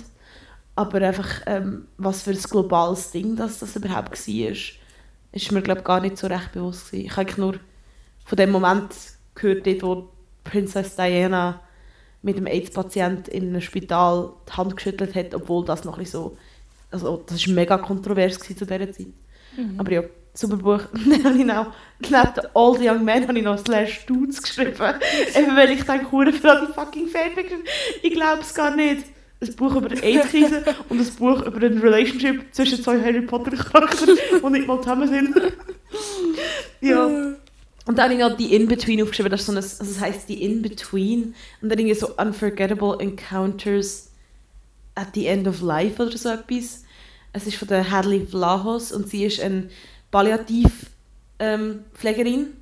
Aber 0.74 1.00
einfach, 1.00 1.42
ähm, 1.46 1.86
was 1.96 2.22
für 2.22 2.30
ein 2.30 2.42
globales 2.42 3.10
Ding 3.10 3.36
das, 3.36 3.60
das 3.60 3.76
überhaupt 3.76 4.10
war, 4.10 4.56
ist 5.32 5.52
mir, 5.52 5.62
glaube 5.62 5.82
gar 5.82 6.00
nicht 6.00 6.18
so 6.18 6.26
recht 6.26 6.52
bewusst 6.52 6.90
gewesen. 6.90 7.06
Ich 7.06 7.16
habe 7.16 7.40
nur 7.40 7.54
von 8.24 8.36
dem 8.36 8.50
Moment 8.50 8.94
gehört, 9.34 9.66
dort, 9.66 9.82
wo 9.82 10.08
Princess 10.44 10.96
Diana 10.96 11.60
mit 12.22 12.36
dem 12.36 12.46
AIDS-Patient 12.46 13.28
in 13.28 13.48
einem 13.48 13.60
Spital 13.60 14.32
die 14.48 14.52
Hand 14.52 14.76
geschüttelt 14.76 15.14
hat, 15.14 15.34
obwohl 15.34 15.64
das 15.64 15.84
noch 15.84 15.98
ein 15.98 16.04
so... 16.04 16.36
Also, 16.90 17.22
das 17.26 17.46
war 17.46 17.54
mega 17.54 17.78
kontrovers 17.78 18.38
zu 18.38 18.54
dieser 18.54 18.92
Zeit. 18.92 19.06
Aber 19.76 19.92
ja, 19.92 20.02
super 20.38 20.56
Buch. 20.56 20.82
Dann 20.92 21.24
habe 21.24 21.38
ich 21.38 21.44
noch, 21.44 21.72
neben 21.98 22.78
the 22.78 22.88
Young 22.88 23.04
Men, 23.04 23.26
habe 23.26 23.38
ich 23.38 23.44
noch 23.44 23.58
Slash 23.58 24.06
Dudes 24.06 24.40
geschrieben. 24.42 24.74
Eben 25.36 25.56
weil 25.56 25.70
ich 25.70 25.82
denke, 25.82 26.12
hure 26.12 26.32
für 26.32 26.50
all 26.50 26.66
die 26.66 26.72
fucking 26.72 27.08
Fanfiction. 27.08 27.60
Ich 28.02 28.12
glaube 28.12 28.42
es 28.42 28.54
gar 28.54 28.74
nicht. 28.74 29.04
Ein 29.40 29.54
Buch 29.54 29.76
über 29.76 29.88
die 29.88 30.02
AIDS-Krise 30.02 30.64
und 30.88 31.00
ein 31.00 31.14
Buch 31.16 31.42
über 31.42 31.64
eine 31.64 31.80
Relationship 31.80 32.42
zwischen 32.52 32.82
zwei 32.82 33.00
Harry 33.00 33.20
Potter-Charakteren, 33.20 34.18
die 34.42 34.50
nicht 34.50 34.66
mal 34.66 34.80
zusammen 34.80 35.08
sind. 35.08 35.36
ja. 36.80 37.04
Und 37.04 37.96
dann 37.96 38.04
habe 38.04 38.14
ich 38.14 38.20
noch 38.20 38.36
die 38.36 38.54
In-Between 38.54 39.00
aufgeschrieben, 39.00 39.30
das, 39.30 39.40
ist 39.40 39.46
so 39.46 39.52
ein, 39.52 39.56
also 39.58 39.78
das 39.78 40.00
heisst 40.00 40.28
die 40.28 40.42
In-Between. 40.42 41.34
Und 41.62 41.68
dann 41.68 41.78
irgendwie 41.78 41.94
so 41.94 42.16
Unforgettable 42.16 42.98
Encounters 42.98 44.07
at 44.98 45.14
the 45.14 45.26
End 45.26 45.46
of 45.46 45.60
Life 45.60 46.02
oder 46.02 46.18
so 46.18 46.30
etwas. 46.30 46.82
Es 47.32 47.46
ist 47.46 47.56
von 47.56 47.68
der 47.68 47.90
Hadley 47.90 48.26
Vlahos 48.26 48.92
und 48.92 49.08
sie 49.08 49.24
ist 49.24 49.40
eine 49.40 49.68
Palliativpflegerin, 50.10 52.40
ähm, 52.40 52.56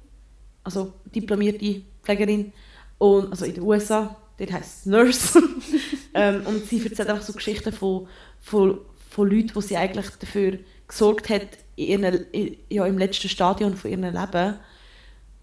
also 0.62 0.92
diplomierte 1.14 1.82
Pflegerin, 2.02 2.52
und, 2.98 3.30
also 3.30 3.44
in 3.44 3.54
den 3.54 3.62
USA, 3.62 4.16
dort 4.38 4.52
heisst 4.52 4.80
es 4.80 4.86
Nurse. 4.86 5.42
ähm, 6.14 6.46
und 6.46 6.66
sie 6.66 6.84
erzählt 6.84 7.08
einfach 7.08 7.24
so 7.24 7.32
Geschichten 7.32 7.72
von, 7.72 8.08
von, 8.40 8.78
von 9.10 9.30
Leuten, 9.30 9.52
die 9.54 9.62
sie 9.62 9.76
eigentlich 9.76 10.10
dafür 10.18 10.58
gesorgt 10.86 11.30
hat, 11.30 11.48
in 11.76 12.02
ihren, 12.02 12.26
ja, 12.70 12.86
im 12.86 12.98
letzten 12.98 13.28
Stadion 13.28 13.76
von 13.76 13.90
ihrem 13.90 14.04
Leben 14.04 14.54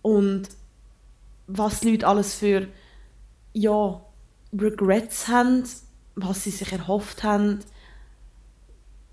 und 0.02 0.50
was 1.48 1.82
die 1.82 1.91
Leute 1.91 2.08
alles 2.08 2.34
für 2.34 2.68
ja, 3.54 4.02
Regrets 4.52 5.28
haben, 5.28 5.64
was 6.16 6.43
sie 6.43 6.51
sich 6.51 6.72
erhofft 6.72 7.24
haben. 7.24 7.59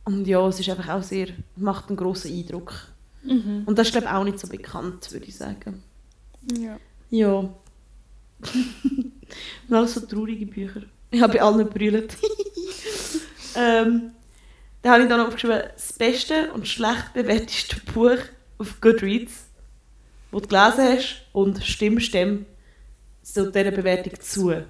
Und 0.04 0.26
ja, 0.26 0.46
es 0.48 0.60
ist 0.60 0.68
einfach 0.68 0.88
auch 0.88 1.02
sehr, 1.02 1.28
macht 1.56 1.88
einen 1.88 1.96
grossen 1.96 2.32
Eindruck. 2.32 2.74
Mhm. 3.22 3.62
Und 3.66 3.78
das 3.78 3.88
ist, 3.88 3.92
glaube 3.92 4.06
ich, 4.06 4.12
auch 4.12 4.24
nicht 4.24 4.38
so 4.38 4.48
bekannt, 4.48 5.12
würde 5.12 5.26
ich 5.26 5.36
sagen. 5.36 5.82
Ja. 6.58 6.78
Ja. 7.10 7.36
und 9.68 9.74
alles 9.74 9.94
so 9.94 10.00
traurige 10.00 10.46
Bücher. 10.46 10.82
Ich 11.10 11.20
habe 11.20 11.34
bei 11.34 11.42
allen 11.42 11.68
brüllt. 11.68 12.16
ähm, 13.56 14.12
da 14.82 14.92
habe 14.92 15.02
ich 15.02 15.08
dann 15.08 15.20
aufgeschrieben, 15.20 15.62
das 15.74 15.92
beste 15.92 16.52
und 16.52 16.66
schlecht 16.66 17.12
bewerteste 17.12 17.76
Buch 17.92 18.18
auf 18.58 18.80
Goodreads 18.80 19.50
die 20.32 20.40
du 20.40 20.48
gelesen 20.48 20.96
hast 20.96 21.22
und 21.32 21.64
stimmst 21.64 22.06
Stimm 22.06 22.46
so 23.22 23.50
dieser 23.50 23.70
Bewertung 23.70 24.20
zu? 24.20 24.64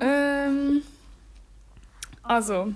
Ähm, 0.00 0.82
also, 2.30 2.72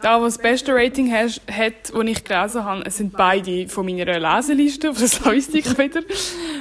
da, 0.00 0.22
was 0.22 0.34
das 0.34 0.42
beste 0.42 0.72
Rating 0.72 1.12
hat, 1.12 1.42
hat, 1.50 1.92
das 1.92 2.04
ich 2.06 2.22
gelesen 2.22 2.64
habe, 2.64 2.88
sind 2.88 3.12
beide 3.16 3.68
von 3.68 3.84
meiner 3.84 4.20
Leseliste, 4.20 4.90
auf 4.90 4.98
das 5.00 5.26
ich 5.32 5.76
wieder. 5.76 6.02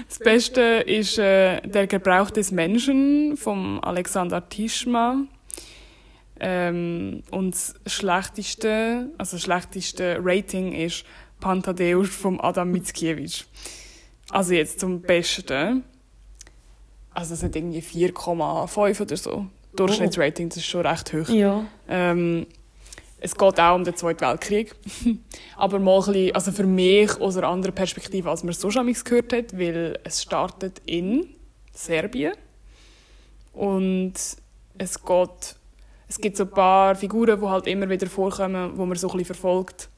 Das 0.08 0.18
beste 0.18 0.62
ist 0.62 1.20
äh, 1.20 1.62
«Der 1.62 1.86
Gebrauch 1.86 2.32
des 2.32 2.52
Menschen» 2.52 3.38
von 3.38 3.80
Alexander 3.84 4.50
Tischma. 4.50 5.18
Ähm, 6.40 7.22
und 7.30 7.54
das 7.54 7.76
schlechteste, 7.86 9.12
also 9.20 9.36
das 9.36 9.44
schlechteste 9.44 10.18
Rating 10.20 10.74
ist 10.74 11.06
«Pantadeus» 11.40 12.10
von 12.10 12.42
Adam 12.42 12.72
Mickiewicz. 12.72 13.46
Also 14.32 14.56
jetzt 14.56 14.80
zum 14.80 15.00
Besten. 15.00 15.84
Also 17.14 17.36
es 17.36 17.42
sind 17.42 17.56
irgendwie 17.56 17.82
4,5 17.82 19.02
oder 19.02 19.18
so. 19.18 19.46
Durchschnittsrating, 19.76 20.50
das 20.50 20.58
ist 20.58 20.66
schon 20.66 20.86
recht 20.86 21.14
hoch. 21.14 21.30
Ja. 21.30 21.66
Ähm, 21.88 22.46
es 23.24 23.36
geht 23.36 23.60
auch 23.60 23.76
um 23.76 23.84
den 23.84 23.96
Zweiten 23.96 24.22
Weltkrieg. 24.22 24.76
Aber 25.56 25.80
mal 25.80 26.00
ein 26.00 26.06
bisschen, 26.06 26.36
also 26.36 26.52
für 26.52 26.66
mich 26.66 27.22
aus 27.22 27.38
einer 27.38 27.48
anderen 27.48 27.76
Perspektive, 27.76 28.30
als 28.30 28.44
man 28.44 28.50
es 28.50 28.60
so 28.60 28.72
schon 28.72 28.92
gehört 28.92 29.32
hat, 29.32 29.58
weil 29.58 30.00
es 30.04 30.24
startet 30.24 30.82
in 30.86 31.28
Serbien. 31.72 32.34
Und 33.54 34.14
es 34.78 35.06
geht, 35.06 35.56
es 36.08 36.18
gibt 36.18 36.38
so 36.38 36.44
ein 36.44 36.50
paar 36.50 36.96
Figuren, 36.96 37.40
die 37.40 37.48
halt 37.48 37.68
immer 37.68 37.90
wieder 37.90 38.08
vorkommen, 38.08 38.72
wo 38.76 38.86
man 38.86 38.98
so 38.98 39.08
ein 39.08 39.18
bisschen 39.18 39.36
verfolgt. 39.36 39.90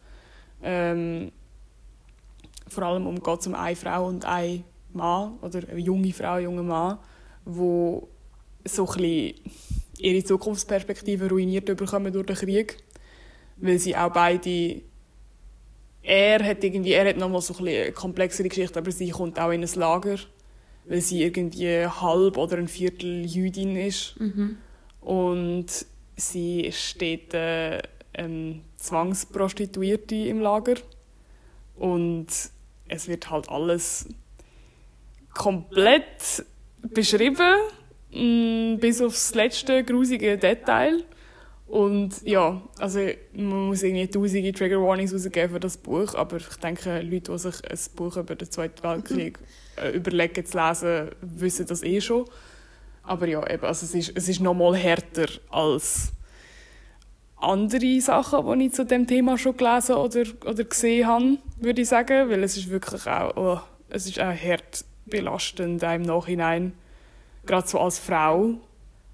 Ähm, 0.61 1.32
vor 2.67 2.84
allem 2.84 3.07
um 3.07 3.21
geht 3.21 3.47
um 3.47 3.55
eine 3.55 3.76
Frau 3.76 4.07
und 4.07 4.26
ein 4.26 4.63
Mann 4.91 5.38
oder 5.41 5.59
eine 5.69 5.80
junge 5.80 6.11
Frau, 6.11 6.34
ein 6.34 6.43
junger 6.43 6.63
Mann, 6.63 6.99
wo 7.45 8.09
so 8.66 8.88
ein 8.88 8.97
bisschen 8.97 9.36
ihre 9.97 10.24
Zukunftsperspektive 10.24 11.30
ruiniert 11.30 11.66
bekommen 11.66 12.11
durch 12.11 12.26
den 12.26 12.36
Krieg, 12.36 12.78
weil 13.57 13.80
sie 13.80 13.95
auch 13.95 14.11
beide 14.11 14.82
er 16.05 16.43
hat 16.43 16.64
irgendwie 16.64 16.91
er 16.91 17.07
hat 17.07 17.18
nochmal 17.18 17.41
so 17.41 17.53
ein 17.53 17.68
eine 17.68 17.91
komplexere 17.93 18.49
Geschichte, 18.49 18.78
aber 18.78 18.91
sie 18.91 19.09
kommt 19.09 19.39
auch 19.39 19.51
in 19.51 19.64
ein 19.64 19.70
Lager, 19.76 20.18
weil 20.86 20.99
sie 20.99 21.24
irgendwie 21.24 21.88
halb 21.88 22.38
oder 22.38 22.57
ein 22.57 22.68
Viertel 22.68 23.26
Jüdin 23.26 23.78
ist. 23.78 24.20
Mhm. 24.20 24.57
und 25.01 25.68
sie 26.16 26.72
steht 26.72 27.34
äh, 27.34 27.82
ähm, 28.14 28.61
Zwangsprostituierte 28.78 30.16
im 30.16 30.41
Lager. 30.41 30.76
Und 31.76 32.28
es 32.88 33.07
wird 33.07 33.30
halt 33.30 33.49
alles 33.49 34.07
komplett 35.34 36.45
beschrieben, 36.82 37.55
mm, 38.14 38.78
bis 38.80 39.01
aufs 39.01 39.34
letzte 39.36 39.84
grusige 39.84 40.38
Detail. 40.38 41.03
Und 41.68 42.22
ja, 42.24 42.61
also 42.78 42.99
man 43.34 43.68
muss 43.68 43.82
irgendwie 43.82 44.07
tausende 44.07 44.51
Trigger 44.51 44.82
Warnings 44.82 45.14
rausgeben 45.14 45.53
für 45.53 45.59
das 45.59 45.78
Buch, 45.78 46.14
aber 46.14 46.38
ich 46.38 46.55
denke, 46.57 47.01
Leute, 47.01 47.32
die 47.32 47.38
sich 47.39 47.55
ein 47.68 47.80
Buch 47.95 48.16
über 48.18 48.36
den 48.36 48.51
Zweiten 48.51 48.84
Weltkrieg 48.84 49.39
äh, 49.82 49.89
überlegen 49.89 50.45
zu 50.45 50.57
lesen, 50.57 51.09
wissen 51.22 51.66
das 51.66 51.82
eh 51.82 51.99
schon. 51.99 52.26
Aber 53.01 53.28
ja, 53.28 53.45
eben, 53.49 53.66
also 53.66 53.86
es 53.86 53.95
ist, 53.95 54.16
es 54.16 54.30
ist 54.30 54.39
noch 54.39 54.53
mal 54.53 54.76
härter 54.76 55.28
als 55.49 56.14
andere 57.38 57.99
Sachen, 58.01 58.59
die 58.59 58.68
ich 58.68 58.74
zu 58.74 58.86
dem 58.86 59.05
Thema 59.07 59.38
schon 59.38 59.57
gelesen 59.57 59.95
oder, 59.95 60.24
oder 60.45 60.64
gesehen 60.64 61.07
habe, 61.07 61.38
würde 61.59 61.82
ich 61.82 61.89
sagen, 61.89 62.30
weil 62.30 62.43
es 62.43 62.55
ist 62.55 62.70
wirklich 62.70 63.05
auch, 63.07 63.36
oh, 63.36 63.59
es 63.89 64.05
ist 64.05 64.20
auch 64.20 64.34
hart 64.34 64.86
belastend 65.05 65.84
im 65.84 66.03
Nachhinein, 66.03 66.74
gerade 67.46 67.68
so 67.68 67.80
als 67.80 68.00
Frau, 68.00 68.56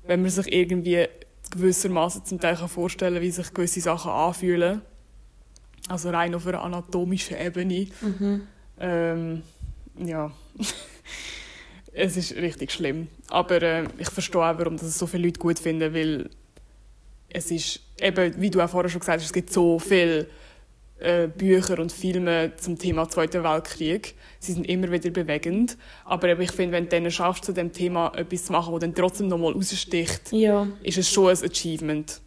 wenn 0.04 0.22
man 0.22 0.30
sich 0.30 0.52
irgendwie 0.52 1.08
gewissermaßen 1.52 2.26
zum 2.26 2.40
Teil 2.40 2.56
vorstellen 2.56 3.16
kann, 3.16 3.24
wie 3.24 3.32
sich 3.32 3.54
gewisse 3.54 3.82
Sachen 3.82 4.12
anfühlen. 4.12 4.82
Also 5.88 6.10
rein 6.10 6.36
auf 6.36 6.46
einer 6.46 6.62
anatomischen 6.62 7.38
Ebene. 7.38 7.88
Mhm. 8.02 8.42
Ähm, 8.80 9.42
ja, 9.98 10.32
es 11.94 12.18
ist 12.18 12.36
richtig 12.36 12.72
schlimm. 12.72 13.08
Aber 13.30 13.62
äh, 13.62 13.88
ich 13.98 14.10
verstehe 14.10 14.42
auch, 14.42 14.58
warum 14.58 14.78
das 14.78 14.98
so 14.98 15.08
viele 15.08 15.26
Leute 15.26 15.40
gut 15.40 15.58
finden, 15.58 15.94
weil 15.94 16.30
es 17.30 17.52
ist 17.52 17.80
eben, 18.00 18.40
wie 18.40 18.50
du 18.50 18.62
auch 18.62 18.70
vorher 18.70 18.90
schon 18.90 19.00
gesagt 19.00 19.20
hast, 19.20 19.28
es 19.28 19.34
gibt 19.34 19.52
so 19.52 19.80
viele 19.80 20.28
äh, 21.00 21.28
Bücher 21.28 21.80
und 21.80 21.92
Filme 21.92 22.54
zum 22.58 22.78
Thema 22.78 23.08
Zweiter 23.08 23.44
Weltkrieg. 23.44 24.16
Sie 24.40 24.54
sind 24.54 24.68
immer 24.68 24.92
wieder 24.92 25.10
bewegend. 25.10 25.78
Aber 26.06 26.40
ich 26.40 26.52
finde, 26.52 26.74
wenn 26.74 26.86
du 26.86 26.90
dann 26.90 27.10
schaffst, 27.12 27.46
zu 27.46 27.54
dem 27.54 27.72
Thema 27.72 28.12
etwas 28.16 28.46
zu 28.46 28.52
machen, 28.52 28.72
das 28.74 28.82
dann 28.82 28.96
trotzdem 28.96 29.28
nochmal 29.28 29.54
raussticht, 29.54 30.32
ja. 30.32 30.68
ist 30.84 30.98
es 30.98 31.10
schon 31.10 31.30
ein 31.30 31.38
Achievement. 31.44 32.22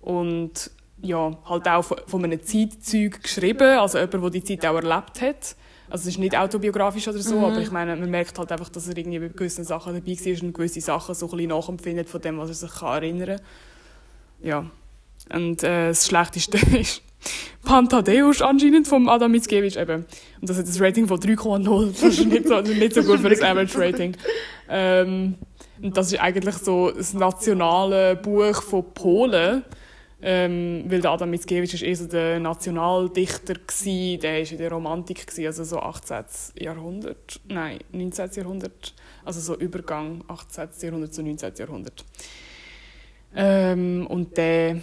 Und 0.00 0.70
ja, 1.02 1.38
halt 1.44 1.68
auch 1.68 1.82
von, 1.82 1.98
von 2.06 2.24
einem 2.24 2.42
Zeitzeug 2.42 3.22
geschrieben, 3.22 3.78
also 3.78 3.98
jemand, 3.98 4.22
der 4.22 4.30
die 4.30 4.44
Zeit 4.44 4.66
auch 4.66 4.76
erlebt 4.76 5.20
hat. 5.20 5.56
Also 5.88 6.02
es 6.02 6.14
ist 6.14 6.18
nicht 6.18 6.36
autobiografisch 6.36 7.08
oder 7.08 7.18
so, 7.18 7.38
mhm. 7.38 7.44
aber 7.44 7.58
ich 7.58 7.70
meine, 7.72 7.96
man 7.96 8.08
merkt 8.08 8.38
halt 8.38 8.52
einfach, 8.52 8.68
dass 8.68 8.86
er 8.86 8.96
irgendwie 8.96 9.18
bei 9.18 9.28
gewissen 9.28 9.64
Sachen 9.64 9.94
dabei 9.94 10.12
war 10.12 10.42
und 10.42 10.52
gewisse 10.52 10.80
Sachen 10.80 11.14
so 11.14 11.26
ein 11.26 11.30
bisschen 11.30 11.48
nachempfindet 11.48 12.08
von 12.08 12.20
dem, 12.20 12.38
was 12.38 12.50
er 12.50 12.54
sich 12.54 12.78
kann 12.78 13.02
erinnern 13.02 13.36
kann. 13.36 13.40
Ja. 14.42 14.70
Und 15.34 15.62
äh, 15.64 15.88
das 15.88 16.06
Schlechteste 16.06 16.58
ist 16.78 17.02
Pantadeus 17.64 18.42
anscheinend 18.42 18.88
vom 18.88 19.08
Adam 19.08 19.30
Mickiewicz 19.30 19.76
eben. 19.76 20.06
Und 20.40 20.48
das 20.48 20.58
hat 20.58 20.66
ein 20.66 20.82
Rating 20.82 21.06
von 21.06 21.18
3,0. 21.18 21.92
Das 21.92 22.02
ist 22.02 22.24
nicht 22.26 22.48
so, 22.48 22.60
nicht 22.60 22.94
so 22.94 23.02
gut 23.02 23.20
für 23.20 23.30
das 23.30 23.42
Average 23.42 23.78
Rating. 23.78 24.16
Ähm, 24.68 25.36
und 25.82 25.96
das 25.96 26.12
ist 26.12 26.20
eigentlich 26.20 26.56
so 26.56 26.90
das 26.90 27.14
nationale 27.14 28.16
Buch 28.16 28.62
von 28.62 28.84
Polen. 28.94 29.64
Ähm, 30.22 30.84
weil 30.86 31.00
der 31.00 31.12
Adam 31.12 31.30
Mickiewicz 31.30 31.74
ist 31.74 31.82
eher 31.82 31.96
so 31.96 32.06
der 32.06 32.38
Nationaldichter 32.40 33.54
gewesen, 33.54 34.20
der 34.20 34.32
war 34.32 34.52
in 34.52 34.58
der 34.58 34.70
Romantik 34.70 35.26
gewesen, 35.26 35.46
also 35.46 35.64
so 35.64 35.80
18. 35.80 36.24
Jahrhundert, 36.58 37.40
nein 37.48 37.78
19. 37.92 38.28
Jahrhundert, 38.34 38.94
also 39.24 39.40
so 39.40 39.56
Übergang 39.56 40.22
18. 40.28 40.68
Jahrhundert 40.82 41.14
zu 41.14 41.22
19. 41.22 41.52
Jahrhundert. 41.56 42.04
Ähm, 43.34 44.06
und 44.08 44.36
der, 44.36 44.80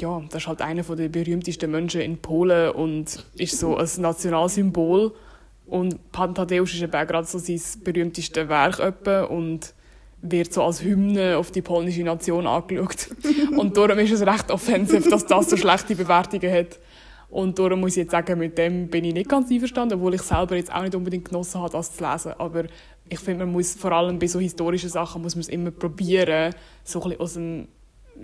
ja, 0.00 0.22
das 0.30 0.42
ist 0.42 0.48
halt 0.48 0.60
einer 0.60 0.82
der 0.82 1.08
berühmtesten 1.08 1.70
Menschen 1.70 2.00
in 2.00 2.18
Polen 2.18 2.70
und 2.72 3.24
ist 3.36 3.58
so 3.58 3.76
ein 3.76 3.88
Nationalsymbol. 3.98 5.14
Und 5.66 6.12
Pantadeus 6.12 6.74
ist 6.74 6.82
eben 6.82 6.90
gerade 6.92 7.26
so 7.26 7.38
sein 7.38 7.60
berühmtestes 7.82 8.48
Werk 8.48 8.80
etwa 8.80 9.24
und 9.24 9.74
wird 10.20 10.52
so 10.52 10.62
als 10.62 10.82
Hymne 10.82 11.36
auf 11.36 11.50
die 11.50 11.62
polnische 11.62 12.02
Nation 12.02 12.46
angeschaut. 12.46 13.08
und 13.56 13.76
darum 13.76 13.98
ist 13.98 14.12
es 14.12 14.26
recht 14.26 14.50
offensiv, 14.50 15.08
dass 15.08 15.26
das 15.26 15.50
so 15.50 15.56
schlechte 15.56 15.94
Bewertungen 15.94 16.52
hat. 16.52 16.78
Und 17.30 17.58
darum 17.58 17.80
muss 17.80 17.92
ich 17.92 18.04
jetzt 18.04 18.12
sagen, 18.12 18.38
mit 18.38 18.56
dem 18.58 18.88
bin 18.88 19.04
ich 19.04 19.12
nicht 19.12 19.28
ganz 19.28 19.50
einverstanden, 19.50 19.94
obwohl 19.94 20.14
ich 20.14 20.22
selber 20.22 20.56
jetzt 20.56 20.72
auch 20.72 20.82
nicht 20.82 20.94
unbedingt 20.94 21.28
genossen 21.28 21.60
habe, 21.60 21.72
das 21.72 21.96
zu 21.96 22.04
lesen. 22.04 22.32
Aber 22.38 22.64
ich 23.08 23.18
finde, 23.18 23.44
man 23.44 23.52
muss 23.52 23.74
vor 23.74 23.92
allem 23.92 24.18
bei 24.18 24.28
so 24.28 24.38
historischen 24.38 24.88
Sachen 24.88 25.20
muss 25.20 25.34
man 25.34 25.40
es 25.40 25.48
immer 25.48 25.70
probieren, 25.70 26.54
so 26.84 27.02
ein 27.02 27.08
bisschen 27.10 27.20
aus 27.20 27.34
dem 27.34 27.68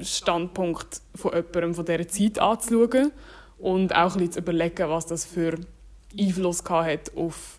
Standpunkt 0.01 1.01
von 1.15 1.33
jemandem 1.33 1.75
von 1.75 1.85
dieser 1.85 2.09
Zeit 2.09 2.39
anzuschauen 2.39 3.12
und 3.59 3.95
auch 3.95 4.12
ein 4.12 4.19
bisschen 4.19 4.33
zu 4.33 4.39
überlegen, 4.41 4.89
was 4.89 5.07
das 5.07 5.25
für 5.25 5.59
Einfluss 6.19 6.65
hat 6.69 7.17
auf 7.17 7.59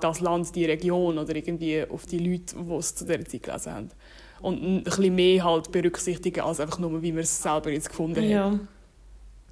das 0.00 0.20
Land, 0.20 0.54
die 0.54 0.64
Region 0.64 1.18
oder 1.18 1.34
irgendwie 1.34 1.84
auf 1.88 2.06
die 2.06 2.18
Leute, 2.18 2.56
die 2.56 2.74
es 2.74 2.94
zu 2.94 3.04
dieser 3.04 3.24
Zeit 3.24 3.42
gelesen 3.42 3.72
haben. 3.72 3.90
Und 4.40 4.62
ein 4.62 4.84
bisschen 4.84 5.14
mehr 5.14 5.44
halt 5.44 5.70
berücksichtigen, 5.70 6.40
als 6.40 6.60
einfach 6.60 6.78
nur, 6.78 7.02
wie 7.02 7.12
man 7.12 7.22
es 7.22 7.42
selber 7.42 7.70
jetzt 7.70 7.90
gefunden 7.90 8.22
hat. 8.22 8.30
Ja. 8.30 8.58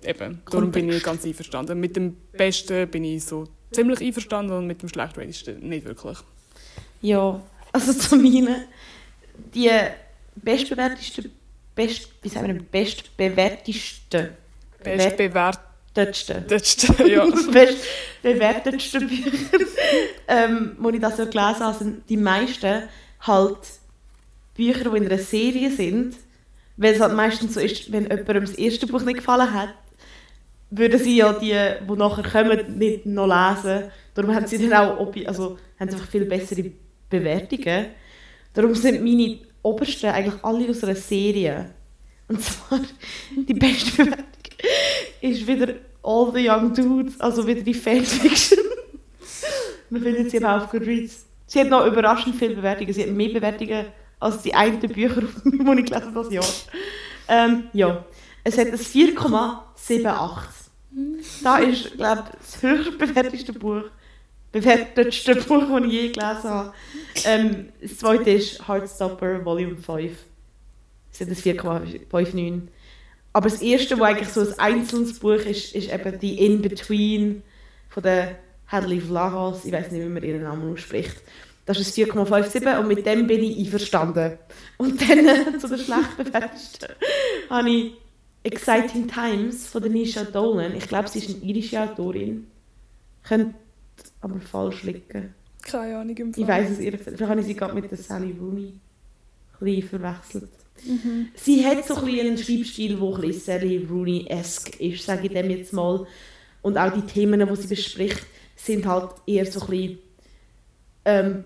Eben, 0.04 0.40
darum 0.50 0.70
bin 0.70 0.88
ich 0.88 1.02
ganz 1.02 1.24
einverstanden. 1.24 1.78
Mit 1.78 1.96
dem 1.96 2.16
Besten 2.32 2.88
bin 2.88 3.04
ich 3.04 3.24
so 3.24 3.44
ziemlich 3.72 4.00
einverstanden 4.00 4.52
und 4.52 4.66
mit 4.66 4.80
dem 4.80 4.88
Schlechtratedsten 4.88 5.68
nicht 5.68 5.84
wirklich. 5.84 6.18
Ja, 7.02 7.42
also 7.72 7.92
zu 7.92 8.16
meinen, 8.16 8.64
die 9.54 9.70
bestbewertesten, 10.36 11.32
best, 11.78 12.10
wie 12.22 12.28
sagen 12.28 12.48
wir, 12.48 12.60
bestbewertesten, 12.60 14.30
Bestbewertetsten, 14.82 16.44
bewertetsten, 16.44 17.08
ja. 17.08 17.24
bestbewertetsten 17.52 19.06
Bücher, 19.06 19.30
ähm, 20.26 20.76
wo 20.78 20.90
ich 20.90 21.00
das 21.00 21.16
so 21.16 21.26
gelesen 21.26 21.60
habe, 21.60 21.78
sind 21.78 22.08
die 22.08 22.16
meisten 22.16 22.82
halt 23.20 23.58
Bücher, 24.56 24.90
die 24.90 24.96
in 24.96 25.06
einer 25.06 25.18
Serie 25.18 25.70
sind, 25.70 26.16
weil 26.76 26.94
es 26.94 27.00
halt 27.00 27.14
meistens 27.14 27.54
so 27.54 27.60
ist, 27.60 27.92
wenn 27.92 28.04
jemandem 28.04 28.40
das 28.40 28.54
erste 28.54 28.88
Buch 28.88 29.02
nicht 29.02 29.18
gefallen 29.18 29.54
hat, 29.54 29.74
würden 30.70 30.98
sie 30.98 31.16
ja 31.16 31.32
die, 31.32 31.54
die 31.88 31.96
nachher 31.96 32.24
kommen, 32.24 32.76
nicht 32.76 33.06
noch 33.06 33.26
lesen. 33.26 33.84
Darum 34.14 34.34
haben 34.34 34.48
sie 34.48 34.68
dann 34.68 34.88
auch 34.88 35.14
also, 35.26 35.58
haben 35.78 35.88
sie 35.88 35.94
einfach 35.94 36.08
viel 36.08 36.24
bessere 36.24 36.72
Bewertungen. 37.08 37.86
Darum 38.52 38.74
sind 38.74 39.02
meine 39.02 39.38
obersten 39.62 40.10
eigentlich 40.10 40.42
alle 40.42 40.70
aus 40.70 40.84
einer 40.84 40.94
Serie. 40.94 41.74
Und 42.28 42.42
zwar 42.42 42.80
die 43.36 43.54
beste 43.54 43.90
Bewertung 44.04 44.24
ist 45.20 45.46
wieder 45.46 45.74
All 46.02 46.32
the 46.32 46.48
Young 46.48 46.74
Dudes, 46.74 47.20
also 47.20 47.46
wieder 47.46 47.62
die 47.62 47.74
Fanfiction. 47.74 48.58
Man 49.90 50.02
findet 50.02 50.30
sie 50.30 50.36
eben 50.36 50.46
auf 50.46 50.70
Goodreads. 50.70 51.26
Sie 51.46 51.60
hat 51.60 51.68
noch 51.68 51.86
überraschend 51.86 52.36
viele 52.36 52.56
Bewertungen. 52.56 52.92
Sie 52.92 53.02
hat 53.02 53.10
mehr 53.10 53.32
Bewertungen 53.32 53.86
als 54.20 54.42
die 54.42 54.54
einen 54.54 54.80
Bücher, 54.80 55.22
die 55.44 55.80
ich 55.80 55.86
gelesen 55.86 55.94
habe 55.94 56.14
das 56.14 56.32
Jahr. 56.32 56.44
Ähm, 57.28 57.64
ja, 57.72 58.04
es 58.44 58.58
hat 58.58 58.68
ein 58.68 58.76
4,78. 58.76 60.58
Da 61.42 61.58
ist, 61.58 61.96
glaube 61.96 62.24
ich, 62.24 62.38
das 62.38 62.62
höchst 62.62 62.98
bewertetste 62.98 63.52
Buch, 63.52 63.84
bewertetste 64.52 65.36
Buch, 65.36 65.64
das 65.68 65.84
ich 65.86 65.92
je 65.92 66.08
gelesen 66.08 66.44
habe. 66.44 66.72
Ähm, 67.24 67.68
das 67.80 67.98
zweite 67.98 68.30
ist 68.30 68.66
Heartstopper 68.66 69.44
Volume 69.44 69.76
5. 69.76 70.12
Es 71.12 71.20
hat 71.20 71.28
ein 71.28 71.34
4,59. 71.34 72.62
Aber 73.32 73.48
das 73.48 73.60
erste, 73.62 73.96
das 73.96 74.04
eigentlich 74.04 74.28
so 74.28 74.40
ein 74.40 74.58
einzelnes 74.58 75.18
Buch 75.18 75.34
ist, 75.34 75.74
ist 75.74 75.92
eben 75.92 76.18
die 76.18 76.44
In-Between 76.44 77.42
von 77.88 78.02
der 78.02 78.38
Hadley 78.66 79.00
Vlahos. 79.00 79.64
Ich 79.64 79.72
weiß 79.72 79.90
nicht, 79.90 80.04
wie 80.04 80.08
man 80.08 80.22
ihren 80.22 80.42
Namen 80.42 80.72
ausspricht. 80.72 81.16
Das 81.66 81.78
ist 81.78 81.98
ein 81.98 82.06
4,57 82.06 82.78
und 82.78 82.88
mit 82.88 83.04
dem 83.04 83.26
bin 83.26 83.42
ich 83.42 83.58
einverstanden. 83.58 84.38
Und 84.78 85.00
dann 85.02 85.28
äh, 85.28 85.58
zu 85.58 85.68
der 85.68 85.76
schlecht 85.76 86.16
bewertesten 86.16 86.94
habe 87.50 87.68
ich 87.68 87.92
Exciting 88.42 89.06
Times 89.06 89.66
von 89.66 89.82
der 89.82 89.90
Nisha 89.90 90.24
Dolan. 90.24 90.74
Ich 90.74 90.88
glaube, 90.88 91.08
sie 91.08 91.18
ist 91.18 91.28
eine 91.28 91.44
irische 91.44 91.80
Autorin. 91.80 92.46
Könnte 93.22 93.54
aber 94.20 94.40
falsch 94.40 94.82
liegen. 94.84 95.34
Keine 95.62 95.98
Ahnung 95.98 96.16
im 96.16 96.34
Fall. 96.34 96.42
Ich 96.42 96.48
weiß 96.48 96.70
es 96.70 96.78
ehrlich 96.78 97.00
gesagt. 97.00 97.16
Vielleicht 97.16 97.30
habe 97.30 97.40
ich 97.40 97.46
sie 97.46 97.54
gerade 97.54 97.74
mit 97.74 97.90
der 97.90 97.98
Sally 97.98 98.34
Rooney 98.38 98.74
ein 99.60 99.64
bisschen 99.64 99.88
verwechselt. 99.88 100.50
Sie 101.34 101.66
hat 101.66 101.84
so 101.86 101.96
ein 101.96 102.04
bisschen 102.04 102.26
einen 102.26 102.38
Schreibstil, 102.38 102.96
der 102.96 103.08
ein 103.08 103.20
bisschen 103.20 103.40
Sally 103.40 103.86
Rooney-esque 103.90 104.80
ist, 104.80 105.04
sage 105.04 105.26
ich 105.26 105.32
dem 105.32 105.50
jetzt 105.50 105.72
mal. 105.72 106.06
Und 106.62 106.78
auch 106.78 106.92
die 106.92 107.02
Themen, 107.02 107.46
die 107.46 107.56
sie 107.56 107.68
bespricht, 107.68 108.26
sind 108.56 108.86
halt 108.86 109.10
eher 109.26 109.46
so 109.46 109.60
ein 109.60 109.66
bisschen 109.66 109.98
ähm, 111.04 111.44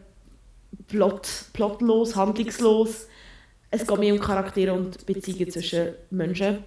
plot, 0.89 1.29
plotlos, 1.53 2.17
handlungslos. 2.17 3.07
Es 3.71 3.87
geht 3.87 3.99
mehr 3.99 4.15
um 4.15 4.21
Charaktere 4.21 4.73
und 4.73 5.05
Beziehungen 5.07 5.51
zwischen 5.51 5.95
Menschen. 6.11 6.65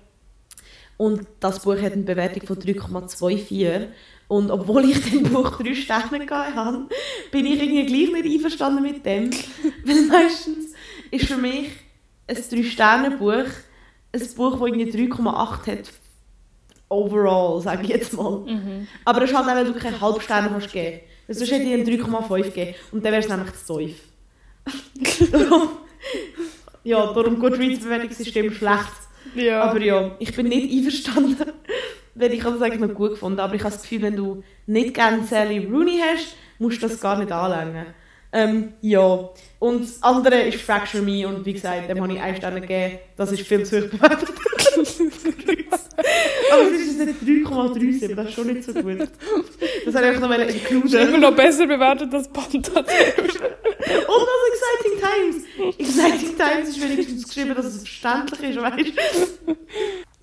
Und 0.98 1.28
das 1.40 1.60
Buch 1.60 1.78
hat 1.78 1.94
eine 1.94 2.04
Bewertung 2.04 2.48
von 2.48 2.58
3,24. 2.58 3.88
Und 4.28 4.50
obwohl 4.50 4.90
ich 4.90 5.00
dem 5.12 5.24
Buch 5.24 5.58
drei 5.58 5.76
Sterne 5.76 6.20
gegeben 6.20 6.56
habe, 6.56 6.88
bin 7.32 7.46
ich 7.46 7.62
irgendwie 7.62 7.86
gleich 7.86 8.24
nicht 8.24 8.36
einverstanden 8.36 8.82
mit 8.82 9.06
dem. 9.06 9.30
Weil 9.86 10.02
meistens 10.04 10.74
ist 11.12 11.26
für 11.26 11.38
mich 11.38 11.70
ein 12.28 12.36
Drei-Sterne-Buch 12.36 13.46
ein 14.14 14.36
Buch, 14.36 14.60
das 14.60 14.68
irgendwie 14.68 15.10
3,8 15.12 15.68
hat. 15.68 15.92
Overall, 16.90 17.62
sage 17.62 17.84
ich 17.84 17.90
jetzt 17.90 18.14
mal. 18.14 18.44
Aber 19.04 19.20
das 19.20 19.30
ist 19.30 19.36
halt 19.36 19.48
auch, 19.48 19.56
weil 19.56 19.66
du 19.66 19.74
keine 19.74 20.00
Halbsterne 20.00 20.50
kannst 20.50 20.72
geben. 20.72 21.02
Weil 21.28 21.36
Sonst 21.36 21.52
hätte 21.52 21.64
ich 21.64 21.72
ihm 21.72 22.02
3,5 22.02 22.44
gegeben. 22.44 22.76
Und 22.92 23.04
dann 23.04 23.12
wäre 23.12 23.24
es 23.24 23.30
nämlich 23.30 23.54
zu 23.66 23.78
tief. 23.78 24.00
darum, 25.32 25.70
ja, 26.84 27.14
darum 27.14 27.40
Goodreads-Bewertungssystem 27.40 28.52
schlecht. 28.54 28.94
Ja. 29.36 29.64
Aber 29.64 29.82
ja, 29.82 30.16
ich 30.20 30.34
bin 30.36 30.48
nicht 30.48 30.72
einverstanden, 30.72 31.52
weil 32.16 32.34
ich 32.34 32.44
habe 32.44 32.58
das 32.58 32.64
eigentlich 32.64 32.82
noch 32.82 32.96
gut 32.96 33.12
gefunden. 33.12 33.40
Aber 33.40 33.54
ich 33.54 33.62
habe 33.64 33.74
das 33.74 33.82
Gefühl, 33.82 34.02
wenn 34.02 34.16
du 34.16 34.44
nicht 34.66 34.94
gerne 34.94 35.24
Sally 35.26 35.66
Rooney 35.66 36.02
hast, 36.02 36.36
musst 36.60 36.82
du 36.82 36.88
das 36.88 37.00
gar 37.00 37.18
nicht 37.20 37.32
anlängen. 37.32 37.86
Ähm, 38.32 38.74
ja, 38.82 39.30
und 39.60 39.84
das 39.84 40.04
andere 40.04 40.42
ist 40.42 40.62
Fracture 40.62 41.02
Me 41.02 41.26
und 41.26 41.46
wie 41.46 41.54
gesagt, 41.54 41.90
dem 41.90 42.02
habe 42.02 42.14
ich 42.14 42.20
einen 42.20 42.36
Stern 42.36 42.60
gegeben. 42.60 43.00
Das 43.16 43.32
ist 43.32 43.42
viel 43.44 43.64
zu 43.66 43.82
hoch 43.82 43.90
bewertet. 43.90 44.30
Aber 46.52 46.64
es 46.64 46.82
ist 46.82 47.00
nicht 47.00 47.48
3,37, 47.48 48.14
das 48.14 48.28
ist 48.28 48.34
schon 48.34 48.48
nicht 48.48 48.64
so 48.64 48.74
gut. 48.74 49.08
Das 49.86 49.96
habe 49.96 50.08
ich 50.08 50.16
einfach 50.16 50.30
noch 50.30 50.38
ist 50.38 50.70
immer 50.70 50.82
includen. 50.82 51.22
noch 51.22 51.36
besser 51.36 51.66
bewertet 51.66 52.14
als 52.14 52.28
Panther. 52.28 52.80
Und 53.86 54.28
das 54.28 54.42
Exciting 54.52 55.00
Times. 55.00 55.44
Exciting 55.80 56.38
Times 56.38 56.70
ist 56.70 56.82
wenigstens 56.82 57.28
geschrieben, 57.28 57.56
dass 57.56 57.66
es 57.66 57.78
verständlich 57.78 58.50
ist, 58.50 58.62
weißt 58.62 58.94
du? 59.46 59.56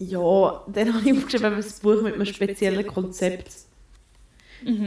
Ja, 0.08 0.64
dann 0.66 0.94
habe 0.94 1.08
ich 1.08 1.16
aufgeschrieben, 1.16 1.54
ein 1.54 1.64
Buch 1.82 2.02
mit 2.02 2.14
einem 2.14 2.26
speziellen 2.26 2.86
Konzept. 2.86 3.50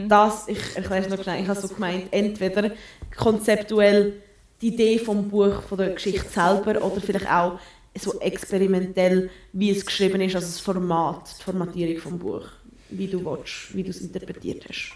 Das, 0.08 0.48
ich 0.48 0.76
erkläre 0.76 1.04
es 1.04 1.10
noch 1.10 1.22
schnell, 1.22 1.42
ich 1.42 1.50
habe 1.50 1.60
so 1.60 1.68
gemeint, 1.68 2.08
entweder 2.12 2.72
konzeptuell 3.16 4.14
die 4.62 4.68
Idee 4.70 5.00
vom 5.00 5.28
Buch, 5.28 5.62
von 5.64 5.78
der 5.78 5.90
Geschichte 5.90 6.30
selber 6.30 6.82
oder 6.82 7.02
vielleicht 7.02 7.30
auch 7.30 7.60
so 7.98 8.20
experimentell, 8.22 9.30
wie 9.52 9.72
es 9.72 9.86
geschrieben 9.86 10.22
ist, 10.22 10.36
also 10.36 10.48
das 10.48 10.60
Format, 10.62 11.30
die 11.40 11.44
Formatierung 11.44 11.98
vom 12.02 12.20
Buch, 12.20 12.46
wie 12.90 13.08
du 13.08 13.24
willst, 13.26 13.76
wie 13.76 13.84
du 13.84 13.90
es 13.90 14.00
interpretiert 14.00 14.66
hast. 14.70 14.94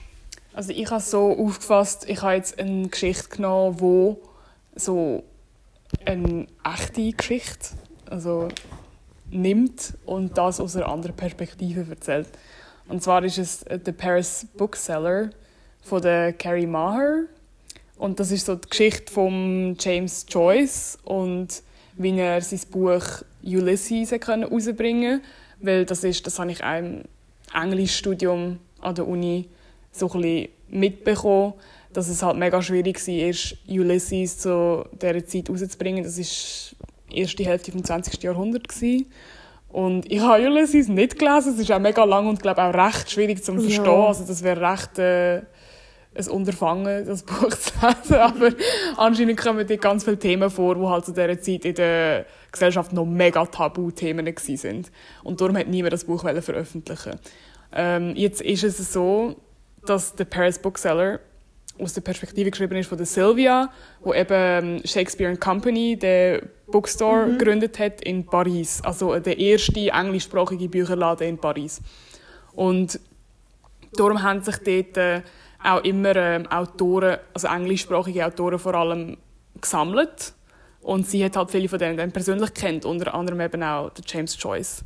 Also 0.53 0.71
ich 0.71 0.85
habe 0.89 1.01
es 1.01 1.11
so 1.11 1.37
aufgefasst, 1.37 2.05
ich 2.07 2.21
habe 2.21 2.35
jetzt 2.35 2.57
eine 2.57 2.87
Geschichte 2.87 3.27
genommen, 3.29 3.81
wo 3.81 4.21
so 4.75 5.23
eine 6.05 6.47
echte 6.63 7.11
Geschichte 7.11 7.75
also 8.09 8.47
nimmt 9.31 9.93
und 10.05 10.37
das 10.37 10.59
aus 10.59 10.75
einer 10.75 10.87
anderen 10.87 11.15
Perspektive 11.15 11.85
erzählt. 11.89 12.27
Und 12.87 13.03
zwar 13.03 13.23
ist 13.23 13.37
es 13.37 13.63
äh, 13.63 13.79
The 13.83 13.91
Paris 13.91 14.47
Bookseller 14.57 15.29
von 15.81 16.01
der 16.01 16.33
Carrie 16.33 16.65
Maher. 16.65 17.25
Und 17.97 18.19
das 18.19 18.31
ist 18.31 18.45
so 18.45 18.55
die 18.55 18.67
Geschichte 18.67 19.11
von 19.11 19.75
James 19.79 20.25
Joyce 20.27 20.97
und 21.03 21.61
wie 21.97 22.17
er 22.17 22.41
sein 22.41 22.61
Buch 22.71 23.03
Ulysses 23.43 24.11
herausbringen 24.11 25.21
konnte. 25.21 25.27
Weil 25.61 25.85
das 25.85 26.03
ist, 26.03 26.25
das 26.25 26.39
habe 26.39 26.51
ich 26.51 26.63
auch 26.63 26.77
im 26.77 27.03
Englischstudium 27.53 28.59
an 28.81 28.95
der 28.95 29.07
Uni 29.07 29.49
so 29.91 30.09
ein 30.11 30.21
bisschen 30.21 30.49
mitbekommen, 30.69 31.53
dass 31.91 32.07
es 32.07 32.23
halt 32.23 32.37
mega 32.37 32.61
schwierig 32.61 33.05
war, 33.05 33.75
Ulysses 33.75 34.37
zu 34.37 34.85
dieser 35.01 35.25
Zeit 35.25 35.49
rauszubringen. 35.49 36.03
Das 36.03 36.17
die 36.17 36.75
erste 37.11 37.43
Hälfte 37.43 37.71
des 37.71 37.83
20. 37.83 38.21
Jahrhunderts. 38.23 38.75
gewesen. 38.75 39.11
Und 39.69 40.11
ich 40.11 40.19
habe 40.19 40.47
Ulysses 40.47 40.87
nicht 40.87 41.19
gelesen. 41.19 41.53
Es 41.53 41.59
ist 41.59 41.71
auch 41.71 41.79
mega 41.79 42.03
lang 42.03 42.27
und 42.27 42.41
glaube 42.41 42.63
auch 42.63 42.73
recht 42.73 43.11
schwierig 43.11 43.43
zu 43.43 43.53
verstehen. 43.53 43.85
Ja. 43.85 44.07
Also 44.07 44.25
das 44.25 44.43
wäre 44.43 44.59
recht 44.71 44.97
äh, 44.97 45.41
ein 46.15 46.27
Unterfangen, 46.31 47.05
das 47.05 47.21
Buch 47.23 47.49
zu 47.49 47.71
lesen. 47.85 48.15
Aber 48.15 48.49
anscheinend 48.97 49.39
kommen 49.39 49.65
dort 49.67 49.81
ganz 49.81 50.03
viele 50.03 50.17
Themen 50.17 50.49
vor, 50.49 50.75
die 50.75 50.87
halt 50.87 51.05
zu 51.05 51.13
dieser 51.13 51.39
Zeit 51.39 51.65
in 51.65 51.75
der 51.75 52.25
Gesellschaft 52.51 52.93
noch 52.93 53.05
mega 53.05 53.45
Tabuthemen 53.45 54.25
waren. 54.25 54.85
Und 55.23 55.39
darum 55.39 55.55
hat 55.55 55.67
niemand 55.67 55.93
das 55.93 56.05
Buch 56.05 56.21
veröffentlichen. 56.21 57.19
Ähm, 57.71 58.15
jetzt 58.15 58.41
ist 58.41 58.63
es 58.63 58.91
so, 58.91 59.35
dass 59.85 60.15
der 60.15 60.25
Paris 60.25 60.57
Bookseller 60.57 61.19
aus 61.79 61.93
der 61.93 62.01
Perspektive 62.01 62.51
geschrieben 62.51 62.77
ist 62.77 62.87
von 62.87 62.97
der 62.97 63.07
Sylvia, 63.07 63.71
wo 64.01 64.13
eben 64.13 64.33
ähm, 64.33 64.81
Shakespeare 64.85 65.29
and 65.29 65.39
Company, 65.39 65.97
der 65.97 66.41
Bookstore, 66.67 67.31
gegründet 67.37 67.79
hat 67.79 68.01
in 68.01 68.25
Paris. 68.25 68.81
Also 68.83 69.17
der 69.19 69.37
erste 69.37 69.89
englischsprachige 69.89 70.69
Bücherladen 70.69 71.27
in 71.27 71.37
Paris. 71.37 71.81
Und 72.53 72.99
darum 73.93 74.21
haben 74.21 74.41
sich 74.41 74.57
dort 74.57 74.97
äh, 74.97 75.21
auch 75.63 75.83
immer 75.83 76.15
ähm, 76.15 76.47
Autoren, 76.47 77.17
also 77.33 77.47
englischsprachige 77.47 78.25
Autoren 78.25 78.59
vor 78.59 78.75
allem, 78.75 79.17
gesammelt. 79.59 80.33
Und 80.81 81.07
sie 81.07 81.23
hat 81.23 81.35
halt 81.35 81.51
viele 81.51 81.67
von 81.67 81.79
denen 81.79 81.97
dann 81.97 82.11
persönlich 82.11 82.53
kennt, 82.53 82.85
unter 82.85 83.13
anderem 83.13 83.41
eben 83.41 83.63
auch 83.63 83.89
der 83.89 84.03
James 84.07 84.37
Joyce. 84.41 84.83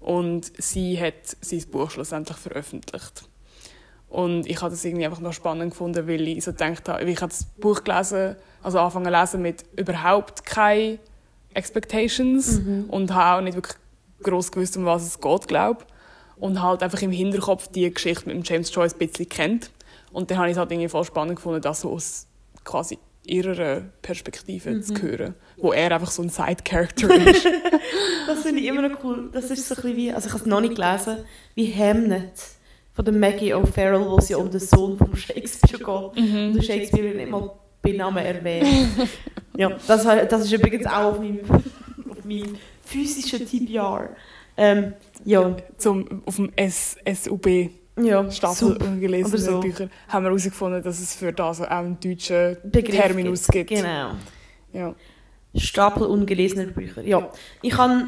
Und 0.00 0.52
sie 0.58 1.00
hat 1.00 1.36
sein 1.40 1.64
Buch 1.70 1.90
schlussendlich 1.90 2.36
veröffentlicht. 2.36 3.28
Und 4.14 4.46
ich 4.46 4.60
habe 4.62 4.70
das 4.70 4.84
irgendwie 4.84 5.04
einfach 5.06 5.20
noch 5.20 5.32
spannend 5.32 5.70
gefunden, 5.72 6.06
weil 6.06 6.28
ich 6.28 6.44
so 6.44 6.52
gedacht 6.52 6.88
habe, 6.88 7.02
ich 7.04 7.16
habe 7.20 7.30
das 7.30 7.44
Buch 7.58 7.82
gelesen, 7.82 8.36
also 8.62 8.78
angefangen 8.78 9.06
zu 9.06 9.10
lesen 9.20 9.42
mit 9.42 9.64
überhaupt 9.76 10.46
keine 10.46 10.98
Expectations 11.54 12.60
Mhm. 12.60 12.84
und 12.88 13.12
habe 13.14 13.38
auch 13.38 13.44
nicht 13.44 13.54
wirklich 13.56 13.76
groß 14.22 14.52
gewusst, 14.52 14.76
um 14.76 14.84
was 14.84 15.02
es 15.04 15.20
geht, 15.20 15.48
glaube 15.48 15.84
Und 16.36 16.62
halt 16.62 16.82
einfach 16.82 17.00
im 17.02 17.10
Hinterkopf 17.12 17.68
die 17.68 17.92
Geschichte 17.92 18.26
mit 18.26 18.36
dem 18.36 18.42
James 18.44 18.72
Joyce 18.74 18.94
ein 18.94 18.98
bisschen 19.08 19.28
kennt. 19.28 19.70
Und 20.12 20.30
dann 20.30 20.38
habe 20.38 20.48
ich 20.48 20.52
es 20.52 20.58
halt 20.58 20.70
irgendwie 20.70 20.88
voll 20.88 21.04
spannend 21.04 21.36
gefunden, 21.36 21.60
das 21.60 21.80
so 21.80 21.90
aus 21.92 22.26
quasi 22.64 22.98
ihrer 23.24 23.82
Perspektive 24.02 24.70
Mhm. 24.70 24.82
zu 24.82 24.94
hören, 25.00 25.34
wo 25.56 25.72
er 25.72 25.90
einfach 25.92 26.10
so 26.10 26.22
ein 26.22 26.28
Side-Character 26.28 27.08
ist. 27.26 27.46
Das 28.26 28.40
finde 28.42 28.60
ich 28.60 28.66
immer 28.66 28.86
noch 28.88 29.02
cool. 29.04 29.30
Das 29.32 29.50
ist 29.50 29.66
so 29.68 29.74
ein 29.74 29.82
bisschen 29.82 29.96
wie, 29.96 30.12
also 30.12 30.26
ich 30.28 30.32
habe 30.34 30.44
es 30.44 30.48
noch 30.50 30.60
nicht 30.60 30.74
gelesen, 30.76 31.18
wie 31.54 31.72
Hamnet 31.74 32.32
von 32.94 33.04
der 33.04 33.14
Maggie 33.14 33.52
O'Farrell, 33.52 34.08
wo 34.08 34.16
es 34.18 34.28
ja 34.28 34.36
um 34.36 34.50
den 34.50 34.60
Sohn 34.60 34.96
von 34.96 35.14
Shakespeare 35.16 35.78
geht. 35.78 36.24
Mhm. 36.24 36.54
Und 36.54 36.64
Shakespeare 36.64 37.04
wird 37.04 37.16
nicht 37.16 37.30
mal 37.30 37.50
bei 37.82 37.92
Namen 37.92 38.24
erwähnt. 38.24 38.66
ja, 39.56 39.70
das, 39.86 40.04
das 40.04 40.44
ist 40.44 40.52
übrigens 40.52 40.86
auch 40.86 41.12
auf 41.12 41.18
meinem, 41.18 41.40
auf 41.50 42.24
meinem 42.24 42.56
physischen 42.82 43.46
TBR. 43.46 44.10
Ähm, 44.56 44.94
ja, 45.24 45.56
Zum, 45.76 46.22
auf 46.24 46.36
dem 46.36 46.52
S 46.54 46.96
SUB 47.12 47.70
ja, 48.00 48.30
Stapel 48.30 48.56
super. 48.56 48.86
ungelesene 48.86 49.38
so. 49.38 49.60
Bücher 49.60 49.88
haben 50.08 50.24
wir 50.24 50.28
herausgefunden, 50.30 50.82
dass 50.82 51.00
es 51.00 51.14
für 51.14 51.32
das 51.32 51.60
auch 51.60 51.66
einen 51.66 51.98
deutschen 51.98 52.56
Begriff 52.64 53.00
Terminus 53.00 53.48
gibt. 53.48 53.70
Genau. 53.70 54.12
Ja. 54.72 54.94
Stapel 55.56 56.06
ungelesener 56.06 56.66
Bücher. 56.66 57.02
Ja, 57.02 57.28
ich 57.62 57.76
habe 57.76 58.06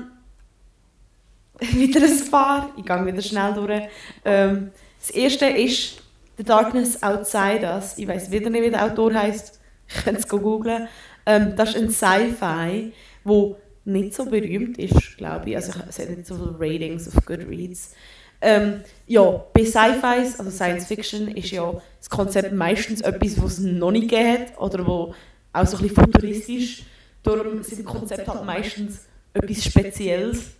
wieder 1.72 2.02
ein 2.02 2.30
paar. 2.30 2.70
Ich 2.76 2.84
gehe 2.84 3.06
wieder 3.06 3.22
schnell 3.22 3.54
durch. 3.54 3.82
Ähm, 4.24 4.70
das 4.98 5.10
erste 5.10 5.46
ist 5.46 6.02
The 6.36 6.44
Darkness 6.44 7.02
Outside 7.02 7.62
Us. 7.62 7.96
Ich 7.96 8.06
weiß 8.06 8.30
wieder 8.30 8.50
nicht, 8.50 8.62
wie 8.62 8.70
der 8.70 8.84
Autor 8.84 9.14
heißt. 9.14 9.58
Ich 9.88 10.04
kann 10.04 10.16
es 10.16 10.28
googlen. 10.28 10.88
Ähm, 11.24 11.54
das 11.56 11.74
ist 11.74 11.76
ein 11.76 11.90
Sci-Fi, 11.90 12.92
wo 13.24 13.56
nicht 13.84 14.14
so 14.14 14.26
berühmt 14.26 14.78
ist, 14.78 15.16
glaube 15.16 15.50
ich. 15.50 15.56
Also 15.56 15.72
es 15.88 15.98
hat 15.98 16.10
nicht 16.10 16.26
so 16.26 16.36
viele 16.36 16.54
Ratings 16.58 17.08
auf 17.08 17.24
Goodreads. 17.24 17.94
Ähm, 18.40 18.82
ja, 19.06 19.22
bei 19.54 19.64
Sci-Fis, 19.64 20.38
also 20.38 20.50
Science 20.50 20.86
Fiction, 20.86 21.28
ist 21.28 21.50
ja 21.50 21.72
das 21.98 22.10
Konzept 22.10 22.52
meistens 22.52 23.00
etwas, 23.00 23.40
was 23.42 23.58
es 23.58 23.60
noch 23.60 23.90
nicht 23.90 24.10
gegeben 24.10 24.46
oder 24.58 24.86
wo 24.86 25.14
auch 25.52 25.66
so 25.66 25.78
ein 25.78 25.82
bisschen 25.82 26.04
futuristisch. 26.04 26.82
Darum 27.22 27.62
sind 27.62 27.84
Konzepte 27.84 28.32
halt 28.32 28.44
meistens 28.44 29.06
etwas 29.32 29.64
Spezielles, 29.64 30.55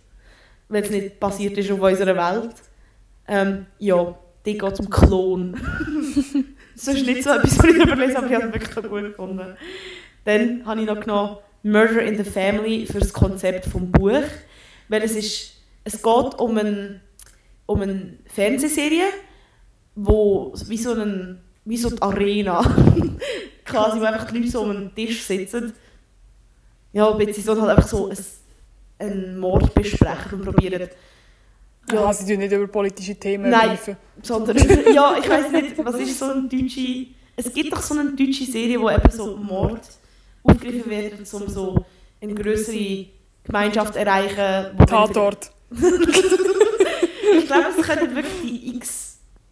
weil 0.69 0.83
es 0.83 0.89
nicht 0.89 1.19
basiert 1.19 1.57
ist 1.57 1.71
auf 1.71 1.79
unserer 1.79 2.15
Welt. 2.15 2.55
Ähm, 3.27 3.65
ja, 3.79 4.15
die 4.45 4.57
geht 4.57 4.75
zum 4.75 4.89
Klon. 4.89 5.53
das 6.75 6.87
ist 6.87 7.05
nicht 7.05 7.23
so 7.23 7.31
etwas, 7.31 7.57
was 7.57 7.65
ich 7.65 7.75
überlese, 7.75 8.17
aber 8.17 8.27
ich 8.27 8.35
habe 8.35 8.47
es 8.47 8.53
wirklich 8.53 8.89
gut 8.89 9.01
gefunden. 9.03 9.57
Dann 10.23 10.65
habe 10.65 10.81
ich 10.81 10.87
noch 10.87 10.99
genommen 10.99 11.37
Murder 11.63 12.01
in 12.01 12.17
the 12.17 12.29
Family 12.29 12.85
für 12.85 12.99
das 12.99 13.11
Konzept 13.11 13.65
vom 13.65 13.91
Buch, 13.91 14.23
weil 14.87 15.03
es 15.03 15.15
ist, 15.15 15.53
es 15.83 16.01
geht 16.01 16.39
um, 16.39 16.57
ein, 16.57 17.01
um 17.65 17.81
eine 17.81 18.17
Fernsehserie, 18.25 19.05
wo 19.95 20.53
wie 20.67 20.77
so, 20.77 20.93
ein, 20.93 21.41
wie 21.65 21.77
so 21.77 21.89
die 21.89 22.01
Arena, 22.01 22.61
quasi, 23.65 23.99
wo 23.99 24.05
einfach 24.05 24.31
die 24.31 24.37
Leute 24.37 24.51
so 24.51 24.61
um 24.61 24.69
einen 24.69 24.95
Tisch 24.95 25.23
sitzen. 25.23 25.73
Ja, 26.93 27.11
beziehungsweise 27.11 27.61
halt 27.61 27.71
einfach 27.71 27.89
so 27.89 28.09
ein, 28.09 28.17
einen 28.99 29.37
Mord 29.37 29.73
besprechen 29.73 30.33
und 30.39 30.43
probieren 30.45 30.89
Ja. 31.91 32.01
Ja. 32.01 32.13
sie 32.13 32.25
tun 32.31 32.39
nicht 32.39 32.51
über 32.51 32.67
politische 32.67 33.15
Themen 33.15 33.49
Nein. 33.49 33.69
reifen. 33.69 33.97
sondern 34.21 34.57
ja, 34.93 35.15
ich 35.17 35.29
weiß 35.29 35.51
nicht, 35.51 35.77
was 35.85 35.95
ist 35.95 36.19
so 36.19 36.25
eine 36.25 36.47
deutsche. 36.47 37.07
Es 37.35 37.53
gibt 37.53 37.71
doch 37.71 37.81
so 37.81 37.97
eine 37.97 38.11
deutsche 38.13 38.45
Serie, 38.45 38.79
wo 38.81 38.89
eben 38.89 39.11
so 39.11 39.37
Mord 39.37 39.81
aufgegriffen 40.43 40.89
wird, 40.89 41.33
um 41.33 41.47
so 41.47 41.85
eine 42.21 42.33
größere 42.33 43.05
Gemeinschaft 43.43 43.93
zu 43.93 43.99
erreichen. 43.99 44.75
Tatort. 44.87 45.51
Ich 45.71 47.45
glaube, 47.45 47.65
es 47.77 47.85
könnte 47.85 48.15
wirklich 48.15 48.41
die. 48.41 48.76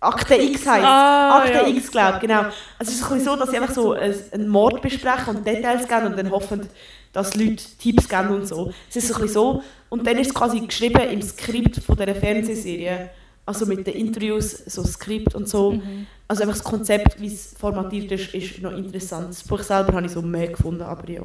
Akte 0.05 0.35
X 0.35 0.65
heißt. 0.67 0.85
Ah, 0.85 1.39
Akte 1.39 1.53
ja. 1.53 1.67
X, 1.67 1.91
glaube 1.91 2.13
ich, 2.15 2.21
genau. 2.21 2.41
Also 2.79 2.91
es 2.91 2.95
ist 2.95 3.11
ein 3.11 3.19
so, 3.21 3.35
dass 3.35 3.49
sie 3.51 3.57
einfach 3.57 3.73
so 3.73 3.93
ein- 3.93 4.13
einen 4.31 4.47
Mord 4.47 4.81
besprechen 4.81 5.37
und 5.37 5.47
Details 5.47 5.87
geben 5.87 6.07
und 6.07 6.17
dann 6.17 6.31
hoffen, 6.31 6.67
dass 7.13 7.35
Leute 7.35 7.63
Tipps 7.81 8.07
geben 8.09 8.29
und 8.29 8.47
so. 8.47 8.71
Es 8.89 8.95
ist 8.97 9.07
so 9.07 9.15
ein 9.15 9.21
bisschen 9.21 9.33
so. 9.33 9.63
Und 9.89 10.05
dann 10.05 10.17
ist 10.17 10.27
es 10.27 10.33
quasi 10.33 10.59
geschrieben 10.59 11.01
im 11.09 11.21
Skript 11.21 11.77
von 11.83 11.95
dieser 11.95 12.15
Fernsehserie. 12.15 13.09
Also 13.47 13.67
mit 13.67 13.85
den 13.85 13.93
Interviews, 13.93 14.63
so 14.65 14.83
Skript 14.83 15.35
und 15.35 15.47
so. 15.47 15.79
Also 16.27 16.41
einfach 16.41 16.55
das 16.55 16.63
Konzept, 16.63 17.21
wie 17.21 17.27
es 17.27 17.53
formatiert 17.57 18.11
ist, 18.11 18.33
ist 18.33 18.59
noch 18.61 18.71
interessant. 18.71 19.29
Das 19.29 19.43
Buch 19.43 19.61
selber 19.61 19.93
habe 19.93 20.07
ich 20.07 20.11
so 20.11 20.21
mehr 20.23 20.47
gefunden, 20.47 20.81
aber 20.81 21.07
ja. 21.09 21.21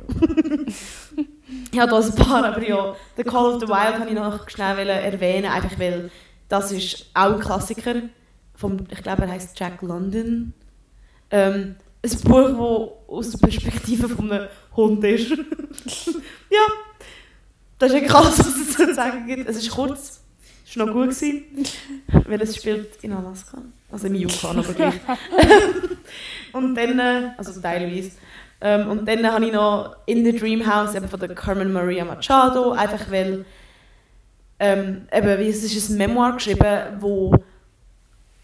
ich 1.73 1.81
habe 1.81 1.91
da 1.91 1.99
ein 1.99 2.15
paar, 2.15 2.45
aber 2.45 2.63
ja. 2.63 2.95
The 3.17 3.25
Call 3.25 3.55
of 3.55 3.61
the 3.61 3.69
Wild 3.69 3.99
habe 3.99 4.09
ich 4.09 4.15
noch 4.15 4.49
schnell 4.49 4.89
erwähnen, 4.89 5.51
einfach 5.51 5.79
weil 5.79 6.11
das 6.49 6.73
ist 6.73 7.07
auch 7.15 7.33
ein 7.35 7.41
Klassiker. 7.41 7.95
Vom, 8.61 8.77
ich 8.91 9.03
glaube, 9.03 9.23
er 9.23 9.31
heißt 9.31 9.59
Jack 9.59 9.81
London. 9.81 10.53
Ähm, 11.31 11.77
ein 12.05 12.21
Buch, 12.25 12.93
das 13.09 13.17
aus 13.17 13.31
der 13.31 13.39
Perspektive 13.39 14.07
von 14.07 14.31
einem 14.31 14.49
Hund 14.77 15.03
ist. 15.03 15.31
ja, 16.51 16.67
das 17.79 17.91
ist 17.91 17.97
eigentlich 17.97 18.15
alles, 18.15 18.39
was 18.39 18.57
es 18.57 18.77
zu 18.77 18.95
sagen 18.95 19.27
gibt. 19.27 19.49
Es 19.49 19.57
ist 19.57 19.71
kurz, 19.71 20.21
es 20.67 20.77
war 20.77 20.85
noch 20.85 20.93
gut, 20.93 21.09
gewesen, 21.09 21.45
weil 22.27 22.43
es 22.43 22.57
spielt 22.57 23.03
in 23.03 23.15
Alaska. 23.15 23.63
Also 23.91 24.09
im 24.09 24.15
Yukon, 24.15 24.59
aber 24.59 24.75
gleich. 24.75 24.95
und 26.53 26.75
dann, 26.75 26.99
äh, 26.99 27.31
also 27.39 27.59
teilweise. 27.63 28.11
Ähm, 28.61 28.91
und 28.91 29.09
dann 29.09 29.27
habe 29.27 29.47
ich 29.47 29.53
noch 29.53 29.97
In 30.05 30.23
the 30.23 30.37
Dream 30.37 30.67
House 30.67 30.95
eben 30.95 31.09
von 31.09 31.19
der 31.19 31.35
Carmen 31.35 31.73
Maria 31.73 32.05
Machado, 32.05 32.73
einfach 32.73 33.11
weil 33.11 33.47
ähm, 34.59 35.09
eben, 35.11 35.49
es 35.49 35.65
ist 35.65 35.89
ein 35.89 35.97
Memoir 35.97 36.35
geschrieben, 36.35 36.99
wo 36.99 37.35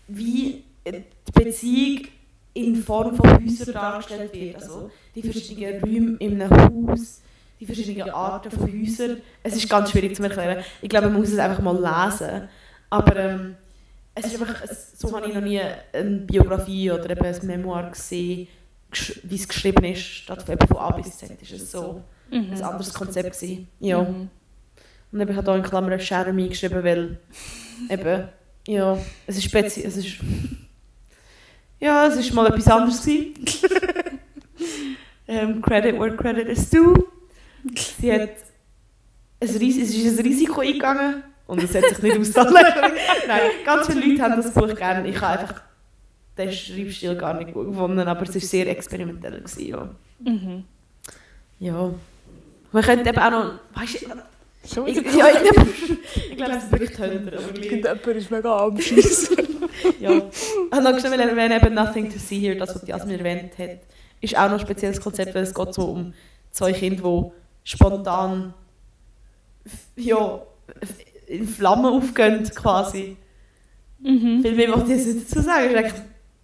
wie 0.08 0.64
die 0.86 1.04
Beziehung 1.32 2.06
in 2.54 2.76
Form 2.76 3.14
von 3.14 3.28
Häusern 3.42 3.74
dargestellt 3.74 4.32
wird. 4.32 4.56
Also 4.56 4.90
die 5.14 5.22
verschiedenen 5.22 5.80
Räume 5.82 6.16
in 6.18 6.40
einem 6.40 6.88
Haus, 6.90 7.20
die 7.60 7.66
verschiedenen 7.66 8.10
Arten 8.10 8.50
von 8.50 8.62
Häusern. 8.72 9.18
Es 9.42 9.56
ist 9.56 9.68
ganz 9.68 9.90
schwierig 9.90 10.16
zu 10.16 10.22
erklären. 10.22 10.64
Ich 10.80 10.88
glaube, 10.88 11.08
man 11.08 11.20
muss 11.20 11.30
es 11.32 11.38
einfach 11.38 11.60
mal 11.60 11.74
lesen. 11.74 12.48
Aber 12.88 13.16
ähm, 13.16 13.56
es 14.14 14.26
ist 14.26 14.40
einfach, 14.40 14.62
so 14.94 15.14
habe 15.14 15.28
ich 15.28 15.34
noch 15.34 15.42
nie 15.42 15.60
eine 15.92 16.10
Biografie 16.20 16.90
oder 16.90 17.10
eben 17.10 17.24
ein 17.24 17.46
Memoir 17.46 17.90
gesehen, 17.90 18.48
wie 19.24 19.34
es 19.34 19.48
geschrieben 19.48 19.84
ist, 19.84 20.00
statt 20.00 20.42
von 20.42 20.76
A 20.78 20.90
bis 20.92 21.18
Z 21.18 21.30
ist 21.42 21.52
es 21.52 21.70
so 21.72 22.02
Mhm. 22.30 22.52
ein 22.52 22.62
anderes 22.62 22.92
Konzept 22.92 23.38
gewesen. 23.38 23.68
Ja. 23.80 24.02
Mhm. 24.02 24.28
Und 25.12 25.20
eben, 25.20 25.30
ich 25.30 25.36
habe 25.36 25.50
hier 25.52 25.58
in 25.58 25.62
Klammern 25.62 26.00
Jeremy 26.00 26.48
geschrieben, 26.48 26.82
weil 26.82 27.18
eben, 27.90 28.28
ja, 28.66 28.98
es 29.26 29.36
ist 29.36 29.44
speziell, 29.44 29.86
es 29.86 29.96
ist, 29.96 30.16
ja, 31.78 32.06
es 32.06 32.16
ist 32.16 32.32
mal 32.34 32.46
etwas 32.46 32.68
anderes 32.68 33.04
gewesen. 33.04 33.34
ähm, 35.28 35.62
credit 35.62 35.98
where 35.98 36.16
credit 36.16 36.48
is 36.48 36.68
due. 36.70 36.94
Sie 37.74 38.12
hat 38.12 38.20
ein, 38.20 38.28
es 39.40 39.54
ist 39.54 40.18
ein 40.18 40.24
Risiko 40.24 40.60
eingegangen 40.60 41.22
und 41.46 41.62
es 41.62 41.74
hat 41.74 41.84
sich 41.84 42.02
nicht 42.02 42.18
ausgezahlt. 42.18 42.52
Nein, 43.26 43.40
ganz 43.64 43.86
viele 43.86 44.04
Leute 44.06 44.22
haben 44.22 44.36
das 44.36 44.52
Buch 44.52 44.74
gerne. 44.74 45.08
Ich 45.08 45.20
habe 45.20 45.40
einfach 45.40 45.62
den 46.36 46.52
Schreibstil 46.52 47.14
gar 47.16 47.34
nicht 47.34 47.52
gut 47.52 47.68
gefunden, 47.68 48.00
aber 48.00 48.22
es 48.22 48.34
war 48.34 48.40
sehr 48.40 48.68
experimentell. 48.68 49.40
Gewesen, 49.40 49.66
ja. 49.66 49.88
Mhm. 50.20 50.64
ja. 51.58 51.94
Man 52.72 52.82
könnte 52.82 53.08
eben 53.08 53.18
auch 53.18 53.30
noch, 53.30 53.52
weißt 53.74 54.06
Schon 54.72 54.86
ich, 54.88 54.96
ja, 54.96 55.28
ich, 55.28 55.50
ich 56.30 56.36
glaube, 56.36 56.52
es 56.52 56.64
ist 56.64 56.72
wirklich 56.72 56.90
Tönder. 56.90 57.32
Irgendjemand 57.32 58.06
ist 58.06 58.30
mega 58.30 58.56
am 58.64 58.80
Schiessen. 58.80 59.36
Ja. 60.00 60.10
Ich 60.10 60.72
habe 60.72 60.82
noch 60.82 61.04
erwähnen, 61.04 61.60
eben 61.62 61.74
Nothing 61.74 62.10
to 62.10 62.18
see 62.18 62.40
here, 62.40 62.56
das, 62.56 62.74
was 62.74 62.82
die 62.82 62.90
Jasmin 62.90 63.18
erwähnt 63.18 63.56
hat, 63.58 63.80
ist 64.20 64.36
auch 64.36 64.46
noch 64.46 64.54
ein 64.54 64.60
spezielles 64.60 65.00
Konzept, 65.00 65.34
weil 65.34 65.42
es 65.42 65.54
geht 65.54 65.74
so 65.74 65.84
um 65.90 66.14
zwei 66.50 66.72
Kinder, 66.72 67.02
die 67.02 67.30
spontan 67.70 68.54
ja, 69.96 70.42
in 71.26 71.46
Flammen 71.46 71.86
aufgehen, 71.86 72.42
quasi. 72.54 73.16
mhm. 74.00 74.40
Viel 74.42 74.52
mehr 74.54 74.74
wollte 74.74 74.92
ich 74.94 75.06
jetzt 75.06 75.30
dazu 75.30 75.42
sagen. 75.42 75.70
Ist 75.70 75.76
eigentlich- 75.76 76.02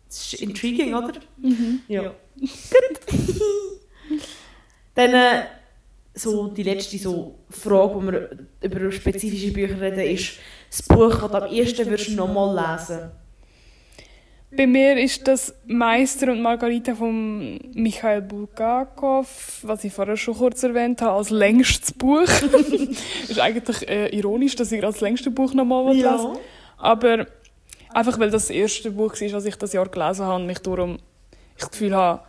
Das 0.09 0.33
ist 0.33 0.35
intriguing, 0.43 0.95
oder? 0.95 1.13
Mhm. 1.39 1.81
Ja. 1.89 2.03
Gut. 2.39 3.01
Dann 4.95 5.15
äh, 5.15 5.43
so 6.15 6.49
die 6.49 6.63
letzte 6.63 6.99
so 6.99 7.39
Frage, 7.49 7.95
wo 7.95 8.01
wir 8.03 8.31
über 8.61 8.93
spezifische 8.93 9.53
Bücher 9.53 9.81
reden, 9.81 10.01
ist 10.01 10.33
das 10.71 10.83
Buch, 10.83 11.21
das 11.21 11.31
du 11.31 11.37
am 11.37 11.53
ehesten 11.53 11.87
würdest 11.89 12.11
du 12.11 12.15
nochmal 12.15 12.55
lesen 12.55 13.11
Bei 14.57 14.67
mir 14.67 14.99
ist 14.99 15.27
das 15.27 15.55
Meister 15.67 16.33
und 16.33 16.43
Margarita 16.43 16.95
von 16.95 17.59
Michael 17.75 18.23
Bulgakov, 18.23 19.61
was 19.63 19.85
ich 19.85 19.93
vorher 19.93 20.17
schon 20.17 20.37
kurz 20.37 20.63
erwähnt 20.63 21.01
habe, 21.01 21.17
als 21.17 21.31
längstes 21.31 21.93
Buch. 21.93 22.23
ist 23.29 23.41
eigentlich 23.41 23.89
äh, 23.89 24.09
ironisch, 24.17 24.57
dass 24.57 24.71
ich 24.73 24.85
als 24.85 25.01
längstes 25.01 25.35
Buch 25.35 25.55
nochmal 25.55 25.95
lesen 25.95 26.05
will. 26.05 26.39
Aber 26.77 27.27
Einfach 27.95 28.19
weil 28.19 28.31
das 28.31 28.47
das 28.47 28.51
erste 28.51 28.91
Buch 28.91 29.21
war, 29.21 29.29
das 29.29 29.45
ich 29.45 29.57
das 29.57 29.73
Jahr 29.73 29.89
gelesen 29.89 30.25
habe 30.25 30.37
und 30.37 30.47
mich 30.47 30.59
darum 30.61 30.99
ich 31.57 31.61
das 31.61 31.71
Gefühl 31.71 31.95
habe, 31.95 32.23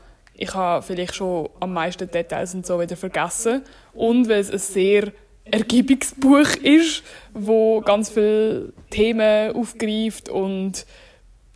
ich 0.44 0.54
habe 0.54 0.82
vielleicht 0.82 1.16
schon 1.16 1.50
am 1.62 1.74
meisten 1.74 2.10
Details 2.10 2.54
und 2.54 2.66
so 2.66 2.80
wieder 2.80 2.98
vergessen. 2.98 3.64
Und 3.94 4.28
weil 4.28 4.42
es 4.42 4.52
ein 4.52 4.60
sehr 4.60 5.14
ergiebiges 5.46 6.16
Buch 6.16 6.56
ist, 6.62 7.04
wo 7.34 7.80
ganz 7.80 8.10
viele 8.10 8.74
Themen 8.90 9.56
aufgreift 9.56 10.28
und 10.28 10.86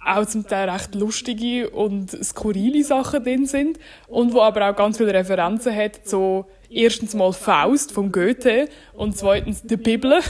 auch 0.06 0.26
zum 0.26 0.48
Teil 0.48 0.70
recht 0.70 0.96
lustige 0.96 1.70
und 1.70 2.12
skurrile 2.24 2.82
Sachen 2.84 3.26
drin 3.26 3.46
sind 3.46 3.78
und 4.08 4.34
wo 4.34 4.40
aber 4.40 4.70
auch 4.70 4.76
ganz 4.76 4.98
viele 4.98 5.14
Referenzen 5.14 5.76
hat 5.76 6.08
zu 6.08 6.46
erstens 6.70 7.14
mal 7.14 7.34
Faust 7.34 7.92
vom 7.92 8.14
Goethe 8.14 8.70
und 8.94 9.18
zweitens 9.18 9.64
die 9.64 9.76
Bibel. 9.76 10.22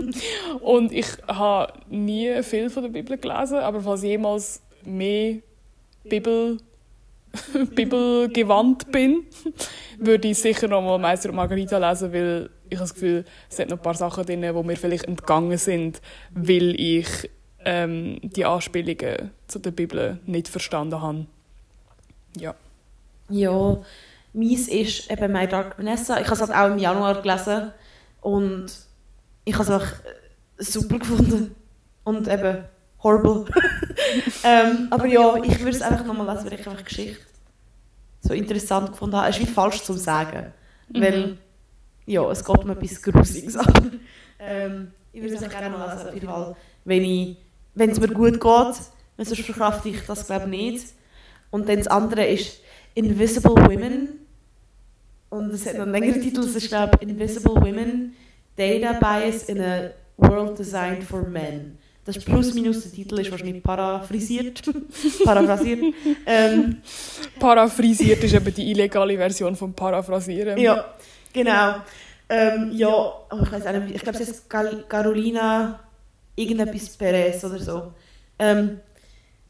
und 0.60 0.92
ich 0.92 1.06
habe 1.26 1.72
nie 1.88 2.42
viel 2.42 2.68
von 2.68 2.82
der 2.82 2.90
Bibel 2.90 3.16
gelesen, 3.16 3.56
aber 3.56 3.80
falls 3.80 4.02
jemals 4.02 4.60
mehr 4.84 5.36
Bibel 6.04 6.58
bibelgewandt 7.74 8.90
bin, 8.92 9.24
würde 9.98 10.28
ich 10.28 10.38
sicher 10.38 10.68
noch 10.68 10.82
mal 10.82 10.98
Meister 10.98 11.30
und 11.30 11.36
Margarita 11.36 11.78
lesen, 11.78 12.12
weil 12.12 12.50
ich 12.68 12.76
habe 12.76 12.84
das 12.84 12.94
Gefühl, 12.94 13.24
es 13.48 13.56
sind 13.56 13.70
noch 13.70 13.78
ein 13.78 13.82
paar 13.82 13.94
Sachen 13.94 14.24
drin, 14.24 14.42
die 14.42 14.52
mir 14.52 14.76
vielleicht 14.76 15.04
entgangen 15.04 15.58
sind, 15.58 16.00
weil 16.30 16.78
ich 16.80 17.30
ähm, 17.64 18.18
die 18.22 18.44
Anspielungen 18.44 19.30
zu 19.46 19.58
der 19.58 19.70
Bibel 19.70 20.18
nicht 20.26 20.48
verstanden 20.48 21.00
habe. 21.00 21.26
Ja. 22.36 22.54
Ja, 23.28 23.78
meins 24.32 24.68
ist 24.68 25.10
eben 25.10 25.32
My 25.32 25.46
Dark 25.46 25.78
Vanessa. 25.78 26.20
Ich 26.20 26.26
habe 26.26 26.34
es 26.34 26.40
halt 26.40 26.52
auch 26.52 26.72
im 26.72 26.78
Januar 26.78 27.22
gelesen 27.22 27.72
und 28.20 28.66
ich 29.44 29.58
habe 29.58 29.74
es 30.58 30.68
äh, 30.68 30.70
super 30.70 30.98
gefunden 30.98 31.54
und 32.04 32.28
eben 32.28 32.64
horrible. 33.02 33.44
ähm, 34.44 34.88
aber 34.90 35.06
ja, 35.06 35.36
ich 35.42 35.58
würde 35.58 35.76
es 35.76 35.82
einfach 35.82 36.04
nochmal 36.04 36.34
lesen, 36.34 36.50
weil 36.50 36.60
ich 36.60 36.66
einfach 36.66 36.84
Geschichte 36.84 37.24
so 38.20 38.34
interessant 38.34 38.92
gefunden 38.92 39.16
habe. 39.16 39.28
Es 39.28 39.36
ist 39.38 39.48
wie 39.48 39.52
falsch 39.52 39.82
zu 39.82 39.94
sagen, 39.94 40.52
mhm. 40.88 41.02
weil 41.02 41.38
ja, 42.06 42.30
es 42.30 42.44
geht 42.44 42.58
um 42.58 42.70
etwas 42.70 43.02
Grusiges 43.02 43.56
an. 43.56 44.00
ähm, 44.38 44.92
ich 45.12 45.22
würde 45.22 45.34
es 45.34 45.48
gerne 45.48 45.70
mal 45.70 45.92
lesen, 45.92 46.08
auf 46.08 46.14
jeden 46.14 46.26
Fall, 46.26 46.56
wenn 46.84 47.04
ich 47.04 47.36
wenn 47.74 47.90
es 47.90 48.00
mir 48.00 48.08
gut 48.08 48.40
geht, 48.40 48.42
sonst 49.16 49.40
verkrafte 49.40 49.88
ich 49.88 50.04
das 50.06 50.26
glaube 50.26 50.44
ich 50.44 50.50
nicht. 50.50 50.86
Und 51.50 51.68
dann 51.68 51.78
das 51.78 51.86
andere 51.86 52.26
ist 52.26 52.60
Invisible 52.94 53.52
Women. 53.52 54.08
Und 55.30 55.50
es 55.52 55.66
hat 55.66 55.74
noch 55.74 55.82
einen 55.82 55.92
längeren 55.92 56.20
Titel, 56.20 56.42
das 56.42 56.54
ist 56.56 56.68
glaube 56.68 56.98
Invisible 57.00 57.54
Women, 57.54 58.14
Data 58.56 58.92
Bias 58.92 59.44
in 59.44 59.60
a 59.62 59.90
World 60.18 60.58
Designed 60.58 61.04
for 61.04 61.22
Men. 61.22 61.78
Das 62.04 62.16
ist 62.16 62.26
plus 62.26 62.52
minus, 62.52 62.82
der 62.82 62.92
Titel 62.92 63.20
ist 63.20 63.30
wahrscheinlich 63.30 63.62
paraphrasiert. 63.62 64.62
paraphrasiert. 65.24 65.94
Ähm, 66.26 66.78
paraphrasiert 67.38 68.24
ist 68.24 68.34
eben 68.34 68.54
die 68.54 68.72
illegale 68.72 69.16
Version 69.16 69.54
von 69.54 69.72
Paraphrasieren. 69.72 70.58
Ja, 70.58 70.84
genau. 71.32 71.76
Ähm, 72.28 72.70
ja, 72.72 72.88
oh, 72.88 73.38
ich 73.42 73.52
weiß 73.52 73.66
auch 73.66 73.72
nicht, 73.72 73.94
ich 73.94 74.02
glaube, 74.02 74.18
es 74.18 74.28
ist 74.28 74.50
Carolina 74.50 75.78
irgendetwas 76.34 76.96
Perez 76.96 77.44
oder 77.44 77.58
so. 77.60 77.92
Ähm, 78.38 78.80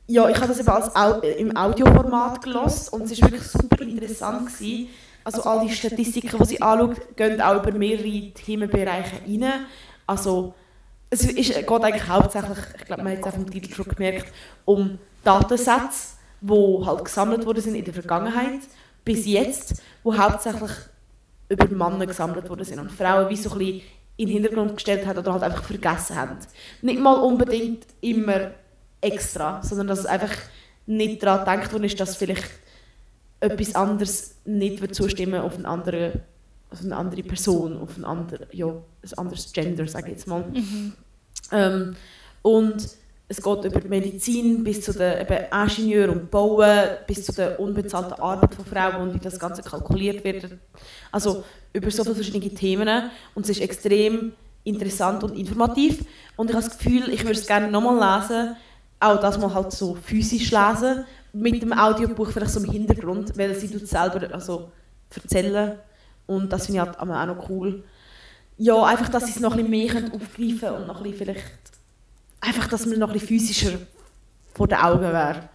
ja, 0.06 0.28
ich 0.28 0.36
habe 0.36 0.48
das 0.48 0.60
eben 0.60 0.68
als 0.68 0.94
Au 0.94 1.20
im 1.20 1.56
Audioformat 1.56 2.42
gelesen 2.42 2.88
und 2.90 3.10
es 3.10 3.22
war 3.22 3.30
wirklich 3.30 3.48
super 3.48 3.82
interessant. 3.82 4.52
Gewesen. 4.52 4.88
Also 5.24 5.42
all 5.44 5.66
die 5.66 5.72
Statistiken, 5.72 6.36
die 6.38 6.44
sie 6.44 6.60
anschaut, 6.60 7.16
gehen 7.16 7.40
auch 7.40 7.62
über 7.62 7.72
mehrere 7.78 8.32
Themenbereiche 8.32 9.22
rein. 9.26 9.66
Also 10.06 10.54
es 11.12 11.24
ist, 11.24 11.54
geht 11.54 11.70
eigentlich 11.70 12.08
hauptsächlich, 12.08 12.58
ich 12.78 12.84
glaube, 12.86 13.02
man 13.02 13.12
hat 13.12 13.20
es 13.20 13.26
auch 13.26 13.34
vom 13.34 13.50
Titel 13.50 13.74
schon 13.74 13.84
gemerkt, 13.84 14.32
um 14.64 14.98
Datensätze, 15.22 16.16
die 16.40 16.86
halt 16.86 17.04
gesammelt 17.04 17.44
worden 17.44 17.62
sind 17.62 17.74
in 17.74 17.84
der 17.84 17.92
Vergangenheit, 17.92 18.60
bis 19.04 19.26
jetzt, 19.26 19.82
wo 20.02 20.16
hauptsächlich 20.16 20.70
über 21.50 21.68
Männer 21.68 22.06
gesammelt 22.06 22.48
worden 22.48 22.64
sind 22.64 22.78
und 22.78 22.90
Frauen 22.90 23.28
wie 23.28 23.36
so 23.36 23.50
ein 23.52 23.58
bisschen 23.58 23.82
in 24.16 24.26
den 24.26 24.32
Hintergrund 24.32 24.74
gestellt 24.74 25.06
hat 25.06 25.18
oder 25.18 25.34
halt 25.34 25.42
einfach 25.42 25.64
vergessen 25.64 26.16
haben. 26.16 26.38
Nicht 26.80 26.98
mal 26.98 27.14
unbedingt 27.14 27.84
immer 28.00 28.52
extra, 29.02 29.62
sondern 29.62 29.88
dass 29.88 29.98
es 29.98 30.06
einfach 30.06 30.32
nicht 30.86 31.22
daran 31.22 31.40
gedacht 31.40 31.72
worden 31.74 31.84
ist, 31.84 32.00
dass 32.00 32.16
vielleicht 32.16 32.50
etwas 33.40 33.74
anderes 33.74 34.36
nicht 34.46 34.80
wird 34.80 34.94
zustimmen 34.94 35.42
auf 35.42 35.58
eine 35.58 35.68
andere, 35.68 36.20
auf 36.70 36.80
eine 36.80 36.96
andere 36.96 37.22
Person, 37.22 37.76
auf 37.76 37.98
ein, 37.98 38.06
andere, 38.06 38.46
ja, 38.52 38.68
ein 38.68 39.18
anderes 39.18 39.52
Gender, 39.52 39.86
sage 39.86 40.06
ich 40.06 40.12
jetzt 40.12 40.26
mal. 40.26 40.44
Mhm. 40.48 40.94
Ähm, 41.52 41.96
und 42.42 42.88
es 43.28 43.42
geht 43.42 43.64
über 43.64 43.80
Medizin 43.88 44.62
bis 44.62 44.82
zu 44.82 44.92
den 44.92 45.20
eben 45.22 45.46
Ingenieur 45.50 46.10
und 46.10 46.30
Bauen, 46.30 46.88
bis 47.06 47.24
zu 47.24 47.32
der 47.32 47.58
unbezahlten 47.58 48.14
Arbeit 48.14 48.54
von 48.54 48.66
Frauen 48.66 49.08
und 49.08 49.14
wie 49.14 49.18
das 49.18 49.38
Ganze 49.38 49.62
kalkuliert 49.62 50.22
wird. 50.22 50.50
Also 51.10 51.42
über 51.72 51.90
so 51.90 52.02
viele 52.02 52.16
verschiedene 52.16 52.52
Themen 52.52 53.10
und 53.34 53.44
es 53.44 53.50
ist 53.56 53.62
extrem 53.62 54.32
interessant 54.64 55.24
und 55.24 55.36
informativ 55.36 56.04
und 56.36 56.50
ich 56.50 56.56
habe 56.56 56.64
das 56.64 56.78
Gefühl, 56.78 57.08
ich 57.08 57.24
würde 57.24 57.38
es 57.38 57.46
gerne 57.46 57.70
nochmal 57.70 58.20
lesen, 58.20 58.54
auch 59.00 59.18
das 59.18 59.38
mal 59.38 59.54
halt 59.54 59.72
so 59.72 59.94
physisch 59.94 60.50
lesen, 60.50 61.04
mit 61.32 61.62
dem 61.62 61.72
Audiobuch 61.72 62.30
vielleicht 62.30 62.52
so 62.52 62.60
im 62.60 62.70
Hintergrund, 62.70 63.36
weil 63.38 63.54
sie 63.54 63.68
tut 63.68 63.88
selber 63.88 64.32
also 64.34 64.70
erzählen 65.14 65.78
und 66.26 66.52
das 66.52 66.66
finde 66.66 66.82
ich 66.82 66.86
halt 66.86 67.00
auch 67.00 67.06
noch 67.06 67.48
cool. 67.48 67.82
Ja, 68.58 68.84
einfach, 68.84 69.08
dass 69.08 69.26
sie 69.26 69.32
es 69.32 69.40
noch 69.40 69.56
ein 69.56 69.70
bisschen 69.70 70.02
mehr 70.02 70.12
aufgreifen 70.12 70.60
können 70.60 70.76
und 70.76 70.86
noch 70.86 70.98
ein 70.98 71.02
bisschen 71.02 71.18
vielleicht 71.18 71.44
einfach, 72.40 72.68
dass 72.68 72.86
man 72.86 72.98
noch 72.98 73.08
ein 73.08 73.14
bisschen 73.14 73.28
physischer 73.28 73.78
vor 74.54 74.68
den 74.68 74.78
Augen 74.78 75.02
wäre. 75.02 75.48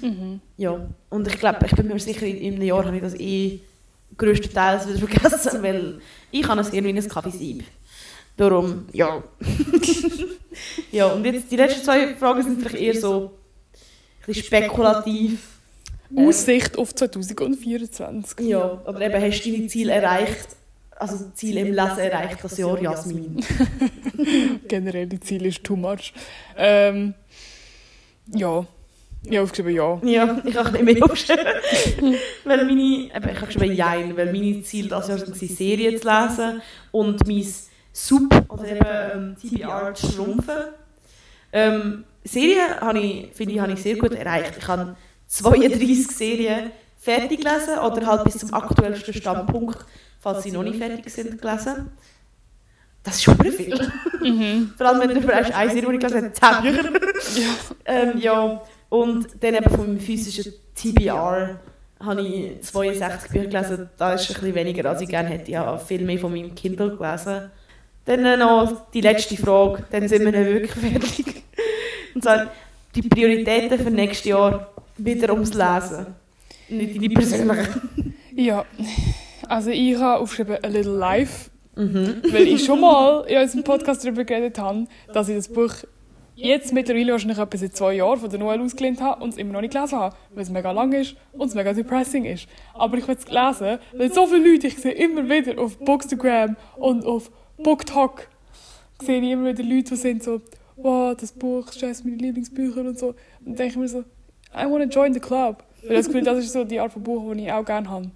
Mhm. 0.00 0.40
Ja, 0.56 0.86
und 1.08 1.28
ich 1.28 1.38
glaube, 1.38 1.64
ich 1.66 1.72
bin 1.72 1.86
mir 1.86 1.98
sicher, 1.98 2.26
in 2.26 2.54
einem 2.54 2.62
Jahr 2.62 2.84
habe 2.84 2.96
ich 2.96 3.02
das 3.02 3.14
eh 3.14 3.60
größtenteils 4.16 4.88
wieder 4.88 4.98
vergessen, 5.06 5.62
weil 5.62 6.00
ich 6.30 6.46
habe 6.46 6.60
es 6.60 6.72
irgendwie 6.72 6.98
ein 6.98 7.08
Kaffee 7.08 7.30
Sieb. 7.30 7.64
Darum, 8.36 8.86
ja. 8.92 9.22
ja, 10.92 11.06
und 11.06 11.24
jetzt 11.24 11.50
die 11.50 11.56
letzten 11.56 11.84
zwei 11.84 12.14
Fragen 12.14 12.42
sind 12.42 12.60
vielleicht 12.60 12.82
eher 12.82 13.00
so 13.00 13.32
ein 14.20 14.26
bisschen 14.26 14.44
spekulativ. 14.44 15.46
Aussicht 16.16 16.76
auf 16.76 16.92
2024. 16.94 18.40
Ja, 18.48 18.80
aber 18.84 19.00
eben, 19.00 19.22
hast 19.22 19.44
du 19.44 19.52
deine 19.52 19.68
Ziele 19.68 19.92
erreicht? 19.92 20.48
Also 21.00 21.30
Ziele 21.34 21.60
im 21.60 21.68
Lesen 21.68 21.98
erreicht 21.98 22.44
das 22.44 22.58
Jahr, 22.58 22.78
Jasmin? 22.80 23.42
Generell, 24.68 25.06
die 25.06 25.18
Ziele 25.18 25.48
ist 25.48 25.64
too 25.64 25.74
much. 25.74 26.12
Ähm, 26.58 27.14
ja, 28.34 28.66
ja, 29.22 29.42
aufgeschrieben 29.42 29.74
ja. 29.74 29.98
Ja, 30.02 30.38
ich 30.44 30.56
habe 30.56 30.78
ein 30.78 30.84
mehr 30.84 31.02
aufgeschrieben. 31.02 31.46
weil 32.44 32.64
meine, 32.66 32.82
eben, 32.82 33.10
ich 33.14 33.36
habe 33.36 33.46
geschrieben 33.46 33.74
Jein, 33.74 34.14
weil 34.14 34.30
meine 34.30 34.62
Ziel 34.62 34.88
das 34.88 35.08
Jahr 35.08 35.20
war, 35.20 35.34
Serien 35.34 35.98
zu 35.98 36.06
lesen 36.06 36.62
und 36.90 37.26
mein 37.26 37.46
Sub, 37.92 38.44
oder 38.50 38.68
eben 38.68 39.36
ähm, 39.40 39.50
TBR 39.50 39.94
zu 39.94 40.12
schrumpfen. 40.12 40.56
Ähm, 41.50 42.04
Serien 42.24 42.78
habe 42.78 42.98
ich, 42.98 43.32
finde 43.32 43.54
ich, 43.54 43.60
habe 43.60 43.72
ich 43.72 43.82
sehr 43.82 43.96
gut 43.96 44.12
erreicht. 44.12 44.52
Ich 44.58 44.68
habe 44.68 44.96
32 45.28 46.06
Serien 46.08 46.72
fertig 46.98 47.40
gelesen 47.40 47.78
oder 47.78 48.06
halt 48.06 48.24
bis 48.24 48.36
zum 48.38 48.52
aktuellsten 48.52 49.14
Standpunkt, 49.14 49.78
falls 50.20 50.44
sie 50.44 50.52
noch 50.52 50.62
nicht 50.62 50.78
fertig 50.78 51.10
sind, 51.10 51.40
gelesen. 51.40 51.90
Das 53.02 53.16
ist 53.16 53.22
schon 53.22 53.38
viel. 53.38 53.90
Mhm. 54.20 54.72
Vor 54.76 54.86
allem, 54.86 55.00
wenn 55.00 55.20
du 55.20 55.34
eine 55.34 55.70
Serie, 55.70 55.98
gelesen 55.98 56.32
habe, 56.40 56.62
10 56.62 56.62
Bücher. 56.62 56.90
ja. 57.36 57.48
ähm, 57.86 58.18
ja. 58.18 58.62
Und 58.90 59.28
dann 59.40 59.54
eben 59.54 59.70
vom 59.70 60.00
physischen 60.00 60.52
TBR 60.74 61.60
habe 62.00 62.20
ich 62.22 62.60
62 62.62 63.30
Bücher 63.30 63.46
gelesen. 63.46 63.90
Das 63.96 64.22
ist 64.22 64.30
ein 64.30 64.34
bisschen 64.34 64.54
weniger, 64.54 64.90
als 64.90 65.00
ich 65.00 65.08
gerne 65.08 65.28
hätte. 65.28 65.50
Ich 65.50 65.56
habe 65.56 65.78
viel 65.78 66.04
mehr 66.04 66.18
von 66.18 66.32
meinem 66.32 66.54
Kindle 66.54 66.96
gelesen. 66.96 67.50
Dann 68.04 68.38
noch 68.38 68.90
die 68.90 69.00
letzte 69.00 69.36
Frage, 69.36 69.84
dann 69.90 70.08
sind 70.08 70.24
wir 70.24 70.32
wirklich 70.32 70.72
fertig. 70.72 71.44
Und 72.14 72.24
zwar 72.24 72.48
die 72.94 73.02
Prioritäten 73.02 73.78
für 73.78 73.90
nächstes 73.90 74.26
Jahr 74.26 74.72
wieder 74.96 75.32
ums 75.32 75.54
Lesen. 75.54 76.06
Nicht 76.68 76.96
deine 76.96 77.08
persönlichen. 77.10 78.14
Ja, 78.34 78.64
also 79.48 79.70
ich 79.70 79.96
habe 79.96 80.20
aufgeschrieben 80.20 80.58
A 80.62 80.68
Little 80.68 80.96
Life. 80.96 81.50
Mhm. 81.76 82.22
Weil 82.30 82.48
ich 82.48 82.64
schon 82.64 82.80
mal 82.80 83.24
in 83.26 83.38
unserem 83.38 83.64
Podcast 83.64 84.04
darüber 84.04 84.24
geredet 84.24 84.58
habe, 84.58 84.86
dass 85.12 85.28
ich 85.28 85.36
das 85.36 85.48
Buch 85.48 85.72
jetzt 86.34 86.72
mittlerweile 86.72 87.12
wahrscheinlich 87.12 87.38
etwa 87.38 87.56
seit 87.56 87.76
zwei 87.76 87.94
Jahren 87.94 88.18
von 88.18 88.30
der 88.30 88.38
Noel 88.38 88.60
ausgelehnt 88.60 89.00
habe 89.00 89.22
und 89.22 89.30
es 89.30 89.36
immer 89.36 89.52
noch 89.52 89.60
nicht 89.60 89.72
gelesen 89.72 89.98
habe, 89.98 90.16
weil 90.34 90.42
es 90.42 90.50
mega 90.50 90.70
lang 90.72 90.92
ist 90.92 91.16
und 91.32 91.48
es 91.48 91.54
mega 91.54 91.72
depressing 91.72 92.24
ist. 92.24 92.48
Aber 92.74 92.96
ich 92.98 93.06
will 93.06 93.16
es 93.16 93.28
lesen, 93.28 93.78
weil 93.92 94.12
so 94.12 94.26
viele 94.26 94.50
Leute, 94.50 94.66
ich 94.66 94.78
sehe 94.78 94.92
immer 94.92 95.28
wieder 95.28 95.60
auf 95.60 95.78
Bookstagram 95.78 96.56
und 96.76 97.04
auf 97.04 97.30
BookTok, 97.58 98.28
sehe 99.02 99.20
ich 99.20 99.30
immer 99.30 99.50
wieder 99.50 99.62
Leute, 99.62 99.90
die 99.90 99.96
sind 99.96 100.22
so, 100.22 100.40
wow, 100.76 101.14
das 101.14 101.32
Buch 101.32 101.68
ist 101.68 101.82
eines 101.84 102.04
meiner 102.04 102.16
Lieblingsbücher 102.16 102.80
und 102.80 102.98
so. 102.98 103.14
Und 103.44 103.58
denke 103.58 103.72
ich 103.72 103.76
mir 103.76 103.88
so, 103.88 104.00
I 104.54 104.64
want 104.64 104.90
to 104.90 104.98
join 104.98 105.12
the 105.12 105.20
club. 105.20 105.62
Weil 105.82 105.96
das 105.96 106.06
Gefühl, 106.06 106.24
das 106.24 106.38
ist 106.38 106.52
so 106.52 106.64
die 106.64 106.80
Art 106.80 106.92
von 106.92 107.02
Buch, 107.02 107.32
die 107.34 107.44
ich 107.44 107.52
auch 107.52 107.64
gerne 107.64 107.88
habe. 107.88 108.10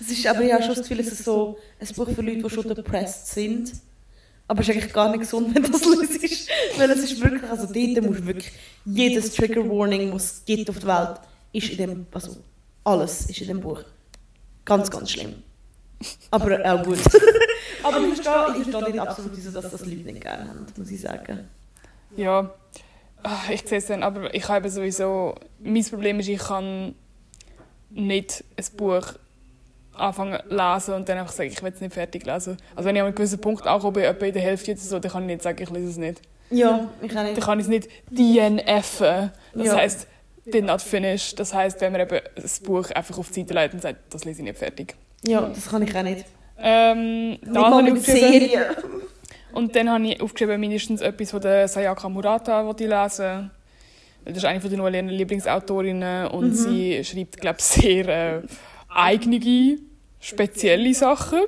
Es 0.00 0.10
ist 0.10 0.26
aber 0.26 0.42
ja 0.42 0.60
schon 0.60 0.74
das 0.74 0.86
Gefühl, 0.86 1.00
es 1.00 1.08
ist 1.12 1.24
so 1.24 1.58
ein 1.80 1.88
Buch 1.94 2.08
für 2.10 2.22
Leute, 2.22 2.42
die 2.42 2.50
schon 2.50 2.68
depressed 2.68 3.26
sind 3.26 3.72
Aber 4.46 4.60
es 4.60 4.68
ist 4.68 4.74
eigentlich 4.74 4.92
gar 4.92 5.10
nicht 5.10 5.20
gesund, 5.20 5.54
wenn 5.54 5.62
das 5.62 5.84
liest. 5.84 6.48
Weil 6.76 6.90
es 6.90 6.98
ist 7.00 7.20
wirklich, 7.20 7.42
also 7.50 7.66
dort 7.66 8.06
musst 8.06 8.20
du 8.20 8.26
wirklich, 8.26 8.52
jedes 8.84 9.34
Trigger 9.34 9.68
Warning, 9.68 10.12
was 10.12 10.24
es 10.24 10.44
gibt 10.44 10.70
auf 10.70 10.78
der 10.78 10.88
Welt, 10.88 11.20
ist 11.52 11.70
in 11.70 11.76
dem, 11.78 12.06
also 12.12 12.36
alles 12.84 13.26
ist 13.26 13.40
in 13.40 13.48
dem 13.48 13.60
Buch. 13.60 13.82
Ganz, 14.64 14.90
ganz 14.90 15.10
schlimm. 15.10 15.42
Aber 16.30 16.64
auch 16.64 16.84
gut. 16.84 16.98
Aber 17.82 18.00
ich 18.00 18.14
verstehe, 18.14 18.56
ich 18.60 18.70
verstehe 18.70 18.92
nicht 18.92 19.00
absolut, 19.00 19.32
wieso 19.34 19.50
dass 19.50 19.70
das 19.70 19.80
Leute 19.84 19.96
nicht 19.96 20.20
gerne 20.20 20.48
haben, 20.48 20.66
muss 20.76 20.90
ich 20.90 21.00
sagen. 21.00 21.48
Ja, 22.16 22.54
Ah, 23.22 23.40
ich 23.50 23.62
sehe 23.66 23.78
es 23.78 23.86
dann, 23.86 24.02
aber 24.02 24.32
ich 24.34 24.48
habe 24.48 24.70
sowieso... 24.70 25.34
Mein 25.58 25.84
Problem 25.84 26.20
ist, 26.20 26.28
ich 26.28 26.38
kann 26.38 26.94
nicht 27.90 28.44
ein 28.56 28.76
Buch 28.76 29.14
anfangen 30.00 30.38
zu 30.48 30.54
lesen 30.54 30.94
und 30.94 31.08
dann 31.08 31.18
einfach 31.18 31.32
sagen, 31.32 31.50
ich 31.52 31.62
will 31.62 31.72
es 31.74 31.80
nicht 31.80 31.92
fertig 31.94 32.24
lesen. 32.26 32.56
Also 32.74 32.88
wenn 32.88 32.96
ich 32.96 33.00
an 33.02 33.06
einem 33.08 33.14
gewissen 33.14 33.40
Punkt 33.40 33.66
ankomme, 33.66 33.92
bin, 33.92 34.02
etwa 34.04 34.26
in 34.26 34.32
der 34.32 34.42
Hälfte 34.42 34.72
oder 34.72 34.80
so, 34.80 34.98
dann 34.98 35.10
kann 35.12 35.22
ich 35.24 35.26
nicht 35.28 35.42
sagen, 35.42 35.62
ich 35.62 35.70
lese 35.70 35.88
es 35.90 35.96
nicht. 35.96 36.20
Ja, 36.50 36.88
ich 37.02 37.08
kann 37.08 37.24
Dann 37.26 37.34
nicht. 37.34 37.42
kann 37.44 37.58
ich 37.58 37.64
es 37.66 37.68
nicht 37.68 37.88
DNFen. 38.10 39.32
Das 39.54 39.66
Ja. 39.66 39.76
heisst, 39.76 40.06
did 40.46 40.64
not 40.64 40.80
finish. 40.80 41.34
Das 41.34 41.52
heisst, 41.52 41.80
wenn 41.80 41.92
man 41.92 42.00
eben 42.02 42.20
das 42.36 42.60
Buch 42.60 42.90
einfach 42.90 43.18
auf 43.18 43.28
die 43.30 43.40
Seite 43.40 43.54
leitet 43.54 43.74
und 43.74 43.80
sagt, 43.82 43.98
das 44.14 44.24
lese 44.24 44.40
ich 44.40 44.44
nicht 44.48 44.58
fertig. 44.58 44.94
Ja, 45.26 45.42
das 45.42 45.68
kann 45.68 45.82
ich 45.82 45.94
auch 45.96 46.02
nicht. 46.02 46.24
Ähm, 46.60 47.30
Nicht 47.30 47.44
mal 47.52 47.82
mit. 47.82 48.02
Serien. 48.02 48.64
Und 49.52 49.74
dann 49.76 49.90
habe 49.90 50.04
ich 50.06 50.20
aufgeschrieben, 50.20 50.60
mindestens 50.60 51.00
etwas 51.00 51.30
von 51.30 51.40
der 51.40 51.68
Sayaka 51.68 52.08
Murata, 52.08 52.72
die 52.72 52.84
ich 52.84 52.90
lesen 52.90 53.50
Das 54.24 54.36
ist 54.36 54.44
eine 54.44 54.60
von 54.60 54.68
der 54.70 54.78
neuen 54.78 55.08
Lieblingsautorinnen 55.08 56.26
und 56.28 56.48
Mhm. 56.48 56.52
sie 56.54 57.04
schreibt, 57.04 57.40
glaube 57.40 57.58
ich, 57.60 57.64
sehr 57.64 58.08
äh, 58.08 58.42
eigene, 58.88 59.38
spezielle 60.20 60.94
Sachen. 60.94 61.40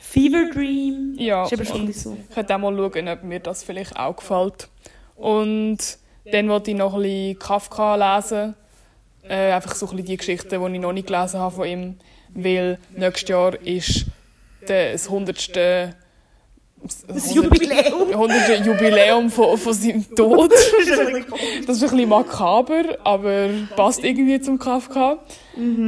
Fever 0.00 0.50
Dream. 0.52 1.14
Ja, 1.18 1.44
Ist 1.44 1.56
bisschen 1.56 1.92
so. 1.92 2.16
ich 2.28 2.36
werde 2.36 2.54
auch 2.54 2.58
mal 2.58 2.76
schauen, 2.76 3.08
ob 3.08 3.22
mir 3.22 3.40
das 3.40 3.62
vielleicht 3.62 3.96
auch 3.96 4.16
gefällt. 4.16 4.68
Und 5.16 5.78
dann 6.30 6.48
wollte 6.48 6.70
ich 6.70 6.76
noch 6.76 6.94
ein 6.94 7.02
bisschen 7.02 7.38
Kafka 7.38 8.16
lesen. 8.16 8.54
Äh, 9.22 9.52
einfach 9.52 9.74
so 9.74 9.86
ein 9.86 9.90
bisschen 9.90 10.06
die 10.06 10.16
Geschichten, 10.16 10.48
die 10.60 10.74
ich 10.74 10.80
noch 10.80 10.92
nicht 10.92 11.06
gelesen 11.06 11.40
habe 11.40 11.54
von 11.54 11.66
ihm. 11.66 11.96
Weil 12.34 12.78
nächstes 12.90 13.28
Jahr 13.28 13.54
ist 13.62 14.06
das 14.66 15.06
100. 15.08 15.94
Das 17.06 17.34
Jubiläum. 17.34 18.08
100. 18.10 18.66
Jubiläum 18.66 19.30
von, 19.30 19.56
von 19.56 19.72
seinem 19.72 20.14
Tod. 20.14 20.50
Das 21.66 21.76
ist 21.76 21.82
ein 21.84 21.90
bisschen 21.90 22.08
makaber, 22.08 22.82
aber 23.04 23.50
passt 23.76 24.02
irgendwie 24.04 24.40
zum 24.40 24.58
Kafka. 24.58 25.18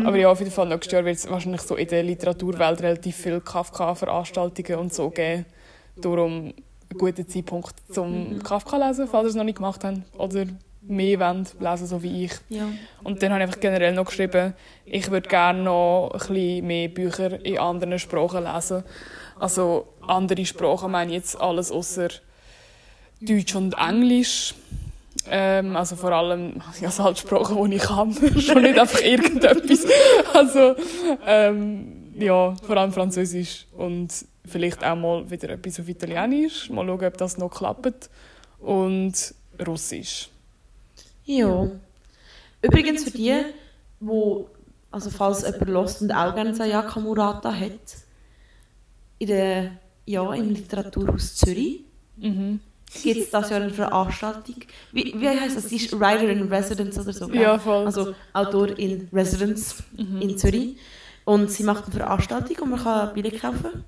Aber 0.04 0.16
ja, 0.16 0.30
auf 0.30 0.38
jeden 0.38 0.52
Fall 0.52 0.68
nächstes 0.68 0.92
Jahr 0.92 1.04
wird 1.04 1.16
es 1.16 1.28
wahrscheinlich 1.28 1.62
so 1.62 1.74
in 1.76 1.88
der 1.88 2.02
Literaturwelt 2.02 2.82
relativ 2.82 3.16
viele 3.16 3.40
Kafka-Veranstaltungen 3.40 4.78
und 4.78 4.94
so 4.94 5.10
geben. 5.10 5.46
Darum 5.96 6.52
ein 6.90 6.98
guter 6.98 7.26
Zeitpunkt 7.26 7.74
zum 7.90 8.42
Kafka 8.42 8.76
lesen, 8.76 9.08
falls 9.08 9.24
ihr 9.24 9.30
es 9.30 9.34
noch 9.34 9.44
nicht 9.44 9.56
gemacht 9.56 9.82
habt. 9.84 9.98
Oder 10.18 10.46
mehr 10.86 11.18
wollt, 11.20 11.56
lesen, 11.58 11.86
so 11.86 12.02
wie 12.02 12.24
ich. 12.24 12.32
Ja. 12.48 12.68
Und 13.02 13.22
dann 13.22 13.32
habe 13.32 13.42
ich 13.42 13.48
einfach 13.48 13.60
generell 13.60 13.92
noch 13.94 14.06
geschrieben, 14.06 14.54
ich 14.84 15.10
würde 15.10 15.28
gerne 15.28 15.62
noch 15.62 16.10
ein 16.12 16.18
bisschen 16.18 16.66
mehr 16.66 16.88
Bücher 16.88 17.44
in 17.44 17.58
anderen 17.58 17.98
Sprachen 17.98 18.44
lesen. 18.44 18.84
Also 19.44 19.88
andere 20.00 20.46
Sprachen 20.46 20.90
meine 20.90 21.10
ich 21.10 21.18
jetzt 21.18 21.38
alles 21.38 21.70
außer 21.70 22.08
Deutsch 23.20 23.54
und 23.54 23.74
Englisch. 23.74 24.54
Ähm, 25.26 25.76
also 25.76 25.96
vor 25.96 26.12
allem 26.12 26.62
ja, 26.80 26.86
das 26.86 26.98
halt 26.98 27.18
Sprachen, 27.18 27.70
die 27.70 27.76
ich 27.76 27.82
kann. 27.82 28.14
Schon 28.40 28.62
nicht 28.62 28.78
einfach 28.78 29.02
irgendetwas. 29.02 29.84
Also 30.32 30.74
ähm, 31.26 32.14
ja, 32.18 32.54
vor 32.66 32.78
allem 32.78 32.90
Französisch 32.90 33.66
und 33.76 34.08
vielleicht 34.46 34.82
auch 34.82 34.96
mal 34.96 35.30
wieder 35.30 35.50
etwas 35.50 35.78
auf 35.78 35.88
Italienisch. 35.90 36.70
Mal 36.70 36.86
schauen, 36.86 37.04
ob 37.04 37.18
das 37.18 37.36
noch 37.36 37.50
klappt. 37.50 38.08
Und 38.60 39.34
Russisch. 39.66 40.30
Ja. 41.26 41.68
Übrigens 42.62 43.04
für 43.04 43.10
die, 43.10 43.42
wo, 44.00 44.48
also 44.90 45.10
falls 45.10 45.42
jemand 45.42 45.68
lost 45.68 46.00
und 46.00 46.12
auch 46.12 46.34
gerne 46.34 46.54
Sayaka 46.54 46.98
Murata 46.98 47.52
hat, 47.52 48.03
in 49.18 49.26
der, 49.28 49.70
ja, 50.06 50.32
im 50.34 50.50
Literaturhaus 50.50 51.34
Zürich 51.36 51.80
Mhm. 52.16 52.60
gibt 53.02 53.20
es 53.22 53.30
das 53.30 53.50
Jahr 53.50 53.60
eine 53.62 53.70
Veranstaltung. 53.70 54.56
Wie, 54.92 55.14
wie 55.18 55.28
heißt 55.28 55.56
das? 55.56 55.68
Sie 55.68 55.76
ist 55.76 55.98
Writer 55.98 56.28
in 56.28 56.46
Residence 56.52 56.98
oder 57.00 57.12
so. 57.12 57.26
gell? 57.28 57.42
Ja, 57.42 57.58
voll. 57.58 57.86
Also 57.86 58.14
Autor 58.32 58.78
in 58.78 59.08
Residence 59.12 59.82
in 59.96 60.38
Zürich. 60.38 60.76
Und 61.24 61.50
sie 61.50 61.64
macht 61.64 61.84
eine 61.84 61.92
Veranstaltung 61.94 62.56
und 62.64 62.70
man 62.70 62.82
kann 62.82 63.14
Bilder 63.14 63.36
kaufen. 63.36 63.84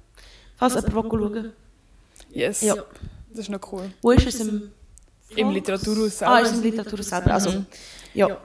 Falls 0.56 0.74
jemand 0.74 0.94
will 1.12 1.20
schauen 1.20 1.52
Yes. 2.30 2.62
Ja. 2.62 2.74
Das 3.30 3.40
ist 3.40 3.50
noch 3.50 3.60
cool. 3.72 3.90
Wo 4.02 4.10
ist 4.12 4.26
es? 4.26 4.40
Im, 4.40 4.70
Im 5.36 5.50
Literaturhaus 5.50 6.22
Ah, 6.22 6.36
selber. 6.36 6.40
ist 6.42 6.54
im 6.56 6.62
Literaturhaus 6.62 7.08
selber. 7.08 7.34
Also, 7.34 7.50
Mhm. 7.50 7.66
ja. 8.14 8.38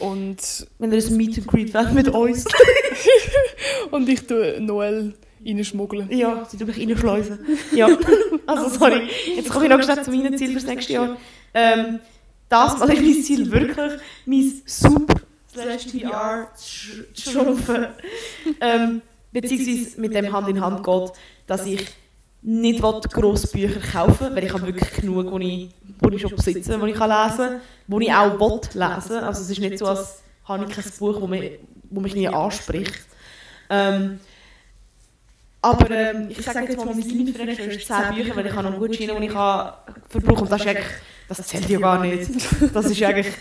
Und, 0.00 0.38
Wenn 0.78 0.92
ihr 0.92 1.04
ein 1.04 1.16
Meet 1.16 1.38
and 1.38 1.46
Greet 1.46 1.72
wollt 1.74 1.92
mit 1.92 2.08
uns. 2.22 2.44
und 3.90 4.08
ich 4.08 4.26
tue 4.26 4.58
Noel 4.60 5.14
reinschmuggeln. 5.46 6.10
Ja, 6.10 6.44
sie 6.48 6.56
tun 6.56 6.66
mich 6.68 6.78
reinschleusen. 6.78 7.38
Ja, 7.72 7.88
also 8.46 8.68
sorry. 8.68 9.08
Jetzt 9.36 9.50
komme 9.50 9.64
ich 9.66 9.70
noch 9.70 9.82
schnell 9.82 10.02
zu 10.04 10.10
meinen 10.10 10.36
Zielen 10.38 10.52
fürs 10.52 10.66
nächste 10.66 10.92
Jahr. 10.92 11.16
Ähm, 11.54 12.00
das 12.48 12.78
mal 12.78 12.90
ist 12.90 13.02
mein 13.02 13.22
Ziel 13.22 13.50
wirklich, 13.50 13.92
mein 14.26 14.52
Sub 14.66 15.12
slash 15.52 15.86
TBR 15.86 16.48
zu 16.54 16.64
sch- 16.64 17.14
zu 17.14 17.30
schrumpfen. 17.30 17.86
Ähm, 18.60 19.02
beziehungsweise 19.32 20.00
mit 20.00 20.14
dem 20.14 20.32
Hand 20.32 20.48
in 20.48 20.60
Hand 20.60 20.84
geht, 20.84 21.12
dass 21.46 21.66
ich 21.66 21.86
nicht 22.42 22.82
grosse 22.82 23.46
Bücher 23.48 23.80
kaufen 23.80 24.34
weil 24.36 24.44
ich 24.44 24.52
habe 24.52 24.66
wirklich 24.66 24.92
genug, 24.92 25.30
wo 25.32 25.38
ich, 25.38 25.70
wo 26.00 26.10
ich 26.10 26.20
schon 26.20 26.36
besitze, 26.36 26.78
wo 26.78 26.84
ich 26.84 26.94
kann 26.94 27.08
lesen 27.08 27.36
kann, 27.38 27.60
wo 27.88 27.98
ich 28.00 28.12
auch 28.12 28.38
will 28.38 28.60
lesen 28.74 29.16
Also 29.24 29.40
es 29.42 29.50
ist 29.50 29.60
nicht 29.60 29.78
so, 29.78 29.86
als 29.86 30.22
habe 30.44 30.66
ich 30.68 30.74
kein 30.74 30.84
Buch, 30.98 31.18
das 31.20 31.28
mich, 31.30 31.52
wo 31.88 32.00
mich 32.00 32.14
nie 32.14 32.28
anspricht. 32.28 33.00
Ähm, 33.70 34.20
aber 35.64 35.90
ähm, 35.90 36.26
ich 36.28 36.44
sage 36.44 36.66
jetzt 36.66 36.76
mal, 36.76 36.94
mein 36.94 37.00
Limit 37.00 37.36
für 37.36 37.44
nächstes 37.46 37.88
Jahr 37.88 38.02
ist 38.02 38.14
10 38.14 38.14
Bücher, 38.14 38.36
weil 38.36 38.46
ich 38.46 38.52
habe 38.52 38.64
noch 38.64 38.72
einen 38.72 38.80
Gutschein, 38.80 39.08
den 39.08 39.22
ich 39.22 39.32
kann. 39.32 39.72
Und 40.12 40.50
das 40.50 40.60
ist 40.60 40.66
eigentlich, 40.66 40.86
das 41.26 41.46
zählt 41.46 41.68
ja 41.70 41.78
gar 41.78 42.04
nicht. 42.04 42.30
Das 42.74 42.84
ist 42.84 43.02
eigentlich 43.02 43.32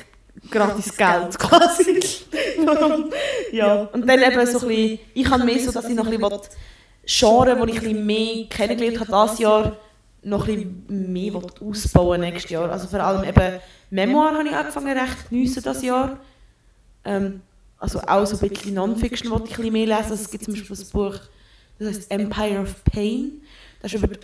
gratis 0.49 0.95
Geld 0.95 1.37
quasi. 1.37 1.99
ja. 3.51 3.89
Und 3.91 4.07
dann 4.07 4.21
eben 4.21 4.45
so 4.47 4.59
ein 4.59 4.67
bisschen, 4.67 4.99
ich 5.13 5.29
habe 5.29 5.43
mehr 5.43 5.59
so, 5.59 5.71
dass 5.73 5.89
ich 5.89 5.95
noch 5.95 6.07
ein 6.07 6.17
bisschen 6.17 6.39
Genre, 7.05 7.65
die 7.65 7.71
ich 7.71 7.77
ein 7.79 7.83
bisschen 7.83 8.05
mehr 8.05 8.45
kennengelernt 8.47 8.99
habe 9.01 9.25
dieses 9.25 9.39
Jahr, 9.39 9.77
noch 10.21 10.47
ein 10.47 10.85
bisschen 10.87 11.11
mehr 11.11 11.41
ausbauen 11.59 12.21
nächstes 12.21 12.51
Jahr. 12.51 12.71
Also 12.71 12.87
vor 12.87 13.01
allem 13.01 13.27
eben 13.27 13.59
Memoir 13.89 14.31
habe 14.31 14.47
ich 14.47 14.55
angefangen 14.55 14.97
recht 14.97 15.19
zu 15.23 15.29
geniessen 15.29 15.61
dieses 15.61 15.83
Jahr. 15.83 16.17
Ähm, 17.03 17.41
also 17.79 17.99
auch 17.99 18.25
so 18.25 18.37
ein 18.37 18.49
bisschen 18.49 18.75
Non-Fiction 18.75 19.29
wollte 19.29 19.47
ich 19.47 19.57
ein 19.57 19.57
bisschen 19.57 19.73
mehr 19.73 19.97
lesen. 19.97 20.13
Es 20.13 20.31
gibt 20.31 20.45
zum 20.45 20.53
Beispiel 20.53 20.77
ein 20.77 20.89
Buch, 20.93 21.19
das 21.79 21.87
heißt 21.89 22.11
Empire 22.11 22.61
of 22.61 22.83
Pain. 22.85 23.41
Das 23.81 23.93
ist 23.93 24.03
über 24.03 24.07
die, 24.15 24.19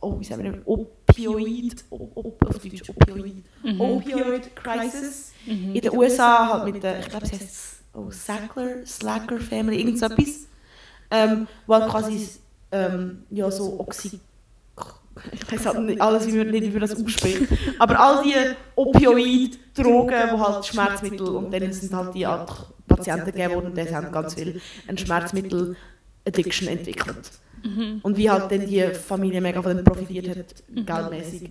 oh, 0.00 0.18
wie 0.18 0.24
sagen 0.24 0.44
wir? 0.44 0.62
Opioid, 0.64 1.84
op, 1.90 2.46
auf 2.46 2.58
Deutsch, 2.58 2.88
Opioid, 2.88 3.44
Opioid. 3.78 4.56
Crisis. 4.56 5.32
In 5.46 5.74
den 5.74 5.92
USA 5.92 6.48
halt 6.48 6.72
mit 6.72 6.82
der, 6.82 7.00
ich 7.00 7.08
glaube, 7.08 7.26
sie 7.26 7.34
heißt 7.34 7.82
oh, 7.94 8.10
Sackler, 8.10 8.86
Slacker 8.86 9.40
Family, 9.40 9.78
irgend 9.80 9.98
so 9.98 10.06
etwas, 10.06 10.46
ähm, 11.10 11.46
wo 11.66 11.74
halt 11.74 11.90
quasi 11.90 12.28
ähm, 12.72 13.24
ja, 13.30 13.50
so 13.50 13.78
Oxy 13.78 14.20
ich 15.32 15.52
weiß 15.52 15.66
halt 15.66 15.80
nicht 15.80 16.00
alles, 16.00 16.26
wie 16.26 16.32
man, 16.38 16.50
nicht, 16.50 16.72
man 16.72 16.80
das 16.80 16.94
ausspricht. 16.94 17.42
Aber 17.78 18.00
all 18.00 18.22
die 18.24 18.34
Opioid-Drogen, 18.74 20.14
die 20.32 20.38
halt 20.38 20.66
Schmerzmittel 20.66 21.28
und 21.28 21.52
dann 21.52 21.72
sind 21.72 21.94
halt 21.94 22.14
die 22.14 22.26
halt 22.26 22.50
Patienten 22.88 23.26
gegeben 23.26 23.54
worden 23.54 23.66
und 23.66 23.76
die 23.76 23.94
haben 23.94 24.12
ganz 24.12 24.34
viel 24.34 24.60
ein 24.86 24.98
Schmerzmittel-Addiction 26.24 26.68
entwickelt. 26.68 27.30
Und 28.02 28.16
wie 28.18 28.28
halt 28.30 28.52
dann 28.52 28.66
die 28.66 28.86
Familie 28.88 29.40
mega 29.40 29.62
von 29.62 29.74
dem 29.74 29.84
profitiert 29.84 30.36
hat, 30.36 30.54
geldmäßig. 30.68 31.50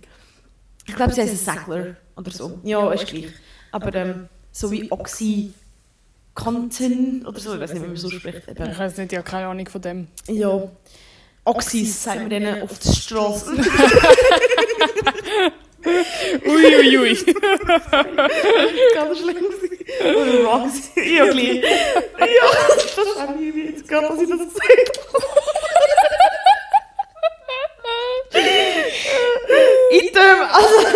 Ich 0.86 0.94
glaube, 0.94 1.12
sie 1.12 1.22
heißt 1.22 1.44
Sackler 1.44 1.96
oder 2.16 2.30
so. 2.30 2.60
Ja, 2.62 2.92
ist 2.92 3.06
gleich. 3.06 3.26
Aber 3.72 3.92
ähm, 3.94 4.28
so 4.52 4.70
wie 4.70 4.92
Oxycontin 4.92 5.56
oder 7.26 7.40
so, 7.40 7.54
ich 7.54 7.60
weiß 7.60 7.72
nicht, 7.72 7.82
wie 7.82 7.88
man 7.88 7.96
so 7.96 8.10
spricht. 8.10 8.46
Eben. 8.48 8.70
Ich 8.70 8.78
weiß 8.78 8.96
nicht, 8.98 9.10
ich 9.12 9.18
habe 9.18 9.28
keine 9.28 9.48
Ahnung 9.48 9.66
von 9.66 9.80
dem. 9.80 10.06
Ja. 10.28 10.70
Oxys, 11.44 12.04
sagen 12.04 12.30
wir 12.30 12.40
denen 12.40 12.62
auf 12.62 12.78
der 12.78 12.92
Straße. 12.92 13.56
Uiuiui. 16.46 16.88
Ui, 16.88 16.98
ui. 16.98 17.14
Ganz 18.94 19.18
schlimm. 19.18 19.36
Oder 20.00 20.44
Roxy. 20.44 21.16
Ja, 21.16 21.26
gleich. 21.26 21.62
Ja, 21.62 22.46
das 22.96 23.20
habe 23.20 23.42
ich 23.42 23.54
mir 23.54 23.64
jetzt 23.66 23.86
gerade, 23.88 24.08
dass 24.08 24.20
ich 24.20 24.28
das 24.28 24.38
gesagt 24.38 24.98
habe. 25.12 25.24
Item, 29.90 30.40
also, 30.50 30.86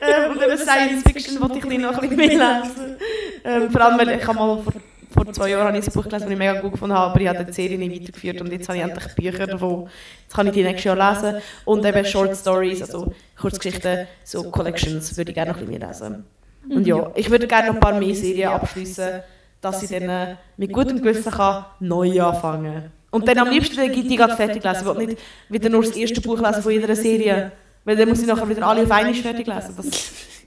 ähm, 0.00 0.30
und 0.32 0.42
eben 0.42 0.58
Science 0.58 1.02
Fiction 1.04 1.40
wollte 1.40 1.58
ich 1.58 1.64
ein 1.64 1.68
bisschen 1.68 1.82
noch 1.82 1.98
ein 1.98 2.08
bisschen 2.08 2.38
mehr 2.38 2.62
lesen. 2.62 2.98
Ähm, 3.44 3.70
vor 3.70 3.80
allem, 3.80 3.98
weil 3.98 4.18
ich 4.18 4.26
habe 4.26 4.38
mal 4.38 4.62
vor, 4.62 4.72
vor 5.10 5.32
zwei 5.32 5.50
Jahren 5.50 5.68
habe 5.68 5.78
ich 5.78 5.86
ein 5.86 5.92
Buch 5.92 6.04
gelesen, 6.04 6.24
das 6.24 6.30
ich 6.30 6.38
mega 6.38 6.60
gut 6.60 6.72
gefunden 6.72 6.94
habe, 6.94 7.10
aber 7.12 7.20
ich 7.20 7.28
habe 7.28 7.44
die 7.44 7.52
Serie 7.52 7.78
nicht 7.78 8.00
weitergeführt 8.00 8.40
und 8.40 8.52
jetzt 8.52 8.68
habe 8.68 8.78
ich 8.78 8.84
endlich 8.84 9.14
Bücher 9.14 9.46
davon. 9.46 9.88
Jetzt 10.22 10.34
kann 10.34 10.46
ich 10.46 10.52
die 10.52 10.62
nächstes 10.62 10.84
Jahr 10.84 11.12
lesen. 11.12 11.40
Und 11.64 11.84
eben 11.84 12.04
Short 12.04 12.36
Stories, 12.36 12.82
also 12.82 13.12
Kurzgeschichten, 13.38 14.06
so 14.24 14.50
Collections, 14.50 15.16
würde 15.16 15.30
ich 15.30 15.34
gerne 15.34 15.52
noch 15.52 15.58
ein 15.58 15.66
bisschen 15.66 15.80
mehr 15.80 15.88
lesen. 15.88 16.24
Und 16.70 16.86
ja, 16.86 17.10
ich 17.14 17.30
würde 17.30 17.46
gerne 17.46 17.68
noch 17.68 17.74
ein 17.74 17.80
paar 17.80 17.98
mehr 17.98 18.14
Serien 18.14 18.50
abschließen, 18.50 19.20
dass 19.60 19.82
ich 19.82 19.90
dann 19.90 20.08
äh, 20.08 20.36
mit 20.56 20.72
gutem 20.72 20.98
Gewissen 20.98 21.32
kann 21.32 21.64
neu 21.80 22.22
anfangen 22.22 22.74
kann. 22.74 22.92
Und 23.10 23.26
dann 23.26 23.38
am 23.38 23.50
liebsten 23.50 23.90
die 23.90 24.16
gerade 24.16 24.36
fertig 24.36 24.62
lesen, 24.62 24.80
ich 24.80 24.86
will 24.86 25.06
nicht 25.06 25.18
wieder 25.48 25.70
nur 25.70 25.82
das 25.82 25.96
erste 25.96 26.20
Buch 26.20 26.38
lesen 26.40 26.62
von 26.62 26.72
jeder 26.72 26.94
Serie, 26.94 27.52
weil 27.84 27.96
dann 27.96 28.08
muss 28.08 28.20
ich 28.20 28.26
nachher 28.26 28.48
wieder 28.48 28.66
alle 28.66 28.82
auf 28.82 28.90
einmal 28.90 29.14
fertig 29.14 29.46
lesen. 29.46 29.74
Das 29.76 29.86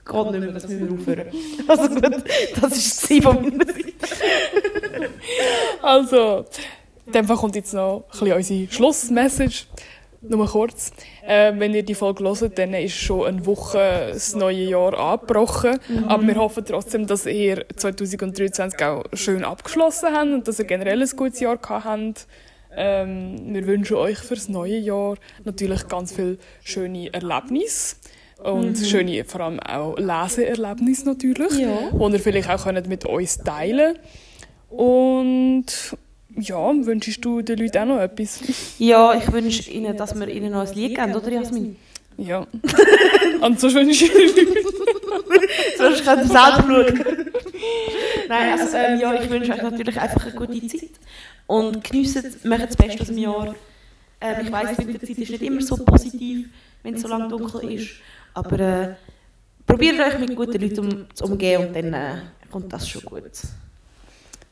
geht 0.04 0.30
nicht 0.30 0.40
mehr, 0.40 0.52
das 0.52 0.68
müssen 0.68 0.88
wir 0.88 1.00
aufhören. 1.00 1.28
Also 1.68 1.88
gut, 1.88 2.24
das 2.60 2.76
ist 2.76 3.10
das 3.10 3.18
von 3.18 3.42
meiner 3.42 3.66
Seite. 3.66 3.92
Also, 5.82 6.44
in 7.06 7.12
dem 7.12 7.24
Fall 7.26 7.36
kommt 7.36 7.56
jetzt 7.56 7.74
noch 7.74 8.04
ein 8.04 8.10
bisschen 8.10 8.36
unsere 8.36 8.72
Schlussmessage. 8.72 9.66
Nur 10.24 10.46
kurz. 10.46 10.92
Äh, 11.26 11.52
wenn 11.56 11.74
ihr 11.74 11.82
die 11.82 11.96
Folge 11.96 12.22
hört, 12.22 12.56
dann 12.56 12.74
ist 12.74 12.94
schon 12.94 13.26
eine 13.26 13.44
Woche 13.44 14.10
das 14.12 14.36
neue 14.36 14.64
Jahr 14.64 14.96
angebrochen. 14.96 15.80
Aber 16.06 16.24
wir 16.24 16.36
hoffen 16.36 16.64
trotzdem, 16.64 17.08
dass 17.08 17.26
ihr 17.26 17.64
2023 17.74 18.84
auch 18.84 19.02
schön 19.14 19.42
abgeschlossen 19.42 20.10
habt 20.12 20.30
und 20.30 20.46
dass 20.46 20.60
ihr 20.60 20.64
generell 20.64 21.02
ein 21.02 21.10
gutes 21.16 21.40
Jahr 21.40 21.56
gehabt 21.56 21.84
habt. 21.84 22.26
Ähm, 22.74 23.52
wir 23.52 23.66
wünschen 23.66 23.96
euch 23.96 24.18
für 24.18 24.34
das 24.34 24.48
neue 24.48 24.78
Jahr 24.78 25.16
natürlich 25.44 25.88
ganz 25.88 26.12
viele 26.12 26.38
schöne 26.62 27.12
Erlebnisse. 27.12 27.96
Und 28.44 28.76
schöne, 28.78 29.24
vor 29.24 29.40
allem 29.42 29.60
auch 29.60 29.96
Leseerlebnisse 29.98 31.06
natürlich, 31.06 31.58
Ja. 31.58 31.90
die 31.92 32.12
ihr 32.14 32.20
vielleicht 32.20 32.50
auch 32.50 32.64
könnt 32.64 32.88
mit 32.88 33.04
uns 33.04 33.38
teilen 33.38 33.96
Und 34.68 35.66
ja, 36.36 36.56
wünschst 36.86 37.24
du 37.24 37.42
den 37.42 37.58
Leuten 37.58 37.78
auch 37.78 37.86
noch 37.86 38.00
etwas? 38.00 38.40
Ja, 38.78 39.14
ich 39.14 39.30
wünsche 39.30 39.70
Ihnen, 39.70 39.96
dass 39.96 40.18
wir 40.18 40.28
Ihnen 40.28 40.52
noch 40.52 40.66
ein 40.66 40.74
Lied 40.74 40.96
geben, 40.96 41.14
oder 41.14 41.30
Jasmin? 41.30 41.76
Ja. 42.16 42.46
Und 43.40 43.60
so 43.60 43.72
wünsche 43.72 44.04
ich 44.04 44.12
dir 44.12 44.46
Sonst 45.78 46.04
könnt 46.04 46.22
ihr 46.22 46.28
selber 46.28 46.64
schauen. 46.66 47.26
Nein, 48.28 48.58
also 48.58 48.76
ähm, 48.76 49.00
ja, 49.00 49.14
ich 49.14 49.28
wünsche 49.30 49.52
euch 49.52 49.62
natürlich 49.62 50.00
einfach 50.00 50.24
eine 50.26 50.34
gute 50.34 50.66
Zeit. 50.66 50.90
Und 51.46 51.84
geniessen, 51.84 52.34
macht 52.44 52.68
das 52.68 52.76
Beste 52.76 53.00
aus 53.02 53.08
dem 53.08 53.18
Jahr. 53.18 53.54
Ähm, 54.20 54.36
ich 54.42 54.52
weiss, 54.52 54.76
die 54.76 54.86
Winterzeit 54.86 55.18
ist 55.18 55.30
nicht 55.30 55.42
immer 55.42 55.60
so 55.60 55.76
positiv, 55.76 56.48
wenn 56.82 56.94
es 56.94 57.02
so 57.02 57.08
lange 57.08 57.28
dunkel 57.28 57.72
ist. 57.72 57.90
Aber 58.34 58.60
äh, 58.60 58.94
probiert 59.66 60.00
euch 60.00 60.18
mit 60.18 60.36
guten 60.36 60.60
Leuten 60.60 60.78
um, 60.80 61.06
zu 61.14 61.24
umgehen 61.24 61.66
und 61.66 61.76
dann 61.76 61.92
äh, 61.92 62.14
kommt 62.50 62.72
das 62.72 62.88
schon 62.88 63.02
gut. 63.02 63.24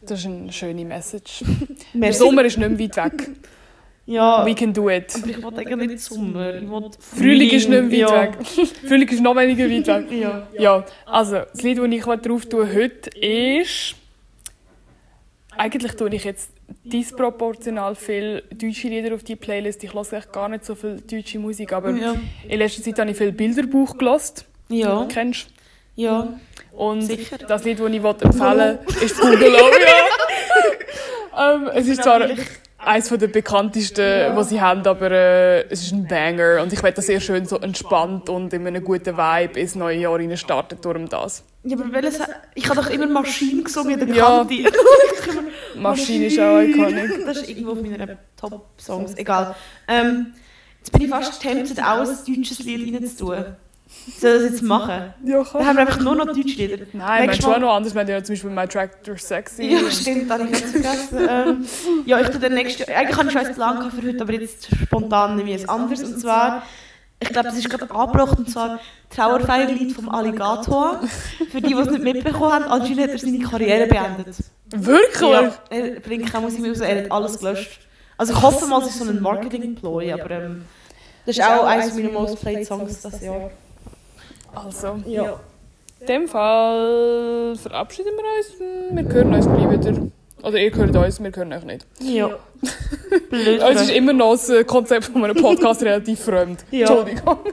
Das 0.03 0.19
ist 0.19 0.27
eine 0.27 0.53
schöne 0.53 0.85
Message. 0.85 1.45
Der. 1.95 2.13
Sommer 2.13 2.45
ist 2.45 2.57
nicht 2.57 2.69
mehr 2.69 2.79
weit 2.79 2.97
weg. 2.97 3.31
Ja, 4.07 4.45
We 4.45 4.55
can 4.55 4.73
do 4.73 4.91
it. 4.91 5.15
aber 5.15 5.29
ich 5.29 5.37
will 5.37 5.59
eigentlich 5.59 5.89
nicht 5.89 6.01
Sommer. 6.01 6.55
Ich 6.55 6.69
will 6.69 6.91
Frühling 6.99 7.51
ist 7.51 7.69
nicht 7.69 7.83
mehr 7.83 7.85
weit 7.85 8.11
ja. 8.11 8.23
weg. 8.23 8.47
Frühling 8.89 9.09
ist 9.09 9.21
noch 9.21 9.37
weniger 9.37 9.71
weit 9.71 9.87
weg. 9.87 10.11
Ja. 10.21 10.49
Ja, 10.59 10.85
also 11.07 11.43
das 11.53 11.63
Lied, 11.63 11.79
das 11.79 11.87
ich 11.87 12.05
drauf 12.05 12.47
tue 12.47 12.75
heute 12.75 13.11
ist... 13.19 13.95
Eigentlich 15.57 15.93
tue 15.93 16.15
ich 16.15 16.25
jetzt 16.25 16.51
disproportional 16.85 17.95
viel 17.95 18.43
deutsche 18.53 18.89
Lieder 18.89 19.15
auf 19.15 19.23
die 19.23 19.37
Playlist. 19.37 19.83
Ich 19.85 19.93
höre 19.95 20.13
echt 20.13 20.33
gar 20.33 20.49
nicht 20.49 20.65
so 20.65 20.75
viel 20.75 21.01
deutsche 21.01 21.39
Musik, 21.39 21.73
aber 21.73 21.91
Ja. 21.91 22.15
in 22.49 22.59
letzter 22.59 22.83
Zeit 22.83 22.99
habe 22.99 23.11
ich 23.11 23.17
viel 23.17 23.33
Bilderbuch 23.33 23.97
gehört. 23.99 24.45
Ja, 24.69 25.07
Kennst 25.09 25.49
du? 25.97 26.03
ja. 26.03 26.29
Und 26.73 27.03
Sicher. 27.03 27.37
das 27.39 27.65
Lied, 27.65 27.81
das 27.81 27.91
ich 27.93 28.03
empfehlen 28.23 28.59
will, 28.59 28.79
ist 29.03 29.21
Bungalow. 29.21 29.71
ja. 31.37 31.55
ähm, 31.55 31.71
es 31.75 31.89
ist 31.89 32.03
zwar 32.03 32.21
eines 32.91 33.09
der 33.09 33.29
bekanntesten, 33.29 34.37
die 34.37 34.45
sie 34.45 34.61
haben, 34.61 34.87
aber 34.87 35.11
äh, 35.11 35.63
es 35.69 35.83
ist 35.83 35.93
ein 35.93 36.07
Banger. 36.07 36.63
Und 36.63 36.73
ich 36.73 36.83
werde 36.83 36.97
das 36.97 37.07
sehr 37.07 37.21
schön 37.21 37.47
so 37.47 37.59
entspannt 37.59 38.29
und 38.29 38.53
in 38.53 38.67
einem 38.67 38.83
guten 38.83 39.17
Vibe 39.17 39.61
ins 39.61 39.75
neue 39.77 39.99
Jahr 39.99 40.15
rein 40.19 40.37
starten, 40.37 40.79
darum 40.81 41.09
das. 41.09 41.45
Ja, 41.63 41.77
aber 41.79 41.93
welches, 41.93 42.19
ich 42.55 42.69
habe 42.69 42.81
doch 42.81 42.91
immer 42.91 43.07
Maschine 43.07 43.63
gesungen 43.63 44.01
in 44.01 44.07
der 44.09 44.17
Ja. 44.17 44.39
Kante. 44.45 44.73
Maschine 45.77 46.27
ist 46.27 46.39
auch 46.39 46.61
iconic. 46.61 47.25
Das 47.27 47.37
ist 47.39 47.49
irgendwo 47.49 47.73
auf 47.73 47.83
meinen 47.83 48.19
Top-Songs. 48.37 49.17
Egal. 49.17 49.55
Ähm, 49.87 50.33
jetzt 50.79 50.91
bin 50.93 51.03
ich 51.03 51.09
fast 51.09 51.41
tempted, 51.41 51.79
auch 51.81 52.01
ein 52.01 52.17
deutsches 52.27 52.59
Lied 52.61 52.95
reinzutun. 52.95 53.57
Soll 54.19 54.37
ich 54.37 54.43
das 54.43 54.51
jetzt 54.53 54.63
machen? 54.63 55.13
Ja, 55.25 55.43
Dann 55.53 55.67
haben 55.67 55.77
wir 55.77 55.81
einfach 55.87 56.01
nur 56.01 56.15
noch 56.15 56.27
deutsche 56.27 56.43
Lieder. 56.43 56.87
Nein, 56.93 57.31
du 57.31 57.47
auch 57.47 57.51
Mal- 57.51 57.61
noch 57.61 57.75
anders? 57.75 57.95
Wir 57.95 58.01
haben 58.01 58.09
ja 58.09 58.23
zum 58.23 58.35
Beispiel 58.35 58.51
My 58.51 58.67
Tractor 58.67 59.19
Sexy. 59.19 59.65
Ja, 59.65 59.91
stimmt, 59.91 60.31
das 60.31 60.39
habe 60.41 60.49
ich 60.51 60.61
ganz 60.61 60.71
vergessen. 60.73 61.19
ähm, 61.29 61.67
ja, 62.07 62.21
ich 62.21 62.29
tue 62.29 62.41
dann 62.41 62.55
nächstes 62.55 62.87
Jahr, 62.87 62.99
eigentlich 62.99 63.17
habe 63.17 63.29
ich 63.29 63.33
schon 63.33 63.45
einen 63.45 63.55
Plan 63.55 63.77
gehabt 63.79 63.95
für 63.95 64.07
heute, 64.07 64.23
aber 64.23 64.33
jetzt 64.33 64.69
spontan 64.85 65.37
nehme 65.37 65.51
ich 65.51 65.63
es 65.63 65.69
anders. 65.69 66.03
Und 66.03 66.21
zwar, 66.21 66.63
ich 67.21 67.29
glaube, 67.29 67.49
das 67.49 67.59
ist 67.59 67.69
gerade 67.69 67.91
angebracht, 67.95 68.39
und 68.39 68.51
zwar 68.51 68.81
Trauerfeierlied 69.11 69.93
vom 69.93 70.09
Alligator. 70.09 71.01
Für 71.51 71.61
die, 71.61 71.69
die 71.69 71.75
es 71.75 71.91
nicht 71.91 72.03
mitbekommen 72.03 72.53
haben, 72.53 72.65
anscheinend 72.65 73.03
hat 73.03 73.11
er 73.11 73.19
seine 73.19 73.39
Karriere 73.41 73.87
beendet. 73.87 74.37
Wirklich? 74.71 75.31
Ja, 75.31 75.53
er 75.69 76.01
bringt 76.01 76.31
keine 76.31 76.45
Musik 76.45 76.61
mehr 76.61 76.71
raus, 76.71 76.81
er 76.81 77.05
hat 77.05 77.13
alles 77.13 77.39
gelöscht. 77.39 77.81
Also 78.17 78.35
ich 78.35 78.43
hoffe 78.43 78.67
mal, 78.67 78.81
es 78.83 78.89
ist 78.89 78.99
so 78.99 79.11
ein 79.11 79.21
Marketing-Ploy, 79.21 80.13
aber 80.13 80.31
ähm, 80.31 80.65
das 81.27 81.37
ist 81.37 81.45
auch 81.45 81.65
eines 81.65 81.95
meiner 81.95 82.11
most 82.11 82.41
played 82.41 82.67
Songs 82.67 83.01
das 83.03 83.21
Jahr. 83.21 83.51
Also, 84.55 84.99
Ja. 85.07 85.41
in 86.01 86.07
dem 86.07 86.29
Fall 86.29 87.55
verabschieden 87.57 88.13
wir 88.17 88.25
uns. 88.39 89.07
Wir 89.07 89.15
hören 89.15 89.35
uns 89.35 89.47
gleich 89.47 89.71
wieder. 89.71 90.03
Oder 90.43 90.59
ihr 90.59 90.75
hört 90.75 90.97
uns, 90.97 91.23
wir 91.23 91.31
hören 91.37 91.53
euch 91.53 91.65
nicht. 91.65 91.87
Ja. 92.01 92.31
Blöd. 93.31 93.63
Uns 93.63 93.83
ist 93.83 93.91
immer 93.91 94.13
noch 94.15 94.33
das 94.33 94.51
Konzept 94.67 95.05
von 95.07 95.23
einem 95.25 95.37
Podcast 95.37 95.83
relativ 95.83 96.21
fremd. 96.21 96.65
Ja. 96.71 96.87
Entschuldigung. 96.89 97.39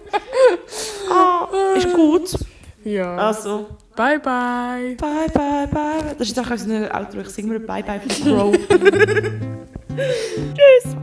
Ah, 1.10 1.48
ist 1.78 1.94
gut. 1.94 2.36
Ja. 2.84 3.16
Also, 3.16 3.66
Bye, 3.96 4.20
bye. 4.20 4.96
bye, 5.00 5.28
bye, 5.34 5.68
bye. 5.68 6.16
Das 6.18 6.28
ist 6.28 6.38
doch 6.38 6.50
unser 6.50 6.94
Outro. 6.94 7.22
Ich 7.22 7.30
singe 7.30 7.54
mir 7.54 7.60
Bye, 7.60 7.82
bye 7.84 8.00
Crow. 8.24 8.56
Tschüss. 9.98 10.96